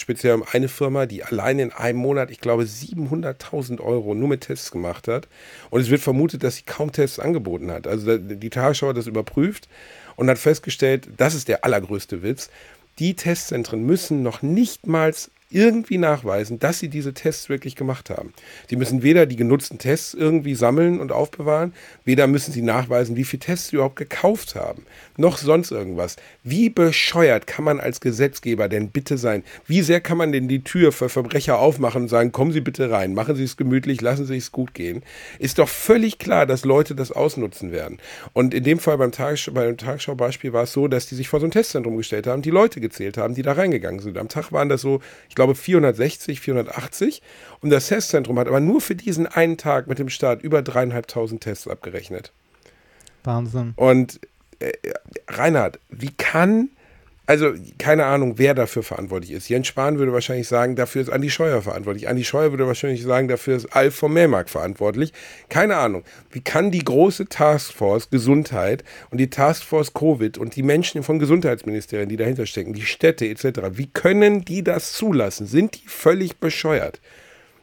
speziell 0.00 0.34
um 0.34 0.44
eine 0.50 0.68
Firma, 0.68 1.06
die 1.06 1.24
allein 1.24 1.58
in 1.58 1.72
einem 1.72 1.98
Monat, 1.98 2.30
ich 2.30 2.40
glaube, 2.40 2.64
700.000 2.64 3.80
Euro 3.80 4.14
nur 4.14 4.28
mit 4.28 4.42
Tests 4.42 4.70
gemacht 4.70 5.08
hat. 5.08 5.28
Und 5.70 5.80
es 5.80 5.90
wird 5.90 6.00
vermutet, 6.00 6.44
dass 6.44 6.56
sie 6.56 6.64
kaum 6.64 6.92
Tests 6.92 7.18
angeboten 7.18 7.70
hat. 7.70 7.86
Also 7.86 8.18
die 8.18 8.50
Tagesschau 8.50 8.88
hat 8.88 8.96
das 8.96 9.06
überprüft 9.06 9.68
und 10.16 10.28
hat 10.28 10.38
festgestellt, 10.38 11.08
das 11.16 11.34
ist 11.34 11.48
der 11.48 11.64
allergrößte 11.64 12.22
Witz, 12.22 12.50
die 12.98 13.14
Testzentren 13.14 13.84
müssen 13.84 14.22
noch 14.22 14.42
nicht 14.42 14.86
mal 14.86 15.14
irgendwie 15.50 15.96
nachweisen, 15.96 16.58
dass 16.58 16.78
sie 16.78 16.88
diese 16.88 17.14
Tests 17.14 17.48
wirklich 17.48 17.74
gemacht 17.74 18.10
haben. 18.10 18.34
Sie 18.68 18.76
müssen 18.76 19.02
weder 19.02 19.24
die 19.24 19.36
genutzten 19.36 19.78
Tests 19.78 20.12
irgendwie 20.12 20.54
sammeln 20.54 21.00
und 21.00 21.10
aufbewahren, 21.10 21.72
weder 22.04 22.26
müssen 22.26 22.52
sie 22.52 22.60
nachweisen, 22.60 23.16
wie 23.16 23.24
viele 23.24 23.40
Tests 23.40 23.68
sie 23.68 23.76
überhaupt 23.76 23.96
gekauft 23.96 24.54
haben, 24.54 24.84
noch 25.16 25.38
sonst 25.38 25.70
irgendwas. 25.70 26.16
Wie 26.42 26.68
bescheuert 26.68 27.46
kann 27.46 27.64
man 27.64 27.80
als 27.80 28.00
Gesetzgeber 28.00 28.68
denn 28.68 28.90
bitte 28.90 29.16
sein? 29.16 29.42
Wie 29.66 29.80
sehr 29.80 30.00
kann 30.00 30.18
man 30.18 30.32
denn 30.32 30.48
die 30.48 30.64
Tür 30.64 30.92
für 30.92 31.08
Verbrecher 31.08 31.58
aufmachen 31.58 32.02
und 32.02 32.08
sagen, 32.08 32.30
kommen 32.30 32.52
Sie 32.52 32.60
bitte 32.60 32.90
rein, 32.90 33.14
machen 33.14 33.34
Sie 33.34 33.44
es 33.44 33.56
gemütlich, 33.56 34.02
lassen 34.02 34.26
Sie 34.26 34.36
es 34.36 34.52
gut 34.52 34.74
gehen? 34.74 35.02
Ist 35.38 35.58
doch 35.58 35.68
völlig 35.68 36.18
klar, 36.18 36.44
dass 36.44 36.66
Leute 36.66 36.94
das 36.94 37.10
ausnutzen 37.10 37.72
werden. 37.72 37.98
Und 38.34 38.52
in 38.52 38.64
dem 38.64 38.78
Fall 38.78 38.98
beim, 38.98 39.12
Tagesschau, 39.12 39.52
beim 39.52 39.78
Tagesschau-Beispiel 39.78 40.52
war 40.52 40.64
es 40.64 40.72
so, 40.72 40.88
dass 40.88 41.06
die 41.06 41.14
sich 41.14 41.28
vor 41.28 41.40
so 41.40 41.46
ein 41.46 41.52
Testzentrum 41.52 41.96
gestellt 41.96 42.26
haben, 42.26 42.42
die 42.42 42.50
Leute 42.50 42.80
gezählt 42.80 43.16
haben, 43.16 43.34
die 43.34 43.42
da 43.42 43.52
reingegangen 43.52 44.00
sind. 44.00 44.18
Am 44.18 44.28
Tag 44.28 44.52
waren 44.52 44.68
das 44.68 44.82
so, 44.82 45.00
ich 45.28 45.34
glaube 45.38 45.54
460, 45.54 46.40
480. 46.40 47.22
Und 47.60 47.70
das 47.70 47.86
Testzentrum 47.86 48.38
hat 48.40 48.48
aber 48.48 48.58
nur 48.58 48.80
für 48.80 48.96
diesen 48.96 49.28
einen 49.28 49.56
Tag 49.56 49.86
mit 49.86 50.00
dem 50.00 50.08
Start 50.08 50.42
über 50.42 50.62
dreieinhalbtausend 50.62 51.42
Tests 51.42 51.68
abgerechnet. 51.68 52.32
Wahnsinn. 53.22 53.72
Und 53.76 54.20
äh, 54.58 54.72
Reinhard, 55.28 55.78
wie 55.90 56.10
kann 56.10 56.70
also 57.28 57.52
keine 57.76 58.06
Ahnung, 58.06 58.38
wer 58.38 58.54
dafür 58.54 58.82
verantwortlich 58.82 59.32
ist. 59.32 59.50
Jens 59.50 59.66
Spahn 59.66 59.98
würde 59.98 60.14
wahrscheinlich 60.14 60.48
sagen, 60.48 60.76
dafür 60.76 61.02
ist 61.02 61.10
Andi 61.10 61.28
Scheuer 61.28 61.60
verantwortlich. 61.60 62.08
Andi 62.08 62.24
Scheuer 62.24 62.52
würde 62.52 62.66
wahrscheinlich 62.66 63.02
sagen, 63.02 63.28
dafür 63.28 63.54
ist 63.54 63.66
Alf 63.66 63.94
vom 63.96 64.14
Mehrmark 64.14 64.48
verantwortlich. 64.48 65.12
Keine 65.50 65.76
Ahnung. 65.76 66.04
Wie 66.30 66.40
kann 66.40 66.70
die 66.70 66.82
große 66.82 67.26
Taskforce 67.26 68.08
Gesundheit 68.08 68.82
und 69.10 69.18
die 69.18 69.28
Taskforce 69.28 69.92
Covid 69.92 70.38
und 70.38 70.56
die 70.56 70.62
Menschen 70.62 71.02
von 71.02 71.18
Gesundheitsministerien, 71.18 72.08
die 72.08 72.16
dahinter 72.16 72.46
stecken, 72.46 72.72
die 72.72 72.86
Städte 72.86 73.28
etc., 73.28 73.60
wie 73.72 73.88
können 73.88 74.46
die 74.46 74.64
das 74.64 74.94
zulassen? 74.94 75.46
Sind 75.46 75.74
die 75.74 75.86
völlig 75.86 76.38
bescheuert? 76.38 76.98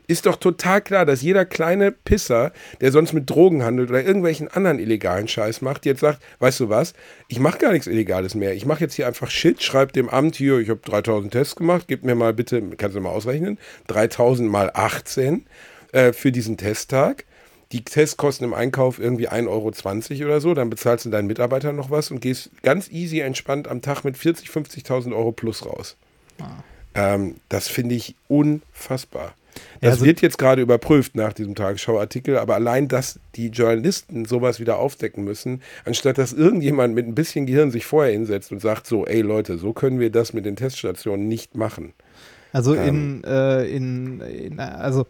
Ist 0.08 0.26
doch 0.26 0.36
total 0.36 0.82
klar, 0.82 1.06
dass 1.06 1.22
jeder 1.22 1.46
kleine 1.46 1.92
Pisser, 1.92 2.52
der 2.82 2.92
sonst 2.92 3.14
mit 3.14 3.30
Drogen 3.30 3.64
handelt 3.64 3.90
oder 3.90 4.04
irgendwelchen 4.04 4.48
anderen 4.48 4.80
illegalen 4.80 5.28
Scheiß 5.28 5.62
macht, 5.62 5.86
jetzt 5.86 6.02
sagt, 6.02 6.22
weißt 6.40 6.60
du 6.62 6.70
was, 6.70 6.94
ich 7.28 7.40
mache 7.40 7.58
gar 7.58 7.72
nichts 7.72 7.88
Illegales 7.88 8.36
mehr. 8.36 8.54
Ich 8.54 8.66
mache 8.66 8.82
jetzt 8.82 8.96
hier 8.96 9.08
einfach 9.08 9.30
Shit, 9.30 9.64
schreibe 9.64 9.94
dem 9.94 10.10
Amt 10.10 10.36
hier, 10.36 10.60
ich 10.60 10.70
habe 10.70 10.82
3000 10.84 11.32
Tests 11.32 11.56
gemacht, 11.56 11.86
gib 11.88 12.04
mir 12.04 12.16
mal 12.16 12.34
bitte, 12.34 12.62
kannst 12.78 12.96
du 12.96 13.02
mal 13.02 13.10
ausrechnen, 13.10 13.58
3000 13.88 14.50
mal 14.50 14.72
18 14.74 15.46
äh, 15.92 16.14
für 16.14 16.32
diesen 16.32 16.58
Testtag. 16.58 17.26
Die 17.72 17.84
Tests 17.84 18.16
kosten 18.16 18.44
im 18.44 18.54
Einkauf 18.54 19.00
irgendwie 19.00 19.28
1,20 19.28 19.50
Euro 19.50 20.26
oder 20.26 20.40
so, 20.40 20.54
dann 20.54 20.70
bezahlst 20.70 21.06
du 21.06 21.10
deinen 21.10 21.28
Mitarbeitern 21.28 21.76
noch 21.76 21.90
was 21.90 22.12
und 22.12 22.22
gehst 22.22 22.52
ganz 22.62 22.90
easy 22.90 23.20
entspannt 23.20 23.68
am 23.68 23.82
Tag 23.82 24.04
mit 24.04 24.18
40, 24.18 24.50
50.000 24.50 25.16
Euro 25.16 25.32
plus 25.32 25.66
raus. 25.66 25.98
Ah. 26.40 26.64
Ähm, 26.94 27.36
das 27.50 27.68
finde 27.68 27.96
ich 27.96 28.16
unfassbar. 28.28 29.34
Das 29.82 29.94
also, 29.94 30.06
wird 30.06 30.22
jetzt 30.22 30.38
gerade 30.38 30.62
überprüft 30.62 31.16
nach 31.16 31.34
diesem 31.34 31.56
Tagesschau-Artikel, 31.56 32.38
aber 32.38 32.56
allein, 32.56 32.88
dass 32.88 33.20
die 33.36 33.48
Journalisten 33.48 34.26
sowas 34.26 34.60
wieder 34.60 34.78
aufdecken 34.78 35.24
müssen, 35.24 35.62
anstatt 35.86 36.18
dass 36.18 36.34
irgendjemand 36.34 36.96
mit 36.96 37.08
ein 37.08 37.16
bisschen 37.16 37.46
Gehirn 37.46 37.72
sich 37.72 37.86
vorher 37.86 38.14
hinsetzt 38.14 38.52
und 38.52 38.62
sagt 38.62 38.88
so, 38.88 39.06
ey 39.06 39.22
Leute, 39.22 39.58
so 39.58 39.74
können 39.74 40.00
wir 40.00 40.12
das 40.12 40.34
mit 40.34 40.46
den 40.46 40.56
Teststationen 40.56 41.28
nicht 41.28 41.56
machen. 41.56 41.94
Also 42.52 42.74
ähm, 42.76 43.22
in, 43.22 43.24
äh, 43.26 43.66
in, 43.66 44.22
in, 44.22 44.60
also 44.60 45.06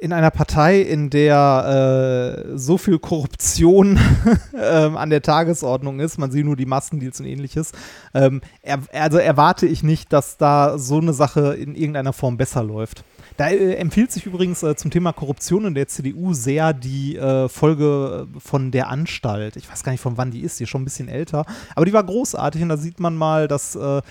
in 0.00 0.12
einer 0.12 0.30
Partei, 0.30 0.80
in 0.80 1.10
der 1.10 2.44
äh, 2.54 2.58
so 2.58 2.78
viel 2.78 2.98
Korruption 2.98 3.98
ähm, 4.60 4.96
an 4.96 5.10
der 5.10 5.22
Tagesordnung 5.22 6.00
ist, 6.00 6.18
man 6.18 6.30
sieht 6.30 6.44
nur 6.44 6.56
die 6.56 6.66
Massendeals 6.66 7.20
und 7.20 7.26
ähnliches, 7.26 7.72
ähm, 8.12 8.40
er, 8.62 8.80
also 8.92 9.18
erwarte 9.18 9.66
ich 9.66 9.82
nicht, 9.82 10.12
dass 10.12 10.36
da 10.36 10.78
so 10.78 10.98
eine 10.98 11.12
Sache 11.12 11.54
in 11.54 11.74
irgendeiner 11.74 12.12
Form 12.12 12.36
besser 12.36 12.62
läuft. 12.62 13.04
Da 13.36 13.48
äh, 13.48 13.74
empfiehlt 13.74 14.12
sich 14.12 14.26
übrigens 14.26 14.62
äh, 14.62 14.76
zum 14.76 14.90
Thema 14.90 15.12
Korruption 15.12 15.64
in 15.64 15.74
der 15.74 15.88
CDU 15.88 16.34
sehr 16.34 16.72
die 16.72 17.16
äh, 17.16 17.48
Folge 17.48 18.28
von 18.38 18.70
der 18.70 18.88
Anstalt. 18.88 19.56
Ich 19.56 19.70
weiß 19.70 19.82
gar 19.82 19.92
nicht, 19.92 20.00
von 20.00 20.16
wann 20.16 20.30
die 20.30 20.40
ist, 20.40 20.60
die 20.60 20.64
ist 20.64 20.70
schon 20.70 20.82
ein 20.82 20.86
bisschen 20.86 21.08
älter, 21.08 21.44
aber 21.74 21.84
die 21.84 21.92
war 21.92 22.04
großartig 22.04 22.62
und 22.62 22.68
da 22.68 22.76
sieht 22.76 23.00
man 23.00 23.16
mal, 23.16 23.48
dass, 23.48 23.74
äh, 23.74 24.02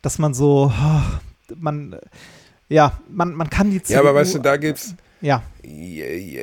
dass 0.00 0.18
man 0.18 0.34
so, 0.34 0.72
man, 1.56 1.96
ja, 2.68 2.98
man, 3.08 3.34
man 3.34 3.50
kann 3.50 3.70
die 3.70 3.82
CDU. 3.82 3.94
Ja, 3.94 4.00
aber 4.00 4.14
weißt 4.14 4.34
du, 4.34 4.38
da 4.40 4.56
geht's 4.56 4.96
Ja. 5.22 5.42
Ja, 5.64 6.06
ja, 6.06 6.42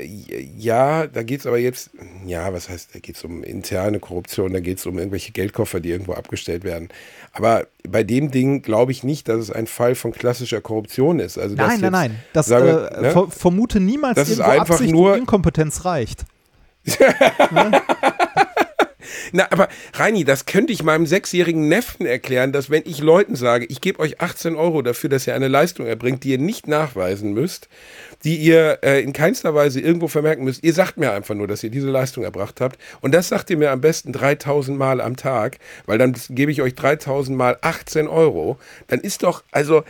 ja, 0.58 1.08
da 1.08 1.24
geht 1.24 1.42
es 1.42 1.46
aber 1.46 1.58
jetzt, 1.58 1.90
ja, 2.26 2.52
was 2.54 2.70
heißt, 2.70 2.96
da 2.96 3.00
geht 3.00 3.18
es 3.18 3.24
um 3.26 3.44
interne 3.44 4.00
Korruption, 4.00 4.54
da 4.54 4.62
geht 4.62 4.78
es 4.80 4.86
um 4.86 4.98
irgendwelche 4.98 5.34
Geldkoffer, 5.34 5.82
die 5.82 5.90
irgendwo 5.92 6.14
abgestellt 6.14 6.64
werden. 6.64 6.88
Aber 7.34 7.68
bei 7.88 8.04
dem 8.04 8.32
Ding 8.32 8.62
glaube 8.62 8.94
ich 8.94 9.04
nicht, 9.04 9.28
dass 9.28 9.40
es 9.40 9.52
ein 9.52 9.68
Fall 9.68 9.96
von 9.96 10.14
klassischer 10.14 10.62
Korruption 10.62 11.20
ist. 11.20 11.38
Also, 11.38 11.56
dass 11.56 11.68
Nein, 11.68 11.82
nein, 11.82 11.92
nein. 11.92 12.16
Das 12.32 12.50
wir, 12.50 12.92
äh, 12.94 13.02
ne? 13.02 13.12
ver 13.12 13.28
vermute 13.30 13.82
niemals 13.82 14.16
Das 14.16 14.30
ist 14.30 14.40
irgendwo 14.40 14.60
einfach 14.60 14.76
Absicht 14.76 14.94
nur- 14.94 15.18
Inkompetenz 15.18 15.84
reicht. 15.86 16.26
Na, 19.32 19.48
aber 19.52 19.68
Reini, 19.94 20.24
das 20.24 20.46
könnte 20.46 20.74
ich 20.74 20.84
meinem 20.84 21.06
sechsjährigen 21.06 21.68
Neffen 21.68 22.06
erklären, 22.06 22.52
dass 22.52 22.70
wenn 22.70 22.84
ich 22.86 23.00
Leuten 23.00 23.36
sage, 23.36 23.66
ich 23.66 23.82
gebe 23.82 24.00
euch 24.00 24.22
18 24.22 24.56
Euro 24.56 24.82
dafür, 24.82 25.10
dass 25.10 25.28
ihr 25.28 25.36
eine 25.36 25.48
Leistung 25.48 25.86
erbringt, 25.86 26.24
die 26.24 26.32
ihr 26.32 26.38
nicht 26.38 26.68
nachweisen 26.68 27.34
müsst, 27.34 27.70
die 28.24 28.36
ihr 28.36 28.80
äh, 28.84 29.02
in 29.02 29.14
keinster 29.14 29.56
Weise 29.56 29.80
irgendwo 29.80 30.08
vermerken 30.08 30.44
müsst. 30.44 30.64
Ihr 30.64 30.74
sagt 30.74 30.98
mir 30.98 31.12
einfach 31.12 31.36
nur, 31.36 31.48
dass 31.48 31.64
ihr 31.64 31.70
diese 31.70 31.90
Leistung 31.90 32.24
erbracht 32.24 32.62
habt. 32.62 32.78
Und 33.02 33.14
das 33.14 33.30
sagt 33.30 33.50
ihr 33.50 33.58
mir 33.58 33.72
am 33.72 33.82
besten 33.82 34.12
3000 34.12 34.78
Mal 34.78 35.02
am 35.02 35.16
Tag, 35.16 35.58
weil 35.86 35.98
dann 35.98 36.16
gebe 36.30 36.52
ich 36.52 36.62
euch 36.62 36.76
3000 36.76 37.38
Mal 37.38 37.58
18 37.62 38.08
Euro. 38.08 38.58
Dann 38.88 39.00
ist 39.00 39.24
doch, 39.24 39.44
also, 39.52 39.84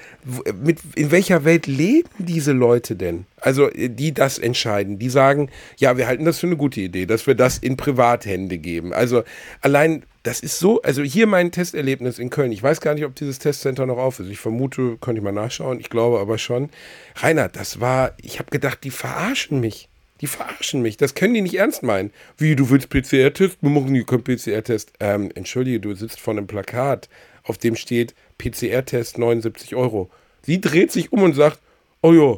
mit, 0.62 0.80
in 0.96 1.12
welcher 1.12 1.44
Welt 1.44 1.68
leben 1.68 2.10
diese 2.18 2.52
Leute 2.52 2.96
denn? 2.96 3.26
Also, 3.42 3.70
die 3.74 4.14
das 4.14 4.38
entscheiden, 4.38 5.00
die 5.00 5.10
sagen, 5.10 5.50
ja, 5.78 5.98
wir 5.98 6.08
halten 6.08 6.26
das 6.26 6.40
für 6.40 6.48
eine 6.48 6.58
gute 6.58 6.82
Idee, 6.82 7.06
dass 7.06 7.26
wir 7.26 7.36
das 7.36 7.58
in 7.58 7.78
Privathände 7.78 8.58
geben. 8.58 8.94
Also, 8.94 9.24
allein, 9.62 10.04
das 10.24 10.42
ist 10.42 10.60
so, 10.60 10.82
also 10.82 11.02
hier 11.02 11.28
mein 11.28 11.52
Testerlebnis 11.52 12.20
in 12.20 12.30
Köln. 12.30 12.52
Ich 12.52 12.62
weiß 12.62 12.82
gar 12.82 12.94
nicht, 12.94 13.06
ob 13.06 13.16
dieses 13.16 13.40
Testcenter 13.40 13.86
noch 13.86 13.98
auf 13.98 14.20
ist. 14.20 14.30
Ich 14.30 14.40
vermute, 14.40 14.98
könnte 15.00 15.20
ich 15.20 15.24
mal 15.24 15.32
nachschauen. 15.32 15.80
Ich 15.80 15.90
glaube 15.90 16.20
aber 16.20 16.38
schon. 16.38 16.70
Reinhard, 17.16 17.56
das 17.56 17.80
war, 17.80 18.14
ich 18.22 18.40
habe 18.40 18.52
gedacht, 18.52 18.84
die 18.84 18.92
verarschen 18.92 19.60
mich. 19.60 19.88
Die 20.22 20.28
verarschen 20.28 20.82
mich. 20.82 20.98
Das 20.98 21.16
können 21.16 21.34
die 21.34 21.42
nicht 21.42 21.58
ernst 21.58 21.84
meinen. 21.84 22.12
Wie, 22.38 22.56
du 22.56 22.70
willst 22.70 22.90
PCR-Test? 22.90 23.60
Wir 23.62 23.70
machen 23.70 23.94
nie 23.94 24.04
keinen 24.04 24.24
PCR-Test. 24.24 24.94
Ähm, 25.00 25.32
entschuldige, 25.36 25.80
du 25.80 25.96
sitzt 25.96 26.20
vor 26.20 26.34
einem 26.34 26.48
Plakat, 26.48 27.08
auf 27.44 27.58
dem 27.58 27.78
steht 27.78 28.14
PCR-Test 28.38 29.18
79 29.18 29.76
Euro. 29.76 30.10
Sie 30.42 30.60
dreht 30.60 30.92
sich 30.92 31.14
um 31.14 31.24
und 31.24 31.34
sagt, 31.34 31.60
oh 32.02 32.12
ja, 32.12 32.38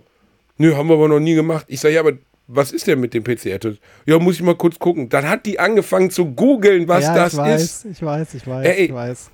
nö, 0.58 0.76
haben 0.76 0.90
wir 0.90 0.96
aber 0.96 1.08
noch 1.08 1.20
nie 1.20 1.34
gemacht. 1.34 1.66
Ich 1.68 1.80
sage, 1.80 1.96
ja, 1.96 2.02
aber 2.02 2.14
was 2.54 2.72
ist 2.72 2.88
denn 2.88 3.00
mit 3.00 3.14
dem 3.14 3.24
PCR-Test? 3.24 3.80
Ja, 4.06 4.20
muss 4.20 4.36
ich 4.36 4.42
mal 4.42 4.56
kurz 4.56 4.78
gucken. 4.78 5.10
Dann 5.10 5.28
hat 5.28 5.46
die 5.46 5.60
angefangen 5.60 6.12
zu 6.12 6.26
googeln, 6.34 6.88
was 6.88 7.06
ja, 7.06 7.16
das 7.16 7.34
ich 7.34 7.40
weiß, 7.40 7.62
ist. 7.62 7.86
ich 7.86 8.02
weiß, 8.02 8.34
ich 8.34 8.48
weiß, 8.48 8.66
Ey, 8.66 8.86
ich 8.86 8.94
weiß. 8.94 9.30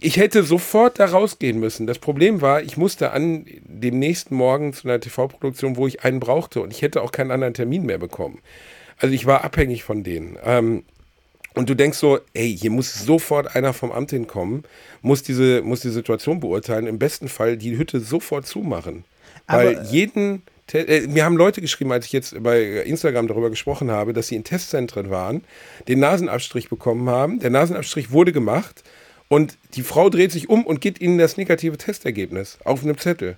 Ich 0.00 0.16
hätte 0.16 0.42
sofort 0.42 0.98
da 0.98 1.06
rausgehen 1.06 1.60
müssen. 1.60 1.86
Das 1.86 1.98
Problem 1.98 2.40
war, 2.40 2.62
ich 2.62 2.76
musste 2.76 3.12
an 3.12 3.46
dem 3.64 3.98
nächsten 3.98 4.34
Morgen 4.34 4.72
zu 4.72 4.88
einer 4.88 5.00
TV-Produktion, 5.00 5.76
wo 5.76 5.86
ich 5.86 6.04
einen 6.04 6.20
brauchte 6.20 6.60
und 6.60 6.72
ich 6.72 6.82
hätte 6.82 7.02
auch 7.02 7.12
keinen 7.12 7.30
anderen 7.30 7.54
Termin 7.54 7.86
mehr 7.86 7.98
bekommen. 7.98 8.40
Also 8.98 9.14
ich 9.14 9.26
war 9.26 9.44
abhängig 9.44 9.84
von 9.84 10.02
denen. 10.02 10.38
Ähm, 10.44 10.82
und 11.54 11.70
du 11.70 11.74
denkst 11.74 11.98
so, 11.98 12.18
ey, 12.34 12.54
hier 12.54 12.70
muss 12.70 12.92
sofort 12.92 13.54
einer 13.54 13.72
vom 13.72 13.90
Amt 13.90 14.10
hinkommen, 14.10 14.64
muss 15.00 15.22
diese, 15.22 15.62
muss 15.62 15.80
die 15.80 15.90
Situation 15.90 16.40
beurteilen, 16.40 16.86
im 16.86 16.98
besten 16.98 17.28
Fall 17.28 17.56
die 17.56 17.78
Hütte 17.78 18.00
sofort 18.00 18.46
zumachen. 18.46 19.04
Weil 19.46 19.76
Aber, 19.76 19.80
äh, 19.82 19.86
jeden, 19.86 20.42
äh, 20.72 21.06
mir 21.06 21.24
haben 21.24 21.36
Leute 21.36 21.60
geschrieben, 21.60 21.92
als 21.92 22.06
ich 22.06 22.12
jetzt 22.12 22.42
bei 22.42 22.62
Instagram 22.62 23.28
darüber 23.28 23.50
gesprochen 23.50 23.90
habe, 23.90 24.12
dass 24.12 24.28
sie 24.28 24.36
in 24.36 24.44
Testzentren 24.44 25.10
waren, 25.10 25.44
den 25.88 26.00
Nasenabstrich 26.00 26.68
bekommen 26.68 27.08
haben, 27.08 27.38
der 27.40 27.50
Nasenabstrich 27.50 28.10
wurde 28.10 28.32
gemacht 28.32 28.82
und 29.28 29.56
die 29.74 29.82
Frau 29.82 30.10
dreht 30.10 30.32
sich 30.32 30.48
um 30.48 30.64
und 30.64 30.80
gibt 30.80 31.00
ihnen 31.00 31.18
das 31.18 31.36
negative 31.36 31.76
Testergebnis 31.76 32.58
auf 32.64 32.82
einem 32.82 32.98
Zettel. 32.98 33.36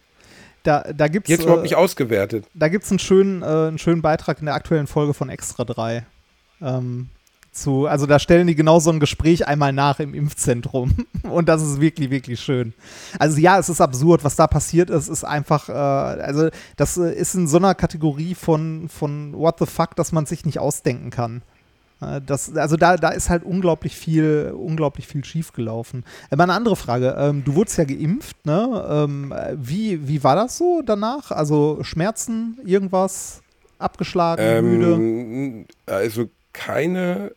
Da, 0.63 0.83
da 0.95 1.09
gibt 1.09 1.29
Jetzt 1.29 1.41
es 1.41 1.45
überhaupt 1.45 1.63
nicht 1.63 1.77
ausgewertet. 1.77 2.45
da 2.53 2.69
gibt's 2.69 2.91
einen, 2.91 2.99
schönen, 2.99 3.43
äh, 3.43 3.47
einen 3.47 3.79
schönen 3.79 4.03
Beitrag 4.03 4.41
in 4.41 4.47
der 4.47 4.55
aktuellen 4.55 4.87
Folge 4.87 5.15
von 5.15 5.31
Extra 5.31 5.65
3. 5.65 6.05
Ähm, 6.61 7.09
zu, 7.61 7.87
also 7.87 8.07
da 8.07 8.19
stellen 8.19 8.47
die 8.47 8.55
genau 8.55 8.81
so 8.81 8.91
ein 8.91 9.01
Gespräch 9.01 9.47
einmal 9.47 9.73
nach 9.73 10.01
im 10.01 10.15
Impfzentrum. 10.15 10.97
Und 11.31 11.49
das 11.49 11.63
ist 11.63 11.81
wirklich, 11.81 12.11
wirklich 12.11 12.41
schön. 12.41 12.75
Also 13.19 13.39
ja, 13.39 13.59
es 13.59 13.69
ist 13.69 13.81
absurd, 13.81 14.25
was 14.25 14.37
da 14.37 14.47
passiert 14.47 14.91
ist, 14.91 15.09
ist 15.09 15.25
einfach, 15.25 15.69
äh, 15.69 15.73
also 15.73 16.49
das 16.77 16.97
äh, 16.97 17.13
ist 17.13 17.35
in 17.35 17.47
so 17.47 17.59
einer 17.59 17.75
Kategorie 17.75 18.35
von, 18.35 18.89
von 18.89 19.35
What 19.35 19.59
the 19.59 19.67
fuck, 19.67 19.97
dass 19.97 20.13
man 20.13 20.27
sich 20.27 20.45
nicht 20.45 20.59
ausdenken 20.59 21.11
kann. 21.11 21.43
Äh, 22.01 22.21
Das, 22.21 22.55
also 22.57 22.77
da, 22.77 22.97
da 22.97 23.11
ist 23.11 23.31
halt 23.31 23.45
unglaublich 23.45 23.97
viel, 23.97 24.55
unglaublich 24.57 25.07
viel 25.07 25.25
schiefgelaufen. 25.25 26.05
Äh, 26.31 26.37
Mal 26.37 26.45
eine 26.45 26.55
andere 26.55 26.77
Frage. 26.77 27.17
Ähm, 27.19 27.45
du 27.45 27.55
wurdest 27.55 27.79
ja 27.79 27.85
geimpft, 27.85 28.47
ne? 28.47 28.87
Ähm, 28.89 29.33
äh, 29.33 29.57
wie, 29.57 30.07
wie 30.09 30.23
war 30.25 30.37
das 30.37 30.57
so 30.57 30.83
danach? 30.85 31.31
Also 31.31 31.79
Schmerzen, 31.83 32.59
irgendwas, 32.65 33.43
abgeschlagen, 33.79 34.43
müde? 34.63 34.93
Ähm, 34.93 35.67
also 35.87 36.29
keine 36.53 37.33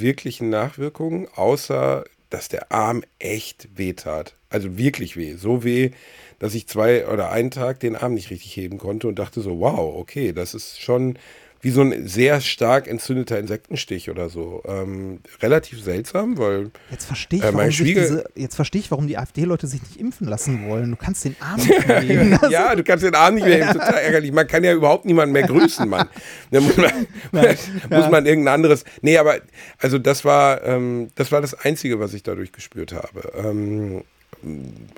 wirklichen 0.00 0.50
Nachwirkungen, 0.50 1.28
außer 1.34 2.04
dass 2.30 2.48
der 2.48 2.72
Arm 2.72 3.02
echt 3.18 3.68
weh 3.76 3.92
tat. 3.92 4.34
Also 4.48 4.78
wirklich 4.78 5.16
weh. 5.16 5.34
So 5.34 5.64
weh, 5.64 5.90
dass 6.38 6.54
ich 6.54 6.66
zwei 6.66 7.06
oder 7.06 7.30
einen 7.30 7.50
Tag 7.50 7.80
den 7.80 7.94
Arm 7.94 8.14
nicht 8.14 8.30
richtig 8.30 8.56
heben 8.56 8.78
konnte 8.78 9.06
und 9.06 9.18
dachte 9.18 9.42
so, 9.42 9.60
wow, 9.60 9.94
okay, 9.96 10.32
das 10.32 10.54
ist 10.54 10.80
schon 10.80 11.18
wie 11.62 11.70
so 11.70 11.80
ein 11.80 12.08
sehr 12.08 12.40
stark 12.40 12.88
entzündeter 12.88 13.38
Insektenstich 13.38 14.10
oder 14.10 14.28
so. 14.28 14.62
Ähm, 14.66 15.20
relativ 15.40 15.80
seltsam, 15.82 16.36
weil 16.36 16.72
Jetzt 16.90 17.04
verstehe 17.06 17.38
ich, 17.38 17.44
äh, 17.44 17.54
warum 17.54 17.70
diese, 17.70 18.24
jetzt 18.34 18.56
verstehe 18.56 18.80
ich, 18.80 18.90
warum 18.90 19.06
die 19.06 19.16
AfD-Leute 19.16 19.68
sich 19.68 19.80
nicht 19.80 19.96
impfen 19.98 20.26
lassen 20.26 20.66
wollen. 20.68 20.90
Du 20.90 20.96
kannst 20.96 21.24
den 21.24 21.36
Arm 21.40 21.56
nicht 21.64 21.86
mehr 21.86 22.02
nehmen. 22.02 22.38
Das- 22.40 22.50
ja, 22.50 22.74
du 22.74 22.82
kannst 22.82 23.04
den 23.04 23.14
Arm 23.14 23.36
nicht 23.36 23.46
mehr 23.46 23.58
heben, 23.64 23.72
total 23.78 23.94
ärgerlich. 23.94 24.32
Man 24.32 24.46
kann 24.48 24.64
ja 24.64 24.72
überhaupt 24.74 25.04
niemanden 25.04 25.32
mehr 25.32 25.46
grüßen, 25.46 25.88
Mann. 25.88 26.08
Da 26.50 26.60
muss 26.60 26.76
man, 26.76 26.90
muss 27.90 28.10
man 28.10 28.26
irgendein 28.26 28.54
anderes. 28.54 28.84
Nee, 29.00 29.16
aber 29.18 29.36
also 29.78 29.98
das 29.98 30.24
war, 30.24 30.62
ähm, 30.64 31.10
das 31.14 31.30
war 31.30 31.40
das 31.40 31.54
Einzige, 31.54 32.00
was 32.00 32.12
ich 32.12 32.24
dadurch 32.24 32.50
gespürt 32.52 32.92
habe. 32.92 33.32
Ähm, 33.36 34.02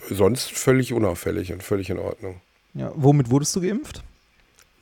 sonst 0.08 0.50
völlig 0.50 0.94
unauffällig 0.94 1.52
und 1.52 1.62
völlig 1.62 1.90
in 1.90 1.98
Ordnung. 1.98 2.36
Ja, 2.72 2.90
womit 2.96 3.30
wurdest 3.30 3.54
du 3.54 3.60
geimpft? 3.60 4.02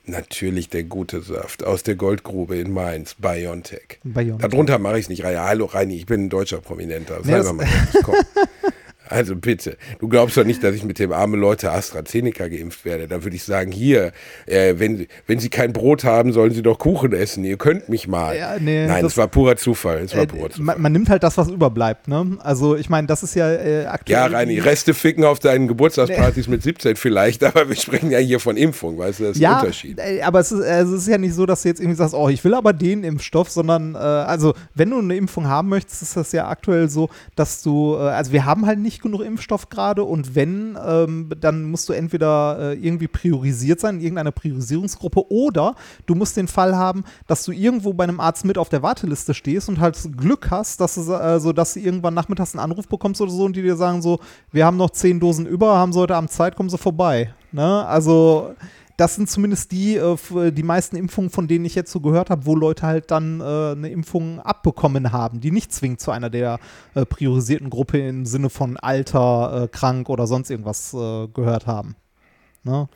Natürlich 0.05 0.67
der 0.69 0.83
gute 0.83 1.21
Saft 1.21 1.63
aus 1.63 1.83
der 1.83 1.95
Goldgrube 1.95 2.57
in 2.57 2.71
Mainz, 2.73 3.15
BioNTech. 3.15 3.99
BioNTech. 4.03 4.49
Darunter 4.49 4.77
mache 4.77 4.99
ich 4.99 5.05
es 5.05 5.09
nicht 5.09 5.23
hallo 5.23 5.65
Reini, 5.65 5.95
ich 5.95 6.05
bin 6.05 6.25
ein 6.25 6.29
deutscher 6.29 6.59
Prominenter. 6.59 7.19
Nee, 7.23 7.31
Sei 7.31 7.37
das- 7.37 7.53
mal 7.53 7.67
komm. 8.03 8.15
Also 9.13 9.35
bitte, 9.35 9.77
du 9.99 10.07
glaubst 10.07 10.35
doch 10.37 10.43
nicht, 10.43 10.63
dass 10.63 10.73
ich 10.75 10.83
mit 10.83 10.97
dem 10.97 11.11
armen 11.13 11.39
Leute 11.39 11.71
AstraZeneca 11.71 12.47
geimpft 12.47 12.83
werde. 12.83 13.07
Da 13.07 13.23
würde 13.23 13.35
ich 13.35 13.43
sagen, 13.43 13.71
hier, 13.71 14.11
äh, 14.47 14.73
wenn, 14.77 15.05
wenn 15.27 15.37
Sie 15.39 15.49
kein 15.49 15.71
Brot 15.71 16.03
haben, 16.03 16.33
sollen 16.33 16.51
Sie 16.51 16.63
doch 16.63 16.79
Kuchen 16.79 17.13
essen. 17.13 17.43
Ihr 17.43 17.57
könnt 17.57 17.89
mich 17.89 18.07
mal. 18.07 18.35
Ja, 18.35 18.55
nee, 18.59 18.87
Nein, 18.87 19.03
das- 19.03 19.13
es 19.13 19.17
war 19.17 19.27
purer 19.27 19.55
Zufall. 19.55 19.99
Es 19.99 20.15
war 20.15 20.23
Äh, 20.23 20.27
purer 20.27 20.49
Zufall. 20.49 20.65
man, 20.65 20.81
man 20.81 20.91
nimmt 20.91 21.09
halt 21.09 21.21
das, 21.21 21.37
was 21.37 21.47
überbleibt, 21.49 22.07
ne? 22.07 22.37
Also 22.39 22.75
ich 22.75 22.89
meine, 22.89 23.05
das 23.07 23.21
ist 23.21 23.35
ja 23.35 23.51
äh, 23.51 23.85
aktuell. 23.85 24.17
ja, 24.19 24.25
Reini, 24.25 24.57
Reste 24.59 24.93
ficken 24.95 25.23
auf 25.25 25.39
deinen 25.39 25.67
Geburtstagspartys 25.67 26.47
mit 26.47 26.63
17 26.63 26.95
vielleicht, 26.95 27.43
aber 27.43 27.69
wir 27.69 27.75
sprechen 27.75 28.09
ja 28.09 28.17
hier 28.17 28.39
von 28.39 28.57
Impfung, 28.57 28.97
weißt 28.97 29.19
du, 29.19 29.23
das 29.25 29.35
ist 29.35 29.41
ja, 29.41 29.53
ein 29.57 29.59
Unterschied. 29.59 29.99
äh, 29.99 30.21
aber 30.23 30.39
es 30.39 30.51
ist, 30.51 30.61
äh, 30.65 30.81
es 30.81 30.89
ist 30.91 31.07
ja 31.07 31.19
nicht 31.19 31.35
so, 31.35 31.45
dass 31.45 31.61
du 31.61 31.67
jetzt 31.67 31.79
irgendwie 31.79 31.97
sagst, 31.97 32.15
oh, 32.15 32.29
ich 32.29 32.43
will 32.43 32.55
aber 32.55 32.73
den 32.73 33.03
Impfstoff, 33.03 33.51
sondern 33.51 33.93
äh, 33.93 33.97
also 33.99 34.55
wenn 34.73 34.89
du 34.89 34.97
eine 34.99 35.15
Impfung 35.15 35.47
haben 35.47 35.69
möchtest, 35.69 36.01
ist 36.01 36.17
das 36.17 36.31
ja 36.31 36.47
aktuell 36.47 36.89
so, 36.89 37.09
dass 37.35 37.61
du, 37.61 37.95
also 37.97 38.31
wir 38.31 38.45
haben 38.45 38.65
halt 38.65 38.79
nicht 38.79 39.02
genug 39.03 39.21
Impfstoff 39.21 39.69
gerade 39.69 40.03
und 40.03 40.33
wenn, 40.33 40.75
ähm, 40.83 41.29
dann 41.39 41.65
musst 41.65 41.87
du 41.87 41.93
entweder 41.93 42.57
äh, 42.59 42.73
irgendwie 42.73 43.07
priorisiert 43.07 43.79
sein, 43.79 43.95
in 43.95 44.01
irgendeiner 44.01 44.31
Priorisierungsgruppe 44.31 45.31
oder 45.31 45.75
du 46.07 46.15
musst 46.15 46.35
den 46.37 46.47
Fall 46.47 46.75
haben, 46.75 47.03
dass 47.27 47.45
du 47.45 47.51
irgendwo 47.51 47.93
bei 47.93 48.05
einem 48.05 48.19
Arzt 48.19 48.45
mit 48.45 48.57
auf 48.57 48.69
der 48.69 48.81
Warteliste 48.81 49.35
stehst 49.35 49.69
und 49.69 49.79
halt 49.79 49.97
Glück 50.17 50.49
hast, 50.49 50.81
dass 50.81 50.95
du, 50.95 51.13
äh, 51.13 51.39
so, 51.39 51.53
dass 51.53 51.75
du 51.75 51.81
irgendwann 51.81 52.15
nachmittags 52.15 52.55
einen 52.55 52.63
Anruf 52.63 52.87
bekommst 52.87 53.21
oder 53.21 53.31
so 53.31 53.45
und 53.45 53.55
die 53.55 53.61
dir 53.61 53.75
sagen 53.75 54.01
so, 54.01 54.19
wir 54.51 54.65
haben 54.65 54.77
noch 54.77 54.89
zehn 54.89 55.19
Dosen 55.19 55.45
über, 55.45 55.77
haben 55.77 55.93
sie 55.93 55.99
heute 55.99 56.15
Abend 56.15 56.31
Zeit, 56.31 56.55
kommen 56.55 56.69
sie 56.69 56.77
vorbei. 56.77 57.33
Ne? 57.51 57.85
Also 57.85 58.55
das 58.97 59.15
sind 59.15 59.29
zumindest 59.29 59.71
die, 59.71 59.95
äh, 59.95 60.51
die 60.51 60.63
meisten 60.63 60.95
Impfungen, 60.95 61.29
von 61.29 61.47
denen 61.47 61.65
ich 61.65 61.75
jetzt 61.75 61.91
so 61.91 61.99
gehört 61.99 62.29
habe, 62.29 62.45
wo 62.45 62.55
Leute 62.55 62.83
halt 62.85 63.11
dann 63.11 63.41
äh, 63.41 63.43
eine 63.43 63.89
Impfung 63.89 64.39
abbekommen 64.39 65.11
haben, 65.11 65.39
die 65.39 65.51
nicht 65.51 65.73
zwingend 65.73 65.99
zu 65.99 66.11
einer 66.11 66.29
der 66.29 66.59
äh, 66.95 67.05
priorisierten 67.05 67.69
Gruppe 67.69 67.99
im 67.99 68.25
Sinne 68.25 68.49
von 68.49 68.77
Alter, 68.77 69.63
äh, 69.63 69.67
krank 69.67 70.09
oder 70.09 70.27
sonst 70.27 70.49
irgendwas 70.49 70.93
äh, 70.93 71.27
gehört 71.27 71.67
haben. 71.67 71.95
Ne? 72.63 72.87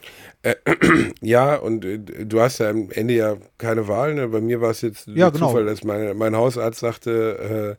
Ja, 1.21 1.55
und 1.55 1.83
äh, 1.83 1.99
du 1.99 2.39
hast 2.39 2.59
ja 2.59 2.69
am 2.69 2.89
Ende 2.91 3.15
ja 3.15 3.35
keine 3.57 3.87
Wahl. 3.87 4.13
Ne? 4.13 4.27
Bei 4.27 4.39
mir 4.39 4.61
war 4.61 4.71
es 4.71 4.81
jetzt 4.81 5.07
Ja, 5.07 5.29
genau. 5.29 5.47
Zufall, 5.47 5.65
dass 5.65 5.83
meine, 5.83 6.13
mein 6.13 6.35
Hausarzt 6.35 6.79
sagte, 6.79 7.77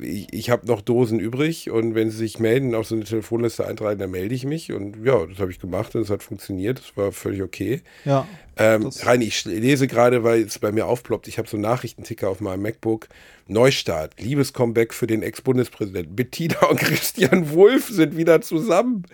ich, 0.00 0.32
ich 0.32 0.50
habe 0.50 0.66
noch 0.66 0.80
Dosen 0.80 1.20
übrig 1.20 1.70
und 1.70 1.94
wenn 1.94 2.10
sie 2.10 2.16
sich 2.16 2.38
melden, 2.38 2.74
auf 2.74 2.86
so 2.86 2.94
eine 2.94 3.04
Telefonliste 3.04 3.66
eintragen, 3.66 3.98
dann 3.98 4.10
melde 4.10 4.34
ich 4.34 4.44
mich. 4.44 4.72
Und 4.72 5.04
ja, 5.04 5.26
das 5.26 5.38
habe 5.38 5.50
ich 5.50 5.58
gemacht 5.58 5.94
und 5.94 6.02
es 6.02 6.10
hat 6.10 6.22
funktioniert. 6.22 6.78
Das 6.78 6.96
war 6.96 7.12
völlig 7.12 7.42
okay. 7.42 7.82
Ja. 8.04 8.26
Ähm, 8.56 8.90
Reini, 9.02 9.26
ich 9.26 9.44
lese 9.44 9.86
gerade, 9.86 10.24
weil 10.24 10.42
es 10.42 10.58
bei 10.58 10.72
mir 10.72 10.86
aufploppt, 10.86 11.28
ich 11.28 11.38
habe 11.38 11.48
so 11.48 11.56
einen 11.56 11.62
Nachrichtenticker 11.62 12.28
auf 12.28 12.40
meinem 12.40 12.62
MacBook. 12.62 13.08
Neustart, 13.50 14.20
Liebescomeback 14.20 14.92
für 14.92 15.06
den 15.06 15.22
Ex-Bundespräsidenten. 15.22 16.14
Bettina 16.14 16.66
und 16.66 16.78
Christian 16.80 17.50
Wulff 17.52 17.88
sind 17.88 18.16
wieder 18.16 18.42
zusammen. 18.42 19.04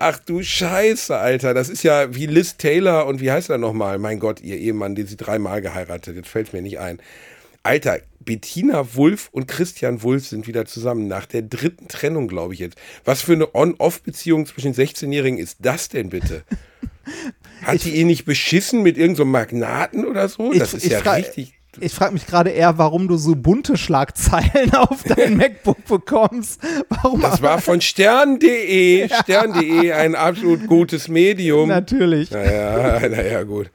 Ach 0.00 0.18
du 0.20 0.42
Scheiße, 0.42 1.16
Alter. 1.16 1.52
Das 1.52 1.68
ist 1.68 1.82
ja 1.82 2.14
wie 2.14 2.26
Liz 2.26 2.56
Taylor 2.56 3.06
und 3.06 3.20
wie 3.20 3.30
heißt 3.30 3.50
er 3.50 3.58
nochmal? 3.58 3.98
Mein 3.98 4.20
Gott, 4.20 4.40
ihr 4.40 4.56
Ehemann, 4.56 4.94
den 4.94 5.06
sie 5.06 5.16
dreimal 5.16 5.60
geheiratet. 5.60 6.16
Jetzt 6.16 6.28
fällt 6.28 6.48
es 6.48 6.52
mir 6.54 6.62
nicht 6.62 6.78
ein. 6.78 6.98
Alter, 7.62 8.00
Bettina 8.20 8.94
Wulff 8.94 9.28
und 9.32 9.48
Christian 9.48 10.02
Wulff 10.02 10.26
sind 10.26 10.46
wieder 10.46 10.66
zusammen. 10.66 11.08
Nach 11.08 11.26
der 11.26 11.42
dritten 11.42 11.88
Trennung, 11.88 12.28
glaube 12.28 12.54
ich 12.54 12.60
jetzt. 12.60 12.76
Was 13.04 13.22
für 13.22 13.32
eine 13.32 13.54
On-Off-Beziehung 13.54 14.46
zwischen 14.46 14.74
16-Jährigen 14.74 15.38
ist 15.38 15.58
das 15.60 15.88
denn 15.88 16.10
bitte? 16.10 16.42
Hat 17.62 17.76
ich, 17.76 17.84
die 17.84 17.96
ihn 17.96 18.06
nicht 18.06 18.26
beschissen 18.26 18.82
mit 18.82 18.98
irgendeinem 18.98 19.16
so 19.16 19.24
Magnaten 19.24 20.04
oder 20.04 20.28
so? 20.28 20.52
Das 20.52 20.74
ich, 20.74 20.84
ist 20.84 20.90
ja 20.90 21.12
richtig. 21.12 21.54
Ich 21.80 21.92
frage 21.92 22.12
mich 22.12 22.26
gerade 22.26 22.50
eher, 22.50 22.78
warum 22.78 23.08
du 23.08 23.16
so 23.16 23.34
bunte 23.36 23.76
Schlagzeilen 23.76 24.74
auf 24.74 25.02
dein 25.04 25.36
MacBook 25.38 25.84
bekommst. 25.84 26.60
Warum 26.88 27.20
das 27.20 27.40
war 27.42 27.60
von 27.60 27.80
stern.de. 27.80 29.08
Stern.de, 29.08 29.92
ein 29.92 30.14
absolut 30.14 30.66
gutes 30.66 31.08
Medium. 31.08 31.68
Natürlich. 31.68 32.30
Naja, 32.30 33.08
naja, 33.08 33.42
gut. 33.44 33.70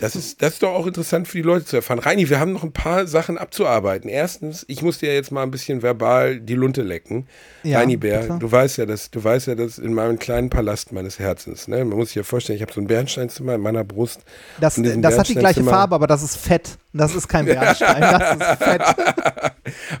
Das 0.00 0.16
ist, 0.16 0.40
das 0.40 0.54
ist 0.54 0.62
doch 0.62 0.70
auch 0.70 0.86
interessant 0.86 1.28
für 1.28 1.36
die 1.36 1.42
Leute 1.42 1.66
zu 1.66 1.76
erfahren. 1.76 1.98
Reini, 1.98 2.30
wir 2.30 2.40
haben 2.40 2.52
noch 2.52 2.64
ein 2.64 2.72
paar 2.72 3.06
Sachen 3.06 3.36
abzuarbeiten. 3.36 4.08
Erstens, 4.08 4.64
ich 4.66 4.82
muss 4.82 4.98
dir 4.98 5.14
jetzt 5.14 5.30
mal 5.30 5.42
ein 5.42 5.50
bisschen 5.50 5.82
verbal 5.82 6.40
die 6.40 6.54
Lunte 6.54 6.82
lecken. 6.82 7.26
Ja, 7.62 7.78
Reini 7.78 7.98
Bär, 7.98 8.20
bitte? 8.20 8.38
du 8.38 8.50
weißt 8.50 8.78
ja, 8.78 8.86
dass 8.86 9.10
du 9.10 9.22
weißt 9.22 9.48
ja, 9.48 9.54
dass 9.54 9.78
in 9.78 9.92
meinem 9.92 10.18
kleinen 10.18 10.48
Palast 10.48 10.92
meines 10.92 11.18
Herzens, 11.18 11.68
ne? 11.68 11.84
Man 11.84 11.98
muss 11.98 12.08
sich 12.08 12.16
ja 12.16 12.22
vorstellen, 12.22 12.56
ich 12.56 12.62
habe 12.62 12.72
so 12.72 12.80
ein 12.80 12.86
Bernsteinzimmer 12.86 13.54
in 13.54 13.60
meiner 13.60 13.84
Brust. 13.84 14.20
Das, 14.58 14.80
das 14.82 15.18
hat 15.18 15.28
die 15.28 15.34
gleiche 15.34 15.62
Farbe, 15.64 15.94
aber 15.94 16.06
das 16.06 16.22
ist 16.22 16.36
Fett. 16.36 16.78
Das 16.94 17.14
ist 17.14 17.28
kein 17.28 17.44
Bernstein, 17.44 18.00
das 18.00 18.36
ist 18.36 18.62
Fett. 18.64 18.82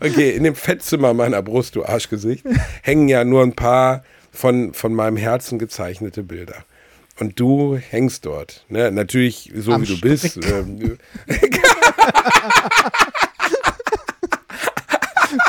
okay, 0.00 0.30
in 0.30 0.44
dem 0.44 0.54
Fettzimmer 0.54 1.12
meiner 1.12 1.42
Brust, 1.42 1.76
du 1.76 1.84
Arschgesicht, 1.84 2.44
hängen 2.82 3.08
ja 3.08 3.24
nur 3.24 3.42
ein 3.42 3.52
paar 3.52 4.02
von, 4.32 4.72
von 4.72 4.94
meinem 4.94 5.18
Herzen 5.18 5.58
gezeichnete 5.58 6.22
Bilder. 6.22 6.64
Und 7.20 7.38
du 7.38 7.76
hängst 7.76 8.24
dort. 8.24 8.64
Ne? 8.70 8.90
Natürlich 8.90 9.52
so, 9.54 9.74
Am 9.74 9.82
wie 9.82 9.86
du 9.86 9.96
Strick. 9.96 10.22
bist. 10.22 10.38
Ähm, 10.42 10.96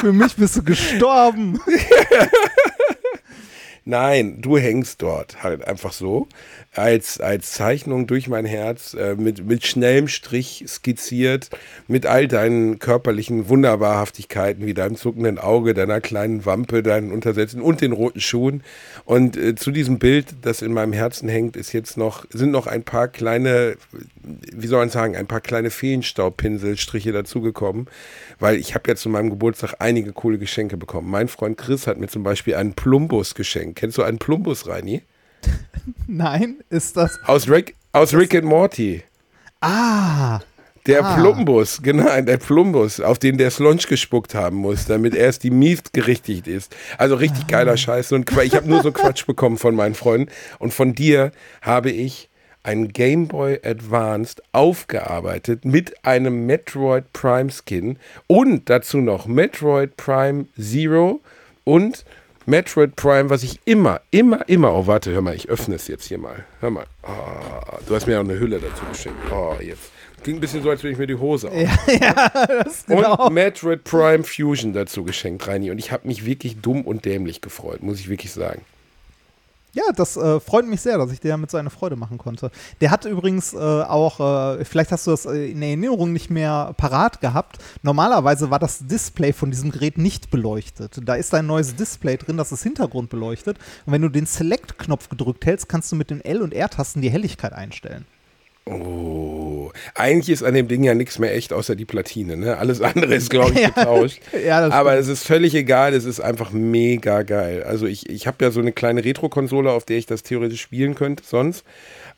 Für 0.02 0.12
mich 0.12 0.36
bist 0.36 0.58
du 0.58 0.64
gestorben. 0.64 1.62
Nein, 3.86 4.42
du 4.42 4.58
hängst 4.58 5.02
dort 5.02 5.42
halt 5.44 5.66
einfach 5.66 5.94
so 5.94 6.28
als, 6.74 7.20
als 7.20 7.52
Zeichnung 7.52 8.08
durch 8.08 8.30
mein 8.30 8.46
Herz, 8.46 8.94
äh, 8.94 9.16
mit, 9.16 9.46
mit 9.46 9.66
schnellem 9.66 10.08
Strich 10.08 10.64
skizziert, 10.68 11.50
mit 11.88 12.06
all 12.06 12.30
deinen 12.30 12.80
körperlichen 12.80 13.50
Wunderbarhaftigkeiten, 13.50 14.66
wie 14.66 14.74
deinem 14.74 14.96
zuckenden 14.96 15.38
Auge, 15.38 15.74
deiner 15.74 16.00
kleinen 16.00 16.46
Wampe, 16.46 16.82
deinen 16.82 17.12
Untersätzen 17.12 17.62
und 17.62 17.82
den 17.82 17.92
roten 17.92 18.22
Schuhen. 18.22 18.64
Und 19.04 19.36
äh, 19.36 19.56
zu 19.56 19.72
diesem 19.72 20.00
Bild, 20.00 20.28
das 20.44 20.62
in 20.62 20.72
meinem 20.72 20.94
Herzen 20.94 21.28
hängt, 21.28 21.58
ist 21.58 21.74
jetzt 21.74 21.98
noch, 21.98 22.26
sind 22.30 22.52
noch 22.52 22.68
ein 22.68 22.84
paar 22.84 23.10
kleine, 23.10 23.76
wie 24.24 24.68
soll 24.68 24.80
man 24.80 24.90
sagen, 24.90 25.18
ein 25.18 25.28
paar 25.28 25.42
kleine 25.42 25.72
Feenstaubpinselstriche 25.72 27.12
dazugekommen, 27.12 27.88
weil 28.40 28.56
ich 28.56 28.76
habe 28.76 28.88
ja 28.88 28.96
zu 28.96 29.10
meinem 29.10 29.30
Geburtstag 29.30 29.76
einige 29.80 30.14
coole 30.14 30.38
Geschenke 30.38 30.78
bekommen. 30.78 31.12
Mein 31.12 31.28
Freund 31.28 31.58
Chris 31.58 31.86
hat 31.86 31.98
mir 31.98 32.08
zum 32.08 32.24
Beispiel 32.24 32.56
einen 32.56 32.76
Plumbus 32.76 33.36
geschenkt. 33.36 33.78
Kennst 33.78 33.98
du 33.98 34.04
einen 34.04 34.20
Plumbus, 34.20 34.68
Reini? 34.68 35.02
Nein, 36.08 36.58
ist 36.70 36.98
das. 36.98 37.20
Aus 37.26 37.50
Rick, 37.50 37.76
aus 37.92 38.14
Rick 38.14 38.36
and 38.36 38.46
Morty. 38.46 39.04
Ah. 39.62 40.40
Der 40.88 41.06
ah. 41.06 41.16
Plumbus, 41.16 41.82
genau, 41.84 42.22
der 42.22 42.38
Plumbus, 42.38 43.00
auf 43.00 43.20
den 43.20 43.38
der 43.38 43.52
Slonch 43.52 43.88
gespuckt 43.88 44.34
haben 44.34 44.58
muss, 44.58 44.86
damit 44.86 45.14
erst 45.14 45.44
die 45.44 45.52
Mieft 45.52 45.94
gerichtigt 45.94 46.48
ist. 46.48 46.76
Also 46.98 47.16
richtig 47.16 47.44
ah. 47.46 47.52
geiler 47.52 47.78
Scheiß. 47.78 48.12
Und 48.12 48.30
ich 48.44 48.56
habe 48.56 48.68
nur 48.68 48.82
so 48.82 48.92
Quatsch 48.94 49.26
bekommen 49.26 49.58
von 49.58 49.76
meinen 49.76 49.96
Freunden. 49.96 50.32
Und 50.60 50.74
von 50.74 50.96
dir 50.96 51.32
habe 51.62 51.92
ich 51.92 52.30
ein 52.64 52.90
Game 52.90 53.28
Boy 53.28 53.60
Advanced 53.64 54.42
aufgearbeitet 54.52 55.66
mit 55.66 56.06
einem 56.06 56.46
Metroid 56.46 57.12
Prime 57.14 57.50
Skin 57.52 57.98
und 58.28 58.70
dazu 58.70 58.98
noch 58.98 59.26
Metroid 59.26 59.98
Prime 59.98 60.46
Zero 60.60 61.22
und 61.64 62.06
Metroid 62.46 62.96
Prime, 62.96 63.30
was 63.30 63.44
ich 63.44 63.60
immer, 63.66 64.02
immer, 64.10 64.48
immer, 64.50 64.74
oh 64.74 64.88
warte, 64.88 65.12
hör 65.12 65.22
mal, 65.22 65.36
ich 65.36 65.50
öffne 65.50 65.76
es 65.76 65.88
jetzt 65.88 66.06
hier 66.06 66.18
mal. 66.18 66.46
Hör 66.60 66.72
mal. 66.72 66.86
Oh, 67.04 67.78
du 67.88 67.96
hast 67.96 68.08
mir 68.08 68.18
auch 68.18 68.24
eine 68.24 68.40
Hülle 68.40 68.60
dazu 68.60 68.84
geschenkt. 68.92 69.20
Oh, 69.32 69.56
jetzt. 69.60 69.92
Klingt 70.24 70.38
ein 70.38 70.42
bisschen 70.42 70.62
so, 70.62 70.70
als 70.70 70.84
würde 70.84 70.94
ich 70.94 71.00
mir 71.00 71.08
die 71.08 71.16
Hose 71.16 71.50
auf. 71.50 71.56
Ja, 71.56 71.72
ja, 71.88 72.48
das 72.64 72.86
genau. 72.86 73.28
Und 73.28 73.34
Metroid 73.34 73.84
Prime 73.84 74.24
Fusion 74.24 74.74
dazu 74.74 75.04
geschenkt, 75.04 75.48
Reini. 75.48 75.72
Und 75.72 75.80
ich 75.80 75.92
habe 75.92 76.08
mich 76.08 76.26
wirklich 76.26 76.58
dumm 76.62 76.84
und 76.84 77.06
dämlich 77.06 77.42
gefreut, 77.42 77.82
muss 77.82 78.00
ich 78.00 78.10
wirklich 78.10 78.32
sagen. 78.32 78.62
Ja, 79.74 79.84
das 79.96 80.18
äh, 80.18 80.42
freut 80.42 80.68
mich 80.68 80.82
sehr, 80.82 80.98
dass 80.98 81.14
ich 81.14 81.22
dir 81.22 81.30
damit 81.30 81.50
so 81.50 81.58
eine 81.58 81.70
Freude 81.70 81.96
machen 81.96 82.18
konnte. 82.18 82.52
Der 82.82 82.92
hat 82.92 83.06
übrigens 83.06 83.54
äh, 83.54 83.58
auch, 83.58 84.20
äh, 84.60 84.66
vielleicht 84.66 84.92
hast 84.92 85.08
du 85.08 85.12
das 85.12 85.26
äh, 85.26 85.52
in 85.52 85.62
Erinnerung 85.62 86.12
nicht 86.12 86.30
mehr 86.30 86.74
parat 86.76 87.22
gehabt. 87.22 87.60
Normalerweise 87.82 88.52
war 88.52 88.60
das 88.60 88.86
Display 88.86 89.32
von 89.32 89.50
diesem 89.50 89.72
Gerät 89.72 89.98
nicht 89.98 90.30
beleuchtet. 90.30 91.00
Da 91.06 91.16
ist 91.16 91.34
ein 91.34 91.46
neues 91.48 91.74
Display 91.76 92.18
drin, 92.18 92.36
das 92.36 92.50
das 92.50 92.64
Hintergrund 92.64 93.10
beleuchtet. 93.10 93.60
Und 93.86 93.94
wenn 93.94 94.02
du 94.02 94.10
den 94.10 94.26
Select-Knopf 94.26 95.08
gedrückt 95.08 95.46
hältst, 95.46 95.70
kannst 95.70 95.90
du 95.92 95.96
mit 95.96 96.10
den 96.10 96.20
L- 96.20 96.42
und 96.42 96.54
R-Tasten 96.54 97.02
die 97.02 97.10
Helligkeit 97.10 97.54
einstellen. 97.54 98.06
Oh, 98.66 99.72
eigentlich 99.96 100.30
ist 100.30 100.44
an 100.44 100.54
dem 100.54 100.68
Ding 100.68 100.84
ja 100.84 100.94
nichts 100.94 101.18
mehr 101.18 101.34
echt, 101.34 101.52
außer 101.52 101.76
die 101.76 101.86
Platine. 101.86 102.38
Ne? 102.38 102.58
Alles 102.58 102.82
andere 102.82 103.16
ist, 103.16 103.30
glaube 103.30 103.54
ich, 103.60 103.66
getauscht. 103.76 104.22
ja, 104.46 104.70
Aber 104.70 104.96
es 104.96 105.08
ist 105.08 105.26
völlig 105.26 105.56
egal, 105.56 105.94
es 105.94 106.06
ist 106.06 106.20
einfach 106.20 106.52
mega 106.52 107.24
geil. 107.24 107.64
Also 107.64 107.88
ich, 107.88 108.10
ich 108.10 108.28
habe 108.28 108.44
ja 108.46 108.52
so 108.52 108.60
eine 108.60 108.72
kleine 108.72 109.04
Retro-Konsole, 109.04 109.72
auf 109.72 109.86
der 109.86 109.98
ich 109.98 110.06
das 110.06 110.24
theoretisch 110.24 110.62
spielen 110.62 110.96
könnte 110.96 111.24
sonst. 111.26 111.66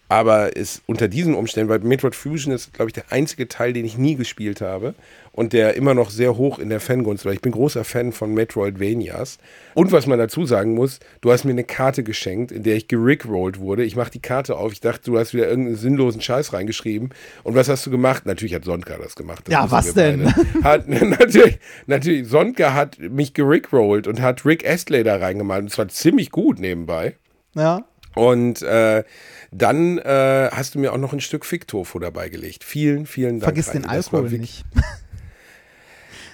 Aber 0.10 0.56
ist 0.56 0.84
unter 0.86 1.08
diesen 1.08 1.34
Umständen, 1.34 1.70
weil 1.70 1.80
Metroid 1.80 2.14
Fusion 2.14 2.54
ist, 2.54 2.74
glaube 2.74 2.90
ich, 2.90 2.94
der 2.94 3.06
einzige 3.10 3.48
Teil, 3.48 3.74
den 3.74 3.86
ich 3.86 3.98
nie 3.98 4.16
gespielt 4.16 4.62
habe 4.62 4.96
und 5.34 5.52
der 5.52 5.76
immer 5.76 5.94
noch 5.96 6.12
sehr 6.12 6.38
hoch 6.38 6.60
in 6.60 6.70
der 6.70 6.80
Fangunst 6.80 7.26
war. 7.26 7.34
Ich 7.34 7.42
bin 7.42 7.52
großer 7.52 7.84
Fan 7.84 8.12
von 8.12 8.34
Metroidvanias. 8.34 9.40
Und 9.74 9.92
was 9.92 10.06
man 10.06 10.20
dazu 10.20 10.46
sagen 10.46 10.76
muss, 10.76 11.00
du 11.22 11.32
hast 11.32 11.44
mir 11.44 11.52
eine 11.52 11.64
Karte 11.64 12.04
geschenkt, 12.04 12.52
in 12.52 12.62
der 12.62 12.76
ich 12.76 12.88
gerickrollt 12.88 13.60
wurde. 13.60 13.84
Ich 13.84 13.96
mache 13.96 14.12
die 14.12 14.22
Karte 14.22 14.56
auf. 14.56 14.72
Ich 14.72 14.80
dachte, 14.80 15.02
du 15.06 15.18
hast 15.18 15.34
wieder 15.34 15.50
irgendeinen 15.50 15.78
sinnlosen 15.78 16.22
Scheiß 16.22 16.54
reingeschrieben. 16.54 17.10
Und 17.42 17.56
was 17.56 17.68
hast 17.68 17.86
du 17.86 17.90
gemacht? 17.90 18.28
Natürlich 18.28 18.54
hat 18.54 18.64
Sonka 18.64 18.96
das 18.98 19.16
gemacht. 19.16 19.48
Das 19.48 19.52
ja, 19.52 19.72
was 19.72 19.94
denn? 19.96 20.32
Hat, 20.64 20.88
natürlich, 20.88 21.58
natürlich, 21.88 22.28
Sonka 22.28 22.74
hat 22.74 23.00
mich 23.00 23.34
gerickrollt 23.34 24.08
und 24.08 24.22
hat 24.22 24.46
Rick 24.46 24.68
Astley 24.68 25.04
da 25.04 25.18
reingemalt. 25.18 25.64
Und 25.64 25.70
zwar 25.70 25.88
ziemlich 25.88 26.30
gut 26.30 26.60
nebenbei. 26.60 27.16
Ja. 27.56 27.86
Und 28.16 28.62
äh, 28.62 29.04
dann 29.52 29.98
äh, 29.98 30.50
hast 30.52 30.76
du 30.76 30.80
mir 30.80 30.94
auch 30.94 30.98
noch 30.98 31.14
ein 31.14 31.22
Stück 31.22 31.46
Ficktofu 31.46 31.98
dabei 31.98 32.30
gelegt. 32.30 32.64
Vielen, 32.64 33.08
vielen 33.08 33.40
Dank. 33.40 33.44
Vergiss 33.44 33.72
den 33.72 33.86
Alkohol 33.86 34.30
nicht. 34.30 34.64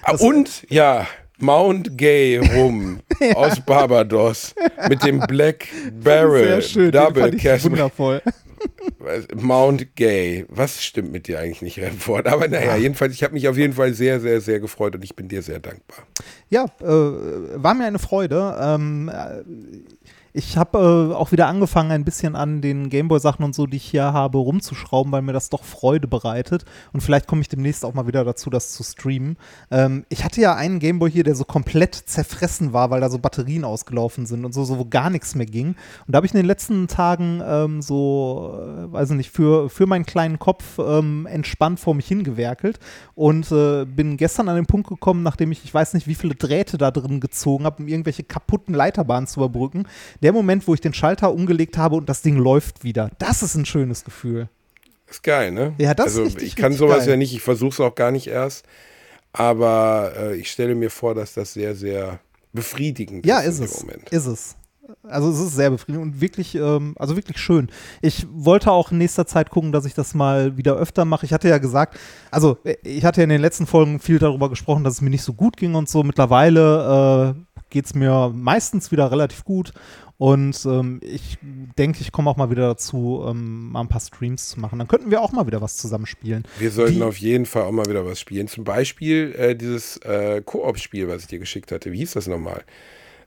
Ah, 0.02 0.16
und 0.18 0.66
ja, 0.70 1.06
Mount 1.40 1.96
Gay 1.96 2.38
rum 2.38 3.00
ja. 3.20 3.34
aus 3.34 3.60
Barbados 3.60 4.54
mit 4.88 5.02
dem 5.04 5.20
Black 5.20 5.68
Barrel 6.02 6.44
Sehr 6.44 6.62
schön, 6.62 6.92
Double 6.92 7.30
Cash. 7.36 7.64
Wundervoll. 7.64 8.22
Mount 9.34 9.96
Gay. 9.96 10.44
Was 10.48 10.82
stimmt 10.82 11.12
mit 11.12 11.26
dir 11.28 11.38
eigentlich 11.38 11.62
nicht, 11.62 11.78
Remford? 11.78 12.26
Aber 12.26 12.46
naja, 12.46 12.72
ja. 12.72 12.76
jedenfalls, 12.76 13.14
ich 13.14 13.22
habe 13.22 13.32
mich 13.32 13.48
auf 13.48 13.56
jeden 13.56 13.72
Fall 13.72 13.94
sehr, 13.94 14.20
sehr, 14.20 14.40
sehr 14.40 14.60
gefreut 14.60 14.94
und 14.94 15.02
ich 15.02 15.16
bin 15.16 15.28
dir 15.28 15.42
sehr 15.42 15.60
dankbar. 15.60 16.06
Ja, 16.50 16.66
äh, 16.80 16.84
war 16.84 17.74
mir 17.74 17.86
eine 17.86 17.98
Freude. 17.98 18.56
Ähm, 18.60 19.08
äh, 19.08 19.42
ich 20.32 20.56
habe 20.56 21.10
äh, 21.10 21.14
auch 21.14 21.32
wieder 21.32 21.48
angefangen, 21.48 21.90
ein 21.90 22.04
bisschen 22.04 22.36
an 22.36 22.60
den 22.60 22.88
Gameboy-Sachen 22.88 23.44
und 23.44 23.54
so, 23.54 23.66
die 23.66 23.78
ich 23.78 23.84
hier 23.84 24.12
habe, 24.12 24.38
rumzuschrauben, 24.38 25.10
weil 25.12 25.22
mir 25.22 25.32
das 25.32 25.50
doch 25.50 25.64
Freude 25.64 26.06
bereitet. 26.06 26.64
Und 26.92 27.00
vielleicht 27.00 27.26
komme 27.26 27.42
ich 27.42 27.48
demnächst 27.48 27.84
auch 27.84 27.94
mal 27.94 28.06
wieder 28.06 28.24
dazu, 28.24 28.48
das 28.48 28.72
zu 28.72 28.84
streamen. 28.84 29.36
Ähm, 29.70 30.04
ich 30.08 30.24
hatte 30.24 30.40
ja 30.40 30.54
einen 30.54 30.78
Gameboy 30.78 31.10
hier, 31.10 31.24
der 31.24 31.34
so 31.34 31.44
komplett 31.44 31.94
zerfressen 31.94 32.72
war, 32.72 32.90
weil 32.90 33.00
da 33.00 33.10
so 33.10 33.18
Batterien 33.18 33.64
ausgelaufen 33.64 34.26
sind 34.26 34.44
und 34.44 34.54
so, 34.54 34.64
so 34.64 34.78
wo 34.78 34.84
gar 34.84 35.10
nichts 35.10 35.34
mehr 35.34 35.46
ging. 35.46 35.68
Und 35.68 36.14
da 36.14 36.18
habe 36.18 36.26
ich 36.26 36.32
in 36.32 36.38
den 36.38 36.46
letzten 36.46 36.86
Tagen 36.86 37.42
ähm, 37.44 37.82
so, 37.82 38.56
äh, 38.60 38.92
weiß 38.92 39.10
nicht, 39.10 39.30
für, 39.30 39.68
für 39.68 39.86
meinen 39.86 40.06
kleinen 40.06 40.38
Kopf 40.38 40.78
ähm, 40.78 41.26
entspannt 41.26 41.80
vor 41.80 41.94
mich 41.94 42.06
hingewerkelt 42.06 42.78
und 43.16 43.50
äh, 43.50 43.84
bin 43.84 44.16
gestern 44.16 44.48
an 44.48 44.56
den 44.56 44.66
Punkt 44.66 44.88
gekommen, 44.88 45.24
nachdem 45.24 45.50
ich, 45.50 45.64
ich 45.64 45.74
weiß 45.74 45.94
nicht, 45.94 46.06
wie 46.06 46.14
viele 46.14 46.36
Drähte 46.36 46.78
da 46.78 46.92
drin 46.92 47.18
gezogen 47.18 47.64
habe, 47.64 47.82
um 47.82 47.88
irgendwelche 47.88 48.22
kaputten 48.22 48.74
Leiterbahnen 48.74 49.26
zu 49.26 49.40
überbrücken 49.40 49.86
der 50.22 50.32
Moment, 50.32 50.66
wo 50.68 50.74
ich 50.74 50.80
den 50.80 50.94
Schalter 50.94 51.32
umgelegt 51.32 51.78
habe 51.78 51.96
und 51.96 52.08
das 52.08 52.22
Ding 52.22 52.36
läuft 52.36 52.84
wieder, 52.84 53.10
das 53.18 53.42
ist 53.42 53.54
ein 53.54 53.66
schönes 53.66 54.04
Gefühl. 54.04 54.48
Ist 55.08 55.22
geil, 55.22 55.50
ne? 55.50 55.74
Ja, 55.78 55.94
das 55.94 56.06
also, 56.06 56.22
ist 56.22 56.26
richtig, 56.36 56.48
Ich 56.48 56.56
kann 56.56 56.72
sowas 56.72 57.00
geil. 57.00 57.10
ja 57.10 57.16
nicht, 57.16 57.34
ich 57.34 57.42
versuche 57.42 57.70
es 57.70 57.80
auch 57.80 57.94
gar 57.94 58.10
nicht 58.12 58.28
erst. 58.28 58.64
Aber 59.32 60.12
äh, 60.16 60.36
ich 60.36 60.50
stelle 60.50 60.74
mir 60.74 60.90
vor, 60.90 61.14
dass 61.14 61.34
das 61.34 61.52
sehr, 61.52 61.74
sehr 61.74 62.18
befriedigend 62.52 63.24
Ja, 63.26 63.40
ist. 63.40 63.54
ist 63.54 63.58
in 63.60 63.64
es. 63.64 63.80
Moment. 63.82 64.08
Ist 64.10 64.26
es. 64.26 64.56
Also 65.04 65.30
es 65.30 65.38
ist 65.38 65.54
sehr 65.54 65.70
befriedigend 65.70 66.14
und 66.14 66.20
wirklich, 66.20 66.56
ähm, 66.56 66.94
also 66.98 67.14
wirklich 67.14 67.38
schön. 67.38 67.70
Ich 68.02 68.26
wollte 68.32 68.72
auch 68.72 68.90
in 68.90 68.98
nächster 68.98 69.24
Zeit 69.26 69.50
gucken, 69.50 69.70
dass 69.70 69.84
ich 69.84 69.94
das 69.94 70.14
mal 70.14 70.56
wieder 70.56 70.74
öfter 70.76 71.04
mache. 71.04 71.24
Ich 71.26 71.32
hatte 71.32 71.48
ja 71.48 71.58
gesagt, 71.58 71.96
also 72.32 72.58
äh, 72.64 72.74
ich 72.82 73.04
hatte 73.04 73.20
ja 73.20 73.24
in 73.24 73.30
den 73.30 73.40
letzten 73.40 73.66
Folgen 73.66 74.00
viel 74.00 74.18
darüber 74.18 74.48
gesprochen, 74.50 74.82
dass 74.82 74.94
es 74.94 75.00
mir 75.00 75.10
nicht 75.10 75.22
so 75.22 75.32
gut 75.32 75.56
ging 75.56 75.74
und 75.76 75.88
so. 75.88 76.02
Mittlerweile 76.02 77.36
äh, 77.36 77.60
geht 77.70 77.86
es 77.86 77.94
mir 77.94 78.32
meistens 78.34 78.90
wieder 78.90 79.10
relativ 79.12 79.44
gut. 79.44 79.72
Und 80.20 80.66
ähm, 80.66 81.00
ich 81.02 81.38
denke, 81.78 82.02
ich 82.02 82.12
komme 82.12 82.28
auch 82.28 82.36
mal 82.36 82.50
wieder 82.50 82.68
dazu, 82.68 83.24
ähm, 83.26 83.72
mal 83.72 83.80
ein 83.80 83.88
paar 83.88 84.02
Streams 84.02 84.50
zu 84.50 84.60
machen. 84.60 84.78
Dann 84.78 84.86
könnten 84.86 85.10
wir 85.10 85.22
auch 85.22 85.32
mal 85.32 85.46
wieder 85.46 85.62
was 85.62 85.78
zusammenspielen. 85.78 86.44
Wir 86.58 86.70
sollten 86.70 86.96
Die- 86.96 87.02
auf 87.02 87.16
jeden 87.16 87.46
Fall 87.46 87.62
auch 87.62 87.70
mal 87.72 87.86
wieder 87.86 88.04
was 88.04 88.20
spielen. 88.20 88.46
Zum 88.46 88.64
Beispiel 88.64 89.34
äh, 89.38 89.56
dieses 89.56 89.96
äh, 90.04 90.42
Koop-Spiel, 90.44 91.08
was 91.08 91.22
ich 91.22 91.28
dir 91.28 91.38
geschickt 91.38 91.72
hatte. 91.72 91.90
Wie 91.90 91.96
hieß 92.00 92.12
das 92.12 92.26
nochmal? 92.26 92.64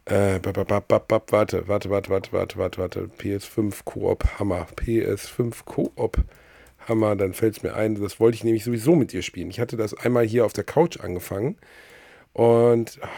Äh, 0.06 0.38
bap, 0.38 0.68
bap, 0.68 1.08
bap, 1.08 1.32
warte, 1.32 1.68
warte, 1.68 1.90
warte, 1.90 2.12
warte, 2.12 2.32
warte, 2.32 2.58
warte, 2.60 2.78
warte. 2.80 3.10
PS5 3.20 3.74
Koop 3.86 4.24
Hammer. 4.38 4.68
PS5 4.76 5.66
Koop 5.66 6.18
Hammer, 6.88 7.16
dann 7.16 7.34
fällt 7.34 7.58
es 7.58 7.64
mir 7.64 7.74
ein. 7.74 8.00
Das 8.00 8.20
wollte 8.20 8.36
ich 8.36 8.44
nämlich 8.44 8.64
sowieso 8.66 8.96
mit 8.96 9.14
dir 9.14 9.24
spielen. 9.24 9.50
Ich 9.50 9.60
hatte 9.60 9.78
das 9.78 9.96
einmal 9.96 10.26
hier 10.28 10.46
auf 10.46 10.54
der 10.54 10.64
Couch 10.64 11.00
angefangen. 11.00 11.56
Und 12.34 13.00
ach, 13.02 13.10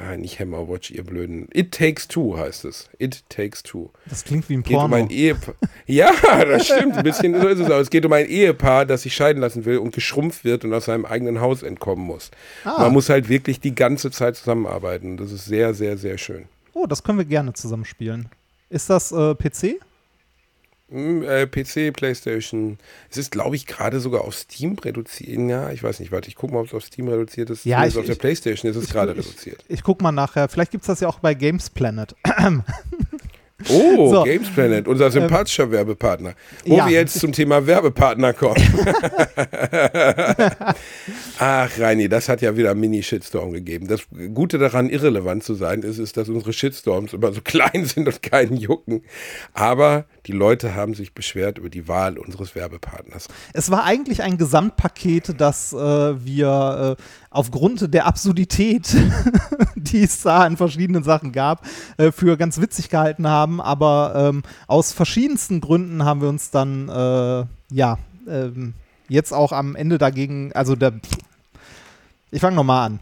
ah, 0.00 0.16
nicht 0.16 0.40
Hammerwatch, 0.40 0.90
ihr 0.90 1.04
Blöden. 1.04 1.48
It 1.52 1.72
Takes 1.72 2.08
Two 2.08 2.36
heißt 2.36 2.64
es. 2.64 2.88
It 2.98 3.22
Takes 3.28 3.62
Two. 3.62 3.90
Das 4.08 4.24
klingt 4.24 4.48
wie 4.48 4.54
ein 4.54 4.62
geht 4.62 4.74
um 4.76 4.80
Porno. 4.90 4.96
ein 4.96 5.10
Ehepaar. 5.10 5.54
Ja, 5.86 6.12
das 6.44 6.66
stimmt. 6.66 6.96
Ein 6.98 7.04
bisschen 7.04 7.40
so 7.40 7.48
ist 7.48 7.60
es 7.60 7.70
auch. 7.70 7.78
Es 7.78 7.88
geht 7.88 8.04
um 8.04 8.12
ein 8.12 8.26
Ehepaar, 8.26 8.84
das 8.84 9.02
sich 9.02 9.14
scheiden 9.14 9.40
lassen 9.40 9.64
will 9.64 9.78
und 9.78 9.94
geschrumpft 9.94 10.44
wird 10.44 10.64
und 10.64 10.74
aus 10.74 10.84
seinem 10.84 11.06
eigenen 11.06 11.40
Haus 11.40 11.62
entkommen 11.62 12.04
muss. 12.04 12.30
Ah. 12.64 12.82
Man 12.82 12.92
muss 12.92 13.08
halt 13.08 13.28
wirklich 13.30 13.60
die 13.60 13.74
ganze 13.74 14.10
Zeit 14.10 14.36
zusammenarbeiten. 14.36 15.16
Das 15.16 15.32
ist 15.32 15.46
sehr, 15.46 15.72
sehr, 15.72 15.96
sehr 15.96 16.18
schön. 16.18 16.44
oh, 16.74 16.86
das 16.86 17.02
können 17.02 17.18
wir 17.18 17.24
gerne 17.24 17.54
zusammenspielen. 17.54 18.28
Ist 18.70 18.90
das 18.90 19.12
äh, 19.12 19.34
PC? 19.34 19.80
Hm, 20.90 21.22
äh, 21.22 21.46
PC, 21.46 21.92
Playstation. 21.92 22.78
Es 23.10 23.18
ist, 23.18 23.30
glaube 23.30 23.56
ich, 23.56 23.66
gerade 23.66 24.00
sogar 24.00 24.22
auf 24.22 24.34
Steam 24.34 24.76
reduziert. 24.78 25.38
Ja, 25.50 25.70
ich 25.70 25.82
weiß 25.82 26.00
nicht. 26.00 26.12
Warte, 26.12 26.28
ich 26.28 26.34
gucke 26.34 26.54
mal, 26.54 26.60
ob 26.60 26.66
es 26.68 26.74
auf 26.74 26.84
Steam 26.84 27.08
reduziert 27.08 27.50
ist. 27.50 27.64
Ja, 27.66 27.84
ich- 27.86 27.96
auf 27.98 28.04
der 28.06 28.14
ich- 28.14 28.18
Playstation 28.20 28.70
ist 28.70 28.76
es 28.76 28.84
Ich- 28.84 28.90
gerade 28.92 29.12
ich- 29.12 29.18
reduziert. 29.18 29.62
Ich 29.68 29.82
guck 29.82 30.00
mal 30.00 30.12
nachher. 30.12 30.48
Vielleicht 30.48 30.70
gibt 30.70 30.82
es 30.84 30.86
das 30.86 31.00
ja 31.00 31.08
auch 31.08 31.18
bei 31.18 31.34
Games 31.34 31.68
Planet. 31.70 32.14
Oh, 33.70 34.10
So. 34.14 34.22
Games 34.22 34.48
Planet, 34.50 34.86
unser 34.86 35.10
sympathischer 35.10 35.68
Werbepartner. 35.72 36.34
Wo 36.64 36.76
ja. 36.76 36.86
wir 36.86 36.94
jetzt 36.94 37.18
zum 37.18 37.32
Thema 37.32 37.66
Werbepartner 37.66 38.32
kommen. 38.32 38.54
Ach, 41.40 41.70
Reini, 41.78 42.08
das 42.08 42.28
hat 42.28 42.40
ja 42.40 42.56
wieder 42.56 42.74
Mini-Shitstorm 42.76 43.52
gegeben. 43.52 43.88
Das 43.88 44.02
Gute 44.32 44.58
daran, 44.58 44.88
irrelevant 44.90 45.42
zu 45.42 45.54
sein, 45.54 45.82
ist, 45.82 45.98
ist, 45.98 46.16
dass 46.16 46.28
unsere 46.28 46.52
Shitstorms 46.52 47.12
immer 47.12 47.32
so 47.32 47.40
klein 47.44 47.84
sind 47.84 48.06
und 48.06 48.22
keinen 48.22 48.56
jucken. 48.56 49.02
Aber 49.54 50.04
die 50.28 50.32
Leute 50.32 50.74
haben 50.74 50.92
sich 50.92 51.14
beschwert 51.14 51.56
über 51.56 51.70
die 51.70 51.88
Wahl 51.88 52.18
unseres 52.18 52.54
Werbepartners. 52.54 53.28
Es 53.54 53.70
war 53.70 53.84
eigentlich 53.84 54.22
ein 54.22 54.36
Gesamtpaket, 54.36 55.40
das 55.40 55.72
äh, 55.72 55.76
wir 55.76 56.96
äh, 56.98 57.02
aufgrund 57.30 57.94
der 57.94 58.04
Absurdität, 58.04 58.94
die 59.74 60.02
es 60.02 60.20
da 60.20 60.40
an 60.40 60.58
verschiedenen 60.58 61.02
Sachen 61.02 61.32
gab, 61.32 61.64
äh, 61.96 62.12
für 62.12 62.36
ganz 62.36 62.60
witzig 62.60 62.90
gehalten 62.90 63.26
haben. 63.26 63.62
Aber 63.62 64.12
ähm, 64.14 64.42
aus 64.66 64.92
verschiedensten 64.92 65.62
Gründen 65.62 66.04
haben 66.04 66.20
wir 66.20 66.28
uns 66.28 66.50
dann, 66.50 66.90
äh, 66.90 67.46
ja, 67.74 67.98
ähm, 68.28 68.74
jetzt 69.08 69.32
auch 69.32 69.52
am 69.52 69.76
Ende 69.76 69.96
dagegen, 69.96 70.52
also 70.52 70.76
der, 70.76 70.92
ich 72.30 72.42
fange 72.42 72.56
nochmal 72.56 72.86
an. 72.86 73.00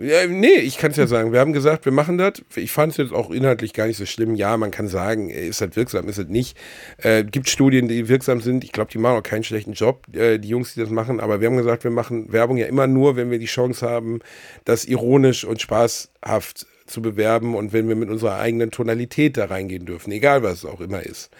Ja, 0.00 0.26
nee, 0.26 0.54
ich 0.54 0.78
kann 0.78 0.92
es 0.92 0.96
ja 0.96 1.06
sagen. 1.06 1.30
Wir 1.32 1.40
haben 1.40 1.52
gesagt, 1.52 1.84
wir 1.84 1.92
machen 1.92 2.16
das. 2.16 2.42
Ich 2.56 2.72
fand 2.72 2.92
es 2.92 2.96
jetzt 2.96 3.12
auch 3.12 3.30
inhaltlich 3.30 3.74
gar 3.74 3.86
nicht 3.86 3.98
so 3.98 4.06
schlimm. 4.06 4.34
Ja, 4.34 4.56
man 4.56 4.70
kann 4.70 4.88
sagen, 4.88 5.28
äh, 5.28 5.46
ist 5.46 5.60
das 5.60 5.76
wirksam, 5.76 6.08
ist 6.08 6.18
das 6.18 6.28
nicht. 6.28 6.56
Äh, 6.96 7.22
gibt 7.24 7.50
Studien, 7.50 7.86
die 7.86 8.08
wirksam 8.08 8.40
sind. 8.40 8.64
Ich 8.64 8.72
glaube, 8.72 8.90
die 8.90 8.96
machen 8.96 9.18
auch 9.18 9.22
keinen 9.22 9.44
schlechten 9.44 9.74
Job, 9.74 10.06
äh, 10.14 10.38
die 10.38 10.48
Jungs, 10.48 10.72
die 10.72 10.80
das 10.80 10.88
machen. 10.88 11.20
Aber 11.20 11.40
wir 11.40 11.48
haben 11.48 11.58
gesagt, 11.58 11.84
wir 11.84 11.90
machen 11.90 12.32
Werbung 12.32 12.56
ja 12.56 12.66
immer 12.66 12.86
nur, 12.86 13.16
wenn 13.16 13.30
wir 13.30 13.38
die 13.38 13.44
Chance 13.44 13.86
haben, 13.86 14.20
das 14.64 14.86
ironisch 14.86 15.44
und 15.44 15.60
spaßhaft 15.60 16.66
zu 16.86 17.02
bewerben 17.02 17.54
und 17.54 17.74
wenn 17.74 17.86
wir 17.86 17.94
mit 17.94 18.08
unserer 18.08 18.38
eigenen 18.38 18.70
Tonalität 18.70 19.36
da 19.36 19.46
reingehen 19.46 19.84
dürfen, 19.84 20.12
egal 20.12 20.42
was 20.42 20.58
es 20.58 20.64
auch 20.64 20.80
immer 20.80 21.02
ist. 21.02 21.30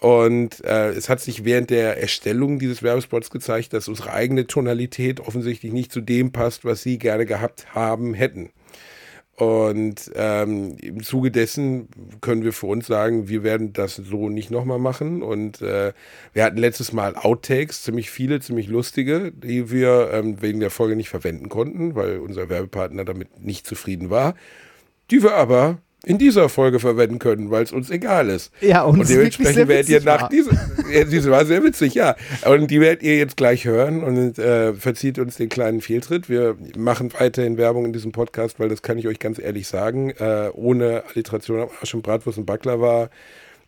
Und 0.00 0.64
äh, 0.64 0.90
es 0.92 1.10
hat 1.10 1.20
sich 1.20 1.44
während 1.44 1.68
der 1.68 2.00
Erstellung 2.00 2.58
dieses 2.58 2.82
Werbespots 2.82 3.28
gezeigt, 3.28 3.74
dass 3.74 3.86
unsere 3.86 4.12
eigene 4.12 4.46
Tonalität 4.46 5.20
offensichtlich 5.20 5.72
nicht 5.72 5.92
zu 5.92 6.00
dem 6.00 6.32
passt, 6.32 6.64
was 6.64 6.82
sie 6.82 6.98
gerne 6.98 7.26
gehabt 7.26 7.74
haben 7.74 8.14
hätten. 8.14 8.50
Und 9.36 10.10
ähm, 10.16 10.76
im 10.82 11.02
Zuge 11.02 11.30
dessen 11.30 11.88
können 12.20 12.44
wir 12.44 12.52
für 12.52 12.66
uns 12.66 12.86
sagen, 12.86 13.28
wir 13.28 13.42
werden 13.42 13.72
das 13.72 13.96
so 13.96 14.28
nicht 14.28 14.50
nochmal 14.50 14.78
machen. 14.78 15.22
Und 15.22 15.60
äh, 15.60 15.92
wir 16.32 16.44
hatten 16.44 16.58
letztes 16.58 16.92
Mal 16.92 17.14
Outtakes, 17.16 17.82
ziemlich 17.82 18.10
viele, 18.10 18.40
ziemlich 18.40 18.68
lustige, 18.68 19.32
die 19.32 19.70
wir 19.70 20.10
ähm, 20.12 20.40
wegen 20.40 20.60
der 20.60 20.70
Folge 20.70 20.96
nicht 20.96 21.10
verwenden 21.10 21.48
konnten, 21.50 21.94
weil 21.94 22.18
unser 22.18 22.48
Werbepartner 22.48 23.04
damit 23.04 23.40
nicht 23.40 23.66
zufrieden 23.66 24.08
war, 24.08 24.34
die 25.10 25.22
wir 25.22 25.34
aber 25.34 25.78
in 26.04 26.18
dieser 26.18 26.48
Folge 26.48 26.80
verwenden 26.80 27.18
können, 27.18 27.50
weil 27.50 27.62
es 27.62 27.72
uns 27.72 27.90
egal 27.90 28.28
ist. 28.28 28.52
Ja, 28.60 28.82
und 28.84 29.00
und 29.00 29.08
dementsprechend 29.08 29.68
werdet 29.68 29.88
ihr 29.88 30.00
nach 30.02 30.22
war. 30.22 30.28
dieser, 30.28 30.56
diese 31.04 31.30
war 31.30 31.44
sehr 31.44 31.62
witzig, 31.62 31.94
ja. 31.94 32.16
Und 32.46 32.70
die 32.70 32.80
werdet 32.80 33.02
ihr 33.02 33.18
jetzt 33.18 33.36
gleich 33.36 33.66
hören 33.66 34.02
und 34.02 34.38
äh, 34.38 34.72
verzieht 34.72 35.18
uns 35.18 35.36
den 35.36 35.48
kleinen 35.48 35.80
Fehltritt. 35.80 36.28
Wir 36.28 36.56
machen 36.76 37.12
weiterhin 37.18 37.58
Werbung 37.58 37.84
in 37.84 37.92
diesem 37.92 38.12
Podcast, 38.12 38.58
weil 38.58 38.68
das 38.68 38.82
kann 38.82 38.98
ich 38.98 39.08
euch 39.08 39.18
ganz 39.18 39.38
ehrlich 39.38 39.66
sagen, 39.68 40.10
äh, 40.18 40.50
ohne 40.54 41.04
Alliteration 41.10 41.60
am 41.60 41.68
Arsch 41.80 41.94
und 41.94 42.02
Bratwurst 42.02 42.38
und 42.38 42.46
Baklava 42.46 43.10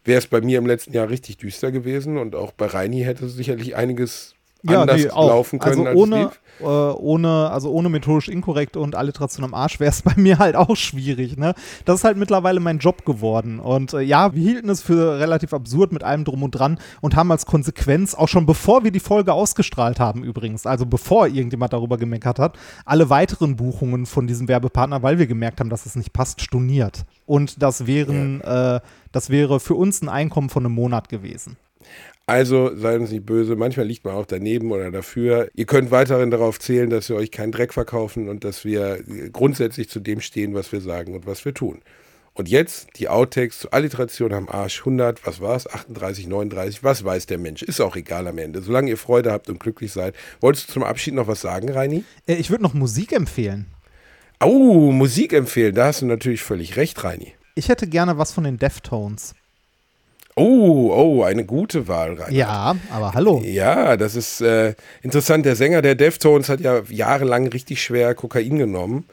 wäre 0.05 0.19
es 0.19 0.27
bei 0.27 0.41
mir 0.41 0.59
im 0.59 0.67
letzten 0.67 0.93
Jahr 0.95 1.11
richtig 1.11 1.37
düster 1.39 1.71
gewesen 1.71 2.19
und 2.19 2.35
auch 2.35 2.53
bei 2.53 2.67
Reini 2.67 3.03
hätte 3.03 3.29
sicherlich 3.29 3.77
einiges 3.77 4.35
anders 4.67 5.05
laufen 5.05 5.59
können, 5.59 5.87
Also 5.87 5.99
ohne, 5.99 6.31
äh, 6.61 6.65
ohne, 6.65 7.51
also 7.51 7.71
ohne 7.71 7.89
methodisch 7.89 8.29
inkorrekt 8.29 8.77
und 8.77 8.95
Alliteration 8.95 9.45
am 9.45 9.55
Arsch 9.55 9.81
wäre 9.81 9.91
es 9.91 10.03
bei 10.03 10.15
mir 10.17 10.39
halt 10.39 10.57
auch 10.57 10.77
schwierig. 10.77 11.37
Ne? 11.37 11.55
Das 11.85 12.01
ist 12.01 12.05
halt 12.05 12.17
mittlerweile 12.17 12.61
mein 12.61 12.79
Job 12.79 13.05
geworden. 13.05 13.59
Und 13.59 13.93
äh, 13.95 14.01
ja, 14.01 14.35
wir 14.35 14.43
hielten 14.43 14.69
es 14.69 14.83
für 14.83 15.19
relativ 15.19 15.53
absurd 15.53 15.93
mit 15.93 16.05
allem 16.05 16.25
drum 16.25 16.43
und 16.43 16.53
dran 16.53 16.79
und 17.01 17.17
haben 17.17 17.31
als 17.31 17.47
Konsequenz, 17.47 18.15
auch 18.15 18.29
schon 18.29 18.47
bevor 18.47 18.85
wir 18.85 18.91
die 18.91 19.01
Folge 19.01 19.33
ausgestrahlt 19.33 20.01
haben 20.01 20.23
übrigens, 20.23 20.67
also 20.67 20.87
bevor 20.87 21.27
irgendjemand 21.27 21.73
darüber 21.73 21.99
gemeckert 21.99 22.39
hat, 22.39 22.59
alle 22.85 23.11
weiteren 23.11 23.57
Buchungen 23.57 24.07
von 24.07 24.27
diesem 24.27 24.49
Werbepartner, 24.49 25.03
weil 25.03 25.19
wir 25.19 25.27
gemerkt 25.27 25.61
haben, 25.61 25.71
dass 25.71 25.87
es 25.87 25.97
nicht 25.97 26.13
passt, 26.13 26.41
storniert. 26.41 27.05
Und 27.27 27.63
das 27.63 27.87
wären, 27.87 28.41
äh, 28.43 28.81
das 29.13 29.31
wäre 29.31 29.61
für 29.61 29.75
uns 29.75 30.03
ein 30.03 30.09
Einkommen 30.09 30.51
von 30.51 30.65
einem 30.65 30.75
Monat 30.75 31.09
gewesen. 31.09 31.57
Also 32.27 32.75
seid 32.77 33.01
uns 33.01 33.11
nicht 33.11 33.27
böse, 33.27 33.57
manchmal 33.57 33.87
liegt 33.87 34.05
man 34.05 34.15
auch 34.15 34.27
daneben 34.27 34.71
oder 34.71 34.91
dafür. 34.91 35.49
Ihr 35.55 35.67
könnt 35.67 35.91
weiterhin 35.91 36.31
darauf 36.31 36.61
zählen, 36.61 36.89
dass 36.89 37.09
wir 37.09 37.17
euch 37.17 37.31
keinen 37.31 37.53
Dreck 37.53 37.73
verkaufen 37.73 38.29
und 38.29 38.45
dass 38.45 38.65
wir 38.65 39.03
grundsätzlich 39.33 39.89
zu 39.89 39.99
dem 39.99 40.21
stehen, 40.21 40.55
was 40.55 40.71
wir 40.71 40.81
sagen 40.81 41.15
und 41.15 41.27
was 41.27 41.45
wir 41.45 41.53
tun. 41.53 41.83
Und 42.35 42.49
jetzt 42.49 42.89
die 42.97 43.09
Outtakes 43.09 43.59
zur 43.59 43.75
Alliteration 43.75 44.33
am 44.33 44.49
Arsch 44.49 44.81
100, 44.81 45.27
was 45.27 45.41
war's? 45.41 45.67
38, 45.67 46.27
39, 46.27 46.83
was 46.83 47.05
weiß 47.05 47.27
der 47.27 47.39
Mensch? 47.39 47.63
Ist 47.63 47.81
auch 47.81 47.95
egal 47.95 48.27
am 48.27 48.39
Ende. 48.39 48.63
Solange 48.63 48.89
ihr 48.89 48.97
Freude 48.97 49.31
habt 49.31 49.51
und 49.51 49.61
glücklich 49.61 49.93
seid. 49.93 50.15
Wolltest 50.41 50.69
du 50.69 50.73
zum 50.75 50.83
Abschied 50.83 51.13
noch 51.13 51.27
was 51.27 51.43
sagen, 51.43 51.69
Reini? 51.69 52.05
Äh, 52.27 52.37
ich 52.37 52.51
würde 52.51 52.63
noch 52.63 52.73
Musik 52.73 53.13
empfehlen. 53.13 53.67
Oh, 54.43 54.91
Musik 54.91 55.35
empfehlen, 55.35 55.75
da 55.75 55.87
hast 55.87 56.03
du 56.03 56.07
natürlich 56.07 56.43
völlig 56.43 56.77
recht, 56.77 57.05
Reini. 57.05 57.35
Ich 57.55 57.69
hätte 57.69 57.87
gerne 57.87 58.17
was 58.17 58.33
von 58.33 58.45
den 58.45 58.59
Deftones. 58.59 59.35
Oh, 60.35 60.91
oh, 60.95 61.23
eine 61.25 61.45
gute 61.45 61.89
Wahl, 61.89 62.15
Reini. 62.15 62.39
Ja, 62.39 62.75
aber 62.91 63.13
hallo. 63.13 63.43
Ja, 63.45 63.99
das 63.99 64.15
ist 64.15 64.41
äh, 64.41 64.75
interessant. 65.03 65.45
Der 65.45 65.57
Sänger 65.57 65.83
der 65.83 65.95
Deftones 65.95 66.49
hat 66.49 66.61
ja 66.61 66.83
jahrelang 66.89 67.49
richtig 67.49 67.83
schwer 67.83 68.15
Kokain 68.15 68.57
genommen. 68.57 69.05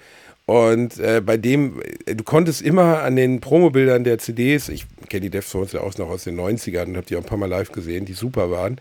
Und 0.46 0.98
äh, 0.98 1.22
bei 1.24 1.38
dem, 1.38 1.82
äh, 2.06 2.16
du 2.16 2.24
konntest 2.24 2.62
immer 2.62 3.04
an 3.04 3.18
den 3.18 3.42
Promobildern 3.42 4.04
der 4.04 4.18
CDs, 4.18 4.70
ich 4.70 4.86
kenne 5.10 5.22
die 5.22 5.30
Deftones 5.30 5.74
ja 5.74 5.82
auch 5.82 5.96
noch 5.98 6.10
aus 6.10 6.24
den 6.24 6.40
90ern 6.40 6.86
und 6.86 6.98
habe 6.98 7.06
die 7.06 7.18
auch 7.18 7.22
ein 7.22 7.26
paar 7.26 7.38
Mal 7.38 7.50
live 7.50 7.72
gesehen, 7.72 8.06
die 8.06 8.14
super 8.14 8.50
waren. 8.50 8.80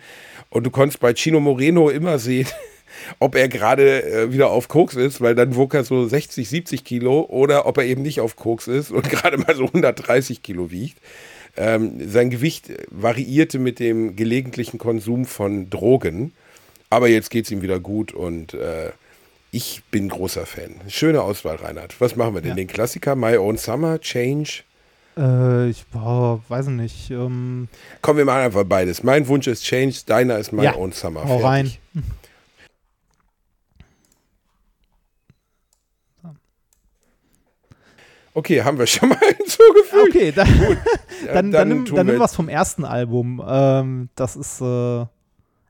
Und 0.48 0.64
du 0.64 0.70
konntest 0.70 1.00
bei 1.00 1.12
Chino 1.12 1.40
Moreno 1.40 1.90
immer 1.90 2.18
sehen, 2.18 2.46
ob 3.18 3.34
er 3.34 3.48
gerade 3.48 4.02
äh, 4.02 4.32
wieder 4.32 4.50
auf 4.50 4.68
Koks 4.68 4.94
ist, 4.94 5.20
weil 5.20 5.34
dann 5.34 5.56
wog 5.56 5.74
er 5.74 5.84
so 5.84 6.06
60, 6.06 6.48
70 6.48 6.84
Kilo 6.84 7.26
oder 7.28 7.66
ob 7.66 7.78
er 7.78 7.84
eben 7.84 8.02
nicht 8.02 8.20
auf 8.20 8.36
Koks 8.36 8.68
ist 8.68 8.92
und 8.92 9.10
gerade 9.10 9.38
mal 9.38 9.56
so 9.56 9.64
130 9.64 10.42
Kilo 10.42 10.70
wiegt. 10.70 10.98
Ähm, 11.60 12.08
sein 12.08 12.30
Gewicht 12.30 12.70
variierte 12.90 13.58
mit 13.58 13.80
dem 13.80 14.14
gelegentlichen 14.14 14.78
Konsum 14.78 15.24
von 15.26 15.68
Drogen. 15.70 16.32
Aber 16.88 17.08
jetzt 17.08 17.30
geht 17.30 17.46
es 17.46 17.50
ihm 17.50 17.62
wieder 17.62 17.80
gut 17.80 18.12
und 18.12 18.54
äh, 18.54 18.92
ich 19.50 19.82
bin 19.90 20.08
großer 20.08 20.46
Fan. 20.46 20.76
Schöne 20.88 21.20
Auswahl, 21.22 21.56
Reinhard. 21.56 22.00
Was 22.00 22.16
machen 22.16 22.34
wir 22.34 22.40
denn? 22.42 22.50
Ja. 22.50 22.54
Den 22.54 22.68
Klassiker 22.68 23.16
My 23.16 23.36
Own 23.36 23.56
Summer, 23.58 24.00
Change? 24.00 24.60
Äh, 25.18 25.68
ich 25.70 25.84
boah, 25.92 26.40
weiß 26.48 26.68
nicht. 26.68 27.10
Ähm, 27.10 27.68
Kommen 28.02 28.18
wir 28.18 28.24
mal 28.24 28.44
einfach 28.44 28.64
beides. 28.64 29.02
Mein 29.02 29.26
Wunsch 29.26 29.48
ist 29.48 29.64
Change, 29.64 29.96
deiner 30.06 30.38
ist 30.38 30.52
My 30.52 30.64
Ja, 30.64 30.76
Own 30.76 30.92
Summer. 30.92 31.24
hau 31.24 31.38
rein. 31.38 31.72
Okay, 38.34 38.62
haben 38.62 38.78
wir 38.78 38.86
schon 38.86 39.08
mal 39.08 39.18
hinzugefügt. 39.36 40.08
Okay, 40.08 40.32
dann, 40.32 40.48
Ja, 41.26 41.32
dann, 41.34 41.50
dann, 41.50 41.52
dann 41.52 41.68
nimm, 41.68 41.94
dann 41.94 42.06
nimm 42.06 42.18
was 42.20 42.34
vom 42.34 42.48
ersten 42.48 42.84
Album. 42.84 43.42
Ähm, 43.46 44.08
das 44.14 44.36
ist, 44.36 44.60
äh, 44.60 45.04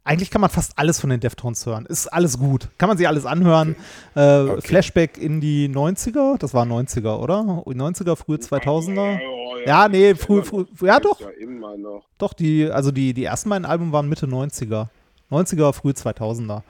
eigentlich 0.04 0.30
kann 0.30 0.40
man 0.40 0.50
fast 0.50 0.72
alles 0.76 1.00
von 1.00 1.10
den 1.10 1.20
Deftones 1.20 1.64
hören. 1.66 1.86
Ist 1.86 2.06
alles 2.08 2.38
gut. 2.38 2.68
Kann 2.78 2.88
man 2.88 2.98
sich 2.98 3.06
alles 3.08 3.24
anhören. 3.26 3.76
Äh, 4.14 4.60
Flashback 4.60 5.18
in 5.18 5.40
die 5.40 5.68
90er, 5.68 6.38
das 6.38 6.52
war 6.54 6.64
90er, 6.64 7.18
oder? 7.18 7.40
90er, 7.40 8.16
frühe 8.16 8.36
2000er. 8.38 9.18
Ja, 9.66 9.88
nee, 9.88 10.14
früh, 10.14 10.42
früh, 10.42 10.64
ja 10.82 11.00
doch, 11.00 11.20
Ja, 11.20 11.28
immer 11.40 11.76
noch. 11.76 12.04
doch, 12.18 12.32
die, 12.32 12.70
also 12.70 12.90
die, 12.90 13.12
die 13.12 13.24
ersten 13.24 13.50
beiden 13.50 13.64
Alben 13.66 13.92
waren 13.92 14.08
Mitte 14.08 14.26
90er. 14.26 14.86
90er, 15.30 15.72
früh 15.72 15.90
2000er. 15.90 16.62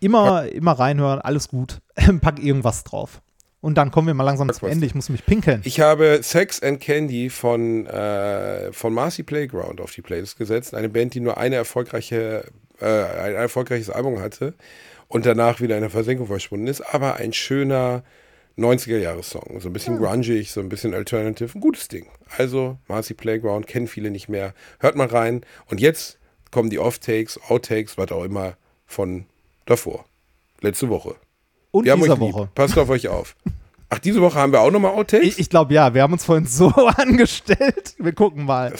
Immer, 0.00 0.46
immer 0.48 0.72
reinhören, 0.72 1.20
alles 1.20 1.48
gut. 1.48 1.78
Pack 2.20 2.38
irgendwas 2.42 2.84
drauf. 2.84 3.22
Und 3.64 3.76
dann 3.76 3.90
kommen 3.90 4.08
wir 4.08 4.12
mal 4.12 4.24
langsam 4.24 4.52
zum. 4.52 4.68
Ende. 4.68 4.84
Ich 4.84 4.94
muss 4.94 5.08
mich 5.08 5.24
pinkeln. 5.24 5.62
Ich 5.64 5.80
habe 5.80 6.20
Sex 6.22 6.62
and 6.62 6.80
Candy 6.80 7.30
von, 7.30 7.86
äh, 7.86 8.70
von 8.74 8.92
Marcy 8.92 9.22
Playground 9.22 9.80
auf 9.80 9.90
die 9.90 10.02
Playlist 10.02 10.36
gesetzt. 10.36 10.74
Eine 10.74 10.90
Band, 10.90 11.14
die 11.14 11.20
nur 11.20 11.38
eine 11.38 11.56
erfolgreiche, 11.56 12.44
äh, 12.78 12.84
ein 12.84 13.34
erfolgreiches 13.34 13.88
Album 13.88 14.20
hatte 14.20 14.52
und 15.08 15.24
danach 15.24 15.62
wieder 15.62 15.76
in 15.76 15.80
der 15.80 15.88
Versenkung 15.88 16.26
verschwunden 16.26 16.66
ist. 16.66 16.82
Aber 16.82 17.16
ein 17.16 17.32
schöner 17.32 18.02
90er-Jahres-Song. 18.58 19.58
So 19.60 19.70
ein 19.70 19.72
bisschen 19.72 19.96
grungig, 19.96 20.50
so 20.50 20.60
ein 20.60 20.68
bisschen 20.68 20.92
alternative. 20.92 21.56
Ein 21.56 21.62
gutes 21.62 21.88
Ding. 21.88 22.06
Also 22.36 22.76
Marcy 22.86 23.14
Playground, 23.14 23.66
kennen 23.66 23.88
viele 23.88 24.10
nicht 24.10 24.28
mehr. 24.28 24.52
Hört 24.78 24.94
mal 24.94 25.06
rein. 25.06 25.40
Und 25.70 25.80
jetzt 25.80 26.18
kommen 26.50 26.68
die 26.68 26.78
Off-Takes, 26.78 27.40
Outtakes, 27.48 27.96
was 27.96 28.12
auch 28.12 28.24
immer 28.24 28.58
von 28.84 29.24
davor. 29.64 30.04
Letzte 30.60 30.90
Woche. 30.90 31.16
Und 31.74 31.84
Wir 31.86 31.96
dieser 31.96 32.12
euch 32.12 32.20
lieb. 32.20 32.34
Woche. 32.34 32.48
Passt 32.54 32.78
auf 32.78 32.88
euch 32.88 33.08
auf. 33.08 33.34
Ach, 33.90 33.98
diese 33.98 34.20
Woche 34.20 34.36
haben 34.38 34.52
wir 34.52 34.60
auch 34.60 34.70
nochmal 34.70 34.92
Outtakes? 34.92 35.26
Ich, 35.26 35.38
ich 35.40 35.50
glaube 35.50 35.74
ja, 35.74 35.92
wir 35.92 36.02
haben 36.02 36.12
uns 36.12 36.24
vorhin 36.24 36.46
so 36.46 36.68
angestellt. 36.96 37.94
Wir 37.98 38.12
gucken 38.12 38.44
mal. 38.44 38.72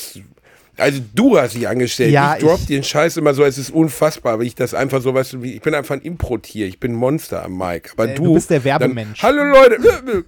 Also 0.76 1.00
du 1.14 1.36
hast 1.38 1.54
dich 1.54 1.66
angestellt. 1.68 2.12
Ja, 2.12 2.34
ich 2.36 2.42
drop 2.44 2.58
ich- 2.60 2.66
den 2.66 2.82
Scheiß 2.84 3.16
immer 3.16 3.34
so, 3.34 3.44
es 3.44 3.58
ist 3.58 3.70
unfassbar, 3.70 4.38
weil 4.38 4.46
ich 4.46 4.54
das 4.54 4.74
einfach 4.74 5.00
so, 5.02 5.12
weißt 5.14 5.32
du, 5.34 5.42
wie, 5.42 5.54
ich 5.54 5.60
bin 5.60 5.74
einfach 5.74 5.94
ein 5.96 6.00
Impro-Tier, 6.02 6.66
ich 6.66 6.78
bin 6.80 6.92
ein 6.92 6.96
Monster 6.96 7.44
am 7.44 7.56
Mic. 7.58 7.90
Aber 7.96 8.08
Äh, 8.08 8.14
du, 8.14 8.24
du 8.24 8.34
bist 8.34 8.50
der 8.50 8.62
Werbemensch. 8.64 9.20
Dann, 9.20 9.36
Hallo 9.38 9.44
Leute, 9.44 9.78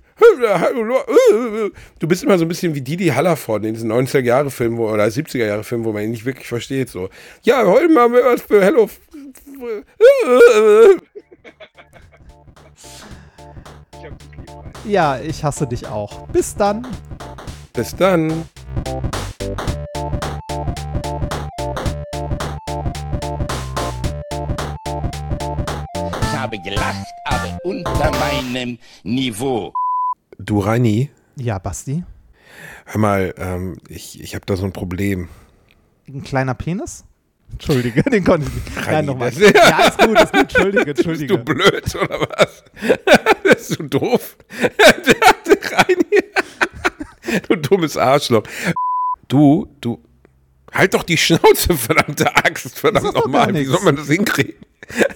hallo 0.61 0.83
Leute. 0.83 1.73
Du 1.99 2.07
bist 2.09 2.23
immer 2.25 2.37
so 2.39 2.45
ein 2.45 2.49
bisschen 2.49 2.75
wie 2.75 2.81
Didi 2.81 3.09
Hallervorden 3.09 3.67
in 3.69 3.75
diesen 3.75 3.91
90er-Jahre-Filmen 3.93 4.77
wo- 4.79 4.91
oder 4.91 5.05
70er-Jahre-Filmen, 5.05 5.85
wo 5.85 5.93
man 5.93 6.03
ihn 6.05 6.11
nicht 6.13 6.25
wirklich 6.25 6.47
versteht. 6.49 6.91
So, 6.91 7.11
ja, 7.43 7.65
heute 7.65 7.89
machen 7.89 8.13
wir 8.13 8.25
was 8.25 8.43
für 8.43 8.63
Hello. 8.63 8.89
Ja, 14.85 15.19
ich 15.19 15.43
hasse 15.45 15.67
dich 15.67 15.87
auch. 15.87 16.29
Bis 16.29 16.55
dann. 16.55 16.87
Bis 17.73 17.95
dann. 17.97 18.45
Ich 26.23 26.39
habe 26.39 26.59
gelacht, 26.61 27.07
aber 27.25 27.59
unter 27.65 28.11
meinem 28.13 28.79
Niveau. 29.03 29.73
Du, 30.39 30.61
Reini, 30.61 31.11
Ja, 31.37 31.59
Basti. 31.59 32.05
hör 32.87 33.01
mal, 33.01 33.35
ähm, 33.39 33.79
ich, 33.89 34.21
ich 34.23 34.35
habe 34.35 34.47
da 34.47 34.57
so 34.57 34.65
ein 34.65 34.73
Problem. 34.73 35.29
Ein 36.09 36.23
kleiner 36.23 36.55
Penis? 36.55 37.05
Entschuldige, 37.57 38.03
den 38.03 38.23
konnte 38.23 38.47
ich 38.49 38.55
nicht. 38.55 38.87
Nein, 38.87 39.07
nochmal. 39.07 39.33
Ja, 39.33 39.87
ist 39.87 39.99
gut, 39.99 40.21
ist 40.21 40.33
gut. 40.33 40.41
Entschuldige, 40.43 40.85
Bist 40.85 40.99
Entschuldige. 41.07 41.39
du 41.39 41.45
blöd 41.45 41.95
oder 41.97 42.21
was? 42.21 42.65
Bist 43.43 43.79
du 43.79 43.85
doof? 43.85 44.37
Reini. 45.73 47.41
Du 47.49 47.57
dummes 47.57 47.97
Arschloch. 47.97 48.43
Du, 49.29 49.67
du. 49.81 49.99
Halt 50.73 50.93
doch 50.93 51.03
die 51.03 51.17
Schnauze, 51.17 51.75
verdammte 51.75 52.37
Axt. 52.37 52.79
Verdammt 52.79 53.15
nochmal. 53.15 53.55
Wie 53.55 53.65
soll 53.65 53.81
man 53.83 53.97
das 53.97 54.09
hinkriegen? 54.09 54.55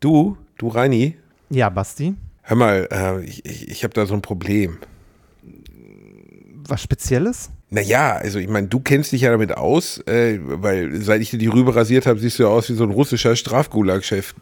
Du, 0.00 0.36
du 0.58 0.68
Reini. 0.68 1.16
Ja, 1.48 1.70
Basti. 1.70 2.14
Hör 2.42 2.56
mal, 2.56 2.86
äh, 2.92 3.24
ich, 3.24 3.44
ich, 3.46 3.68
ich 3.68 3.82
habe 3.82 3.94
da 3.94 4.04
so 4.04 4.12
ein 4.14 4.20
Problem. 4.20 4.78
Was 6.68 6.82
Spezielles? 6.82 7.50
Naja, 7.68 8.12
also 8.16 8.38
ich 8.38 8.48
meine, 8.48 8.68
du 8.68 8.78
kennst 8.80 9.10
dich 9.12 9.22
ja 9.22 9.30
damit 9.30 9.56
aus, 9.56 9.98
äh, 10.06 10.38
weil 10.40 10.94
seit 11.02 11.20
ich 11.20 11.30
dir 11.30 11.38
die 11.38 11.48
Rübe 11.48 11.74
rasiert 11.74 12.06
habe, 12.06 12.18
siehst 12.20 12.38
du 12.38 12.44
ja 12.44 12.48
aus 12.48 12.68
wie 12.70 12.74
so 12.74 12.84
ein 12.84 12.90
russischer 12.90 13.34
Strafgulag-Chef. 13.34 14.34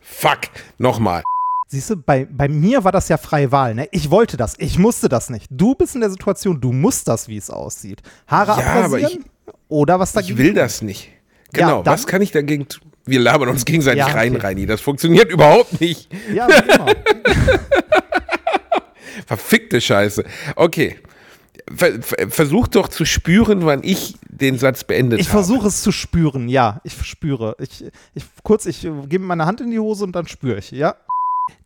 Fuck, 0.00 0.38
nochmal. 0.78 1.22
Siehst 1.68 1.90
du, 1.90 1.96
bei, 1.96 2.26
bei 2.28 2.48
mir 2.48 2.82
war 2.82 2.90
das 2.90 3.08
ja 3.08 3.16
freie 3.18 3.52
Wahl. 3.52 3.74
Ne? 3.74 3.86
Ich 3.92 4.10
wollte 4.10 4.36
das, 4.36 4.54
ich 4.58 4.78
musste 4.78 5.08
das 5.08 5.28
nicht. 5.30 5.46
Du 5.50 5.74
bist 5.74 5.94
in 5.94 6.00
der 6.00 6.10
Situation, 6.10 6.60
du 6.60 6.72
musst 6.72 7.06
das, 7.06 7.28
wie 7.28 7.36
es 7.36 7.50
aussieht. 7.50 8.00
Haare 8.26 8.60
Ja, 8.60 8.66
aber 8.84 8.96
abrasieren 8.96 9.24
oder 9.68 10.00
was 10.00 10.10
Ich 10.10 10.14
dagegen 10.14 10.38
will 10.38 10.46
tun? 10.48 10.54
das 10.56 10.82
nicht. 10.82 11.10
Ja, 11.54 11.66
Genau, 11.66 11.82
dann- 11.82 11.92
was 11.94 12.06
kann 12.06 12.22
ich 12.22 12.32
dagegen 12.32 12.66
tun? 12.66 12.82
Wir 13.06 13.20
labern 13.20 13.48
uns 13.48 13.64
gegenseitig 13.64 14.00
Ja, 14.00 14.06
okay. 14.08 14.16
rein, 14.16 14.36
Reini. 14.36 14.66
Das 14.66 14.80
funktioniert 14.80 15.30
überhaupt 15.32 15.80
nicht. 15.80 16.08
Ja, 16.34 16.46
immer. 16.46 16.86
Verfickte 19.26 19.80
Scheiße. 19.80 20.24
Okay. 20.56 20.96
Ver 21.74 22.02
ver 22.02 22.30
versuch 22.30 22.68
doch 22.68 22.88
zu 22.88 23.04
spüren, 23.04 23.64
wann 23.64 23.82
ich 23.84 24.16
den 24.28 24.58
Satz 24.58 24.84
beendet 24.84 25.20
Ich 25.20 25.28
habe. 25.28 25.38
versuche 25.44 25.68
es 25.68 25.82
zu 25.82 25.92
spüren, 25.92 26.48
ja. 26.48 26.80
Ich 26.84 26.94
spüre. 27.06 27.56
Ich, 27.60 27.84
ich, 28.14 28.24
kurz, 28.42 28.66
ich 28.66 28.80
gebe 29.08 29.24
meine 29.24 29.46
Hand 29.46 29.60
in 29.60 29.70
die 29.70 29.78
Hose 29.78 30.04
und 30.04 30.12
dann 30.16 30.26
spüre 30.26 30.58
ich, 30.58 30.70
ja. 30.72 30.96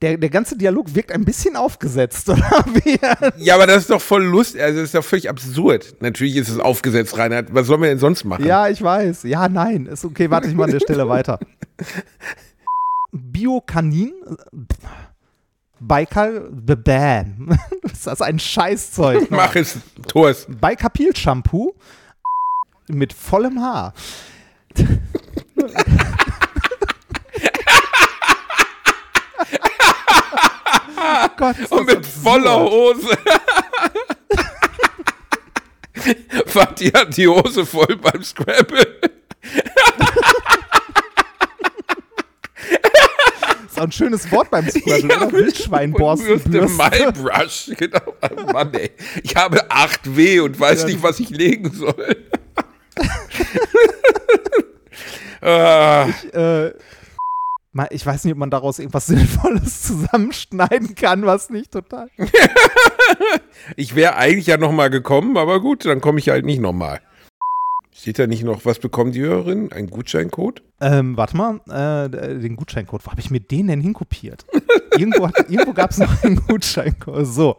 Der, 0.01 0.17
der 0.17 0.31
ganze 0.31 0.57
Dialog 0.57 0.95
wirkt 0.95 1.13
ein 1.13 1.25
bisschen 1.25 1.57
aufgesetzt, 1.57 2.29
oder? 2.31 2.65
Wie? 2.73 2.99
Ja, 3.37 3.55
aber 3.55 3.67
das 3.67 3.83
ist 3.83 3.91
doch 3.91 4.01
voll 4.01 4.25
lustig. 4.25 4.63
Also, 4.63 4.79
das 4.81 4.89
ist 4.89 4.95
doch 4.95 5.05
völlig 5.05 5.29
absurd. 5.29 5.97
Natürlich 6.01 6.37
ist 6.37 6.49
es 6.49 6.59
aufgesetzt, 6.59 7.17
Reinhard. 7.19 7.55
Was 7.55 7.67
sollen 7.67 7.83
wir 7.83 7.89
denn 7.91 7.99
sonst 7.99 8.25
machen? 8.25 8.45
Ja, 8.47 8.69
ich 8.69 8.83
weiß. 8.83 9.25
Ja, 9.25 9.49
nein. 9.49 9.87
Ist 9.87 10.05
okay, 10.05 10.31
warte 10.31 10.49
ich 10.49 10.55
mal 10.55 10.65
an 10.65 10.71
der 10.71 10.81
Stelle 10.81 11.09
weiter. 11.09 11.39
Biokanin? 13.13 14.13
Baikal? 15.87 16.49
Bam. 16.51 17.59
Ist 17.83 18.07
das 18.07 18.23
ein 18.23 18.39
Scheißzeug? 18.39 19.31
Mach 19.31 19.55
es, 19.55 19.79
Thors. 20.09 20.47
Baikapil-Shampoo 20.49 21.75
mit 22.89 23.13
vollem 23.13 23.61
Haar. 23.61 23.93
oh 30.97 31.29
Gott, 31.37 31.59
ist 31.59 31.73
Und 31.73 31.87
mit 31.87 32.07
voller 32.07 32.57
absurd. 32.57 32.97
Hose. 32.97 33.19
Fatih 36.47 36.93
hat 36.93 37.17
die 37.17 37.29
Hose 37.29 37.65
voll 37.65 37.97
beim 37.97 38.23
Scrabble. 38.23 39.01
Ist 43.75 43.81
auch 43.81 43.85
ein 43.87 43.93
schönes 43.93 44.31
Wort 44.31 44.51
beim 44.51 44.69
Scrabble, 44.71 45.05
oder? 45.05 45.19
Bürste 45.27 45.37
Wildschweinborstenbürste. 45.37 46.77
Malbrush. 46.77 47.71
Genau. 47.77 48.01
Oh 48.23 48.53
Mann, 48.53 48.73
ey. 48.75 48.91
Ich 49.23 49.35
habe 49.35 49.65
8W 49.69 50.43
und 50.43 50.61
weiß 50.61 50.83
Ja. 50.83 50.87
nicht, 50.87 51.03
was 51.03 51.19
ich 51.19 51.31
legen 51.31 51.73
soll. 51.73 52.17
ah, 55.43 56.07
äh, 56.33 56.71
mal, 57.73 57.89
ich 57.91 58.07
weiß 58.07 58.25
nicht, 58.25 58.33
ob 58.33 58.39
man 58.39 58.51
daraus 58.51 58.79
irgendwas 58.79 59.07
Sinnvolles 59.07 59.83
zusammenschneiden 59.83 60.95
kann, 60.95 61.27
was 61.27 61.51
nicht 61.51 61.73
total. 61.73 62.09
ich 63.77 63.95
wäre 63.97 64.15
eigentlich 64.17 64.47
ja 64.47 64.57
noch 64.57 64.73
mal 64.73 64.91
gekommen, 64.91 65.37
aber 65.37 65.61
gut, 65.61 65.85
dann 65.85 66.01
komme 66.01 66.19
ich 66.21 66.29
halt 66.29 66.45
nicht 66.45 66.61
noch 66.61 66.73
mal. 66.73 67.01
Steht 67.97 68.19
da 68.19 68.27
nicht 68.27 68.43
noch, 68.43 68.65
was 68.65 68.81
bekommt 68.81 69.15
die 69.15 69.21
Hörerin? 69.21 69.71
Ein 69.71 69.89
Gutscheincode? 69.89 70.63
Ähm, 70.81 71.17
warte 71.17 71.37
mal, 71.37 71.61
äh, 71.69 72.41
den 72.41 72.57
Gutscheincode. 72.57 73.07
Wo 73.07 73.11
habe 73.13 73.21
ich 73.21 73.31
mir 73.31 73.39
den 73.39 73.69
denn 73.69 73.81
hinkopiert? 73.81 74.45
irgendwo 74.99 75.29
hat, 75.29 75.49
irgendwo 75.49 75.73
gab 75.73 75.93
es 75.93 75.99
noch 75.99 76.25
einen 76.25 76.45
Gutscheincode. 76.45 77.25
So, 77.25 77.57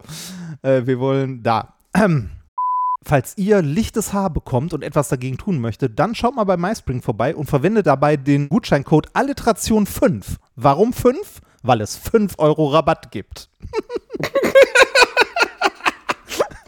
äh, 0.62 0.82
wir 0.86 0.99
wollen 0.99 1.41
da. 1.41 1.76
Ähm, 1.94 2.32
falls 3.02 3.38
ihr 3.38 3.62
lichtes 3.62 4.12
Haar 4.12 4.30
bekommt 4.30 4.74
und 4.74 4.84
etwas 4.84 5.07
dagegen 5.07 5.38
tun 5.38 5.60
möchtet, 5.60 5.98
dann 5.98 6.16
schaut 6.16 6.36
mal 6.36 6.44
bei 6.44 6.57
MySpring 6.57 7.02
vorbei 7.02 7.34
und 7.34 7.45
verwendet 7.45 7.88
dabei 7.88 8.18
den 8.18 8.49
Gutscheincode 8.49 9.07
Alliteration 9.14 9.86
5. 9.86 10.36
Warum 10.57 10.91
5? 10.91 11.40
Weil 11.64 11.80
es 11.80 11.95
5 11.95 12.34
Euro 12.40 12.68
Rabatt 12.68 13.10
gibt. 13.10 13.49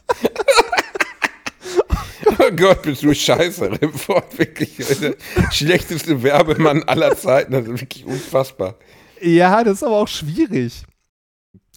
Oh 2.47 2.55
Gott, 2.55 2.83
bist 2.83 3.03
du 3.03 3.13
scheiße, 3.13 3.71
Remford. 3.81 4.37
Wirklich 4.37 4.77
der 4.77 5.15
schlechteste 5.51 6.23
Werbemann 6.23 6.83
aller 6.83 7.15
Zeiten. 7.15 7.51
Das 7.51 7.67
ist 7.67 7.81
wirklich 7.81 8.05
unfassbar. 8.05 8.75
Ja, 9.21 9.63
das 9.63 9.77
ist 9.77 9.83
aber 9.83 9.97
auch 9.97 10.07
schwierig. 10.07 10.83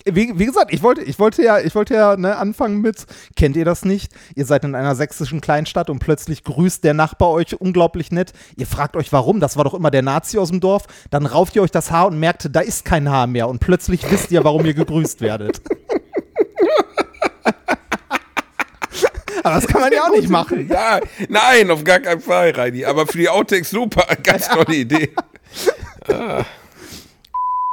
Wie, 0.04 0.38
wie 0.38 0.46
gesagt, 0.46 0.72
ich 0.72 0.82
wollte, 0.82 1.02
ich 1.02 1.18
wollte 1.18 1.42
ja, 1.42 1.58
ich 1.58 1.74
wollte 1.74 1.94
ja 1.94 2.16
ne, 2.16 2.36
anfangen 2.36 2.80
mit, 2.80 3.04
kennt 3.36 3.56
ihr 3.56 3.66
das 3.66 3.84
nicht? 3.84 4.12
Ihr 4.34 4.46
seid 4.46 4.64
in 4.64 4.74
einer 4.74 4.94
sächsischen 4.94 5.42
Kleinstadt 5.42 5.90
und 5.90 5.98
plötzlich 5.98 6.42
grüßt 6.44 6.84
der 6.84 6.94
Nachbar 6.94 7.30
euch 7.30 7.60
unglaublich 7.60 8.10
nett. 8.10 8.32
Ihr 8.56 8.66
fragt 8.66 8.96
euch, 8.96 9.12
warum? 9.12 9.40
Das 9.40 9.56
war 9.56 9.64
doch 9.64 9.74
immer 9.74 9.90
der 9.90 10.02
Nazi 10.02 10.38
aus 10.38 10.50
dem 10.50 10.60
Dorf. 10.60 10.84
Dann 11.10 11.26
rauft 11.26 11.56
ihr 11.56 11.62
euch 11.62 11.70
das 11.70 11.90
Haar 11.90 12.06
und 12.06 12.18
merkt, 12.18 12.48
da 12.54 12.60
ist 12.60 12.84
kein 12.84 13.10
Haar 13.10 13.26
mehr. 13.26 13.48
Und 13.48 13.58
plötzlich 13.58 14.10
wisst 14.10 14.30
ihr, 14.30 14.44
warum 14.44 14.64
ihr 14.64 14.74
gegrüßt 14.74 15.20
werdet. 15.20 15.60
Aber 19.42 19.54
das 19.54 19.66
kann 19.66 19.80
man 19.80 19.92
ja 19.92 20.04
auch 20.04 20.10
nicht 20.10 20.28
machen. 20.28 20.68
Ja, 20.68 21.00
nein, 21.28 21.70
auf 21.70 21.84
gar 21.84 22.00
keinen 22.00 22.20
Fall, 22.20 22.50
Reini. 22.50 22.84
Aber 22.84 23.06
für 23.06 23.18
die 23.18 23.28
Outtakes 23.28 23.70
super, 23.70 24.06
ganz 24.22 24.48
tolle 24.48 24.74
Idee. 24.74 25.10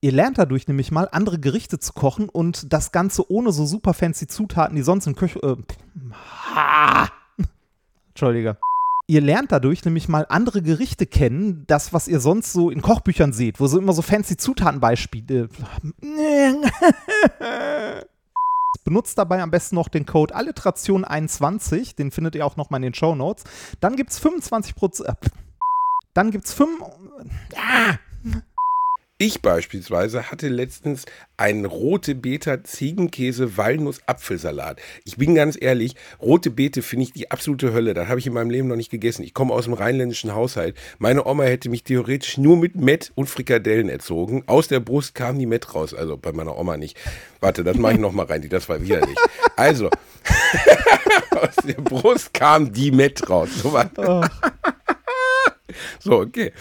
Ihr 0.01 0.11
lernt 0.11 0.38
dadurch 0.38 0.67
nämlich 0.67 0.91
mal 0.91 1.07
andere 1.11 1.39
Gerichte 1.39 1.79
zu 1.79 1.93
kochen 1.93 2.29
und 2.29 2.71
das 2.71 2.91
Ganze 2.91 3.31
ohne 3.31 3.51
so 3.51 3.65
super 3.65 3.93
fancy 3.93 4.27
Zutaten, 4.27 4.75
die 4.75 4.84
sonst 4.84 5.07
in 5.07 5.15
Küche. 5.15 5.39
Äh, 5.41 5.55
ah. 6.53 7.07
Entschuldige. 8.09 8.57
Ihr 9.09 9.21
lernt 9.21 9.53
dadurch 9.53 9.85
nämlich 9.85 10.09
mal 10.09 10.25
andere 10.27 10.61
Gerichte 10.61 11.05
kennen, 11.05 11.63
das, 11.67 11.93
was 11.93 12.09
ihr 12.09 12.19
sonst 12.19 12.51
so 12.51 12.69
in 12.69 12.81
Kochbüchern 12.81 13.31
seht, 13.31 13.59
wo 13.59 13.67
so 13.67 13.79
immer 13.79 13.93
so 13.93 14.01
fancy 14.01 14.35
Zutatenbeispiele. 14.35 15.47
Benutzt 18.88 19.18
dabei 19.18 19.41
am 19.41 19.51
besten 19.51 19.76
noch 19.76 19.89
den 19.89 20.05
Code 20.05 20.34
Alliteration21, 20.34 21.97
den 21.97 22.09
findet 22.09 22.35
ihr 22.35 22.45
auch 22.45 22.55
nochmal 22.55 22.77
in 22.77 22.84
den 22.84 22.93
Show 22.93 23.15
Notes. 23.15 23.43
Dann 23.81 23.97
gibt 23.97 24.11
es 24.11 24.23
25%. 24.23 25.03
Äh, 25.03 25.14
dann 26.14 26.31
gibt 26.31 26.45
es 26.45 26.53
5. 26.53 26.85
Ja. 27.53 27.99
Ich 29.19 29.41
beispielsweise 29.41 30.30
hatte 30.30 30.48
letztens 30.48 31.06
einen 31.38 31.65
rote 31.65 32.14
Beta 32.14 32.64
Ziegenkäse 32.64 33.57
Walnuss 33.57 33.99
Apfelsalat. 34.06 34.80
Ich 35.06 35.18
bin 35.18 35.34
ganz 35.34 35.57
ehrlich, 35.60 35.95
rote 36.22 36.52
Beete 36.52 36.84
finde 36.84 37.06
ich 37.06 37.14
die 37.14 37.31
absolute 37.31 37.73
Hölle. 37.73 37.95
Das 37.95 38.10
habe 38.10 38.19
ich 38.19 38.27
in 38.27 38.34
meinem 38.34 38.52
Leben 38.52 38.68
noch 38.68 38.76
nicht 38.76 38.91
gegessen. 38.91 39.23
Ich 39.23 39.34
komme 39.34 39.56
aus 39.56 39.64
dem 39.64 39.73
rheinländischen 39.73 40.35
Haushalt. 40.35 40.77
Meine 40.99 41.26
Oma 41.26 41.45
hätte 41.45 41.68
mich 41.69 41.84
theoretisch 41.84 42.38
nur 42.38 42.57
mit 42.57 42.76
Met 42.76 43.11
und 43.15 43.27
Frikadellen 43.27 43.89
erzogen. 43.89 44.44
Aus 44.45 44.68
der 44.68 44.81
Brust 44.81 45.15
kam 45.15 45.39
die 45.39 45.48
Met 45.48 45.73
raus. 45.73 45.95
Also 45.95 46.15
bei 46.15 46.31
meiner 46.31 46.56
Oma 46.56 46.77
nicht. 46.77 46.95
Warte, 47.39 47.64
das 47.64 47.76
mache 47.76 47.94
ich 47.94 47.99
noch 47.99 48.11
mal 48.11 48.27
rein. 48.27 48.48
Das 48.48 48.69
war 48.69 48.80
widerlich. 48.84 49.18
Also, 49.56 49.89
aus 51.31 51.56
der 51.68 51.81
Brust 51.81 52.35
kam 52.35 52.72
die 52.72 52.91
Met 52.91 53.27
raus. 53.27 53.49
So, 53.64 53.73
war- 53.73 53.89
so 55.99 56.19
okay. 56.19 56.53